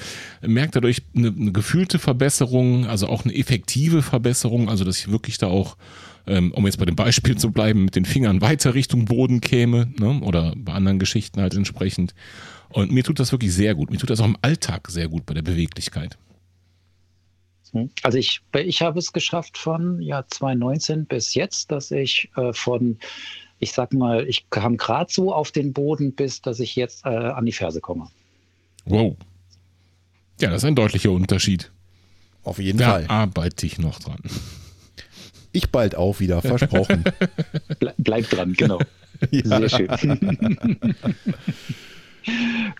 merke 0.41 0.71
dadurch 0.71 1.01
eine, 1.15 1.29
eine, 1.29 1.51
gefühlte 1.51 1.99
Verbesserung, 1.99 2.85
also 2.85 3.07
auch 3.07 3.23
eine 3.23 3.35
effektive 3.35 4.01
Verbesserung, 4.01 4.69
also 4.69 4.83
dass 4.83 4.99
ich 4.99 5.11
wirklich 5.11 5.37
da 5.37 5.47
auch, 5.47 5.77
ähm, 6.27 6.51
um 6.51 6.65
jetzt 6.65 6.77
bei 6.77 6.85
dem 6.85 6.95
Beispiel 6.95 7.37
zu 7.37 7.51
bleiben, 7.51 7.85
mit 7.85 7.95
den 7.95 8.05
Fingern 8.05 8.41
weiter 8.41 8.73
Richtung 8.73 9.05
Boden 9.05 9.41
käme 9.41 9.91
ne? 9.99 10.19
oder 10.21 10.53
bei 10.55 10.73
anderen 10.73 10.99
Geschichten 10.99 11.41
halt 11.41 11.53
entsprechend. 11.53 12.13
Und 12.69 12.91
mir 12.91 13.03
tut 13.03 13.19
das 13.19 13.31
wirklich 13.31 13.53
sehr 13.53 13.75
gut. 13.75 13.91
Mir 13.91 13.97
tut 13.97 14.09
das 14.09 14.19
auch 14.19 14.25
im 14.25 14.37
Alltag 14.41 14.89
sehr 14.89 15.07
gut 15.07 15.25
bei 15.25 15.33
der 15.33 15.43
Beweglichkeit. 15.43 16.17
Hm. 17.71 17.89
Also 18.03 18.17
ich, 18.17 18.41
ich 18.53 18.81
habe 18.81 18.99
es 18.99 19.13
geschafft 19.13 19.57
von 19.57 20.01
ja, 20.01 20.25
2019 20.27 21.05
bis 21.05 21.33
jetzt, 21.33 21.71
dass 21.71 21.91
ich 21.91 22.29
äh, 22.35 22.53
von, 22.53 22.97
ich 23.63 23.71
sag 23.71 23.93
mal, 23.93 24.27
ich 24.27 24.49
kam 24.49 24.77
gerade 24.77 25.11
so 25.11 25.33
auf 25.33 25.51
den 25.51 25.73
Boden, 25.73 26.13
bis 26.13 26.41
dass 26.41 26.59
ich 26.59 26.75
jetzt 26.75 27.05
äh, 27.05 27.09
an 27.09 27.45
die 27.45 27.53
Ferse 27.53 27.79
komme. 27.79 28.09
Wow. 28.85 29.15
Ja, 30.39 30.49
das 30.49 30.63
ist 30.63 30.65
ein 30.65 30.75
deutlicher 30.75 31.11
Unterschied. 31.11 31.71
Auf 32.43 32.59
jeden 32.59 32.77
da 32.77 32.91
Fall. 32.91 33.05
arbeite 33.07 33.65
ich 33.65 33.79
noch 33.79 33.99
dran. 33.99 34.19
Ich 35.53 35.69
bald 35.69 35.95
auch 35.95 36.19
wieder, 36.19 36.41
versprochen. 36.41 37.05
Ble 37.79 37.93
bleib 37.97 38.29
dran, 38.29 38.53
genau. 38.53 38.79
ja. 39.31 39.67
Sehr 39.67 39.69
schön. 39.69 39.87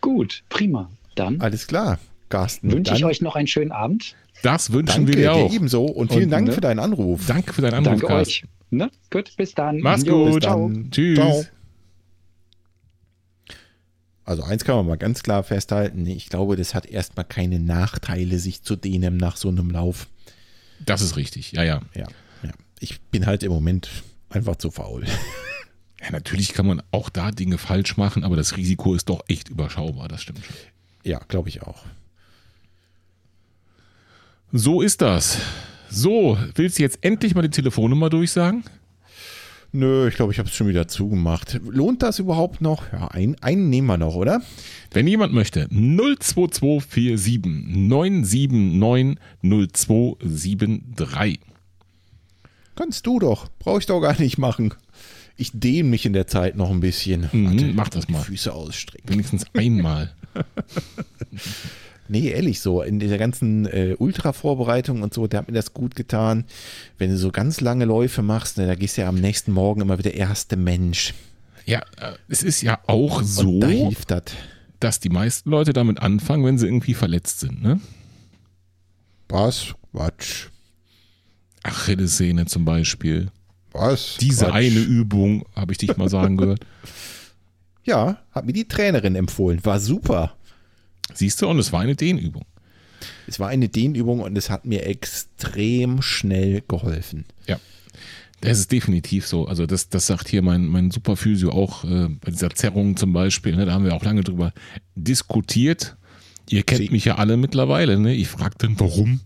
Gut, 0.02 0.44
prima. 0.50 0.90
Dann. 1.16 1.40
Alles 1.40 1.68
klar, 1.68 2.00
Carsten. 2.28 2.72
Wünsche 2.72 2.94
ich 2.96 3.06
euch 3.06 3.22
noch 3.22 3.36
einen 3.36 3.48
schönen 3.48 3.72
Abend. 3.72 4.16
Das 4.42 4.74
wünschen 4.74 5.06
Danke, 5.06 5.14
wir 5.14 5.16
dir 5.16 5.34
auch. 5.34 5.50
Dir 5.50 5.56
ebenso 5.56 5.86
und 5.86 6.12
vielen 6.12 6.26
und, 6.26 6.32
Dank 6.32 6.48
ne? 6.48 6.54
für 6.54 6.62
deinen 6.62 6.80
Anruf. 6.80 7.26
Danke 7.28 7.54
für 7.54 7.62
deinen 7.62 7.86
Anruf, 7.86 8.02
Danke 8.02 8.14
euch. 8.16 8.44
Ne? 8.78 8.92
Gut, 9.12 9.36
bis 9.38 9.54
dann. 9.54 9.80
Mach's 9.80 10.04
jo, 10.04 10.32
gut. 10.32 10.44
Ciao. 10.44 10.72
Tschüss. 10.92 11.18
Ciao. 11.18 11.46
Also 14.26 14.44
eins 14.44 14.64
kann 14.64 14.76
man 14.78 14.88
mal 14.88 14.98
ganz 14.98 15.22
klar 15.22 15.44
festhalten. 15.44 16.06
Ich 16.08 16.30
glaube, 16.30 16.56
das 16.56 16.74
hat 16.74 16.86
erstmal 16.86 17.26
keine 17.26 17.60
Nachteile, 17.60 18.40
sich 18.40 18.64
zu 18.64 18.76
dehnen 18.76 19.18
nach 19.18 19.36
so 19.36 19.50
einem 19.50 19.70
Lauf. 19.70 20.08
Das 20.86 21.02
ist 21.02 21.18
richtig, 21.18 21.52
ja, 21.52 21.64
ja. 21.64 21.82
Ja, 21.94 22.08
ja. 22.44 22.52
Ich 22.80 23.02
bin 23.02 23.26
halt 23.26 23.44
im 23.44 23.52
Moment 23.52 23.90
einfach 24.30 24.56
zu 24.56 24.72
faul. 24.72 25.06
Ja, 26.02 26.12
natürlich 26.12 26.52
kann 26.52 26.68
man 26.68 26.84
auch 26.92 27.08
da 27.08 27.32
Dinge 27.32 27.58
falsch 27.58 27.96
machen, 27.96 28.26
aber 28.26 28.36
das 28.36 28.58
Risiko 28.58 28.94
ist 28.94 29.08
doch 29.08 29.24
echt 29.30 29.48
überschaubar, 29.48 30.10
das 30.10 30.22
stimmt 30.22 30.44
schon. 30.44 30.54
Ja, 31.06 31.20
glaube 31.30 31.48
ich 31.48 31.62
auch. 31.62 31.86
So 34.52 34.82
ist 34.82 35.02
das. 35.02 35.38
So, 35.94 36.40
willst 36.56 36.80
du 36.80 36.84
jetzt 36.84 36.98
endlich 37.02 37.36
mal 37.36 37.44
die 37.44 37.52
Telefonnummer 37.52 38.10
durchsagen? 38.10 38.64
Nö, 39.72 40.08
ich 40.08 40.16
glaube, 40.16 40.32
ich 40.32 40.40
habe 40.40 40.50
es 40.50 40.56
schon 40.56 40.68
wieder 40.68 40.88
zugemacht. 40.88 41.60
Lohnt 41.68 42.02
das 42.02 42.18
überhaupt 42.18 42.62
noch? 42.62 42.92
Ja, 42.92 43.10
einen, 43.10 43.36
einen 43.44 43.70
nehmen 43.70 43.88
wir 43.88 43.98
noch, 43.98 44.16
oder? 44.16 44.42
Wenn 44.92 45.06
jemand 45.06 45.34
möchte, 45.34 45.68
02247 45.70 47.46
979 47.46 49.20
0273. 49.44 51.40
Kannst 52.76 53.06
du 53.06 53.20
doch. 53.20 53.50
Brauche 53.60 53.78
ich 53.80 53.86
doch 53.86 54.02
gar 54.02 54.20
nicht 54.20 54.40
machen. 54.40 54.74
Ich 55.38 55.52
dehne 55.54 55.90
mich 55.90 56.08
in 56.08 56.14
der 56.14 56.26
Zeit 56.26 56.56
noch 56.56 56.72
ein 56.72 56.80
bisschen. 56.80 57.30
Mhm, 57.32 57.52
Warte, 57.52 57.74
mach 57.76 57.90
das 57.90 58.10
mal. 58.10 58.22
Füße 58.22 58.52
ausstrecken. 58.52 59.10
Wenigstens 59.10 59.46
einmal. 59.54 60.12
Nee, 62.10 62.30
ehrlich 62.30 62.60
so, 62.60 62.82
in 62.82 63.00
dieser 63.00 63.18
ganzen 63.18 63.66
äh, 63.66 63.96
Ultra-Vorbereitung 63.98 65.02
und 65.04 65.14
so, 65.14 65.26
da 65.28 65.40
hat 65.40 65.48
mir 65.48 65.54
das 65.54 65.74
gut 65.74 65.96
getan. 65.96 66.46
Wenn 66.98 67.10
du 67.10 67.18
so 67.18 67.32
ganz 67.32 67.62
lange 67.62 67.86
Läufe 67.86 68.22
machst, 68.22 68.58
ne, 68.58 68.68
da 68.68 68.76
gehst 68.76 68.98
du 68.98 69.02
ja 69.02 69.10
am 69.10 69.16
nächsten 69.16 69.52
Morgen 69.54 69.82
immer 69.82 69.98
wieder 69.98 70.14
erste 70.14 70.58
Mensch. 70.58 71.14
Ja, 71.66 71.80
äh, 71.98 72.14
es 72.28 72.44
ist 72.44 72.62
ja 72.62 72.80
auch 72.88 73.22
so, 73.24 73.60
da 73.60 73.68
hilft 73.68 74.12
das. 74.12 74.24
dass 74.80 75.00
die 75.00 75.10
meisten 75.10 75.50
Leute 75.50 75.72
damit 75.72 76.00
anfangen, 76.02 76.44
wenn 76.46 76.58
sie 76.58 76.66
irgendwie 76.68 76.94
verletzt 76.94 77.40
sind, 77.40 77.62
ne? 77.64 77.80
Was? 79.30 79.74
Quatsch. 79.94 80.48
Achillessehne 81.64 82.46
zum 82.46 82.66
Beispiel. 82.66 83.32
Was? 83.72 84.18
Diese 84.20 84.46
Quatsch. 84.46 84.56
eine 84.56 84.80
Übung, 84.80 85.46
habe 85.56 85.72
ich 85.72 85.78
dich 85.78 85.96
mal 85.98 86.10
sagen 86.10 86.38
gehört. 86.38 86.66
Ja, 87.86 88.20
hat 88.32 88.46
mir 88.46 88.54
die 88.54 88.66
Trainerin 88.66 89.14
empfohlen. 89.18 89.60
War 89.66 89.78
super. 89.78 90.38
Siehst 91.14 91.42
du, 91.42 91.48
und 91.48 91.60
es 91.60 91.72
war 91.72 91.82
eine 91.82 91.96
Dehnübung. 91.96 92.46
Es 93.28 93.40
war 93.40 93.50
eine 93.50 93.70
Dehnübung 93.70 94.20
und 94.20 94.38
es 94.38 94.50
hat 94.50 94.66
mir 94.66 94.86
extrem 94.86 96.02
schnell 96.02 96.64
geholfen. 96.68 97.26
Ja. 97.48 97.60
Das 98.42 98.60
ist 98.60 98.72
definitiv 98.72 99.26
so. 99.26 99.48
Also 99.48 99.66
das, 99.66 99.88
das 99.88 100.08
sagt 100.08 100.28
hier 100.28 100.42
mein, 100.42 100.66
mein 100.66 100.92
Superphysio 100.92 101.52
auch 101.52 101.86
äh, 101.86 102.10
bei 102.10 102.32
dieser 102.32 102.50
Zerrung 102.50 102.98
zum 102.98 103.14
Beispiel. 103.14 103.56
Ne, 103.56 103.66
da 103.66 103.74
haben 103.74 103.86
wir 103.86 103.94
auch 103.96 104.04
lange 104.04 104.22
drüber 104.22 104.52
diskutiert. 104.96 105.96
Ihr 106.50 106.64
kennt 106.64 106.82
Sie 106.82 106.90
mich 106.90 107.06
ja 107.06 107.16
alle 107.16 107.38
mittlerweile. 107.38 107.98
Ne? 107.98 108.14
Ich 108.14 108.28
frage 108.28 108.56
dann, 108.58 108.78
warum? 108.80 109.22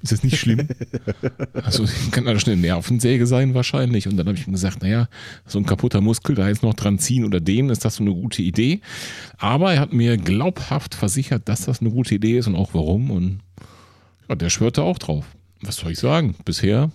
Ist 0.00 0.12
das 0.12 0.22
nicht 0.22 0.38
schlimm? 0.38 0.68
also 1.64 1.84
kann 2.12 2.24
da 2.24 2.38
schon 2.38 2.52
eine 2.52 2.62
Nervensäge 2.62 3.26
sein 3.26 3.54
wahrscheinlich. 3.54 4.06
Und 4.06 4.16
dann 4.16 4.28
habe 4.28 4.38
ich 4.38 4.46
ihm 4.46 4.52
gesagt, 4.52 4.82
naja, 4.82 5.08
so 5.44 5.58
ein 5.58 5.66
kaputter 5.66 6.00
Muskel, 6.00 6.36
da 6.36 6.48
jetzt 6.48 6.62
noch 6.62 6.74
dran 6.74 6.98
ziehen 6.98 7.24
oder 7.24 7.40
dehnen, 7.40 7.70
ist 7.70 7.84
das 7.84 7.96
so 7.96 8.04
eine 8.04 8.12
gute 8.12 8.42
Idee. 8.42 8.80
Aber 9.38 9.74
er 9.74 9.80
hat 9.80 9.92
mir 9.92 10.16
glaubhaft 10.16 10.94
versichert, 10.94 11.48
dass 11.48 11.64
das 11.64 11.80
eine 11.80 11.90
gute 11.90 12.14
Idee 12.14 12.38
ist 12.38 12.46
und 12.46 12.54
auch 12.54 12.74
warum. 12.74 13.10
Und 13.10 13.40
ja, 14.28 14.36
der 14.36 14.50
schwörte 14.50 14.82
auch 14.82 14.98
drauf. 14.98 15.24
Was 15.62 15.76
soll 15.76 15.92
ich 15.92 15.98
sagen? 15.98 16.36
Bisher 16.44 16.92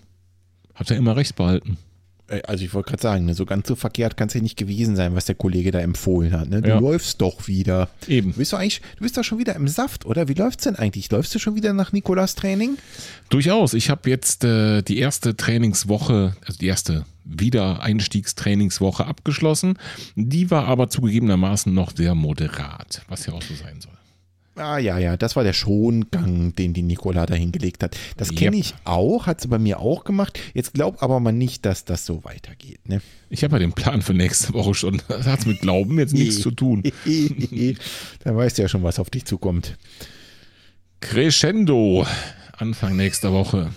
hat 0.73 0.89
er 0.89 0.97
immer 0.97 1.17
recht 1.17 1.35
behalten. 1.35 1.77
Äh, 2.33 2.41
also 2.47 2.63
ich 2.63 2.73
wollte 2.73 2.89
gerade 2.89 3.01
sagen, 3.01 3.25
ne, 3.25 3.33
so 3.33 3.45
ganz 3.45 3.67
so 3.67 3.75
verkehrt 3.75 4.17
kann 4.17 4.27
es 4.27 4.33
ja 4.33 4.41
nicht 4.41 4.57
gewesen 4.57 4.95
sein, 4.95 5.15
was 5.15 5.25
der 5.25 5.35
Kollege 5.35 5.71
da 5.71 5.79
empfohlen 5.79 6.33
hat. 6.33 6.49
Ne? 6.49 6.61
Du 6.61 6.69
ja. 6.69 6.79
läufst 6.79 7.21
doch 7.21 7.47
wieder. 7.47 7.89
Eben. 8.07 8.31
Du 8.33 8.37
bist 8.37 8.53
doch 8.53 8.59
eigentlich, 8.59 8.81
du 8.97 9.03
bist 9.03 9.17
doch 9.17 9.23
schon 9.23 9.39
wieder 9.39 9.55
im 9.55 9.67
Saft, 9.67 10.05
oder? 10.05 10.27
Wie 10.27 10.33
läuft 10.33 10.59
es 10.59 10.63
denn 10.65 10.75
eigentlich? 10.75 11.09
Läufst 11.11 11.33
du 11.35 11.39
schon 11.39 11.55
wieder 11.55 11.73
nach 11.73 11.91
Nikolas 11.91 12.35
Training? 12.35 12.77
Durchaus. 13.29 13.73
Ich 13.73 13.89
habe 13.89 14.09
jetzt 14.09 14.43
äh, 14.43 14.81
die 14.81 14.99
erste 14.99 15.35
Trainingswoche, 15.35 16.35
also 16.45 16.57
die 16.57 16.67
erste 16.67 17.05
Wiedereinstiegstrainingswoche 17.25 19.05
abgeschlossen. 19.05 19.77
Die 20.15 20.51
war 20.51 20.67
aber 20.67 20.89
zugegebenermaßen 20.89 21.73
noch 21.73 21.95
sehr 21.95 22.15
moderat, 22.15 23.01
was 23.07 23.25
ja 23.25 23.33
auch 23.33 23.41
so 23.41 23.55
sein 23.55 23.79
soll. 23.79 23.92
Ah 24.55 24.77
ja, 24.77 24.99
ja, 24.99 25.17
das 25.17 25.35
war 25.35 25.43
der 25.43 25.53
Schongang, 25.53 26.53
den 26.55 26.73
die 26.73 26.83
Nicola 26.83 27.25
da 27.25 27.33
hingelegt 27.33 27.81
hat. 27.81 27.97
Das 28.17 28.35
kenne 28.35 28.57
ich 28.57 28.75
auch, 28.83 29.25
hat 29.25 29.41
sie 29.41 29.47
bei 29.47 29.57
mir 29.57 29.79
auch 29.79 30.03
gemacht. 30.03 30.39
Jetzt 30.53 30.75
glaubt 30.75 31.01
aber 31.01 31.19
man 31.19 31.39
nicht, 31.39 31.65
dass 31.65 31.85
das 31.85 32.05
so 32.05 32.23
weitergeht. 32.23 32.87
Ne? 32.87 33.01
Ich 33.29 33.43
habe 33.43 33.55
ja 33.55 33.59
den 33.59 33.73
Plan 33.73 34.03
für 34.03 34.13
nächste 34.13 34.53
Woche 34.53 34.75
schon. 34.75 35.01
Das 35.07 35.25
hat 35.25 35.45
mit 35.45 35.61
Glauben 35.61 35.97
jetzt 35.97 36.13
nichts 36.13 36.41
zu 36.41 36.51
tun. 36.51 36.83
da 38.23 38.35
weißt 38.35 38.57
du 38.57 38.61
ja 38.61 38.67
schon, 38.67 38.83
was 38.83 38.99
auf 38.99 39.09
dich 39.09 39.25
zukommt. 39.25 39.77
Crescendo, 41.01 42.05
Anfang 42.57 42.95
nächster 42.95 43.31
Woche. 43.33 43.71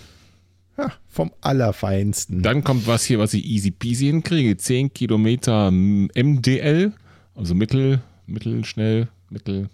Ja, 0.77 0.93
vom 1.07 1.31
Allerfeinsten. 1.41 2.43
Dann 2.43 2.63
kommt 2.63 2.85
was 2.85 3.03
hier, 3.03 3.17
was 3.17 3.33
ich 3.33 3.45
easy 3.45 3.71
peasy 3.71 4.05
hinkriege. 4.05 4.57
10 4.57 4.93
Kilometer 4.93 5.71
MDL, 5.71 6.93
also 7.35 7.55
mittel, 7.55 8.01
mittelschnell, 8.27 9.07
mittel, 9.29 9.69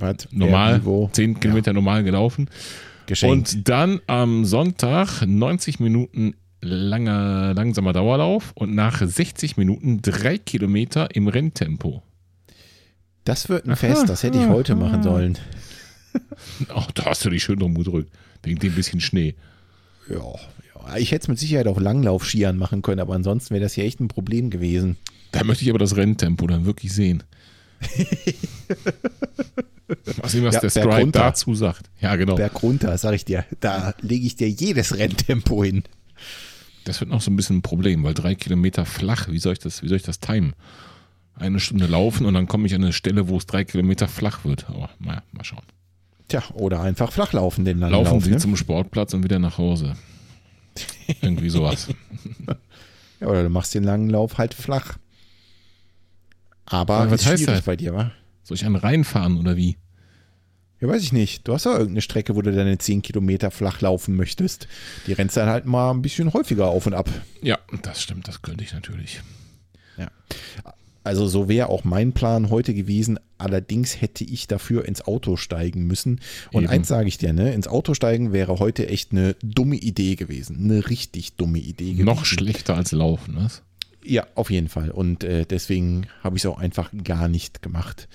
was? 0.00 0.28
Normal, 0.30 0.80
10 1.12 1.40
Kilometer 1.40 1.70
ja. 1.70 1.74
normal 1.74 2.04
gelaufen. 2.04 2.48
Geschenkt. 3.06 3.54
Und 3.54 3.68
dann 3.68 4.00
am 4.06 4.44
Sonntag 4.44 5.22
90 5.26 5.80
Minuten 5.80 6.34
langer, 6.62 7.54
langsamer 7.54 7.92
Dauerlauf 7.92 8.52
und 8.54 8.74
nach 8.74 9.02
60 9.04 9.56
Minuten 9.56 10.02
drei 10.02 10.38
Kilometer 10.38 11.14
im 11.14 11.28
Renntempo. 11.28 12.02
Das 13.24 13.48
wird 13.48 13.66
ein 13.66 13.76
Fest, 13.76 14.08
das 14.08 14.22
hätte 14.22 14.38
ich 14.38 14.48
heute 14.48 14.74
machen 14.74 15.02
sollen. 15.02 15.38
Ach, 16.74 16.90
da 16.92 17.06
hast 17.06 17.24
du 17.24 17.30
dich 17.30 17.42
schön 17.42 17.58
drum 17.58 17.74
gedrückt. 17.74 18.10
Wegen 18.42 18.58
dem 18.58 18.74
bisschen 18.74 19.00
Schnee. 19.00 19.34
Ja, 20.08 20.16
ja. 20.16 20.96
ich 20.96 21.12
hätte 21.12 21.24
es 21.24 21.28
mit 21.28 21.38
Sicherheit 21.38 21.66
auch 21.66 21.78
Langlaufskiern 21.78 22.56
machen 22.56 22.82
können, 22.82 23.00
aber 23.00 23.14
ansonsten 23.14 23.50
wäre 23.50 23.62
das 23.62 23.76
ja 23.76 23.84
echt 23.84 24.00
ein 24.00 24.08
Problem 24.08 24.50
gewesen. 24.50 24.96
Da 25.32 25.44
möchte 25.44 25.64
ich 25.64 25.70
aber 25.70 25.78
das 25.78 25.96
Renntempo 25.96 26.46
dann 26.46 26.64
wirklich 26.64 26.92
sehen. 26.92 27.22
Was 30.20 30.34
immer 30.34 30.52
ja, 30.52 30.60
der 30.60 30.70
Stride 30.70 31.10
dazu 31.10 31.54
sagt. 31.54 31.90
Ja, 32.00 32.16
genau. 32.16 32.36
Berg 32.36 32.62
runter, 32.62 32.96
sag 32.98 33.14
ich 33.14 33.24
dir. 33.24 33.44
Da 33.60 33.94
lege 34.00 34.26
ich 34.26 34.36
dir 34.36 34.48
jedes 34.48 34.96
Renntempo 34.96 35.64
hin. 35.64 35.82
Das 36.84 37.00
wird 37.00 37.10
noch 37.10 37.20
so 37.20 37.30
ein 37.30 37.36
bisschen 37.36 37.58
ein 37.58 37.62
Problem, 37.62 38.02
weil 38.04 38.14
drei 38.14 38.34
Kilometer 38.34 38.86
flach, 38.86 39.28
wie 39.28 39.38
soll 39.38 39.52
ich 39.52 39.58
das, 39.58 39.82
wie 39.82 39.88
soll 39.88 39.96
ich 39.96 40.02
das 40.02 40.20
timen? 40.20 40.54
Eine 41.34 41.60
Stunde 41.60 41.86
laufen 41.86 42.26
und 42.26 42.34
dann 42.34 42.46
komme 42.46 42.66
ich 42.66 42.74
an 42.74 42.82
eine 42.82 42.92
Stelle, 42.92 43.28
wo 43.28 43.36
es 43.36 43.46
drei 43.46 43.64
Kilometer 43.64 44.08
flach 44.08 44.44
wird. 44.44 44.68
Aber 44.68 44.90
naja, 44.98 45.22
mal 45.32 45.44
schauen. 45.44 45.64
Tja, 46.28 46.42
oder 46.54 46.80
einfach 46.80 47.12
flach 47.12 47.32
laufen, 47.32 47.64
den 47.64 47.78
Laufen 47.80 48.04
Lauf, 48.04 48.24
Sie 48.24 48.30
ne? 48.30 48.38
zum 48.38 48.56
Sportplatz 48.56 49.14
und 49.14 49.24
wieder 49.24 49.38
nach 49.38 49.58
Hause. 49.58 49.94
Irgendwie 51.22 51.50
sowas. 51.50 51.88
ja, 53.20 53.26
oder 53.26 53.42
du 53.42 53.50
machst 53.50 53.74
den 53.74 53.84
langen 53.84 54.08
Lauf 54.10 54.38
halt 54.38 54.54
flach. 54.54 54.96
Aber 56.66 57.04
ja, 57.04 57.10
was 57.10 57.26
heißt 57.26 57.48
das 57.48 57.62
bei 57.62 57.74
dir, 57.76 57.94
wa? 57.94 58.12
Soll 58.50 58.56
ich 58.56 58.66
einen 58.66 58.74
reinfahren 58.74 59.38
oder 59.38 59.56
wie? 59.56 59.76
Ja, 60.80 60.88
weiß 60.88 61.04
ich 61.04 61.12
nicht. 61.12 61.46
Du 61.46 61.52
hast 61.52 61.66
ja 61.66 61.70
irgendeine 61.70 62.00
Strecke, 62.00 62.34
wo 62.34 62.42
du 62.42 62.50
deine 62.50 62.78
10 62.78 63.00
Kilometer 63.00 63.52
flach 63.52 63.80
laufen 63.80 64.16
möchtest. 64.16 64.66
Die 65.06 65.12
rennst 65.12 65.36
dann 65.36 65.48
halt 65.48 65.66
mal 65.66 65.92
ein 65.92 66.02
bisschen 66.02 66.32
häufiger 66.32 66.66
auf 66.66 66.84
und 66.84 66.94
ab. 66.94 67.08
Ja, 67.42 67.60
das 67.82 68.02
stimmt, 68.02 68.26
das 68.26 68.42
könnte 68.42 68.64
ich 68.64 68.72
natürlich. 68.72 69.20
Ja. 69.96 70.10
Also 71.04 71.28
so 71.28 71.48
wäre 71.48 71.68
auch 71.68 71.84
mein 71.84 72.10
Plan 72.10 72.50
heute 72.50 72.74
gewesen. 72.74 73.20
Allerdings 73.38 74.00
hätte 74.00 74.24
ich 74.24 74.48
dafür 74.48 74.84
ins 74.84 75.02
Auto 75.02 75.36
steigen 75.36 75.86
müssen. 75.86 76.18
Und 76.50 76.64
Eben. 76.64 76.72
eins 76.72 76.88
sage 76.88 77.06
ich 77.06 77.18
dir, 77.18 77.32
ne, 77.32 77.54
ins 77.54 77.68
Auto 77.68 77.94
steigen 77.94 78.32
wäre 78.32 78.58
heute 78.58 78.88
echt 78.88 79.12
eine 79.12 79.36
dumme 79.44 79.76
Idee 79.76 80.16
gewesen. 80.16 80.56
Eine 80.58 80.90
richtig 80.90 81.36
dumme 81.36 81.60
Idee 81.60 81.92
gewesen. 81.92 82.04
Noch 82.04 82.24
schlechter 82.24 82.74
als 82.74 82.90
laufen, 82.90 83.36
was? 83.36 83.62
Ja, 84.02 84.26
auf 84.34 84.50
jeden 84.50 84.68
Fall. 84.68 84.90
Und 84.90 85.24
äh, 85.24 85.44
deswegen 85.44 86.06
habe 86.22 86.36
ich 86.36 86.42
es 86.42 86.46
auch 86.46 86.58
einfach 86.58 86.90
gar 87.04 87.28
nicht 87.28 87.60
gemacht. 87.60 88.08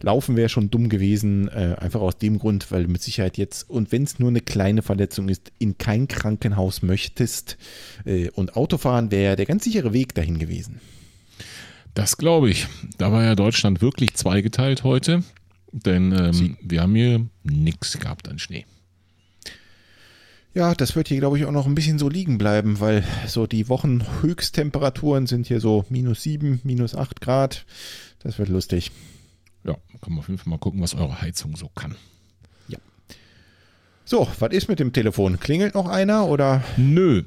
Laufen 0.00 0.36
wäre 0.36 0.48
schon 0.48 0.70
dumm 0.70 0.88
gewesen, 0.88 1.48
äh, 1.48 1.74
einfach 1.78 2.00
aus 2.00 2.16
dem 2.18 2.38
Grund, 2.38 2.70
weil 2.70 2.84
du 2.84 2.90
mit 2.90 3.02
Sicherheit 3.02 3.38
jetzt, 3.38 3.68
und 3.68 3.90
wenn 3.90 4.04
es 4.04 4.20
nur 4.20 4.28
eine 4.28 4.40
kleine 4.40 4.82
Verletzung 4.82 5.28
ist, 5.28 5.50
in 5.58 5.78
kein 5.78 6.06
Krankenhaus 6.06 6.82
möchtest. 6.82 7.56
Äh, 8.04 8.30
und 8.30 8.56
Autofahren 8.56 9.10
wäre 9.10 9.34
der 9.34 9.46
ganz 9.46 9.64
sichere 9.64 9.92
Weg 9.92 10.14
dahin 10.14 10.38
gewesen. 10.38 10.80
Das 11.94 12.16
glaube 12.16 12.50
ich. 12.50 12.68
Da 12.98 13.10
war 13.10 13.24
ja 13.24 13.34
Deutschland 13.34 13.82
wirklich 13.82 14.14
zweigeteilt 14.14 14.84
heute. 14.84 15.24
Denn 15.72 16.12
ähm, 16.12 16.56
wir 16.62 16.82
haben 16.82 16.94
hier 16.94 17.26
nichts 17.42 17.98
gehabt 17.98 18.28
an 18.28 18.38
Schnee. 18.38 18.66
Ja, 20.54 20.74
das 20.74 20.96
wird 20.96 21.08
hier, 21.08 21.18
glaube 21.18 21.38
ich, 21.38 21.46
auch 21.46 21.52
noch 21.52 21.66
ein 21.66 21.74
bisschen 21.74 21.98
so 21.98 22.10
liegen 22.10 22.36
bleiben, 22.36 22.78
weil 22.78 23.04
so 23.26 23.46
die 23.46 23.68
Wochenhöchsttemperaturen 23.68 25.26
sind 25.26 25.46
hier 25.46 25.60
so 25.60 25.86
minus 25.88 26.22
7, 26.22 26.60
minus 26.62 26.94
8 26.94 27.22
Grad. 27.22 27.64
Das 28.22 28.38
wird 28.38 28.50
lustig. 28.50 28.90
Ja, 29.64 29.76
können 30.02 30.16
wir 30.16 30.20
auf 30.20 30.28
jeden 30.28 30.38
Fall 30.38 30.50
mal 30.50 30.58
gucken, 30.58 30.82
was 30.82 30.94
eure 30.94 31.22
Heizung 31.22 31.56
so 31.56 31.70
kann. 31.74 31.94
Ja. 32.68 32.78
So, 34.04 34.28
was 34.40 34.52
ist 34.52 34.68
mit 34.68 34.78
dem 34.78 34.92
Telefon? 34.92 35.40
Klingelt 35.40 35.74
noch 35.74 35.88
einer 35.88 36.26
oder? 36.26 36.62
Nö. 36.76 37.22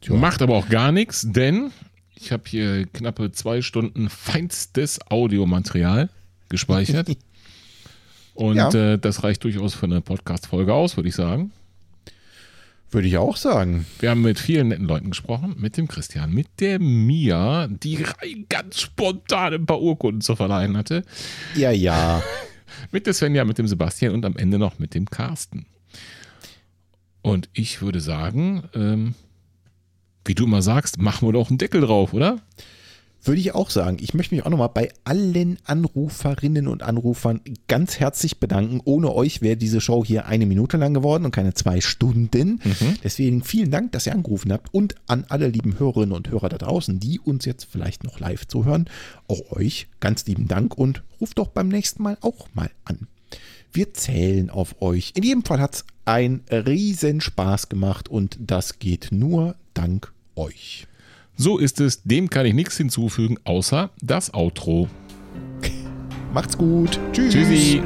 Tja. 0.00 0.14
Macht 0.14 0.42
aber 0.42 0.56
auch 0.56 0.68
gar 0.68 0.92
nichts, 0.92 1.26
denn 1.28 1.72
ich 2.14 2.30
habe 2.30 2.44
hier 2.46 2.86
knappe 2.86 3.32
zwei 3.32 3.62
Stunden 3.62 4.08
feinstes 4.08 5.00
Audiomaterial 5.10 6.08
gespeichert. 6.48 7.08
Und 8.34 8.56
ja. 8.56 8.72
äh, 8.72 8.98
das 8.98 9.24
reicht 9.24 9.42
durchaus 9.42 9.74
für 9.74 9.86
eine 9.86 10.00
Podcast-Folge 10.00 10.72
aus, 10.72 10.96
würde 10.96 11.08
ich 11.08 11.14
sagen. 11.14 11.50
Würde 12.92 13.08
ich 13.08 13.16
auch 13.16 13.38
sagen. 13.38 13.86
Wir 14.00 14.10
haben 14.10 14.20
mit 14.20 14.38
vielen 14.38 14.68
netten 14.68 14.86
Leuten 14.86 15.08
gesprochen, 15.08 15.56
mit 15.58 15.78
dem 15.78 15.88
Christian, 15.88 16.30
mit 16.30 16.60
der 16.60 16.78
Mia, 16.78 17.66
die 17.66 18.04
ganz 18.50 18.82
spontan 18.82 19.54
ein 19.54 19.66
paar 19.66 19.80
Urkunden 19.80 20.20
zu 20.20 20.36
verleihen 20.36 20.76
hatte. 20.76 21.02
Ja, 21.54 21.70
ja. 21.70 22.22
mit 22.92 23.06
der 23.06 23.14
Svenja, 23.14 23.46
mit 23.46 23.56
dem 23.56 23.66
Sebastian 23.66 24.12
und 24.12 24.26
am 24.26 24.36
Ende 24.36 24.58
noch 24.58 24.78
mit 24.78 24.94
dem 24.94 25.06
Carsten. 25.06 25.64
Und 27.22 27.48
ich 27.54 27.80
würde 27.80 28.00
sagen, 28.00 28.64
ähm, 28.74 29.14
wie 30.26 30.34
du 30.34 30.44
immer 30.44 30.60
sagst, 30.60 31.00
machen 31.00 31.26
wir 31.26 31.32
doch 31.32 31.48
einen 31.48 31.58
Deckel 31.58 31.80
drauf, 31.80 32.12
oder? 32.12 32.42
Würde 33.24 33.40
ich 33.40 33.54
auch 33.54 33.70
sagen. 33.70 33.98
Ich 34.00 34.14
möchte 34.14 34.34
mich 34.34 34.44
auch 34.44 34.50
nochmal 34.50 34.70
bei 34.74 34.88
allen 35.04 35.58
Anruferinnen 35.64 36.66
und 36.66 36.82
Anrufern 36.82 37.40
ganz 37.68 38.00
herzlich 38.00 38.40
bedanken. 38.40 38.80
Ohne 38.84 39.14
euch 39.14 39.42
wäre 39.42 39.56
diese 39.56 39.80
Show 39.80 40.04
hier 40.04 40.26
eine 40.26 40.44
Minute 40.44 40.76
lang 40.76 40.92
geworden 40.92 41.24
und 41.24 41.30
keine 41.30 41.54
zwei 41.54 41.80
Stunden. 41.80 42.60
Mhm. 42.64 42.96
Deswegen 43.04 43.44
vielen 43.44 43.70
Dank, 43.70 43.92
dass 43.92 44.06
ihr 44.06 44.12
angerufen 44.12 44.52
habt 44.52 44.74
und 44.74 44.96
an 45.06 45.24
alle 45.28 45.48
lieben 45.48 45.78
Hörerinnen 45.78 46.12
und 46.14 46.30
Hörer 46.30 46.48
da 46.48 46.58
draußen, 46.58 46.98
die 46.98 47.20
uns 47.20 47.44
jetzt 47.44 47.64
vielleicht 47.70 48.02
noch 48.02 48.18
live 48.18 48.48
zuhören. 48.48 48.86
Auch 49.28 49.52
euch 49.52 49.86
ganz 50.00 50.26
lieben 50.26 50.48
Dank 50.48 50.76
und 50.76 51.04
ruft 51.20 51.38
doch 51.38 51.48
beim 51.48 51.68
nächsten 51.68 52.02
Mal 52.02 52.18
auch 52.22 52.48
mal 52.54 52.70
an. 52.84 53.06
Wir 53.72 53.94
zählen 53.94 54.50
auf 54.50 54.82
euch. 54.82 55.12
In 55.14 55.22
jedem 55.22 55.44
Fall 55.44 55.60
hat 55.60 55.76
es 55.76 55.84
einen 56.04 56.42
riesen 56.50 57.20
Spaß 57.20 57.68
gemacht 57.68 58.08
und 58.08 58.36
das 58.40 58.80
geht 58.80 59.08
nur 59.12 59.54
dank 59.74 60.12
euch. 60.34 60.86
So 61.36 61.58
ist 61.58 61.80
es, 61.80 62.02
dem 62.02 62.30
kann 62.30 62.46
ich 62.46 62.54
nichts 62.54 62.76
hinzufügen, 62.76 63.38
außer 63.44 63.90
das 64.00 64.32
Outro. 64.34 64.88
Macht's 66.32 66.56
gut. 66.56 66.98
Tschüss. 67.12 67.32
Tschüssi. 67.34 67.82